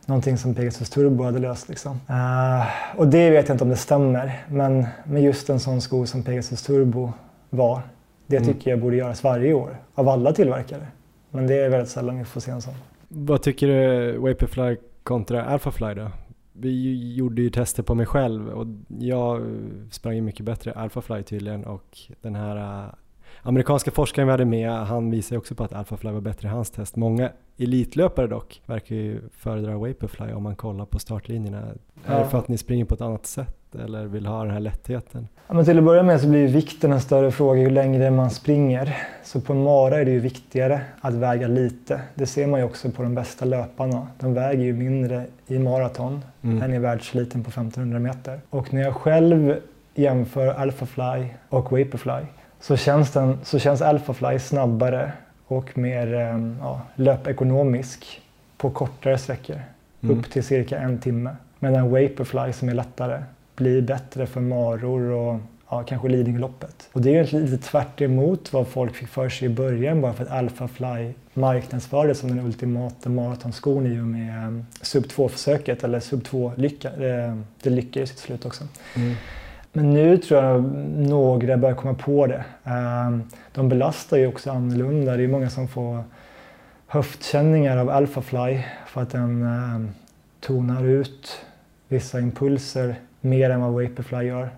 Någonting 0.06 0.38
som 0.38 0.54
Pegasus 0.54 0.90
Turbo 0.90 1.24
hade 1.24 1.38
löst 1.38 1.68
liksom. 1.68 1.92
Uh, 1.92 2.66
och 2.96 3.08
det 3.08 3.30
vet 3.30 3.48
jag 3.48 3.54
inte 3.54 3.64
om 3.64 3.70
det 3.70 3.76
stämmer, 3.76 4.44
men 4.48 4.86
med 5.04 5.22
just 5.22 5.50
en 5.50 5.60
sån 5.60 5.80
sko 5.80 6.06
som 6.06 6.22
Pegasus 6.22 6.62
Turbo 6.62 7.12
var, 7.50 7.82
det 8.26 8.36
mm. 8.36 8.48
tycker 8.48 8.70
jag 8.70 8.80
borde 8.80 8.96
göras 8.96 9.24
varje 9.24 9.54
år 9.54 9.76
av 9.94 10.08
alla 10.08 10.32
tillverkare. 10.32 10.86
Men 11.30 11.46
det 11.46 11.54
är 11.54 11.68
väldigt 11.68 11.90
sällan 11.90 12.18
vi 12.18 12.24
får 12.24 12.40
se 12.40 12.50
en 12.50 12.62
sån. 12.62 12.74
Vad 13.08 13.42
tycker 13.42 13.66
du 13.66 14.18
Vaporfly 14.18 14.76
kontra 15.02 15.44
Alphafly 15.44 15.94
då? 15.94 16.10
Vi 16.56 17.14
gjorde 17.14 17.42
ju 17.42 17.50
tester 17.50 17.82
på 17.82 17.94
mig 17.94 18.06
själv 18.06 18.48
och 18.48 18.66
jag 18.98 19.42
sprang 19.90 20.14
ju 20.14 20.20
mycket 20.20 20.46
bättre 20.46 20.72
Alphafly 20.72 21.22
tydligen 21.22 21.64
och 21.64 21.98
den 22.20 22.34
här 22.34 22.84
äh, 22.84 22.94
amerikanska 23.42 23.90
forskaren 23.90 24.26
vi 24.26 24.30
hade 24.30 24.44
med, 24.44 24.70
han 24.70 25.10
visade 25.10 25.38
också 25.38 25.54
på 25.54 25.64
att 25.64 25.72
Alphafly 25.72 26.10
var 26.10 26.20
bättre 26.20 26.48
i 26.48 26.50
hans 26.50 26.70
test. 26.70 26.96
Många 26.96 27.30
elitlöpare 27.56 28.26
dock 28.26 28.62
verkar 28.66 28.96
ju 28.96 29.20
föredra 29.32 29.78
Vaporfly 29.78 30.32
om 30.32 30.42
man 30.42 30.56
kollar 30.56 30.86
på 30.86 30.98
startlinjerna. 30.98 31.74
Ja. 32.06 32.12
Är 32.12 32.24
det 32.24 32.30
för 32.30 32.38
att 32.38 32.48
ni 32.48 32.58
springer 32.58 32.84
på 32.84 32.94
ett 32.94 33.00
annat 33.00 33.26
sätt 33.26 33.56
eller 33.84 34.04
vill 34.04 34.26
ha 34.26 34.42
den 34.42 34.50
här 34.50 34.60
lättheten? 34.60 35.28
Ja, 35.46 35.54
men 35.54 35.64
till 35.64 35.78
att 35.78 35.84
börja 35.84 36.02
med 36.02 36.20
så 36.20 36.28
blir 36.28 36.48
vikten 36.48 36.92
en 36.92 37.00
större 37.00 37.30
fråga 37.30 37.60
ju 37.60 37.70
längre 37.70 38.10
man 38.10 38.30
springer. 38.30 38.96
Så 39.22 39.40
på 39.40 39.52
en 39.52 39.62
mara 39.62 39.96
är 39.96 40.04
det 40.04 40.10
ju 40.10 40.20
viktigare 40.20 40.80
att 41.00 41.14
väga 41.14 41.48
lite. 41.48 42.00
Det 42.14 42.26
ser 42.26 42.46
man 42.46 42.60
ju 42.60 42.66
också 42.66 42.90
på 42.90 43.02
de 43.02 43.14
bästa 43.14 43.44
löparna. 43.44 44.06
De 44.18 44.34
väger 44.34 44.64
ju 44.64 44.72
mindre 44.72 45.26
i 45.46 45.58
maraton 45.58 46.24
mm. 46.42 46.62
än 46.62 46.74
i 46.74 46.78
världseliten 46.78 47.44
på 47.44 47.50
1500 47.50 47.98
meter. 47.98 48.40
Och 48.50 48.74
när 48.74 48.82
jag 48.82 48.94
själv 48.94 49.56
jämför 49.94 50.46
Alphafly 50.46 51.26
och 51.48 51.64
Vaporfly 51.72 52.26
så 52.60 52.76
känns, 52.76 53.10
den, 53.10 53.38
så 53.42 53.58
känns 53.58 53.82
Alphafly 53.82 54.38
snabbare 54.38 55.12
och 55.46 55.78
mer 55.78 56.14
ehm, 56.14 56.56
ja, 56.60 56.80
löpekonomisk 56.94 58.22
på 58.56 58.70
kortare 58.70 59.18
sträckor. 59.18 59.60
Mm. 60.00 60.18
Upp 60.18 60.30
till 60.30 60.44
cirka 60.44 60.78
en 60.78 60.98
timme. 60.98 61.36
Medan 61.58 61.90
Vaporfly 61.90 62.52
som 62.52 62.68
är 62.68 62.74
lättare 62.74 63.22
blir 63.56 63.82
bättre 63.82 64.26
för 64.26 64.40
maror 64.40 65.10
och 65.10 65.40
ja, 65.70 65.82
kanske 65.82 66.08
Lidingöloppet. 66.08 66.88
Och 66.92 67.00
det 67.00 67.16
är 67.16 67.24
ju 67.24 67.40
lite 67.40 67.64
tvärt 67.64 68.00
emot 68.00 68.52
vad 68.52 68.68
folk 68.68 68.94
fick 68.94 69.08
för 69.08 69.28
sig 69.28 69.46
i 69.46 69.48
början 69.48 70.00
bara 70.00 70.12
för 70.12 70.24
att 70.24 70.30
Alphafly 70.30 71.12
marknadsfördes 71.34 72.18
som 72.18 72.28
den 72.28 72.46
ultimata 72.46 73.08
maratonskon 73.08 73.86
i 73.86 74.00
och 74.00 74.04
med 74.04 74.48
um, 74.48 74.66
sub 74.82 75.04
2-försöket 75.04 75.84
eller 75.84 76.00
sub 76.00 76.22
2-lycka. 76.22 76.90
Det, 76.98 77.42
det 77.62 77.70
lyckades 77.70 78.10
till 78.10 78.20
slut 78.20 78.46
också. 78.46 78.64
Mm. 78.96 79.14
Men 79.72 79.92
nu 79.92 80.18
tror 80.18 80.44
jag 80.44 80.62
några 80.96 81.56
börjar 81.56 81.76
komma 81.76 81.94
på 81.94 82.26
det. 82.26 82.44
Um, 82.64 83.22
de 83.52 83.68
belastar 83.68 84.16
ju 84.16 84.26
också 84.26 84.50
annorlunda. 84.50 85.16
Det 85.16 85.22
är 85.22 85.28
många 85.28 85.50
som 85.50 85.68
får 85.68 86.04
höftkänningar 86.86 87.76
av 87.76 87.90
Alphafly 87.90 88.62
för 88.86 89.02
att 89.02 89.10
den 89.10 89.94
tonar 90.40 90.84
ut 90.84 91.40
vissa 91.88 92.20
impulser 92.20 92.96
mer 93.24 93.50
än 93.50 93.60
vad 93.60 93.72
Vaporfly 93.72 94.26
gör. 94.26 94.50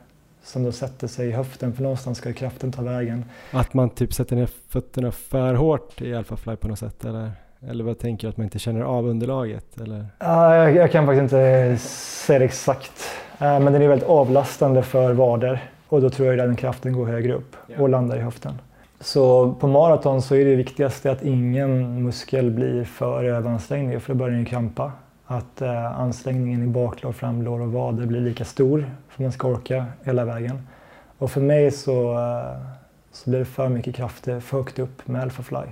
Som 0.43 0.65
då 0.65 0.73
sätter 0.73 1.07
sig 1.07 1.29
i 1.29 1.33
höften 1.33 1.73
för 1.73 1.83
någonstans 1.83 2.19
ska 2.19 2.33
kraften 2.33 2.73
ta 2.73 2.83
vägen. 2.83 3.25
Att 3.51 3.75
man 3.75 3.91
typ 3.91 4.15
sätter 4.15 4.37
ner 4.37 4.49
fötterna 4.69 5.13
för 5.13 5.55
hårt 5.55 6.03
i 6.03 6.15
Alphafly 6.15 6.57
på 6.57 6.69
något 6.69 6.79
sätt 6.79 7.05
eller? 7.05 7.31
Eller 7.69 7.85
vad 7.85 7.99
tänker 7.99 8.27
du 8.27 8.31
att 8.31 8.37
man 8.37 8.45
inte 8.45 8.59
känner 8.59 8.81
av 8.81 9.07
underlaget? 9.07 9.81
Eller? 9.81 9.99
Uh, 9.99 10.07
jag, 10.21 10.77
jag 10.77 10.93
kan 10.93 11.07
faktiskt 11.07 11.23
inte 11.23 11.77
säga 11.79 12.39
det 12.39 12.45
exakt. 12.45 13.11
Uh, 13.33 13.61
men 13.61 13.73
den 13.73 13.83
är 13.83 13.89
väldigt 13.89 14.09
avlastande 14.09 14.83
för 14.83 15.13
vader 15.13 15.71
och 15.89 16.01
då 16.01 16.11
tror 16.11 16.29
jag 16.29 16.41
att 16.41 16.47
den 16.47 16.57
kraften 16.57 16.93
går 16.93 17.07
högre 17.07 17.33
upp 17.33 17.57
yeah. 17.69 17.83
och 17.83 17.89
landar 17.89 18.17
i 18.17 18.21
höften. 18.21 18.61
Så 19.01 19.53
på 19.53 19.67
maraton 19.67 20.23
så 20.23 20.35
är 20.35 20.45
det 20.45 20.57
viktigaste 20.57 21.11
att 21.11 21.23
ingen 21.23 22.03
muskel 22.03 22.51
blir 22.51 22.85
för 22.85 23.25
överansträngd 23.25 24.03
för 24.03 24.13
då 24.13 24.19
börjar 24.19 24.35
den 24.37 24.45
krampa 24.45 24.93
att 25.27 25.63
eh, 25.63 26.01
ansträngningen 26.01 26.63
i 26.63 26.67
baklår, 26.67 27.13
framlår 27.13 27.61
och 27.61 27.73
vader 27.73 28.07
blir 28.07 28.21
lika 28.21 28.45
stor 28.45 28.91
för 29.09 29.23
man 29.23 29.33
ska 29.33 29.49
orka 29.49 29.87
hela 30.03 30.25
vägen. 30.25 30.67
Och 31.19 31.31
för 31.31 31.41
mig 31.41 31.71
så, 31.71 32.13
eh, 32.13 32.61
så 33.13 33.31
blir 33.31 33.39
det 33.39 33.45
för 33.45 33.69
mycket 33.69 33.95
krafter 33.95 34.41
för 34.41 34.57
högt 34.57 34.79
upp 34.79 35.09
med 35.09 35.23
Alphafly 35.23 35.67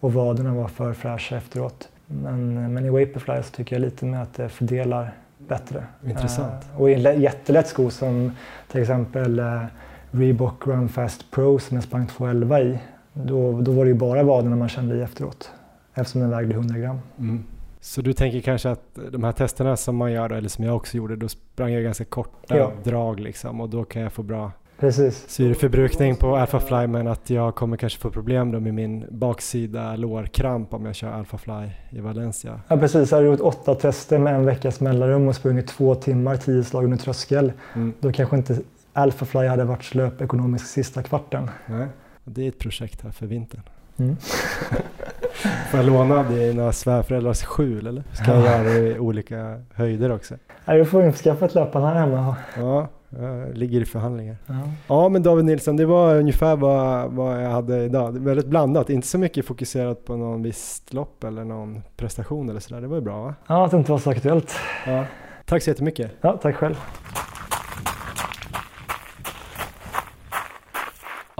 och 0.00 0.12
vaderna 0.12 0.54
var 0.54 0.68
för 0.68 0.92
fräscha 0.92 1.36
efteråt. 1.36 1.88
Men, 2.06 2.72
men 2.74 2.86
i 2.86 2.90
Vaporfly 2.90 3.42
så 3.42 3.50
tycker 3.50 3.76
jag 3.76 3.80
lite 3.80 4.04
med 4.04 4.22
att 4.22 4.34
det 4.34 4.48
fördelar 4.48 5.12
bättre. 5.38 5.84
Intressant. 6.06 6.64
Eh, 6.74 6.80
och 6.80 6.90
i 6.90 6.94
en 6.94 7.20
jättelätt 7.20 7.68
sko 7.68 7.90
som 7.90 8.32
till 8.68 8.80
exempel 8.80 9.38
eh, 9.38 9.62
Reebok 10.10 10.66
Run 10.66 10.88
Fast 10.88 11.30
Pro 11.30 11.58
som 11.58 11.74
jag 11.74 11.84
sprang 11.84 12.06
2.11 12.06 12.60
i, 12.60 12.78
då, 13.12 13.60
då 13.60 13.72
var 13.72 13.84
det 13.84 13.88
ju 13.88 13.94
bara 13.94 14.22
vaderna 14.22 14.56
man 14.56 14.68
kände 14.68 14.96
i 14.96 15.02
efteråt 15.02 15.52
eftersom 15.94 16.20
den 16.20 16.30
vägde 16.30 16.54
100 16.54 16.78
gram. 16.78 16.98
Mm. 17.18 17.44
Så 17.80 18.02
du 18.02 18.12
tänker 18.12 18.40
kanske 18.40 18.70
att 18.70 18.98
de 19.12 19.24
här 19.24 19.32
testerna 19.32 19.76
som 19.76 19.96
man 19.96 20.12
gör, 20.12 20.30
eller 20.32 20.48
som 20.48 20.64
jag 20.64 20.76
också 20.76 20.96
gjorde, 20.96 21.16
då 21.16 21.28
sprang 21.28 21.72
jag 21.72 21.82
ganska 21.82 22.04
korta 22.04 22.56
ja. 22.56 22.72
drag 22.84 23.20
liksom 23.20 23.60
och 23.60 23.68
då 23.68 23.84
kan 23.84 24.02
jag 24.02 24.12
få 24.12 24.22
bra 24.22 24.52
Precis. 24.80 25.28
syreförbrukning 25.28 26.16
på 26.16 26.36
Alphafly 26.36 26.86
men 26.86 27.06
att 27.06 27.30
jag 27.30 27.54
kommer 27.54 27.76
kanske 27.76 27.98
få 27.98 28.10
problem 28.10 28.52
då 28.52 28.60
med 28.60 28.74
min 28.74 29.06
baksida 29.10 29.96
lårkramp 29.96 30.74
om 30.74 30.86
jag 30.86 30.94
kör 30.94 31.12
Alphafly 31.12 31.70
i 31.90 32.00
Valencia. 32.00 32.60
Ja 32.68 32.76
precis, 32.76 33.10
har 33.10 33.22
du 33.22 33.26
gjort 33.26 33.40
åtta 33.40 33.74
tester 33.74 34.18
med 34.18 34.34
en 34.34 34.44
veckas 34.44 34.80
mellanrum 34.80 35.28
och 35.28 35.36
sprungit 35.36 35.68
två 35.68 35.94
timmar, 35.94 36.36
tio 36.36 36.64
slag 36.64 36.84
under 36.84 36.96
tröskel. 36.96 37.52
Mm. 37.74 37.92
Då 38.00 38.12
kanske 38.12 38.36
inte 38.36 38.58
Alphafly 38.92 39.46
hade 39.46 39.64
varit 39.64 39.94
löpekonomisk 39.94 40.66
sista 40.66 41.02
kvarten. 41.02 41.50
Nej. 41.66 41.86
Det 42.24 42.44
är 42.44 42.48
ett 42.48 42.58
projekt 42.58 43.02
här 43.02 43.10
för 43.10 43.26
vintern. 43.26 43.62
Mm. 44.00 44.16
Får 45.70 45.80
jag 45.80 45.86
låna 45.86 46.22
dina 46.22 46.72
svärföräldrars 46.72 47.42
skjul 47.42 47.86
eller? 47.86 48.02
Ska 48.12 48.34
jag 48.34 48.44
göra 48.44 48.62
det 48.62 48.78
i 48.78 48.98
olika 48.98 49.62
höjder 49.74 50.12
också? 50.12 50.34
Nej, 50.64 50.78
du 50.78 50.84
får 50.84 51.04
införskaffa 51.04 51.46
ett 51.46 51.54
löpband 51.54 51.86
här 51.86 51.94
hemma. 51.94 52.36
Ja, 52.56 52.88
jag 53.08 53.56
ligger 53.56 53.80
i 53.80 53.84
förhandlingar. 53.84 54.36
Ja. 54.46 54.54
ja, 54.88 55.08
men 55.08 55.22
David 55.22 55.44
Nilsson, 55.44 55.76
det 55.76 55.86
var 55.86 56.16
ungefär 56.16 56.56
vad, 56.56 57.10
vad 57.12 57.44
jag 57.44 57.50
hade 57.50 57.84
idag. 57.84 58.18
Väldigt 58.18 58.46
blandat, 58.46 58.90
inte 58.90 59.06
så 59.06 59.18
mycket 59.18 59.46
fokuserat 59.46 60.04
på 60.04 60.16
någon 60.16 60.42
visst 60.42 60.92
lopp 60.92 61.24
eller 61.24 61.44
någon 61.44 61.82
prestation 61.96 62.50
eller 62.50 62.60
sådär. 62.60 62.80
Det 62.80 62.86
var 62.86 62.96
ju 62.96 63.02
bra 63.02 63.22
va? 63.22 63.34
Ja, 63.46 63.64
att 63.64 63.70
det 63.70 63.76
inte 63.76 63.90
var 63.92 63.98
så 63.98 64.10
aktuellt. 64.10 64.54
Ja. 64.86 65.04
Tack 65.44 65.62
så 65.62 65.70
jättemycket. 65.70 66.10
Ja, 66.20 66.38
tack 66.42 66.56
själv. 66.56 66.76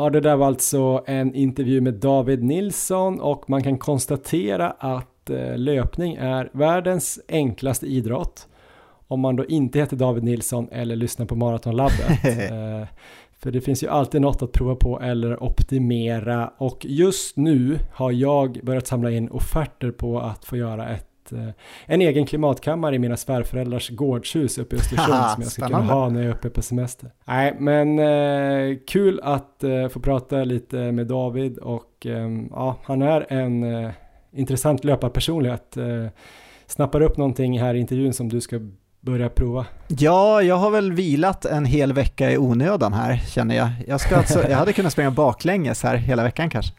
Ja, 0.01 0.11
det 0.11 0.21
där 0.21 0.37
var 0.37 0.47
alltså 0.47 1.03
en 1.07 1.35
intervju 1.35 1.81
med 1.81 1.95
David 1.95 2.43
Nilsson 2.43 3.21
och 3.21 3.51
man 3.51 3.63
kan 3.63 3.79
konstatera 3.79 4.71
att 4.71 5.31
eh, 5.31 5.59
löpning 5.59 6.15
är 6.15 6.51
världens 6.53 7.21
enklaste 7.29 7.87
idrott 7.87 8.49
om 9.09 9.21
man 9.21 9.37
då 9.37 9.47
inte 9.47 9.79
heter 9.79 9.97
David 9.97 10.25
Nilsson 10.25 10.69
eller 10.73 10.97
lyssnar 10.97 11.27
på 11.27 11.37
Maratonlabbet. 11.37 12.25
Eh, 12.25 12.87
för 13.39 13.51
det 13.51 13.61
finns 13.61 13.83
ju 13.83 13.89
alltid 13.89 14.21
något 14.21 14.43
att 14.43 14.53
prova 14.53 14.75
på 14.75 15.01
eller 15.01 15.43
optimera 15.43 16.53
och 16.59 16.87
just 16.89 17.37
nu 17.37 17.79
har 17.93 18.13
jag 18.13 18.61
börjat 18.63 18.87
samla 18.87 19.11
in 19.11 19.29
offerter 19.29 19.91
på 19.91 20.21
att 20.21 20.45
få 20.45 20.57
göra 20.57 20.89
ett 20.89 21.10
Eh, 21.33 21.49
en 21.87 22.01
egen 22.01 22.27
klimatkammare 22.27 22.95
i 22.95 22.99
mina 22.99 23.17
svärföräldrars 23.17 23.91
gårdshus 23.91 24.59
uppe 24.59 24.77
i 24.77 24.79
Östersund 24.79 25.07
som 25.35 25.43
jag 25.43 25.53
ska 25.53 25.67
kunna 25.67 25.79
ha 25.79 26.09
när 26.09 26.21
jag 26.21 26.31
är 26.31 26.35
uppe 26.35 26.51
på 26.51 26.63
semester. 26.63 27.11
Nej, 27.25 27.57
men 27.59 27.99
eh, 27.99 28.79
kul 28.87 29.21
att 29.23 29.65
eh, 29.65 29.89
få 29.89 30.01
prata 30.01 30.45
lite 30.45 30.93
med 30.93 31.07
David 31.07 31.59
och 31.59 32.07
eh, 32.07 32.29
ja, 32.51 32.77
han 32.85 33.03
är 33.03 33.27
en 33.33 33.85
eh, 33.85 33.91
intressant 34.33 34.85
löparpersonlighet. 34.85 35.77
Eh, 35.77 36.07
snappar 36.67 37.01
upp 37.01 37.17
någonting 37.17 37.61
här 37.61 37.75
i 37.75 37.79
intervjun 37.79 38.13
som 38.13 38.29
du 38.29 38.41
ska 38.41 38.61
börja 39.01 39.29
prova? 39.29 39.67
Ja, 39.89 40.43
jag 40.43 40.57
har 40.57 40.71
väl 40.71 40.93
vilat 40.93 41.45
en 41.45 41.65
hel 41.65 41.93
vecka 41.93 42.31
i 42.31 42.39
onödan 42.39 42.93
här 42.93 43.17
känner 43.17 43.57
jag. 43.57 43.69
Jag, 43.87 44.01
ska 44.01 44.17
alltså, 44.17 44.49
jag 44.49 44.57
hade 44.57 44.73
kunnat 44.73 44.93
springa 44.93 45.11
baklänges 45.11 45.83
här 45.83 45.97
hela 45.97 46.23
veckan 46.23 46.51
kanske. 46.51 46.75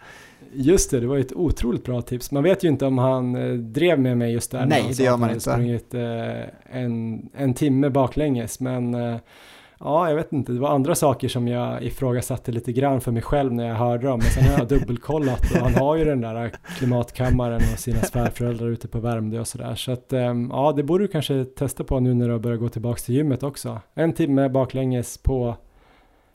Just 0.53 0.91
det, 0.91 0.99
det 0.99 1.07
var 1.07 1.17
ett 1.17 1.33
otroligt 1.33 1.85
bra 1.85 2.01
tips. 2.01 2.31
Man 2.31 2.43
vet 2.43 2.63
ju 2.63 2.67
inte 2.67 2.85
om 2.85 2.97
han 2.97 3.35
eh, 3.35 3.53
drev 3.53 3.99
med 3.99 4.17
mig 4.17 4.33
just 4.33 4.51
där. 4.51 4.65
Nej, 4.65 4.93
det 4.97 5.03
gör 5.03 5.17
man 5.17 5.29
inte. 5.29 5.41
sprungit 5.41 5.93
eh, 5.93 6.41
en, 6.71 7.29
en 7.33 7.53
timme 7.53 7.89
baklänges, 7.89 8.59
men 8.59 8.93
eh, 8.93 9.17
ja, 9.79 10.09
jag 10.09 10.15
vet 10.15 10.33
inte. 10.33 10.51
Det 10.51 10.59
var 10.59 10.69
andra 10.69 10.95
saker 10.95 11.27
som 11.27 11.47
jag 11.47 11.83
ifrågasatte 11.83 12.51
lite 12.51 12.73
grann 12.73 13.01
för 13.01 13.11
mig 13.11 13.21
själv 13.21 13.53
när 13.53 13.67
jag 13.67 13.75
hörde 13.75 14.07
dem. 14.07 14.19
Men 14.19 14.29
sen 14.29 14.43
har 14.43 14.59
jag 14.59 14.67
dubbelkollat 14.79 15.51
och 15.51 15.57
han 15.57 15.73
har 15.73 15.95
ju 15.95 16.05
den 16.05 16.21
där 16.21 16.51
klimatkammaren 16.77 17.61
och 17.73 17.79
sina 17.79 18.01
svärföräldrar 18.01 18.67
ute 18.67 18.87
på 18.87 18.99
Värmdö 18.99 19.39
och 19.39 19.47
sådär. 19.47 19.75
Så 19.75 19.91
att 19.91 20.13
ja, 20.49 20.73
det 20.75 20.83
borde 20.83 21.03
du 21.03 21.07
kanske 21.07 21.45
testa 21.45 21.83
på 21.83 21.99
nu 21.99 22.13
när 22.13 22.29
du 22.29 22.39
börjar 22.39 22.57
gå 22.57 22.69
tillbaka 22.69 22.99
till 22.99 23.15
gymmet 23.15 23.43
också. 23.43 23.79
En 23.93 24.13
timme 24.13 24.49
baklänges 24.49 25.17
på 25.17 25.55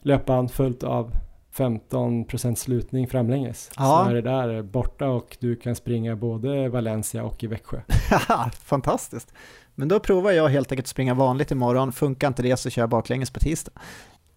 löpan 0.01 0.49
fullt 0.49 0.83
av 0.83 1.11
15% 1.57 2.55
slutning 2.55 3.07
framlänges. 3.07 3.71
Ja. 3.77 4.03
Så 4.03 4.09
är 4.09 4.15
det 4.15 4.21
där 4.21 4.61
borta 4.61 5.09
och 5.09 5.37
du 5.39 5.55
kan 5.55 5.75
springa 5.75 6.15
både 6.15 6.69
Valencia 6.69 7.23
och 7.23 7.43
i 7.43 7.47
Växjö. 7.47 7.81
Fantastiskt. 8.63 9.33
Men 9.75 9.87
då 9.87 9.99
provar 9.99 10.31
jag 10.31 10.47
helt 10.47 10.71
enkelt 10.71 10.85
att 10.85 10.89
springa 10.89 11.13
vanligt 11.13 11.51
imorgon. 11.51 11.91
Funkar 11.91 12.27
inte 12.27 12.41
det 12.41 12.57
så 12.57 12.69
kör 12.69 12.81
jag 12.81 12.89
baklänges 12.89 13.31
på 13.31 13.39
tisdag. 13.39 13.71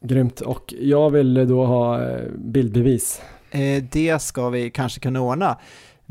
Grymt 0.01 0.40
och 0.40 0.74
jag 0.80 1.10
vill 1.10 1.48
då 1.48 1.66
ha 1.66 2.02
eh, 2.02 2.30
bildbevis. 2.38 3.22
Eh, 3.51 3.82
det 3.82 4.22
ska 4.22 4.48
vi 4.48 4.70
kanske 4.70 5.01
kunna 5.01 5.20
ordna. 5.20 5.56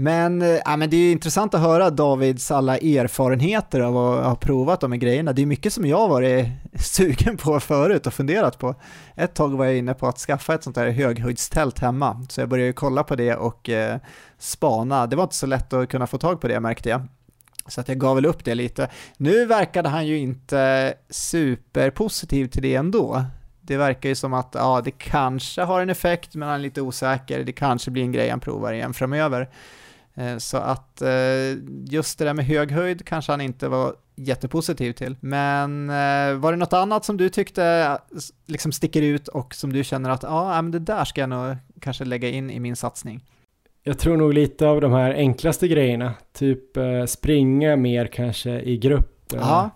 Men, 0.02 0.42
eh, 0.42 0.48
ja, 0.66 0.78
men 0.78 0.90
det 0.90 0.98
är 0.98 1.12
intressant 1.12 1.54
att 1.54 1.62
höra 1.62 1.90
Davids 1.90 2.52
alla 2.52 2.78
erfarenheter 2.78 3.80
av 3.80 3.98
att 3.98 4.26
ha 4.26 4.36
provat 4.36 4.82
de 4.82 4.92
här 4.92 5.00
grejerna. 5.00 5.34
Det 5.34 5.42
är 5.42 5.46
mycket 5.46 5.74
som 5.74 5.86
jag 5.86 5.98
har 5.98 6.10
varit 6.10 6.48
sugen 6.80 7.38
på 7.38 7.60
förut 7.60 8.08
och 8.08 8.14
funderat 8.14 8.58
på. 8.58 8.76
Ett 9.16 9.34
tag 9.34 9.58
var 9.58 9.66
jag 9.66 9.78
inne 9.78 9.94
på 9.94 10.08
att 10.08 10.18
skaffa 10.18 10.54
ett 10.54 10.64
sånt 10.64 10.78
här 10.78 10.90
höghöjdstält 10.90 11.80
hemma, 11.80 12.26
så 12.30 12.42
jag 12.42 12.50
började 12.50 12.74
kolla 12.74 13.04
på 13.04 13.16
det 13.16 13.36
och 13.36 13.70
eh, 13.70 14.00
spana. 14.38 15.08
Det 15.08 15.16
var 15.16 15.24
inte 15.24 15.36
så 15.36 15.46
lätt 15.46 15.74
att 15.74 15.90
kunna 15.90 16.08
få 16.08 16.18
tag 16.18 16.42
på 16.42 16.48
det 16.48 16.60
märkte 16.60 16.90
jag. 16.90 17.02
Så 17.68 17.82
att 17.82 17.88
jag 17.88 17.98
gav 17.98 18.16
väl 18.16 18.26
upp 18.26 18.46
det 18.46 18.56
lite. 18.56 18.90
Nu 19.18 19.46
verkade 19.46 19.90
han 19.90 20.08
ju 20.08 20.18
inte 20.18 20.94
superpositiv 21.10 22.48
till 22.48 22.62
det 22.62 22.76
ändå. 22.76 23.24
Det 23.62 23.78
verkar 23.78 24.10
ju 24.10 24.16
som 24.16 24.34
att 24.34 24.52
ja, 24.54 24.82
det 24.86 24.92
kanske 24.92 25.62
har 25.62 25.82
en 25.82 25.90
effekt, 25.90 26.36
men 26.36 26.50
han 26.50 26.60
är 26.60 26.64
lite 26.64 26.82
osäker. 26.82 27.44
Det 27.44 27.52
kanske 27.52 27.92
blir 27.92 28.04
en 28.04 28.12
grej 28.12 28.30
han 28.30 28.40
provar 28.40 28.74
igen 28.74 28.94
framöver. 28.94 29.50
Eh, 30.20 30.38
Så 30.38 30.58
att 30.58 31.02
eh, 31.02 31.10
just 31.90 32.20
det 32.20 32.26
där 32.26 32.34
med 32.34 32.46
hög 32.46 32.72
höjd 32.72 33.06
kanske 33.06 33.32
han 33.32 33.42
inte 33.42 33.68
var 33.68 33.96
jättepositiv 34.16 34.94
till. 34.94 35.16
Men 35.20 35.90
eh, 35.90 36.40
var 36.40 36.52
det 36.52 36.58
något 36.58 36.74
annat 36.74 37.06
som 37.06 37.18
du 37.18 37.30
tyckte 37.30 37.98
liksom 38.46 38.72
sticker 38.72 39.02
ut 39.02 39.28
och 39.28 39.56
som 39.56 39.74
du 39.74 39.84
känner 39.84 40.10
att 40.10 40.24
ja, 40.24 40.56
ja, 40.56 40.62
men 40.62 40.72
det 40.72 40.80
där 40.80 41.06
ska 41.06 41.22
jag 41.22 41.30
nog 41.30 41.56
kanske 41.82 42.06
lägga 42.06 42.30
in 42.30 42.50
i 42.50 42.60
min 42.60 42.76
satsning? 42.76 43.24
Jag 43.84 44.00
tror 44.00 44.18
nog 44.18 44.34
lite 44.34 44.68
av 44.68 44.82
de 44.82 44.92
här 44.92 45.14
enklaste 45.14 45.68
grejerna, 45.68 46.14
typ 46.34 46.62
springa 47.08 47.76
mer 47.76 48.06
kanske 48.06 48.62
i 48.62 48.78
grupp. 48.78 49.26
Ja. 49.34 49.70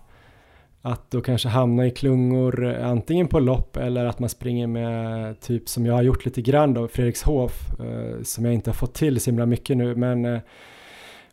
Att 0.85 1.11
då 1.11 1.21
kanske 1.21 1.49
hamna 1.49 1.87
i 1.87 1.91
klungor, 1.91 2.65
eh, 2.65 2.87
antingen 2.87 3.27
på 3.27 3.39
lopp 3.39 3.77
eller 3.77 4.05
att 4.05 4.19
man 4.19 4.29
springer 4.29 4.67
med, 4.67 5.39
typ 5.39 5.69
som 5.69 5.85
jag 5.85 5.93
har 5.93 6.03
gjort 6.03 6.25
lite 6.25 6.41
grann 6.41 6.73
då, 6.73 6.87
Fredrikshof, 6.87 7.79
eh, 7.79 8.21
som 8.23 8.45
jag 8.45 8.53
inte 8.53 8.69
har 8.69 8.75
fått 8.75 8.93
till 8.93 9.19
så 9.19 9.29
himla 9.29 9.45
mycket 9.45 9.77
nu, 9.77 9.95
men 9.95 10.25
eh, 10.25 10.39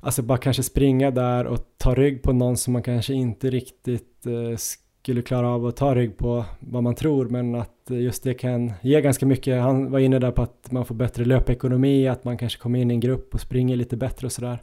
alltså 0.00 0.22
bara 0.22 0.38
kanske 0.38 0.62
springa 0.62 1.10
där 1.10 1.44
och 1.44 1.58
ta 1.78 1.94
rygg 1.94 2.22
på 2.22 2.32
någon 2.32 2.56
som 2.56 2.72
man 2.72 2.82
kanske 2.82 3.14
inte 3.14 3.50
riktigt 3.50 4.26
eh, 4.26 4.56
skulle 5.02 5.22
klara 5.22 5.48
av 5.48 5.66
att 5.66 5.76
ta 5.76 5.94
rygg 5.94 6.16
på 6.16 6.44
vad 6.60 6.82
man 6.82 6.94
tror, 6.94 7.28
men 7.28 7.54
att 7.54 7.90
eh, 7.90 8.00
just 8.00 8.22
det 8.22 8.34
kan 8.34 8.72
ge 8.80 9.00
ganska 9.00 9.26
mycket. 9.26 9.62
Han 9.62 9.90
var 9.90 9.98
inne 9.98 10.18
där 10.18 10.30
på 10.30 10.42
att 10.42 10.72
man 10.72 10.84
får 10.84 10.94
bättre 10.94 11.24
löpekonomi, 11.24 12.08
att 12.08 12.24
man 12.24 12.38
kanske 12.38 12.58
kommer 12.58 12.78
in 12.78 12.90
i 12.90 12.94
en 12.94 13.00
grupp 13.00 13.34
och 13.34 13.40
springer 13.40 13.76
lite 13.76 13.96
bättre 13.96 14.26
och 14.26 14.32
sådär. 14.32 14.62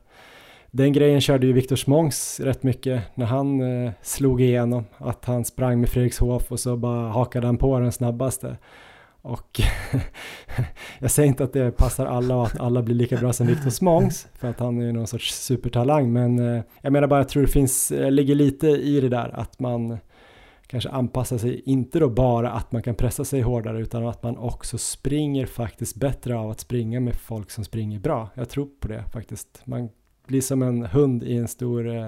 Den 0.71 0.93
grejen 0.93 1.21
körde 1.21 1.47
ju 1.47 1.53
Viktor 1.53 1.75
Smångs 1.75 2.39
rätt 2.39 2.63
mycket 2.63 3.03
när 3.15 3.25
han 3.25 3.61
eh, 3.61 3.91
slog 4.01 4.41
igenom. 4.41 4.85
Att 4.97 5.25
han 5.25 5.45
sprang 5.45 5.79
med 5.79 5.89
Fredrikshof 5.89 6.51
och 6.51 6.59
så 6.59 6.77
bara 6.77 7.09
hakade 7.09 7.47
han 7.47 7.57
på 7.57 7.79
den 7.79 7.91
snabbaste. 7.91 8.57
Och 9.21 9.61
jag 10.99 11.11
säger 11.11 11.27
inte 11.27 11.43
att 11.43 11.53
det 11.53 11.71
passar 11.71 12.05
alla 12.05 12.35
och 12.35 12.45
att 12.45 12.59
alla 12.59 12.81
blir 12.81 12.95
lika 12.95 13.17
bra 13.17 13.33
som 13.33 13.47
Viktor 13.47 13.69
Smångs. 13.69 14.27
För 14.33 14.47
att 14.47 14.59
han 14.59 14.81
är 14.81 14.85
ju 14.85 14.91
någon 14.91 15.07
sorts 15.07 15.35
supertalang. 15.35 16.13
Men 16.13 16.39
eh, 16.39 16.63
jag 16.81 16.93
menar 16.93 17.07
bara, 17.07 17.19
jag 17.19 17.29
tror 17.29 17.41
det 17.43 17.51
finns, 17.51 17.91
eh, 17.91 18.11
ligger 18.11 18.35
lite 18.35 18.67
i 18.67 19.01
det 19.01 19.09
där 19.09 19.39
att 19.39 19.59
man 19.59 19.97
kanske 20.67 20.89
anpassar 20.89 21.37
sig, 21.37 21.61
inte 21.65 21.99
då 21.99 22.09
bara 22.09 22.51
att 22.51 22.71
man 22.71 22.83
kan 22.83 22.95
pressa 22.95 23.25
sig 23.25 23.41
hårdare 23.41 23.81
utan 23.81 24.07
att 24.07 24.23
man 24.23 24.37
också 24.37 24.77
springer 24.77 25.45
faktiskt 25.45 25.95
bättre 25.95 26.37
av 26.37 26.49
att 26.49 26.59
springa 26.59 26.99
med 26.99 27.15
folk 27.15 27.51
som 27.51 27.63
springer 27.63 27.99
bra. 27.99 28.29
Jag 28.33 28.49
tror 28.49 28.67
på 28.79 28.87
det 28.87 29.03
faktiskt. 29.13 29.61
Man 29.65 29.89
blir 30.27 30.41
som 30.41 30.61
en 30.61 30.85
hund 30.85 31.23
i 31.23 31.37
en 31.37 31.47
stor 31.47 31.95
eh, 31.95 32.07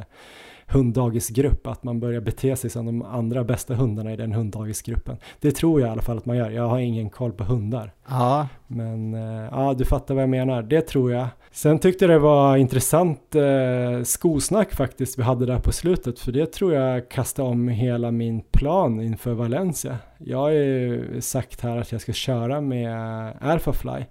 hunddagisgrupp, 0.72 1.68
att 1.68 1.84
man 1.84 2.00
börjar 2.00 2.22
bete 2.22 2.56
sig 2.56 2.70
som 2.70 2.86
de 2.86 3.02
andra 3.02 3.44
bästa 3.44 3.76
hundarna 3.76 4.14
i 4.14 4.16
den 4.16 4.34
hunddagisgruppen. 4.34 5.18
Det 5.40 5.52
tror 5.52 5.82
jag 5.82 5.88
i 5.88 5.92
alla 5.92 6.02
fall 6.02 6.18
att 6.18 6.26
man 6.26 6.38
gör. 6.38 6.50
Jag 6.50 6.68
har 6.68 6.80
ingen 6.80 7.10
koll 7.10 7.32
på 7.32 7.44
hundar. 7.44 7.94
Ja, 8.10 8.48
Men 8.68 9.14
eh, 9.14 9.48
ja, 9.52 9.74
du 9.78 9.86
fattar 9.86 10.14
vad 10.14 10.24
jag 10.24 10.30
menar. 10.30 10.62
Det 10.62 10.82
tror 10.82 11.12
jag. 11.12 11.28
Sen 11.52 11.80
tyckte 11.80 12.06
jag 12.06 12.10
det 12.10 12.20
var 12.20 12.58
intressant 12.58 13.36
eh, 13.36 14.04
skosnack 14.04 14.74
faktiskt 14.74 15.20
vi 15.20 15.24
hade 15.24 15.46
där 15.46 15.60
på 15.60 15.72
slutet. 15.72 16.20
För 16.20 16.32
det 16.32 16.54
tror 16.54 16.74
jag 16.74 17.10
kastade 17.10 17.50
om 17.50 17.68
hela 17.68 18.12
min 18.12 18.42
plan 18.42 19.02
inför 19.02 19.34
Valencia. 19.34 19.98
Jag 20.18 20.38
har 20.38 20.50
ju 20.50 21.22
sagt 21.22 21.62
här 21.62 21.78
att 21.78 21.92
jag 21.92 22.02
ska 22.02 22.14
köra 22.14 22.62
med 22.62 22.98
Alphafly. 23.42 24.06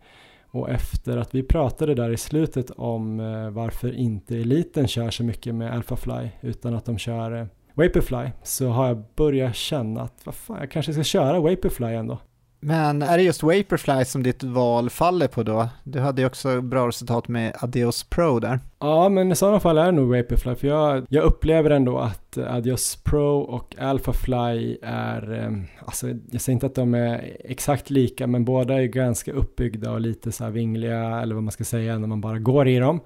Och 0.50 0.70
efter 0.70 1.16
att 1.16 1.34
vi 1.34 1.42
pratade 1.42 1.94
där 1.94 2.10
i 2.10 2.16
slutet 2.16 2.70
om 2.70 3.20
eh, 3.20 3.50
varför 3.50 3.92
inte 3.92 4.36
eliten 4.36 4.88
kör 4.88 5.10
så 5.10 5.24
mycket 5.24 5.54
med 5.54 5.72
Alphafly 5.72 6.28
utan 6.40 6.74
att 6.74 6.84
de 6.84 6.98
kör 6.98 7.48
Waperfly 7.74 8.16
Vaporfly 8.16 8.30
så 8.42 8.68
har 8.68 8.86
jag 8.86 9.04
börjat 9.16 9.54
känna 9.54 10.02
att 10.02 10.26
vad 10.26 10.34
fan, 10.34 10.56
jag 10.60 10.70
kanske 10.70 10.92
ska 10.92 11.02
köra 11.02 11.40
Vaporfly 11.40 11.86
ändå 11.86 12.18
men 12.60 13.02
är 13.02 13.16
det 13.16 13.22
just 13.22 13.42
Vaporfly 13.42 14.04
som 14.04 14.22
ditt 14.22 14.42
val 14.42 14.90
faller 14.90 15.28
på 15.28 15.42
då? 15.42 15.68
Du 15.84 16.00
hade 16.00 16.22
ju 16.22 16.26
också 16.26 16.60
bra 16.60 16.88
resultat 16.88 17.28
med 17.28 17.56
Adios 17.60 18.04
Pro 18.04 18.38
där. 18.40 18.60
Ja, 18.78 19.08
men 19.08 19.32
i 19.32 19.36
sådana 19.36 19.60
fall 19.60 19.78
är 19.78 19.84
det 19.84 19.92
nog 19.92 20.16
Vaporfly, 20.16 20.54
för 20.54 20.68
jag, 20.68 21.06
jag 21.08 21.24
upplever 21.24 21.70
ändå 21.70 21.98
att 21.98 22.36
eh, 22.36 22.54
Adios 22.54 22.96
Pro 22.96 23.38
och 23.38 23.74
Alphafly 23.78 24.78
är, 24.82 25.32
eh, 25.32 25.84
alltså 25.86 26.08
jag 26.30 26.40
säger 26.40 26.54
inte 26.54 26.66
att 26.66 26.74
de 26.74 26.94
är 26.94 27.36
exakt 27.44 27.90
lika, 27.90 28.26
men 28.26 28.44
båda 28.44 28.74
är 28.74 28.86
ganska 28.86 29.32
uppbyggda 29.32 29.90
och 29.90 30.00
lite 30.00 30.32
så 30.32 30.44
här 30.44 30.50
vingliga, 30.50 31.20
eller 31.20 31.34
vad 31.34 31.44
man 31.44 31.52
ska 31.52 31.64
säga, 31.64 31.98
när 31.98 32.08
man 32.08 32.20
bara 32.20 32.38
går 32.38 32.68
i 32.68 32.78
dem. 32.78 33.00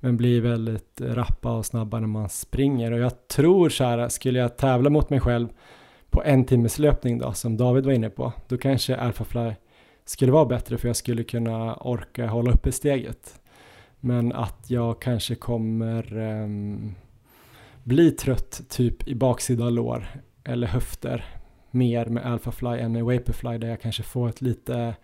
Men 0.00 0.16
blir 0.16 0.40
väldigt 0.40 1.00
rappa 1.00 1.52
och 1.52 1.66
snabba 1.66 2.00
när 2.00 2.06
man 2.06 2.28
springer. 2.28 2.92
Och 2.92 2.98
jag 2.98 3.28
tror 3.28 3.68
så 3.68 3.84
här, 3.84 4.08
skulle 4.08 4.38
jag 4.38 4.56
tävla 4.56 4.90
mot 4.90 5.10
mig 5.10 5.20
själv 5.20 5.48
på 6.12 6.22
en 6.24 6.44
timmes 6.44 6.78
löpning 6.78 7.18
då, 7.18 7.32
som 7.32 7.56
David 7.56 7.84
var 7.84 7.92
inne 7.92 8.10
på, 8.10 8.32
då 8.48 8.58
kanske 8.58 8.96
Alphafly 8.96 9.52
skulle 10.04 10.32
vara 10.32 10.44
bättre, 10.44 10.78
för 10.78 10.88
jag 10.88 10.96
skulle 10.96 11.24
kunna 11.24 11.74
orka 11.76 12.26
hålla 12.26 12.52
uppe 12.52 12.72
steget. 12.72 13.40
Men 14.00 14.32
att 14.32 14.64
jag 14.70 15.02
kanske 15.02 15.34
kommer 15.34 16.16
um, 16.18 16.94
bli 17.84 18.10
trött 18.10 18.62
typ 18.68 19.08
i 19.08 19.14
baksida 19.14 19.70
lår 19.70 20.06
eller 20.44 20.66
höfter 20.66 21.24
mer 21.70 22.06
med 22.06 22.26
Alphafly 22.26 22.78
än 22.78 22.92
med 22.92 23.04
Vaporfly 23.04 23.58
där 23.58 23.68
jag 23.68 23.80
kanske 23.80 24.02
får 24.02 24.28
ett 24.28 24.40
lite 24.40 24.94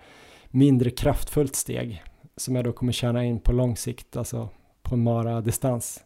mindre 0.51 0.91
kraftfullt 0.91 1.57
steg 1.57 2.03
som 2.37 2.57
jag 2.57 2.65
då 2.65 2.73
kommer 2.73 2.93
tjäna 2.93 3.25
in 3.25 3.41
på 3.41 3.53
lång 3.53 3.77
sikt, 3.77 4.17
alltså 4.17 4.49
på 4.83 4.95
en 4.95 5.03
mara-distans. 5.03 6.05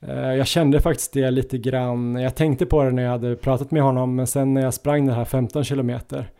Eh, 0.00 0.34
jag 0.34 0.46
kände 0.46 0.80
faktiskt 0.80 1.12
det 1.12 1.30
lite 1.30 1.58
grann, 1.58 2.14
jag 2.14 2.34
tänkte 2.34 2.66
på 2.66 2.82
det 2.82 2.90
när 2.90 3.02
jag 3.02 3.10
hade 3.10 3.36
pratat 3.36 3.70
med 3.70 3.82
honom, 3.82 4.14
men 4.14 4.26
sen 4.26 4.54
när 4.54 4.62
jag 4.62 4.74
sprang 4.74 5.06
det 5.06 5.12
här 5.12 5.24
15 5.24 5.64
kilometer 5.64 6.30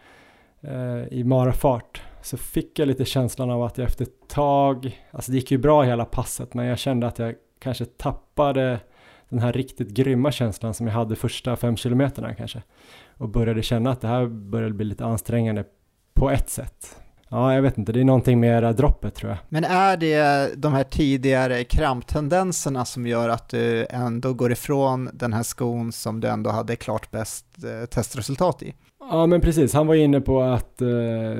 eh, 0.60 1.04
i 1.10 1.24
marafart 1.24 2.02
så 2.22 2.36
fick 2.36 2.78
jag 2.78 2.88
lite 2.88 3.04
känslan 3.04 3.50
av 3.50 3.62
att 3.62 3.78
jag 3.78 3.86
efter 3.86 4.04
ett 4.04 4.28
tag, 4.28 5.00
alltså 5.10 5.32
det 5.32 5.36
gick 5.36 5.50
ju 5.50 5.58
bra 5.58 5.82
hela 5.82 6.04
passet, 6.04 6.54
men 6.54 6.66
jag 6.66 6.78
kände 6.78 7.06
att 7.06 7.18
jag 7.18 7.34
kanske 7.58 7.84
tappade 7.84 8.78
den 9.28 9.38
här 9.38 9.52
riktigt 9.52 9.88
grymma 9.88 10.32
känslan 10.32 10.74
som 10.74 10.86
jag 10.86 10.94
hade 10.94 11.16
första 11.16 11.56
fem 11.56 11.76
kilometerna 11.76 12.34
kanske. 12.34 12.62
Och 13.16 13.28
började 13.28 13.62
känna 13.62 13.90
att 13.90 14.00
det 14.00 14.08
här 14.08 14.26
började 14.26 14.74
bli 14.74 14.86
lite 14.86 15.04
ansträngande 15.04 15.64
på 16.14 16.30
ett 16.30 16.50
sätt. 16.50 16.96
Ja, 17.30 17.54
jag 17.54 17.62
vet 17.62 17.78
inte, 17.78 17.92
det 17.92 18.00
är 18.00 18.04
någonting 18.04 18.40
med 18.40 18.62
det 18.62 18.66
här 18.66 18.74
droppet 18.74 19.14
tror 19.14 19.30
jag. 19.30 19.38
Men 19.48 19.64
är 19.64 19.96
det 19.96 20.50
de 20.56 20.72
här 20.72 20.84
tidigare 20.84 21.64
kramptendenserna 21.64 22.84
som 22.84 23.06
gör 23.06 23.28
att 23.28 23.48
du 23.48 23.86
ändå 23.90 24.32
går 24.32 24.52
ifrån 24.52 25.10
den 25.12 25.32
här 25.32 25.42
skon 25.42 25.92
som 25.92 26.20
du 26.20 26.28
ändå 26.28 26.50
hade 26.50 26.76
klart 26.76 27.10
bäst 27.10 27.46
eh, 27.64 27.86
testresultat 27.86 28.62
i? 28.62 28.74
Ja 29.10 29.26
men 29.26 29.40
precis, 29.40 29.74
han 29.74 29.86
var 29.86 29.94
inne 29.94 30.20
på 30.20 30.42
att 30.42 30.82
eh, 30.82 30.88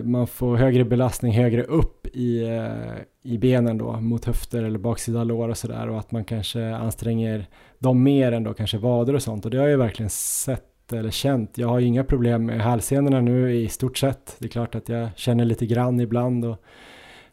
man 0.05 0.27
får 0.27 0.57
högre 0.57 0.85
belastning 0.85 1.33
högre 1.33 1.63
upp 1.63 2.07
i, 2.07 2.43
eh, 2.43 3.33
i 3.33 3.39
benen 3.39 3.79
då 3.79 4.01
mot 4.01 4.25
höfter 4.25 4.63
eller 4.63 4.79
baksida 4.79 5.25
lår 5.25 5.49
och 5.49 5.59
sådär 5.59 5.89
och 5.89 5.99
att 5.99 6.13
man 6.13 6.25
kanske 6.25 6.75
anstränger 6.75 7.47
dem 7.79 8.03
mer 8.03 8.33
än 8.33 8.45
då 8.45 8.55
kanske 8.55 8.79
vader 8.79 9.15
och 9.15 9.23
sånt 9.23 9.45
och 9.45 9.51
det 9.51 9.57
har 9.57 9.65
jag 9.65 9.71
ju 9.71 9.77
verkligen 9.77 10.11
sett 10.11 10.70
eller 10.99 11.11
känt. 11.11 11.59
Jag 11.59 11.69
har 11.69 11.79
ju 11.79 11.87
inga 11.87 12.05
problem 12.05 12.47
med 12.47 12.61
hälsenorna 12.61 13.21
nu 13.21 13.55
i 13.55 13.69
stort 13.69 13.99
sett. 13.99 14.37
Det 14.39 14.47
är 14.47 14.51
klart 14.51 14.75
att 14.75 14.89
jag 14.89 15.09
känner 15.17 15.45
lite 15.45 15.67
grann 15.67 16.01
ibland 16.01 16.45
och 16.45 16.63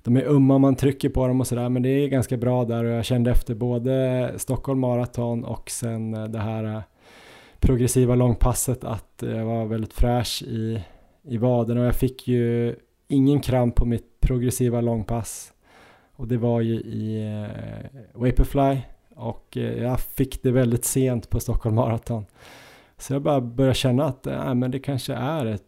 de 0.03 0.17
är 0.17 0.23
ömma 0.23 0.55
om 0.55 0.61
man 0.61 0.75
trycker 0.75 1.09
på 1.09 1.27
dem 1.27 1.41
och 1.41 1.47
sådär 1.47 1.69
men 1.69 1.81
det 1.81 1.89
är 1.89 2.07
ganska 2.07 2.37
bra 2.37 2.65
där 2.65 2.83
och 2.83 2.91
jag 2.91 3.05
kände 3.05 3.31
efter 3.31 3.55
både 3.55 4.31
Stockholm 4.37 4.79
Marathon 4.79 5.43
och 5.43 5.69
sen 5.69 6.13
eh, 6.13 6.23
det 6.23 6.39
här 6.39 6.63
eh, 6.63 6.81
progressiva 7.59 8.15
långpasset 8.15 8.83
att 8.83 9.23
jag 9.25 9.45
var 9.45 9.65
väldigt 9.65 9.93
fräsch 9.93 10.43
i, 10.43 10.83
i 11.23 11.37
vaden 11.37 11.77
och 11.77 11.85
jag 11.85 11.95
fick 11.95 12.27
ju 12.27 12.75
ingen 13.07 13.39
kramp 13.39 13.75
på 13.75 13.85
mitt 13.85 14.19
progressiva 14.19 14.81
långpass 14.81 15.53
och 16.15 16.27
det 16.27 16.37
var 16.37 16.61
ju 16.61 16.73
i 16.73 17.25
eh, 17.25 17.99
Vaporfly 18.13 18.77
och 19.15 19.57
eh, 19.57 19.83
jag 19.83 19.99
fick 19.99 20.43
det 20.43 20.51
väldigt 20.51 20.85
sent 20.85 21.29
på 21.29 21.39
Stockholm 21.39 21.75
Marathon. 21.75 22.25
Så 22.99 23.13
jag 23.13 23.21
bara 23.21 23.41
började 23.41 23.75
känna 23.75 24.05
att 24.05 24.27
äh, 24.27 24.53
men 24.53 24.71
det 24.71 24.79
kanske 24.79 25.13
är 25.13 25.45
ett 25.45 25.63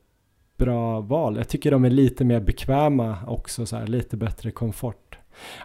bra 0.58 1.02
val. 1.02 1.38
Jag 1.38 1.48
tycker 1.48 1.72
de 1.72 1.86
är 1.86 1.90
lite 1.90 2.26
mer 2.26 2.40
bekväma 2.40 3.18
också, 3.28 3.66
så 3.66 3.76
här, 3.76 3.88
lite 3.88 4.18
bättre 4.18 4.52
komfort. 4.52 5.18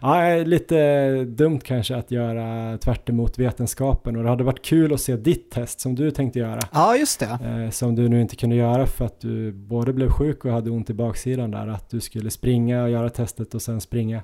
Ja, 0.02 0.36
lite 0.36 1.24
dumt 1.24 1.60
kanske 1.64 1.96
att 1.96 2.10
göra 2.10 2.78
tvärt 2.78 3.08
vetenskapen 3.38 4.16
och 4.16 4.22
det 4.22 4.28
hade 4.28 4.44
varit 4.44 4.64
kul 4.64 4.94
att 4.94 5.00
se 5.00 5.16
ditt 5.16 5.50
test 5.50 5.80
som 5.80 5.94
du 5.94 6.10
tänkte 6.10 6.38
göra. 6.38 6.60
Ja, 6.72 6.96
just 6.96 7.20
det. 7.20 7.38
Eh, 7.44 7.70
som 7.70 7.94
du 7.94 8.08
nu 8.08 8.20
inte 8.20 8.36
kunde 8.36 8.56
göra 8.56 8.86
för 8.86 9.04
att 9.04 9.20
du 9.20 9.52
både 9.52 9.92
blev 9.92 10.10
sjuk 10.10 10.44
och 10.44 10.52
hade 10.52 10.70
ont 10.70 10.90
i 10.90 10.94
baksidan 10.94 11.50
där. 11.50 11.66
Att 11.66 11.90
du 11.90 12.00
skulle 12.00 12.30
springa 12.30 12.82
och 12.82 12.90
göra 12.90 13.10
testet 13.10 13.54
och 13.54 13.62
sen 13.62 13.80
springa 13.80 14.22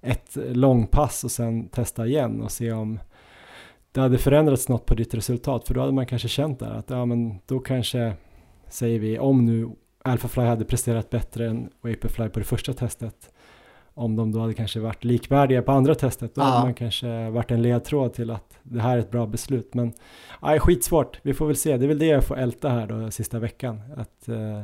ett 0.00 0.36
långpass 0.36 1.24
och 1.24 1.30
sen 1.30 1.68
testa 1.68 2.06
igen 2.06 2.40
och 2.40 2.50
se 2.50 2.72
om 2.72 2.98
det 3.92 4.00
hade 4.00 4.18
förändrats 4.18 4.68
något 4.68 4.86
på 4.86 4.94
ditt 4.94 5.14
resultat. 5.14 5.66
För 5.66 5.74
då 5.74 5.80
hade 5.80 5.92
man 5.92 6.06
kanske 6.06 6.28
känt 6.28 6.58
där 6.58 6.70
att 6.70 6.90
ja, 6.90 7.04
men 7.04 7.38
då 7.46 7.58
kanske, 7.58 8.12
säger 8.68 8.98
vi, 8.98 9.18
om 9.18 9.44
nu 9.44 9.68
Alphafly 10.04 10.42
hade 10.42 10.64
presterat 10.64 11.10
bättre 11.10 11.48
än 11.48 11.70
Vaporfly 11.80 12.28
på 12.28 12.38
det 12.38 12.44
första 12.44 12.72
testet 12.72 13.30
om 13.98 14.16
de 14.16 14.32
då 14.32 14.40
hade 14.40 14.54
kanske 14.54 14.80
varit 14.80 15.04
likvärdiga 15.04 15.62
på 15.62 15.72
andra 15.72 15.94
testet, 15.94 16.34
då 16.34 16.40
ja. 16.40 16.44
hade 16.44 16.64
man 16.64 16.74
kanske 16.74 17.30
varit 17.30 17.50
en 17.50 17.62
ledtråd 17.62 18.12
till 18.12 18.30
att 18.30 18.58
det 18.62 18.80
här 18.80 18.96
är 18.96 19.00
ett 19.00 19.10
bra 19.10 19.26
beslut. 19.26 19.74
Men 19.74 19.92
aj, 20.40 20.60
skitsvårt, 20.60 21.20
vi 21.22 21.34
får 21.34 21.46
väl 21.46 21.56
se. 21.56 21.76
Det 21.76 21.84
är 21.84 21.88
väl 21.88 21.98
det 21.98 22.06
jag 22.06 22.24
får 22.24 22.38
älta 22.38 22.68
här 22.68 22.86
då 22.86 23.10
sista 23.10 23.38
veckan. 23.38 23.80
Att, 23.96 24.28
eh, 24.28 24.60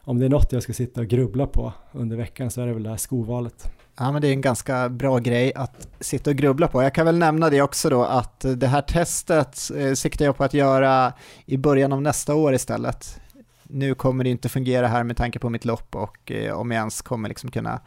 om 0.00 0.18
det 0.18 0.24
är 0.24 0.28
något 0.28 0.52
jag 0.52 0.62
ska 0.62 0.72
sitta 0.72 1.00
och 1.00 1.06
grubbla 1.06 1.46
på 1.46 1.72
under 1.92 2.16
veckan 2.16 2.50
så 2.50 2.60
är 2.60 2.66
det 2.66 2.72
väl 2.72 2.82
det 2.82 2.90
här 2.90 2.96
skovalet. 2.96 3.72
Ja, 3.98 4.12
men 4.12 4.22
det 4.22 4.28
är 4.28 4.32
en 4.32 4.40
ganska 4.40 4.88
bra 4.88 5.18
grej 5.18 5.52
att 5.54 5.88
sitta 6.00 6.30
och 6.30 6.36
grubbla 6.36 6.68
på. 6.68 6.82
Jag 6.82 6.94
kan 6.94 7.06
väl 7.06 7.18
nämna 7.18 7.50
det 7.50 7.62
också 7.62 7.90
då 7.90 8.04
att 8.04 8.44
det 8.56 8.66
här 8.66 8.82
testet 8.82 9.70
eh, 9.76 9.92
siktar 9.92 10.24
jag 10.24 10.36
på 10.36 10.44
att 10.44 10.54
göra 10.54 11.12
i 11.46 11.56
början 11.56 11.92
av 11.92 12.02
nästa 12.02 12.34
år 12.34 12.54
istället. 12.54 13.20
Nu 13.62 13.94
kommer 13.94 14.24
det 14.24 14.30
inte 14.30 14.48
fungera 14.48 14.86
här 14.86 15.04
med 15.04 15.16
tanke 15.16 15.38
på 15.38 15.50
mitt 15.50 15.64
lopp 15.64 15.96
och 15.96 16.32
eh, 16.32 16.52
om 16.52 16.70
jag 16.70 16.78
ens 16.78 17.02
kommer 17.02 17.28
liksom 17.28 17.50
kunna 17.50 17.80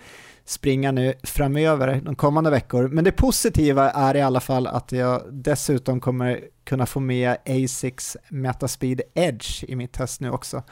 springa 0.46 0.92
nu 0.92 1.14
framöver 1.24 2.02
de 2.06 2.16
kommande 2.16 2.50
veckor. 2.50 2.88
Men 2.88 3.04
det 3.04 3.12
positiva 3.12 3.92
är 3.92 4.16
i 4.16 4.22
alla 4.22 4.40
fall 4.40 4.68
att 4.68 4.92
jag 4.92 5.22
dessutom 5.32 6.00
kommer 6.00 6.40
kunna 6.64 6.86
få 6.86 7.00
med 7.00 7.38
Asics 7.46 8.18
Metaspeed 8.30 9.02
Edge 9.14 9.64
i 9.64 9.76
mitt 9.76 9.94
test 9.94 10.22
nu 10.22 10.32
också. 10.32 10.64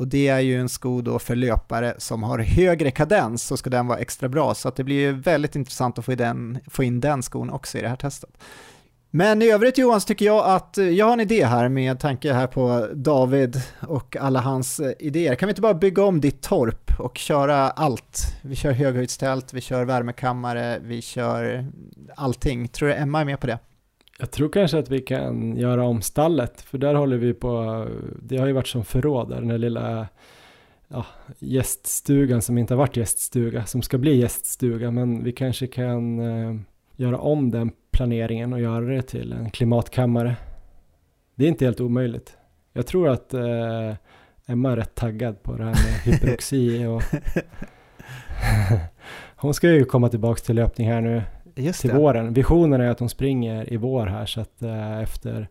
Och 0.00 0.08
det 0.08 0.28
är 0.28 0.40
ju 0.40 0.60
en 0.60 0.68
sko 0.68 1.00
då 1.00 1.18
för 1.18 1.36
löpare 1.36 1.94
som 1.98 2.22
har 2.22 2.38
högre 2.38 2.90
kadens 2.90 3.42
så 3.42 3.56
ska 3.56 3.70
den 3.70 3.86
vara 3.86 3.98
extra 3.98 4.28
bra 4.28 4.54
så 4.54 4.68
att 4.68 4.76
det 4.76 4.84
blir 4.84 5.00
ju 5.00 5.12
väldigt 5.12 5.56
intressant 5.56 5.98
att 5.98 6.04
få 6.04 6.12
in 6.12 6.18
den, 6.18 6.58
få 6.66 6.84
in 6.84 7.00
den 7.00 7.22
skon 7.22 7.50
också 7.50 7.78
i 7.78 7.80
det 7.80 7.88
här 7.88 7.96
testet. 7.96 8.30
Men 9.10 9.42
i 9.42 9.50
övrigt 9.50 9.78
Johan 9.78 10.00
så 10.00 10.06
tycker 10.06 10.24
jag 10.24 10.44
att 10.44 10.78
eh, 10.78 10.88
jag 10.88 11.06
har 11.06 11.12
en 11.12 11.20
idé 11.20 11.44
här 11.44 11.68
med 11.68 12.00
tanke 12.00 12.32
här 12.32 12.46
på 12.46 12.88
David 12.94 13.62
och 13.80 14.16
alla 14.16 14.40
hans 14.40 14.80
eh, 14.80 14.92
idéer. 14.98 15.34
Kan 15.34 15.46
vi 15.46 15.50
inte 15.50 15.62
bara 15.62 15.74
bygga 15.74 16.02
om 16.02 16.20
ditt 16.20 16.42
torp 16.42 16.90
och 16.98 17.18
köra 17.18 17.70
allt? 17.70 18.36
Vi 18.42 18.56
kör 18.56 18.72
höghöjdstält, 18.72 19.52
vi 19.52 19.60
kör 19.60 19.84
värmekammare, 19.84 20.78
vi 20.82 21.02
kör 21.02 21.66
allting. 22.16 22.68
Tror 22.68 22.88
du 22.88 22.94
Emma 22.94 23.20
är 23.20 23.24
med 23.24 23.40
på 23.40 23.46
det? 23.46 23.58
Jag 24.20 24.30
tror 24.30 24.48
kanske 24.48 24.78
att 24.78 24.90
vi 24.90 25.00
kan 25.00 25.56
göra 25.56 25.84
om 25.84 26.02
stallet, 26.02 26.60
för 26.60 26.78
där 26.78 26.94
håller 26.94 27.16
vi 27.16 27.34
på, 27.34 27.86
det 28.22 28.36
har 28.36 28.46
ju 28.46 28.52
varit 28.52 28.66
som 28.66 28.84
förråd 28.84 29.28
där, 29.28 29.36
den 29.36 29.48
där 29.48 29.58
lilla 29.58 30.08
ja, 30.88 31.06
gäststugan 31.38 32.42
som 32.42 32.58
inte 32.58 32.74
har 32.74 32.78
varit 32.78 32.96
gäststuga, 32.96 33.64
som 33.66 33.82
ska 33.82 33.98
bli 33.98 34.16
gäststuga, 34.16 34.90
men 34.90 35.24
vi 35.24 35.32
kanske 35.32 35.66
kan 35.66 36.20
eh, 36.20 36.56
göra 36.96 37.18
om 37.18 37.50
den 37.50 37.72
planeringen 37.90 38.52
och 38.52 38.60
göra 38.60 38.84
det 38.84 39.02
till 39.02 39.32
en 39.32 39.50
klimatkammare. 39.50 40.36
Det 41.34 41.44
är 41.44 41.48
inte 41.48 41.64
helt 41.64 41.80
omöjligt. 41.80 42.36
Jag 42.72 42.86
tror 42.86 43.08
att 43.08 43.34
eh, 43.34 43.94
Emma 44.46 44.72
är 44.72 44.76
rätt 44.76 44.94
taggad 44.94 45.42
på 45.42 45.56
det 45.56 45.64
här 45.64 45.70
med 45.70 46.00
hyperoxi 46.04 46.86
och 46.86 47.02
hon 49.36 49.54
ska 49.54 49.70
ju 49.70 49.84
komma 49.84 50.08
tillbaka 50.08 50.40
till 50.40 50.56
löpning 50.56 50.88
här 50.88 51.00
nu 51.00 51.22
Just 51.60 51.80
till 51.80 51.90
det. 51.90 51.96
våren. 51.96 52.32
Visionen 52.32 52.80
är 52.80 52.90
att 52.90 53.00
hon 53.00 53.08
springer 53.08 53.72
i 53.72 53.76
vår 53.76 54.06
här 54.06 54.26
så 54.26 54.40
att 54.40 54.62
eh, 54.62 55.00
efter 55.00 55.48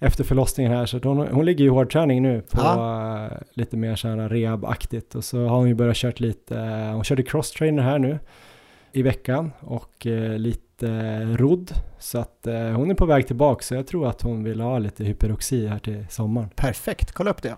efter 0.00 0.24
förlossningen 0.24 0.72
här 0.72 0.86
så 0.86 0.98
hon, 0.98 1.28
hon 1.28 1.44
ligger 1.44 1.64
i 1.64 1.68
hårdträning 1.68 2.22
nu 2.22 2.40
på 2.40 2.60
ja. 2.60 3.28
uh, 3.32 3.38
lite 3.52 3.76
mer 3.76 3.96
såhär 3.96 4.28
rehab-aktigt 4.28 5.14
och 5.14 5.24
så 5.24 5.46
har 5.46 5.56
hon 5.56 5.68
ju 5.68 5.74
börjat 5.74 5.96
kört 5.96 6.20
lite, 6.20 6.54
uh, 6.54 6.92
hon 6.92 7.04
körde 7.04 7.22
cross-trainer 7.22 7.82
här 7.82 7.98
nu 7.98 8.18
i 8.92 9.02
veckan 9.02 9.52
och 9.60 10.06
lite 10.36 11.20
rodd 11.36 11.70
så 11.98 12.18
att 12.18 12.46
hon 12.74 12.90
är 12.90 12.94
på 12.94 13.06
väg 13.06 13.26
tillbaka 13.26 13.62
så 13.62 13.74
jag 13.74 13.86
tror 13.86 14.08
att 14.08 14.22
hon 14.22 14.44
vill 14.44 14.60
ha 14.60 14.78
lite 14.78 15.04
hyperoxi 15.04 15.66
här 15.66 15.78
till 15.78 16.06
sommaren. 16.10 16.48
Perfekt, 16.56 17.12
kolla 17.12 17.30
upp 17.30 17.42
det. 17.42 17.56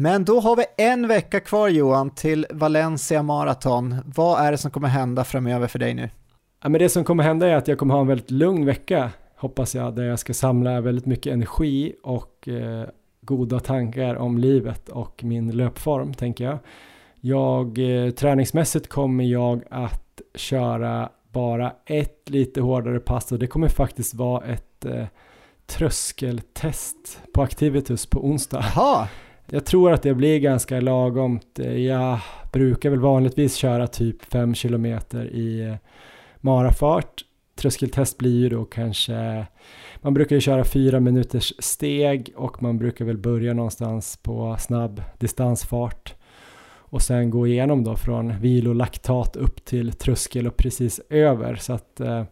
Men 0.00 0.24
då 0.24 0.40
har 0.40 0.56
vi 0.56 0.64
en 0.76 1.08
vecka 1.08 1.40
kvar 1.40 1.68
Johan 1.68 2.10
till 2.10 2.46
Valencia 2.50 3.22
Marathon. 3.22 3.96
Vad 4.04 4.40
är 4.40 4.52
det 4.52 4.58
som 4.58 4.70
kommer 4.70 4.88
hända 4.88 5.24
framöver 5.24 5.66
för 5.66 5.78
dig 5.78 5.94
nu? 5.94 6.10
Ja, 6.62 6.68
men 6.68 6.78
det 6.78 6.88
som 6.88 7.04
kommer 7.04 7.24
hända 7.24 7.48
är 7.48 7.54
att 7.54 7.68
jag 7.68 7.78
kommer 7.78 7.94
ha 7.94 8.00
en 8.00 8.06
väldigt 8.06 8.30
lugn 8.30 8.66
vecka 8.66 9.10
hoppas 9.36 9.74
jag 9.74 9.94
där 9.96 10.02
jag 10.02 10.18
ska 10.18 10.34
samla 10.34 10.80
väldigt 10.80 11.06
mycket 11.06 11.32
energi 11.32 11.94
och 12.02 12.48
eh, 12.48 12.88
goda 13.20 13.60
tankar 13.60 14.14
om 14.14 14.38
livet 14.38 14.88
och 14.88 15.24
min 15.24 15.50
löpform 15.50 16.14
tänker 16.14 16.44
jag. 16.44 16.58
Jag 17.20 17.78
eh, 17.78 18.10
träningsmässigt 18.10 18.88
kommer 18.88 19.24
jag 19.24 19.62
att 19.70 20.20
köra 20.34 21.08
bara 21.32 21.72
ett 21.86 22.30
lite 22.30 22.60
hårdare 22.60 23.00
pass 23.00 23.32
och 23.32 23.38
det 23.38 23.46
kommer 23.46 23.68
faktiskt 23.68 24.14
vara 24.14 24.44
ett 24.44 24.84
eh, 24.84 25.06
tröskeltest 25.66 27.20
på 27.34 27.42
Activitus 27.42 28.06
på 28.06 28.26
onsdag. 28.26 28.58
Aha. 28.58 29.08
Jag 29.50 29.64
tror 29.64 29.92
att 29.92 30.02
det 30.02 30.14
blir 30.14 30.38
ganska 30.38 30.80
lagomt. 30.80 31.60
Jag 31.76 32.18
brukar 32.52 32.90
väl 32.90 32.98
vanligtvis 32.98 33.54
köra 33.54 33.86
typ 33.86 34.24
5 34.24 34.54
km 34.54 34.86
i 35.32 35.60
eh, 35.60 35.74
marafart. 36.36 37.24
Tröskeltest 37.54 38.18
blir 38.18 38.40
ju 38.40 38.48
då 38.48 38.64
kanske, 38.64 39.46
man 39.96 40.14
brukar 40.14 40.36
ju 40.36 40.40
köra 40.40 40.64
fyra 40.64 41.00
minuters 41.00 41.52
steg 41.58 42.32
och 42.36 42.62
man 42.62 42.78
brukar 42.78 43.04
väl 43.04 43.18
börja 43.18 43.54
någonstans 43.54 44.16
på 44.22 44.56
snabb 44.60 45.02
distansfart 45.18 46.14
och 46.90 47.02
sen 47.02 47.30
gå 47.30 47.46
igenom 47.46 47.84
då 47.84 47.96
från 47.96 48.40
vilolaktat 48.40 49.36
upp 49.36 49.64
till 49.64 49.92
tröskel 49.92 50.46
och 50.46 50.56
precis 50.56 51.00
över 51.10 51.56
så 51.56 51.72
att 51.72 52.00
eh, 52.00 52.24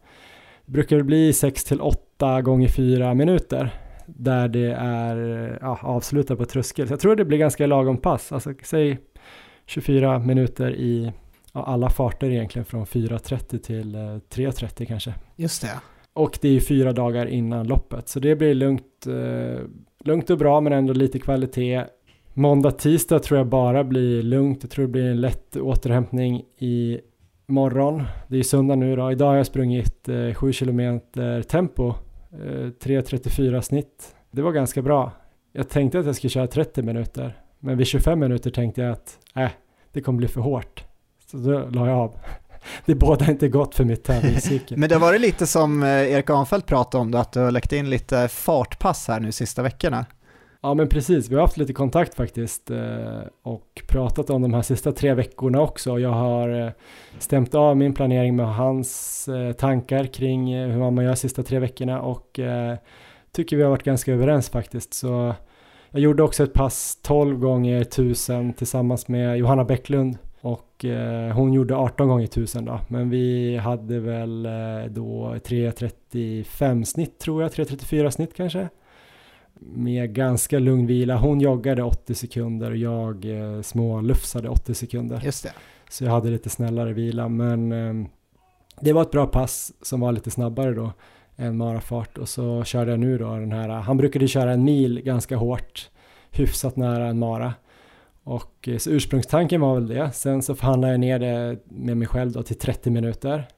det 0.67 0.73
brukar 0.73 1.03
bli 1.03 1.33
6 1.33 1.65
till 1.65 1.81
8 1.81 2.43
gånger 2.43 2.69
4 2.69 3.15
minuter 3.15 3.86
där 4.07 4.49
det 4.49 4.73
är 4.79 5.59
ja, 5.61 5.79
avslutat 5.83 6.39
på 6.39 6.45
tröskel. 6.45 6.87
Så 6.87 6.93
jag 6.93 7.01
tror 7.01 7.17
det 7.17 7.25
blir 7.25 7.39
ganska 7.39 7.67
lagom 7.67 7.99
pass, 7.99 8.33
alltså 8.33 8.55
säg 8.63 8.99
24 9.67 10.19
minuter 10.19 10.71
i 10.71 11.13
ja, 11.53 11.65
alla 11.65 11.91
farter 11.91 12.31
egentligen 12.31 12.65
från 12.65 12.85
4.30 12.85 13.59
till 13.59 13.97
3.30 13.97 14.83
eh, 14.83 14.87
kanske. 14.87 15.15
Just 15.37 15.63
det. 15.63 15.81
Och 16.13 16.39
det 16.41 16.49
är 16.49 16.61
fyra 16.61 16.93
dagar 16.93 17.27
innan 17.27 17.67
loppet, 17.67 18.09
så 18.09 18.21
det 18.21 18.37
blir 18.37 18.55
lugnt, 18.55 19.07
eh, 19.07 19.63
lugnt 20.05 20.31
och 20.31 20.39
bra 20.39 20.61
men 20.61 20.73
ändå 20.73 20.93
lite 20.93 21.19
kvalitet. 21.19 21.85
Måndag, 22.35 22.71
tisdag 22.71 23.19
tror 23.19 23.39
jag 23.39 23.47
bara 23.47 23.85
blir 23.85 24.23
lugnt. 24.23 24.59
Jag 24.63 24.71
tror 24.71 24.87
det 24.87 24.93
blir 24.93 25.11
en 25.11 25.21
lätt 25.21 25.57
återhämtning 25.57 26.45
i 26.59 27.01
morgon. 27.47 28.03
Det 28.29 28.39
är 28.39 28.43
söndag 28.43 28.77
nu 28.77 28.97
då. 28.97 29.13
Idag 29.13 29.27
har 29.27 29.37
jag 29.37 29.47
sprungit 29.47 30.09
eh, 30.09 30.35
7 30.35 30.53
km 30.53 31.01
tempo, 31.49 31.95
Eh, 32.41 32.71
3.34 32.81 33.61
snitt. 33.61 34.15
Det 34.31 34.43
var 34.43 34.53
ganska 34.53 34.83
bra. 34.83 35.13
Jag 35.53 35.69
tänkte 35.69 35.99
att 35.99 36.07
jag 36.07 36.17
skulle 36.17 36.31
köra 36.31 36.47
30 36.47 36.83
minuter, 36.83 37.41
men 37.61 37.79
vid 37.79 37.87
25 37.87 38.19
minuter 38.19 38.51
tänkte 38.51 38.81
jag 38.81 38.93
att 38.93 39.19
äh, 39.35 39.51
det 39.93 40.01
kommer 40.01 40.17
bli 40.17 40.29
för 40.29 40.41
hårt. 40.41 40.85
Så 41.31 41.37
då 41.37 41.69
la 41.71 41.87
jag 41.89 41.99
av. 41.99 42.17
Det 42.85 42.95
båda 42.95 43.31
inte 43.31 43.49
gott 43.49 43.75
för 43.75 43.85
mitt 43.85 44.05
tävlingscykel. 44.05 44.79
Men 44.79 44.89
det 44.89 44.95
har 44.95 45.01
varit 45.01 45.21
lite 45.21 45.47
som 45.47 45.83
eh, 45.83 45.89
Erik 45.89 46.31
Anfeldt 46.31 46.67
pratade 46.67 47.03
om, 47.03 47.11
då, 47.11 47.19
att 47.19 47.33
du 47.33 47.41
har 47.41 47.51
lagt 47.51 47.73
in 47.73 47.91
lite 47.91 48.29
fartpass 48.29 49.09
här 49.09 49.21
nu 49.21 49.33
sista 49.33 49.63
veckorna. 49.63 50.07
Ja 50.67 50.75
men 50.75 50.89
precis, 50.89 51.31
vi 51.31 51.35
har 51.35 51.43
haft 51.43 51.57
lite 51.57 51.73
kontakt 51.73 52.15
faktiskt 52.15 52.71
eh, 52.71 53.21
och 53.43 53.83
pratat 53.89 54.31
om 54.31 54.43
de 54.43 54.55
här 54.55 54.63
sista 54.63 54.93
tre 54.93 55.15
veckorna 55.15 55.61
också. 55.61 55.99
Jag 55.99 56.11
har 56.11 56.49
eh, 56.49 56.71
stämt 57.19 57.55
av 57.55 57.77
min 57.77 57.95
planering 57.95 58.37
med 58.37 58.55
hans 58.55 59.29
eh, 59.29 59.53
tankar 59.53 60.05
kring 60.05 60.57
hur 60.57 60.91
man 60.91 61.05
gör 61.05 61.15
sista 61.15 61.43
tre 61.43 61.59
veckorna 61.59 62.01
och 62.01 62.41
tycker 63.33 63.57
vi 63.57 63.63
har 63.63 63.71
varit 63.71 63.83
ganska 63.83 64.13
överens 64.13 64.51
faktiskt. 64.51 64.95
Så 64.95 65.35
jag 65.91 66.01
gjorde 66.01 66.23
också 66.23 66.45
ett 66.45 66.53
pass 66.53 66.99
12 67.03 67.39
gånger 67.39 67.81
1000 67.81 68.53
tillsammans 68.53 69.09
med 69.09 69.39
Johanna 69.39 69.65
Bäcklund 69.65 70.19
och 70.41 70.85
hon 71.35 71.53
gjorde 71.53 71.77
18 71.77 72.09
gånger 72.09 72.25
1000 72.25 72.65
då, 72.65 72.81
men 72.89 73.11
vi 73.11 73.57
hade 73.57 74.01
väl 74.01 74.43
då 74.89 75.35
3.35 75.35 76.85
snitt 76.85 77.19
tror 77.19 77.43
jag, 77.43 77.51
3.34 77.51 78.11
snitt 78.11 78.35
kanske. 78.35 78.69
Med 79.61 80.15
ganska 80.15 80.59
lugn 80.59 80.87
vila. 80.87 81.17
Hon 81.17 81.41
joggade 81.41 81.83
80 81.83 82.15
sekunder 82.15 82.71
och 82.71 82.77
jag 82.77 83.25
eh, 83.25 83.63
smålufsade 83.63 84.49
80 84.49 84.75
sekunder. 84.75 85.21
Just 85.25 85.43
det. 85.43 85.53
Så 85.91 86.05
jag 86.05 86.11
hade 86.11 86.31
lite 86.31 86.51
snällare 86.51 86.93
vila, 86.93 87.29
men 87.29 87.73
eh, 87.73 88.09
det 88.81 88.93
var 88.93 89.03
ett 89.03 89.11
bra 89.11 89.27
pass 89.27 89.73
som 89.83 90.01
var 90.01 90.13
lite 90.13 90.31
snabbare 90.31 90.75
då. 90.75 90.93
en 91.37 91.57
marafart 91.57 92.19
och 92.19 92.29
så 92.29 92.65
körde 92.65 92.91
jag 92.91 93.01
nu 93.01 93.19
då 93.19 93.37
den 93.37 93.53
här, 93.53 93.69
han 93.69 93.97
brukade 93.97 94.29
köra 94.29 94.53
en 94.53 94.65
mil 94.65 95.01
ganska 95.01 95.37
hårt, 95.37 95.91
hyfsat 96.31 96.77
nära 96.77 97.07
en 97.07 97.19
mara. 97.19 97.55
Och 98.25 98.69
så 98.79 98.91
ursprungstanken 98.91 99.61
var 99.61 99.75
väl 99.75 99.87
det. 99.87 100.11
Sen 100.13 100.43
så 100.43 100.55
förhandlade 100.55 100.93
jag 100.93 101.01
ner 101.01 101.19
det 101.19 101.59
med 101.69 101.97
mig 101.97 102.09
själv 102.09 102.33
då 102.33 102.43
till 102.43 102.59
30 102.59 102.91
minuter. 102.91 103.49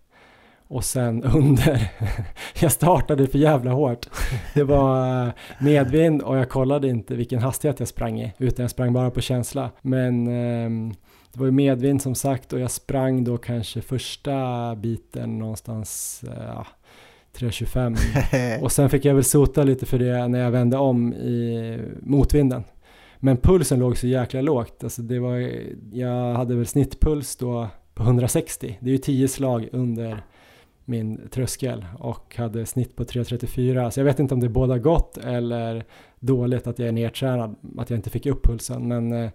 Och 0.69 0.85
sen 0.85 1.25
under, 1.25 1.91
jag 2.61 2.73
startade 2.73 3.27
för 3.27 3.39
jävla 3.39 3.71
hårt. 3.71 4.09
Det 4.55 4.65
var 4.65 5.27
eh, 5.27 5.33
medvind 5.61 6.23
och 6.23 6.37
jag 6.37 6.49
kollade 6.49 6.89
inte 6.89 7.15
vilken 7.15 7.39
hastighet 7.39 7.79
jag 7.79 7.89
sprang 7.89 8.21
i, 8.21 8.33
utan 8.39 8.63
jag 8.63 8.71
sprang 8.71 8.93
bara 8.93 9.11
på 9.11 9.21
känsla. 9.21 9.71
Men 9.83 10.27
eh, 10.27 10.95
det 11.33 11.41
var 11.41 11.47
ju 11.47 11.53
medvind 11.53 12.03
som 12.03 12.15
sagt 12.15 12.53
och 12.53 12.61
jag 12.61 12.71
sprang 12.71 13.25
då 13.25 13.37
kanske 13.37 13.81
första 13.81 14.77
biten 14.77 15.39
någonstans 15.39 16.25
eh, 16.29 16.65
3.25 17.37 18.61
och 18.63 18.73
sen 18.73 18.91
fick 18.91 19.05
jag 19.05 19.15
väl 19.15 19.25
sota 19.25 19.65
lite 19.65 19.87
för 19.87 19.99
det 19.99 20.29
när 20.29 20.39
jag 20.39 20.51
vände 20.51 20.77
om 20.77 21.15
i 21.15 21.79
motvinden. 22.01 22.65
Men 23.19 23.37
pulsen 23.37 23.79
låg 23.79 23.97
så 23.97 24.07
jäkla 24.07 24.41
lågt, 24.41 24.85
alltså 24.85 25.03
det 25.03 25.19
var, 25.19 25.53
jag 25.93 26.35
hade 26.35 26.55
väl 26.55 26.67
snittpuls 26.67 27.37
då 27.37 27.69
på 27.95 28.03
160, 28.03 28.79
det 28.81 28.91
är 28.91 28.93
ju 28.93 28.99
10 28.99 29.29
slag 29.29 29.69
under 29.73 30.23
min 30.89 31.29
tröskel 31.29 31.87
och 31.99 32.37
hade 32.37 32.67
snitt 32.67 32.97
på 32.97 33.05
3.34. 33.05 33.91
Så 33.91 34.01
jag 34.01 34.05
vet 34.05 34.19
inte 34.19 34.35
om 34.35 34.41
det 34.41 34.47
är 34.47 34.49
båda 34.49 34.79
gott 34.79 35.19
eller 35.19 35.85
dåligt 36.21 36.67
att 36.67 36.79
jag 36.79 36.89
är 36.89 36.93
nedtränad, 36.93 37.57
att 37.79 37.91
jag 37.91 37.99
inte 37.99 38.11
fick 38.11 38.27
upp 38.27 38.43
pulsen. 38.43 38.89
Men 38.89 39.13
eh, 39.13 39.31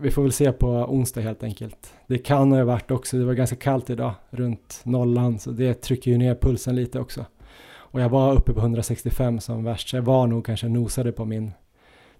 vi 0.00 0.10
får 0.10 0.22
väl 0.22 0.32
se 0.32 0.52
på 0.52 0.68
onsdag 0.68 1.20
helt 1.20 1.42
enkelt. 1.42 1.94
Det 2.06 2.18
kan 2.18 2.52
ha 2.52 2.64
varit 2.64 2.90
också, 2.90 3.16
det 3.16 3.24
var 3.24 3.34
ganska 3.34 3.56
kallt 3.56 3.90
idag 3.90 4.14
runt 4.30 4.80
nollan 4.84 5.38
så 5.38 5.50
det 5.50 5.74
trycker 5.74 6.10
ju 6.10 6.18
ner 6.18 6.34
pulsen 6.34 6.76
lite 6.76 7.00
också. 7.00 7.26
Och 7.72 8.00
jag 8.00 8.08
var 8.08 8.34
uppe 8.34 8.52
på 8.52 8.60
165 8.60 9.40
som 9.40 9.64
värst 9.64 9.88
så 9.88 9.96
jag 9.96 10.02
var 10.02 10.26
nog 10.26 10.46
kanske 10.46 10.68
nosade 10.68 11.12
på 11.12 11.24
min 11.24 11.52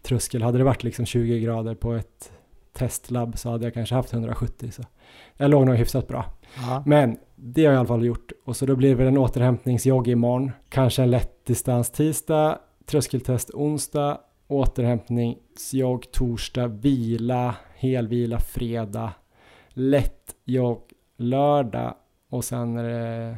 tröskel. 0.03 0.43
Hade 0.43 0.59
det 0.59 0.65
varit 0.65 0.83
liksom 0.83 1.07
20 1.07 1.41
grader 1.41 1.75
på 1.75 1.93
ett 1.93 2.33
testlabb 2.73 3.39
så 3.39 3.51
hade 3.51 3.67
jag 3.67 3.75
kanske 3.75 3.95
haft 3.95 4.13
170. 4.13 4.71
Så 4.71 4.83
jag 5.37 5.51
låg 5.51 5.67
nog 5.67 5.77
hyfsat 5.77 6.09
bra. 6.09 6.25
Aha. 6.59 6.83
Men 6.87 7.17
det 7.37 7.65
har 7.65 7.73
jag 7.73 7.75
i 7.75 7.79
alla 7.79 7.89
fall 7.89 8.05
gjort. 8.05 8.33
Och 8.45 8.57
så 8.57 8.67
då 8.67 8.77
blir 8.77 8.89
det 8.89 8.95
väl 8.95 9.07
en 9.07 9.19
återhämtningsjogg 9.19 10.09
imorgon. 10.09 10.51
Kanske 10.69 11.03
en 11.03 11.11
lätt 11.11 11.47
distans 11.47 11.91
tisdag, 11.91 12.59
tröskeltest 12.87 13.51
onsdag, 13.51 14.19
återhämtningsjogg 14.49 16.13
torsdag, 16.13 16.67
vila, 16.67 17.55
helvila 17.75 18.39
fredag, 18.39 19.13
lätt 19.69 20.35
jogg 20.45 20.83
lördag 21.17 21.95
och 22.31 22.45
sen 22.45 22.77
är 22.77 22.85
det 22.85 23.37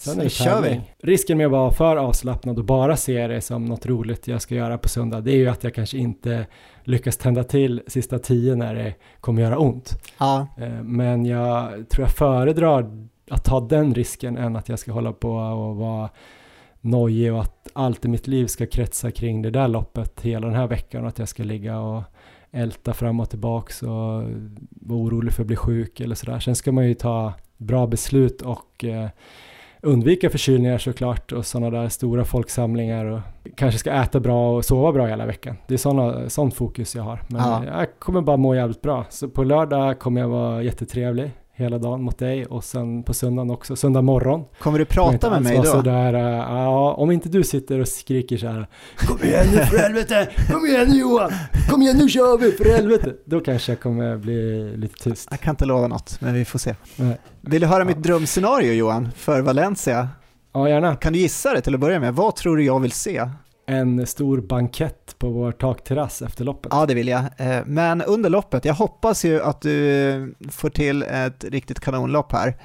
Sen 0.00 0.28
kör 0.28 0.62
vi. 0.62 0.80
Risken 1.02 1.38
med 1.38 1.46
att 1.46 1.52
vara 1.52 1.70
för 1.70 1.96
avslappnad 1.96 2.58
och 2.58 2.64
bara 2.64 2.96
se 2.96 3.26
det 3.26 3.40
som 3.40 3.64
något 3.64 3.86
roligt 3.86 4.28
jag 4.28 4.42
ska 4.42 4.54
göra 4.54 4.78
på 4.78 4.88
söndag, 4.88 5.20
det 5.20 5.32
är 5.32 5.36
ju 5.36 5.48
att 5.48 5.64
jag 5.64 5.74
kanske 5.74 5.98
inte 5.98 6.46
lyckas 6.84 7.16
tända 7.16 7.44
till 7.44 7.82
sista 7.86 8.18
tio 8.18 8.54
när 8.54 8.74
det 8.74 8.94
kommer 9.20 9.42
göra 9.42 9.58
ont. 9.58 10.02
Ja. 10.18 10.46
Eh, 10.58 10.82
men 10.82 11.26
jag 11.26 11.88
tror 11.88 12.06
jag 12.06 12.14
föredrar 12.14 13.06
att 13.30 13.44
ta 13.44 13.60
den 13.60 13.94
risken 13.94 14.36
än 14.36 14.56
att 14.56 14.68
jag 14.68 14.78
ska 14.78 14.92
hålla 14.92 15.12
på 15.12 15.30
och 15.32 15.76
vara 15.76 16.10
nojig 16.80 17.32
och 17.32 17.40
att 17.40 17.68
allt 17.72 18.04
i 18.04 18.08
mitt 18.08 18.26
liv 18.26 18.46
ska 18.46 18.66
kretsa 18.66 19.10
kring 19.10 19.42
det 19.42 19.50
där 19.50 19.68
loppet 19.68 20.20
hela 20.20 20.46
den 20.46 20.56
här 20.56 20.66
veckan 20.66 21.02
och 21.02 21.08
att 21.08 21.18
jag 21.18 21.28
ska 21.28 21.42
ligga 21.42 21.80
och 21.80 22.02
älta 22.50 22.92
fram 22.92 23.20
och 23.20 23.30
tillbaks 23.30 23.82
och 23.82 23.88
vara 24.70 24.98
orolig 25.00 25.32
för 25.32 25.42
att 25.42 25.46
bli 25.46 25.56
sjuk 25.56 26.00
eller 26.00 26.14
sådär. 26.14 26.40
Sen 26.40 26.56
ska 26.56 26.72
man 26.72 26.88
ju 26.88 26.94
ta 26.94 27.32
bra 27.56 27.86
beslut 27.86 28.42
och 28.42 28.84
eh, 28.84 29.08
undvika 29.82 30.30
förkylningar 30.30 30.78
såklart 30.78 31.32
och 31.32 31.46
sådana 31.46 31.80
där 31.80 31.88
stora 31.88 32.24
folksamlingar 32.24 33.04
och 33.04 33.20
kanske 33.56 33.78
ska 33.78 33.90
äta 33.90 34.20
bra 34.20 34.56
och 34.56 34.64
sova 34.64 34.92
bra 34.92 35.06
hela 35.06 35.26
veckan. 35.26 35.56
Det 35.68 35.74
är 35.74 35.78
sådana, 35.78 36.30
sånt 36.30 36.54
fokus 36.54 36.94
jag 36.94 37.02
har. 37.02 37.22
Men 37.28 37.40
ja. 37.40 37.64
jag 37.64 37.86
kommer 37.98 38.20
bara 38.20 38.36
må 38.36 38.54
jävligt 38.54 38.82
bra. 38.82 39.04
Så 39.08 39.28
på 39.28 39.44
lördag 39.44 39.98
kommer 39.98 40.20
jag 40.20 40.28
vara 40.28 40.62
jättetrevlig 40.62 41.30
hela 41.60 41.78
dagen 41.78 42.02
mot 42.02 42.18
dig 42.18 42.46
och 42.46 42.64
sen 42.64 43.02
på 43.02 43.14
söndagen 43.14 43.50
också, 43.50 43.76
söndag 43.76 44.02
morgon. 44.02 44.44
Kommer 44.58 44.78
du 44.78 44.84
prata 44.84 45.30
med 45.30 45.42
mig 45.42 45.56
då? 45.56 45.64
Sådär, 45.64 46.14
uh, 46.14 46.20
ja, 46.20 46.94
om 46.94 47.10
inte 47.10 47.28
du 47.28 47.44
sitter 47.44 47.78
och 47.78 47.88
skriker 47.88 48.36
så 48.36 48.46
här 48.46 48.68
Kom 48.96 49.18
igen 49.22 49.46
nu 49.54 49.64
för 49.64 49.78
helvete! 49.78 50.28
Kom 50.52 50.66
igen 50.66 50.88
nu 50.88 50.98
Johan! 50.98 51.32
Kom 51.70 51.82
igen 51.82 51.96
nu 51.96 52.08
kör 52.08 52.38
vi 52.38 52.52
för 52.52 52.64
helvete! 52.64 53.14
Då 53.24 53.40
kanske 53.40 53.72
jag 53.72 53.80
kommer 53.80 54.16
bli 54.16 54.72
lite 54.76 54.94
tyst. 55.04 55.28
Jag 55.30 55.40
kan 55.40 55.52
inte 55.52 55.64
lova 55.64 55.88
något, 55.88 56.20
men 56.20 56.34
vi 56.34 56.44
får 56.44 56.58
se. 56.58 56.74
Nej. 56.96 57.20
Vill 57.40 57.60
du 57.60 57.66
höra 57.66 57.78
ja. 57.78 57.84
mitt 57.84 58.02
drömscenario 58.02 58.72
Johan, 58.72 59.08
för 59.16 59.40
Valencia? 59.40 60.08
Ja, 60.52 60.68
gärna. 60.68 60.96
Kan 60.96 61.12
du 61.12 61.18
gissa 61.18 61.54
det 61.54 61.60
till 61.60 61.74
att 61.74 61.80
börja 61.80 62.00
med? 62.00 62.14
Vad 62.14 62.36
tror 62.36 62.56
du 62.56 62.64
jag 62.64 62.80
vill 62.80 62.92
se? 62.92 63.28
En 63.70 64.06
stor 64.06 64.40
bankett 64.40 65.14
på 65.18 65.28
vår 65.28 65.52
takterrass 65.52 66.22
efter 66.22 66.44
loppet. 66.44 66.72
Ja, 66.74 66.86
det 66.86 66.94
vill 66.94 67.08
jag. 67.08 67.20
Eh, 67.36 67.58
men 67.66 68.02
under 68.02 68.30
loppet, 68.30 68.64
jag 68.64 68.74
hoppas 68.74 69.24
ju 69.24 69.42
att 69.42 69.60
du 69.60 70.34
får 70.50 70.70
till 70.70 71.02
ett 71.02 71.44
riktigt 71.44 71.80
kanonlopp 71.80 72.32
här. 72.32 72.56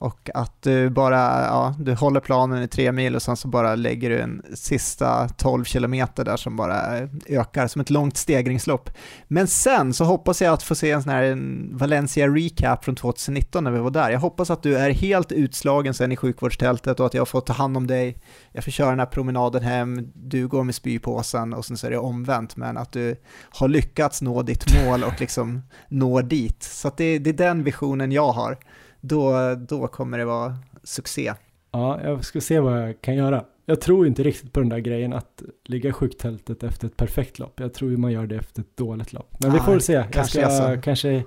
Och 0.00 0.30
att 0.34 0.62
du 0.62 0.90
bara, 0.90 1.44
ja, 1.44 1.74
du 1.78 1.94
håller 1.94 2.20
planen 2.20 2.62
i 2.62 2.68
tre 2.68 2.92
mil 2.92 3.16
och 3.16 3.22
sen 3.22 3.36
så 3.36 3.48
bara 3.48 3.74
lägger 3.74 4.10
du 4.10 4.20
en 4.20 4.42
sista 4.54 5.28
12 5.28 5.64
kilometer 5.64 6.24
där 6.24 6.36
som 6.36 6.56
bara 6.56 7.08
ökar 7.26 7.66
som 7.66 7.80
ett 7.80 7.90
långt 7.90 8.16
stegringslopp. 8.16 8.90
Men 9.28 9.46
sen 9.46 9.94
så 9.94 10.04
hoppas 10.04 10.42
jag 10.42 10.52
att 10.52 10.62
få 10.62 10.74
se 10.74 10.90
en 10.90 11.02
sån 11.02 11.12
här 11.12 11.38
Valencia 11.76 12.28
recap 12.28 12.84
från 12.84 12.96
2019 12.96 13.64
när 13.64 13.70
vi 13.70 13.78
var 13.78 13.90
där. 13.90 14.10
Jag 14.10 14.20
hoppas 14.20 14.50
att 14.50 14.62
du 14.62 14.78
är 14.78 14.90
helt 14.90 15.32
utslagen 15.32 15.94
sen 15.94 16.12
i 16.12 16.16
sjukvårdstältet 16.16 17.00
och 17.00 17.06
att 17.06 17.14
jag 17.14 17.28
får 17.28 17.40
ta 17.40 17.52
hand 17.52 17.76
om 17.76 17.86
dig. 17.86 18.16
Jag 18.52 18.64
får 18.64 18.70
köra 18.70 18.90
den 18.90 18.98
här 18.98 19.06
promenaden 19.06 19.62
hem, 19.62 20.12
du 20.14 20.48
går 20.48 20.64
med 20.64 20.74
spypåsen 20.74 21.54
och 21.54 21.64
sen 21.64 21.76
så 21.76 21.86
är 21.86 21.90
det 21.90 21.98
omvänt, 21.98 22.56
men 22.56 22.76
att 22.76 22.92
du 22.92 23.16
har 23.50 23.68
lyckats 23.68 24.22
nå 24.22 24.42
ditt 24.42 24.84
mål 24.84 25.04
och 25.04 25.20
liksom 25.20 25.62
nå 25.88 26.20
dit. 26.20 26.62
Så 26.62 26.90
det, 26.96 27.18
det 27.18 27.30
är 27.30 27.34
den 27.34 27.64
visionen 27.64 28.12
jag 28.12 28.32
har 28.32 28.58
då, 29.00 29.54
då 29.54 29.86
kommer 29.86 30.18
det 30.18 30.24
vara 30.24 30.56
succé. 30.82 31.32
Ja, 31.70 32.00
jag 32.02 32.24
ska 32.24 32.40
se 32.40 32.60
vad 32.60 32.82
jag 32.82 33.00
kan 33.00 33.14
göra. 33.14 33.44
Jag 33.66 33.80
tror 33.80 34.06
inte 34.06 34.22
riktigt 34.22 34.52
på 34.52 34.60
den 34.60 34.68
där 34.68 34.78
grejen 34.78 35.12
att 35.12 35.42
ligga 35.64 35.92
sjuktältet 35.92 36.62
efter 36.62 36.86
ett 36.86 36.96
perfekt 36.96 37.38
lopp. 37.38 37.60
Jag 37.60 37.74
tror 37.74 37.90
ju 37.90 37.96
man 37.96 38.12
gör 38.12 38.26
det 38.26 38.36
efter 38.36 38.60
ett 38.60 38.76
dåligt 38.76 39.12
lopp. 39.12 39.36
Men 39.40 39.50
ah, 39.50 39.54
vi 39.54 39.60
får 39.60 39.72
väl 39.72 39.80
se. 39.80 40.04
Kanske 40.12 40.40
jag 40.40 40.52
ska, 40.52 40.64
alltså. 40.64 40.82
kanske, 40.82 41.22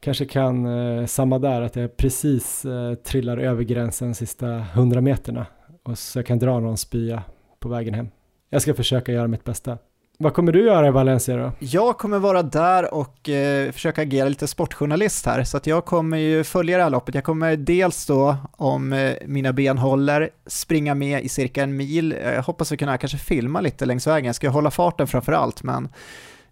kanske 0.00 0.24
kan 0.24 0.66
eh, 0.66 1.06
samma 1.06 1.38
där, 1.38 1.62
att 1.62 1.76
jag 1.76 1.96
precis 1.96 2.64
eh, 2.64 2.94
trillar 2.94 3.38
över 3.38 3.62
gränsen 3.62 4.14
sista 4.14 4.46
hundra 4.48 5.00
meterna. 5.00 5.46
Och 5.82 5.98
så 5.98 6.18
jag 6.18 6.26
kan 6.26 6.38
dra 6.38 6.60
någon 6.60 6.76
spya 6.76 7.22
på 7.60 7.68
vägen 7.68 7.94
hem. 7.94 8.08
Jag 8.50 8.62
ska 8.62 8.74
försöka 8.74 9.12
göra 9.12 9.28
mitt 9.28 9.44
bästa. 9.44 9.78
Vad 10.18 10.34
kommer 10.34 10.52
du 10.52 10.66
göra 10.66 10.88
i 10.88 10.90
Valencia 10.90 11.36
då? 11.36 11.52
Jag 11.58 11.98
kommer 11.98 12.18
vara 12.18 12.42
där 12.42 12.94
och 12.94 13.28
eh, 13.28 13.72
försöka 13.72 14.02
agera 14.02 14.28
lite 14.28 14.46
sportjournalist 14.46 15.26
här, 15.26 15.44
så 15.44 15.56
att 15.56 15.66
jag 15.66 15.84
kommer 15.84 16.16
ju 16.16 16.44
följa 16.44 16.76
det 16.76 16.82
här 16.82 16.90
loppet. 16.90 17.14
Jag 17.14 17.24
kommer 17.24 17.56
dels 17.56 18.06
då, 18.06 18.36
om 18.52 18.92
eh, 18.92 19.14
mina 19.26 19.52
ben 19.52 19.78
håller, 19.78 20.30
springa 20.46 20.94
med 20.94 21.24
i 21.24 21.28
cirka 21.28 21.62
en 21.62 21.76
mil. 21.76 22.16
Jag 22.24 22.42
hoppas 22.42 22.72
att 22.72 22.78
kunna 22.78 22.98
kanske 22.98 23.18
filma 23.18 23.60
lite 23.60 23.86
längs 23.86 24.06
vägen. 24.06 24.26
Jag 24.26 24.34
ska 24.34 24.48
hålla 24.48 24.70
farten 24.70 25.06
framför 25.06 25.32
allt, 25.32 25.62
men 25.62 25.88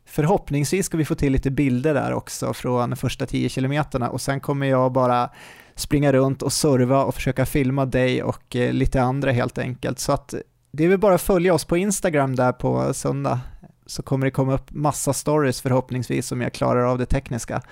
förhoppningsvis 0.06 0.86
ska 0.86 0.96
vi 0.96 1.04
få 1.04 1.14
till 1.14 1.32
lite 1.32 1.50
bilder 1.50 1.94
där 1.94 2.12
också 2.12 2.54
från 2.54 2.96
första 2.96 3.26
10 3.26 3.48
kilometerna 3.48 4.10
och 4.10 4.20
sen 4.20 4.40
kommer 4.40 4.66
jag 4.66 4.92
bara 4.92 5.30
springa 5.74 6.12
runt 6.12 6.42
och 6.42 6.52
serva 6.52 7.04
och 7.04 7.14
försöka 7.14 7.46
filma 7.46 7.86
dig 7.86 8.22
och 8.22 8.56
eh, 8.56 8.72
lite 8.72 9.02
andra 9.02 9.32
helt 9.32 9.58
enkelt. 9.58 9.98
Så 9.98 10.12
att 10.12 10.34
det 10.76 10.84
är 10.84 10.88
väl 10.88 10.98
bara 10.98 11.14
att 11.14 11.22
följa 11.22 11.54
oss 11.54 11.64
på 11.64 11.76
Instagram 11.76 12.36
där 12.36 12.52
på 12.52 12.94
söndag 12.94 13.40
så 13.86 14.02
kommer 14.02 14.26
det 14.26 14.30
komma 14.30 14.54
upp 14.54 14.72
massa 14.72 15.12
stories 15.12 15.60
förhoppningsvis 15.60 16.32
om 16.32 16.40
jag 16.40 16.52
klarar 16.52 16.84
av 16.84 16.98
det 16.98 17.06
tekniska. 17.06 17.62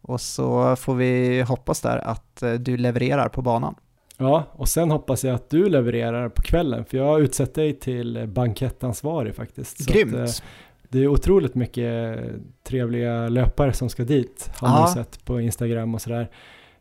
Och 0.00 0.20
så 0.20 0.76
får 0.76 0.94
vi 0.94 1.42
hoppas 1.42 1.80
där 1.80 1.98
att 1.98 2.42
eh, 2.42 2.52
du 2.52 2.76
levererar 2.76 3.28
på 3.28 3.42
banan. 3.42 3.74
Ja, 4.16 4.44
och 4.52 4.68
sen 4.68 4.90
hoppas 4.90 5.24
jag 5.24 5.34
att 5.34 5.50
du 5.50 5.68
levererar 5.68 6.28
på 6.28 6.42
kvällen, 6.42 6.84
för 6.84 6.96
jag 6.98 7.04
har 7.04 7.20
utsett 7.20 7.54
dig 7.54 7.78
till 7.78 8.28
bankettansvarig 8.28 9.34
faktiskt. 9.34 9.86
Grymt! 9.86 10.14
Att, 10.14 10.28
eh, 10.28 10.44
det 10.88 10.98
är 10.98 11.08
otroligt 11.08 11.54
mycket 11.54 12.18
trevliga 12.64 13.28
löpare 13.28 13.72
som 13.72 13.88
ska 13.88 14.04
dit, 14.04 14.50
har 14.56 14.68
man 14.68 14.88
sett 14.88 15.24
på 15.24 15.40
Instagram 15.40 15.94
och 15.94 16.02
sådär 16.02 16.30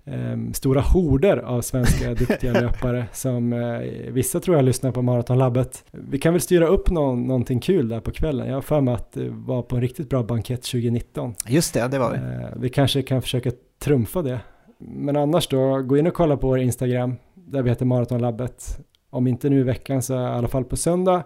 um, 0.05 0.53
stora 0.53 0.81
horder 0.81 1.37
av 1.37 1.61
svenska 1.61 2.13
duktiga 2.13 2.53
löpare 2.53 3.05
som 3.13 3.53
uh, 3.53 4.11
vissa 4.11 4.39
tror 4.39 4.55
jag 4.57 4.65
lyssnar 4.65 4.91
på 4.91 5.01
Maratonlabbet. 5.01 5.85
Vi 5.91 6.19
kan 6.19 6.33
väl 6.33 6.41
styra 6.41 6.67
upp 6.67 6.89
någon, 6.89 7.27
någonting 7.27 7.59
kul 7.59 7.89
där 7.89 7.99
på 7.99 8.11
kvällen. 8.11 8.47
Jag 8.47 8.53
har 8.55 8.61
för 8.61 8.81
mig 8.81 8.93
att 8.93 9.11
det 9.11 9.29
var 9.29 9.61
på 9.61 9.75
en 9.75 9.81
riktigt 9.81 10.09
bra 10.09 10.23
bankett 10.23 10.63
2019. 10.63 11.33
Just 11.47 11.73
det, 11.73 11.87
det 11.87 11.99
var 11.99 12.11
vi. 12.11 12.17
Uh, 12.17 12.61
vi 12.61 12.69
kanske 12.69 13.01
kan 13.01 13.21
försöka 13.21 13.51
trumfa 13.79 14.21
det. 14.21 14.39
Men 14.77 15.15
annars 15.15 15.47
då, 15.47 15.81
gå 15.81 15.97
in 15.97 16.07
och 16.07 16.13
kolla 16.13 16.37
på 16.37 16.47
vår 16.47 16.59
Instagram 16.59 17.15
där 17.33 17.61
vi 17.61 17.69
heter 17.69 17.85
Maratonlabbet. 17.85 18.79
Om 19.09 19.27
inte 19.27 19.49
nu 19.49 19.59
i 19.59 19.63
veckan 19.63 20.01
så 20.01 20.13
i 20.13 20.17
alla 20.17 20.47
fall 20.47 20.63
på 20.63 20.77
söndag. 20.77 21.23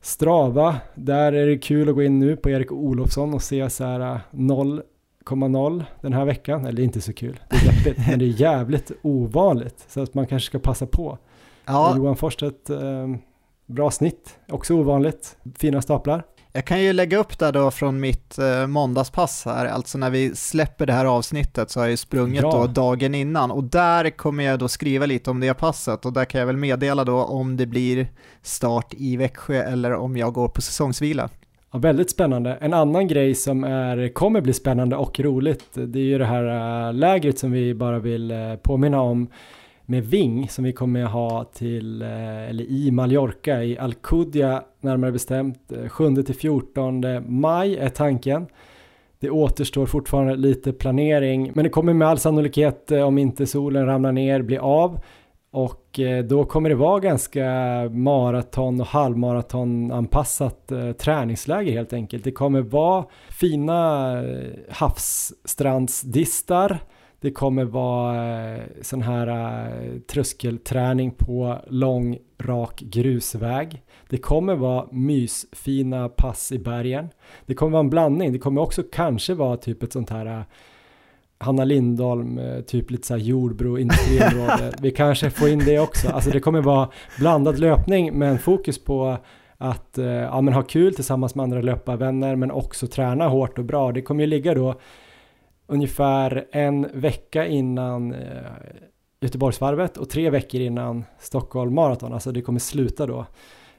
Strava, 0.00 0.76
där 0.94 1.32
är 1.32 1.46
det 1.46 1.58
kul 1.58 1.88
att 1.88 1.94
gå 1.94 2.02
in 2.02 2.18
nu 2.18 2.36
på 2.36 2.50
Erik 2.50 2.72
Olofsson 2.72 3.34
och 3.34 3.42
se 3.42 3.70
så 3.70 3.84
här 3.84 4.20
0 4.30 4.82
0,0 5.34 5.84
den 6.00 6.12
här 6.12 6.24
veckan. 6.24 6.66
Eller 6.66 6.82
inte 6.82 7.00
så 7.00 7.12
kul, 7.12 7.40
det 7.50 7.56
är 7.56 7.72
deppigt, 7.72 8.08
men 8.08 8.18
det 8.18 8.24
är 8.24 8.40
jävligt 8.40 8.92
ovanligt. 9.02 9.84
Så 9.88 10.02
att 10.02 10.14
man 10.14 10.26
kanske 10.26 10.46
ska 10.46 10.58
passa 10.58 10.86
på. 10.86 11.18
Ja. 11.64 11.96
Johan 11.96 12.16
Forsstedt, 12.16 12.70
eh, 12.70 12.78
bra 13.66 13.90
snitt, 13.90 14.38
också 14.48 14.74
ovanligt, 14.74 15.36
fina 15.58 15.82
staplar. 15.82 16.24
Jag 16.52 16.64
kan 16.64 16.82
ju 16.82 16.92
lägga 16.92 17.18
upp 17.18 17.38
där 17.38 17.52
då 17.52 17.70
från 17.70 18.00
mitt 18.00 18.38
eh, 18.38 18.66
måndagspass 18.66 19.44
här, 19.44 19.66
alltså 19.66 19.98
när 19.98 20.10
vi 20.10 20.36
släpper 20.36 20.86
det 20.86 20.92
här 20.92 21.04
avsnittet 21.04 21.70
så 21.70 21.80
har 21.80 21.84
jag 21.84 21.90
ju 21.90 21.96
sprungit 21.96 22.42
ja. 22.42 22.50
då 22.50 22.66
dagen 22.66 23.14
innan 23.14 23.50
och 23.50 23.64
där 23.64 24.10
kommer 24.10 24.44
jag 24.44 24.58
då 24.58 24.68
skriva 24.68 25.06
lite 25.06 25.30
om 25.30 25.40
det 25.40 25.54
passet 25.54 26.06
och 26.06 26.12
där 26.12 26.24
kan 26.24 26.38
jag 26.38 26.46
väl 26.46 26.56
meddela 26.56 27.04
då 27.04 27.24
om 27.24 27.56
det 27.56 27.66
blir 27.66 28.08
start 28.42 28.94
i 28.96 29.16
Växjö 29.16 29.62
eller 29.62 29.94
om 29.94 30.16
jag 30.16 30.32
går 30.32 30.48
på 30.48 30.62
säsongsvila. 30.62 31.30
Ja, 31.72 31.78
väldigt 31.78 32.10
spännande. 32.10 32.58
En 32.60 32.74
annan 32.74 33.08
grej 33.08 33.34
som 33.34 33.64
är, 33.64 34.08
kommer 34.08 34.40
bli 34.40 34.52
spännande 34.52 34.96
och 34.96 35.20
roligt, 35.20 35.74
det 35.74 35.98
är 35.98 36.04
ju 36.04 36.18
det 36.18 36.24
här 36.24 36.88
äh, 36.88 36.94
lägret 36.94 37.38
som 37.38 37.52
vi 37.52 37.74
bara 37.74 37.98
vill 37.98 38.30
äh, 38.30 38.56
påminna 38.62 39.00
om 39.00 39.28
med 39.86 40.04
Ving 40.04 40.48
som 40.48 40.64
vi 40.64 40.72
kommer 40.72 41.04
ha 41.04 41.44
till, 41.44 42.02
äh, 42.02 42.48
eller 42.48 42.64
i 42.64 42.90
Mallorca 42.90 43.62
i 43.62 43.78
Alcudia 43.78 44.62
närmare 44.80 45.12
bestämt 45.12 45.72
7 45.88 46.22
till 46.22 46.34
14 46.34 47.04
maj 47.40 47.76
är 47.76 47.88
tanken. 47.88 48.46
Det 49.20 49.30
återstår 49.30 49.86
fortfarande 49.86 50.36
lite 50.36 50.72
planering 50.72 51.52
men 51.54 51.64
det 51.64 51.70
kommer 51.70 51.92
med 51.92 52.08
all 52.08 52.18
sannolikhet 52.18 52.90
om 52.90 53.18
inte 53.18 53.46
solen 53.46 53.86
ramlar 53.86 54.12
ner 54.12 54.42
bli 54.42 54.58
av 54.58 55.00
och 55.56 56.00
eh, 56.00 56.24
då 56.24 56.44
kommer 56.44 56.68
det 56.68 56.74
vara 56.74 57.00
ganska 57.00 57.44
maraton 57.90 58.80
och 58.80 58.86
halvmaratonanpassat 58.86 60.72
eh, 60.72 60.92
träningsläger 60.92 61.72
helt 61.72 61.92
enkelt. 61.92 62.24
Det 62.24 62.32
kommer 62.32 62.60
vara 62.60 63.04
fina 63.30 64.12
eh, 64.22 64.50
havsstrandsdistar. 64.70 66.78
Det 67.20 67.30
kommer 67.30 67.64
vara 67.64 68.54
eh, 68.54 68.60
sån 68.82 69.02
här 69.02 70.00
tröskelträning 70.06 71.10
på 71.10 71.58
lång 71.68 72.18
rak 72.38 72.80
grusväg. 72.80 73.82
Det 74.08 74.18
kommer 74.18 74.54
vara 74.54 74.86
mysfina 74.90 76.08
pass 76.08 76.52
i 76.52 76.58
bergen. 76.58 77.08
Det 77.46 77.54
kommer 77.54 77.72
vara 77.72 77.84
en 77.84 77.90
blandning. 77.90 78.32
Det 78.32 78.38
kommer 78.38 78.60
också 78.60 78.82
kanske 78.92 79.34
vara 79.34 79.56
typ 79.56 79.82
ett 79.82 79.92
sånt 79.92 80.10
här 80.10 80.44
Hanna 81.38 81.64
Lindholm, 81.64 82.38
eh, 82.38 82.60
typ 82.60 82.90
lite 82.90 83.06
såhär 83.06 83.20
jordbro, 83.20 83.78
industriområde. 83.78 84.72
Vi 84.82 84.90
kanske 84.90 85.30
får 85.30 85.48
in 85.48 85.58
det 85.58 85.78
också. 85.78 86.08
Alltså 86.08 86.30
det 86.30 86.40
kommer 86.40 86.62
vara 86.62 86.88
blandad 87.18 87.58
löpning 87.58 88.18
men 88.18 88.38
fokus 88.38 88.84
på 88.84 89.18
att 89.58 89.98
eh, 89.98 90.06
ja, 90.06 90.40
men 90.40 90.54
ha 90.54 90.62
kul 90.62 90.94
tillsammans 90.94 91.34
med 91.34 91.44
andra 91.44 91.60
löparvänner 91.60 92.36
men 92.36 92.50
också 92.50 92.86
träna 92.86 93.28
hårt 93.28 93.58
och 93.58 93.64
bra. 93.64 93.92
Det 93.92 94.02
kommer 94.02 94.20
ju 94.20 94.26
ligga 94.26 94.54
då 94.54 94.80
ungefär 95.66 96.46
en 96.52 96.88
vecka 96.92 97.46
innan 97.46 98.14
eh, 98.14 98.50
Göteborgsvarvet 99.20 99.96
och 99.96 100.10
tre 100.10 100.30
veckor 100.30 100.60
innan 100.60 101.04
Stockholm 101.18 101.74
Marathon. 101.74 102.12
Alltså 102.12 102.32
det 102.32 102.42
kommer 102.42 102.60
sluta 102.60 103.06
då 103.06 103.26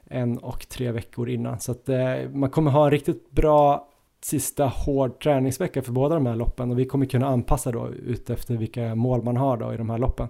en 0.06 0.38
och 0.38 0.68
tre 0.68 0.92
veckor 0.92 1.28
innan. 1.28 1.60
Så 1.60 1.72
att 1.72 1.88
eh, 1.88 2.30
man 2.32 2.50
kommer 2.50 2.70
ha 2.70 2.84
en 2.84 2.90
riktigt 2.90 3.30
bra 3.30 3.87
sista 4.20 4.66
hård 4.66 5.22
träningsvecka 5.22 5.82
för 5.82 5.92
båda 5.92 6.14
de 6.14 6.26
här 6.26 6.36
loppen 6.36 6.70
och 6.70 6.78
vi 6.78 6.84
kommer 6.84 7.06
kunna 7.06 7.26
anpassa 7.26 7.72
då 7.72 7.88
ut 7.88 8.30
efter 8.30 8.56
vilka 8.56 8.94
mål 8.94 9.22
man 9.22 9.36
har 9.36 9.56
då 9.56 9.74
i 9.74 9.76
de 9.76 9.90
här 9.90 9.98
loppen. 9.98 10.28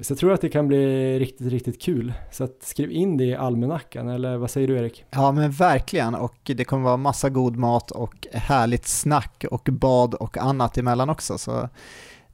Så 0.00 0.12
jag 0.12 0.18
tror 0.18 0.32
att 0.32 0.40
det 0.40 0.48
kan 0.48 0.68
bli 0.68 1.18
riktigt, 1.18 1.46
riktigt 1.46 1.82
kul. 1.82 2.12
Så 2.30 2.44
att 2.44 2.62
skriv 2.62 2.90
in 2.90 3.16
det 3.16 3.24
i 3.24 3.34
almanackan, 3.34 4.08
eller 4.08 4.36
vad 4.36 4.50
säger 4.50 4.68
du 4.68 4.78
Erik? 4.78 5.04
Ja 5.10 5.32
men 5.32 5.50
verkligen, 5.50 6.14
och 6.14 6.36
det 6.44 6.64
kommer 6.64 6.84
vara 6.84 6.96
massa 6.96 7.28
god 7.28 7.56
mat 7.56 7.90
och 7.90 8.26
härligt 8.32 8.86
snack 8.86 9.44
och 9.50 9.68
bad 9.72 10.14
och 10.14 10.38
annat 10.38 10.78
emellan 10.78 11.10
också. 11.10 11.38
Så 11.38 11.68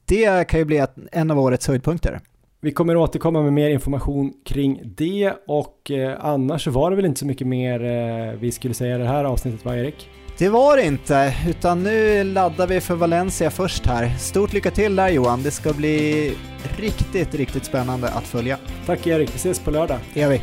det 0.05 0.47
kan 0.47 0.59
ju 0.59 0.65
bli 0.65 0.85
en 1.11 1.31
av 1.31 1.39
årets 1.39 1.67
höjdpunkter. 1.67 2.19
Vi 2.61 2.71
kommer 2.71 2.95
återkomma 2.97 3.41
med 3.41 3.53
mer 3.53 3.69
information 3.69 4.33
kring 4.45 4.81
det 4.85 5.33
och 5.47 5.91
eh, 5.91 6.25
annars 6.25 6.63
så 6.63 6.71
var 6.71 6.89
det 6.89 6.95
väl 6.95 7.05
inte 7.05 7.19
så 7.19 7.25
mycket 7.25 7.47
mer 7.47 7.83
eh, 7.83 8.39
vi 8.39 8.51
skulle 8.51 8.73
säga 8.73 8.95
i 8.95 8.99
det 8.99 9.07
här 9.07 9.23
avsnittet 9.23 9.65
va 9.65 9.77
Erik? 9.77 10.09
Det 10.39 10.49
var 10.49 10.77
det 10.77 10.85
inte, 10.85 11.35
utan 11.47 11.83
nu 11.83 12.23
laddar 12.23 12.67
vi 12.67 12.81
för 12.81 12.95
Valencia 12.95 13.51
först 13.51 13.85
här. 13.85 14.17
Stort 14.19 14.53
lycka 14.53 14.71
till 14.71 14.95
där 14.95 15.09
Johan, 15.09 15.43
det 15.43 15.51
ska 15.51 15.73
bli 15.73 16.33
riktigt, 16.77 17.35
riktigt 17.35 17.65
spännande 17.65 18.09
att 18.09 18.23
följa. 18.23 18.57
Tack 18.85 19.07
Erik, 19.07 19.29
vi 19.29 19.35
ses 19.35 19.59
på 19.59 19.71
lördag. 19.71 19.99
Det 20.13 20.19
gör 20.19 20.29
vi. 20.29 20.41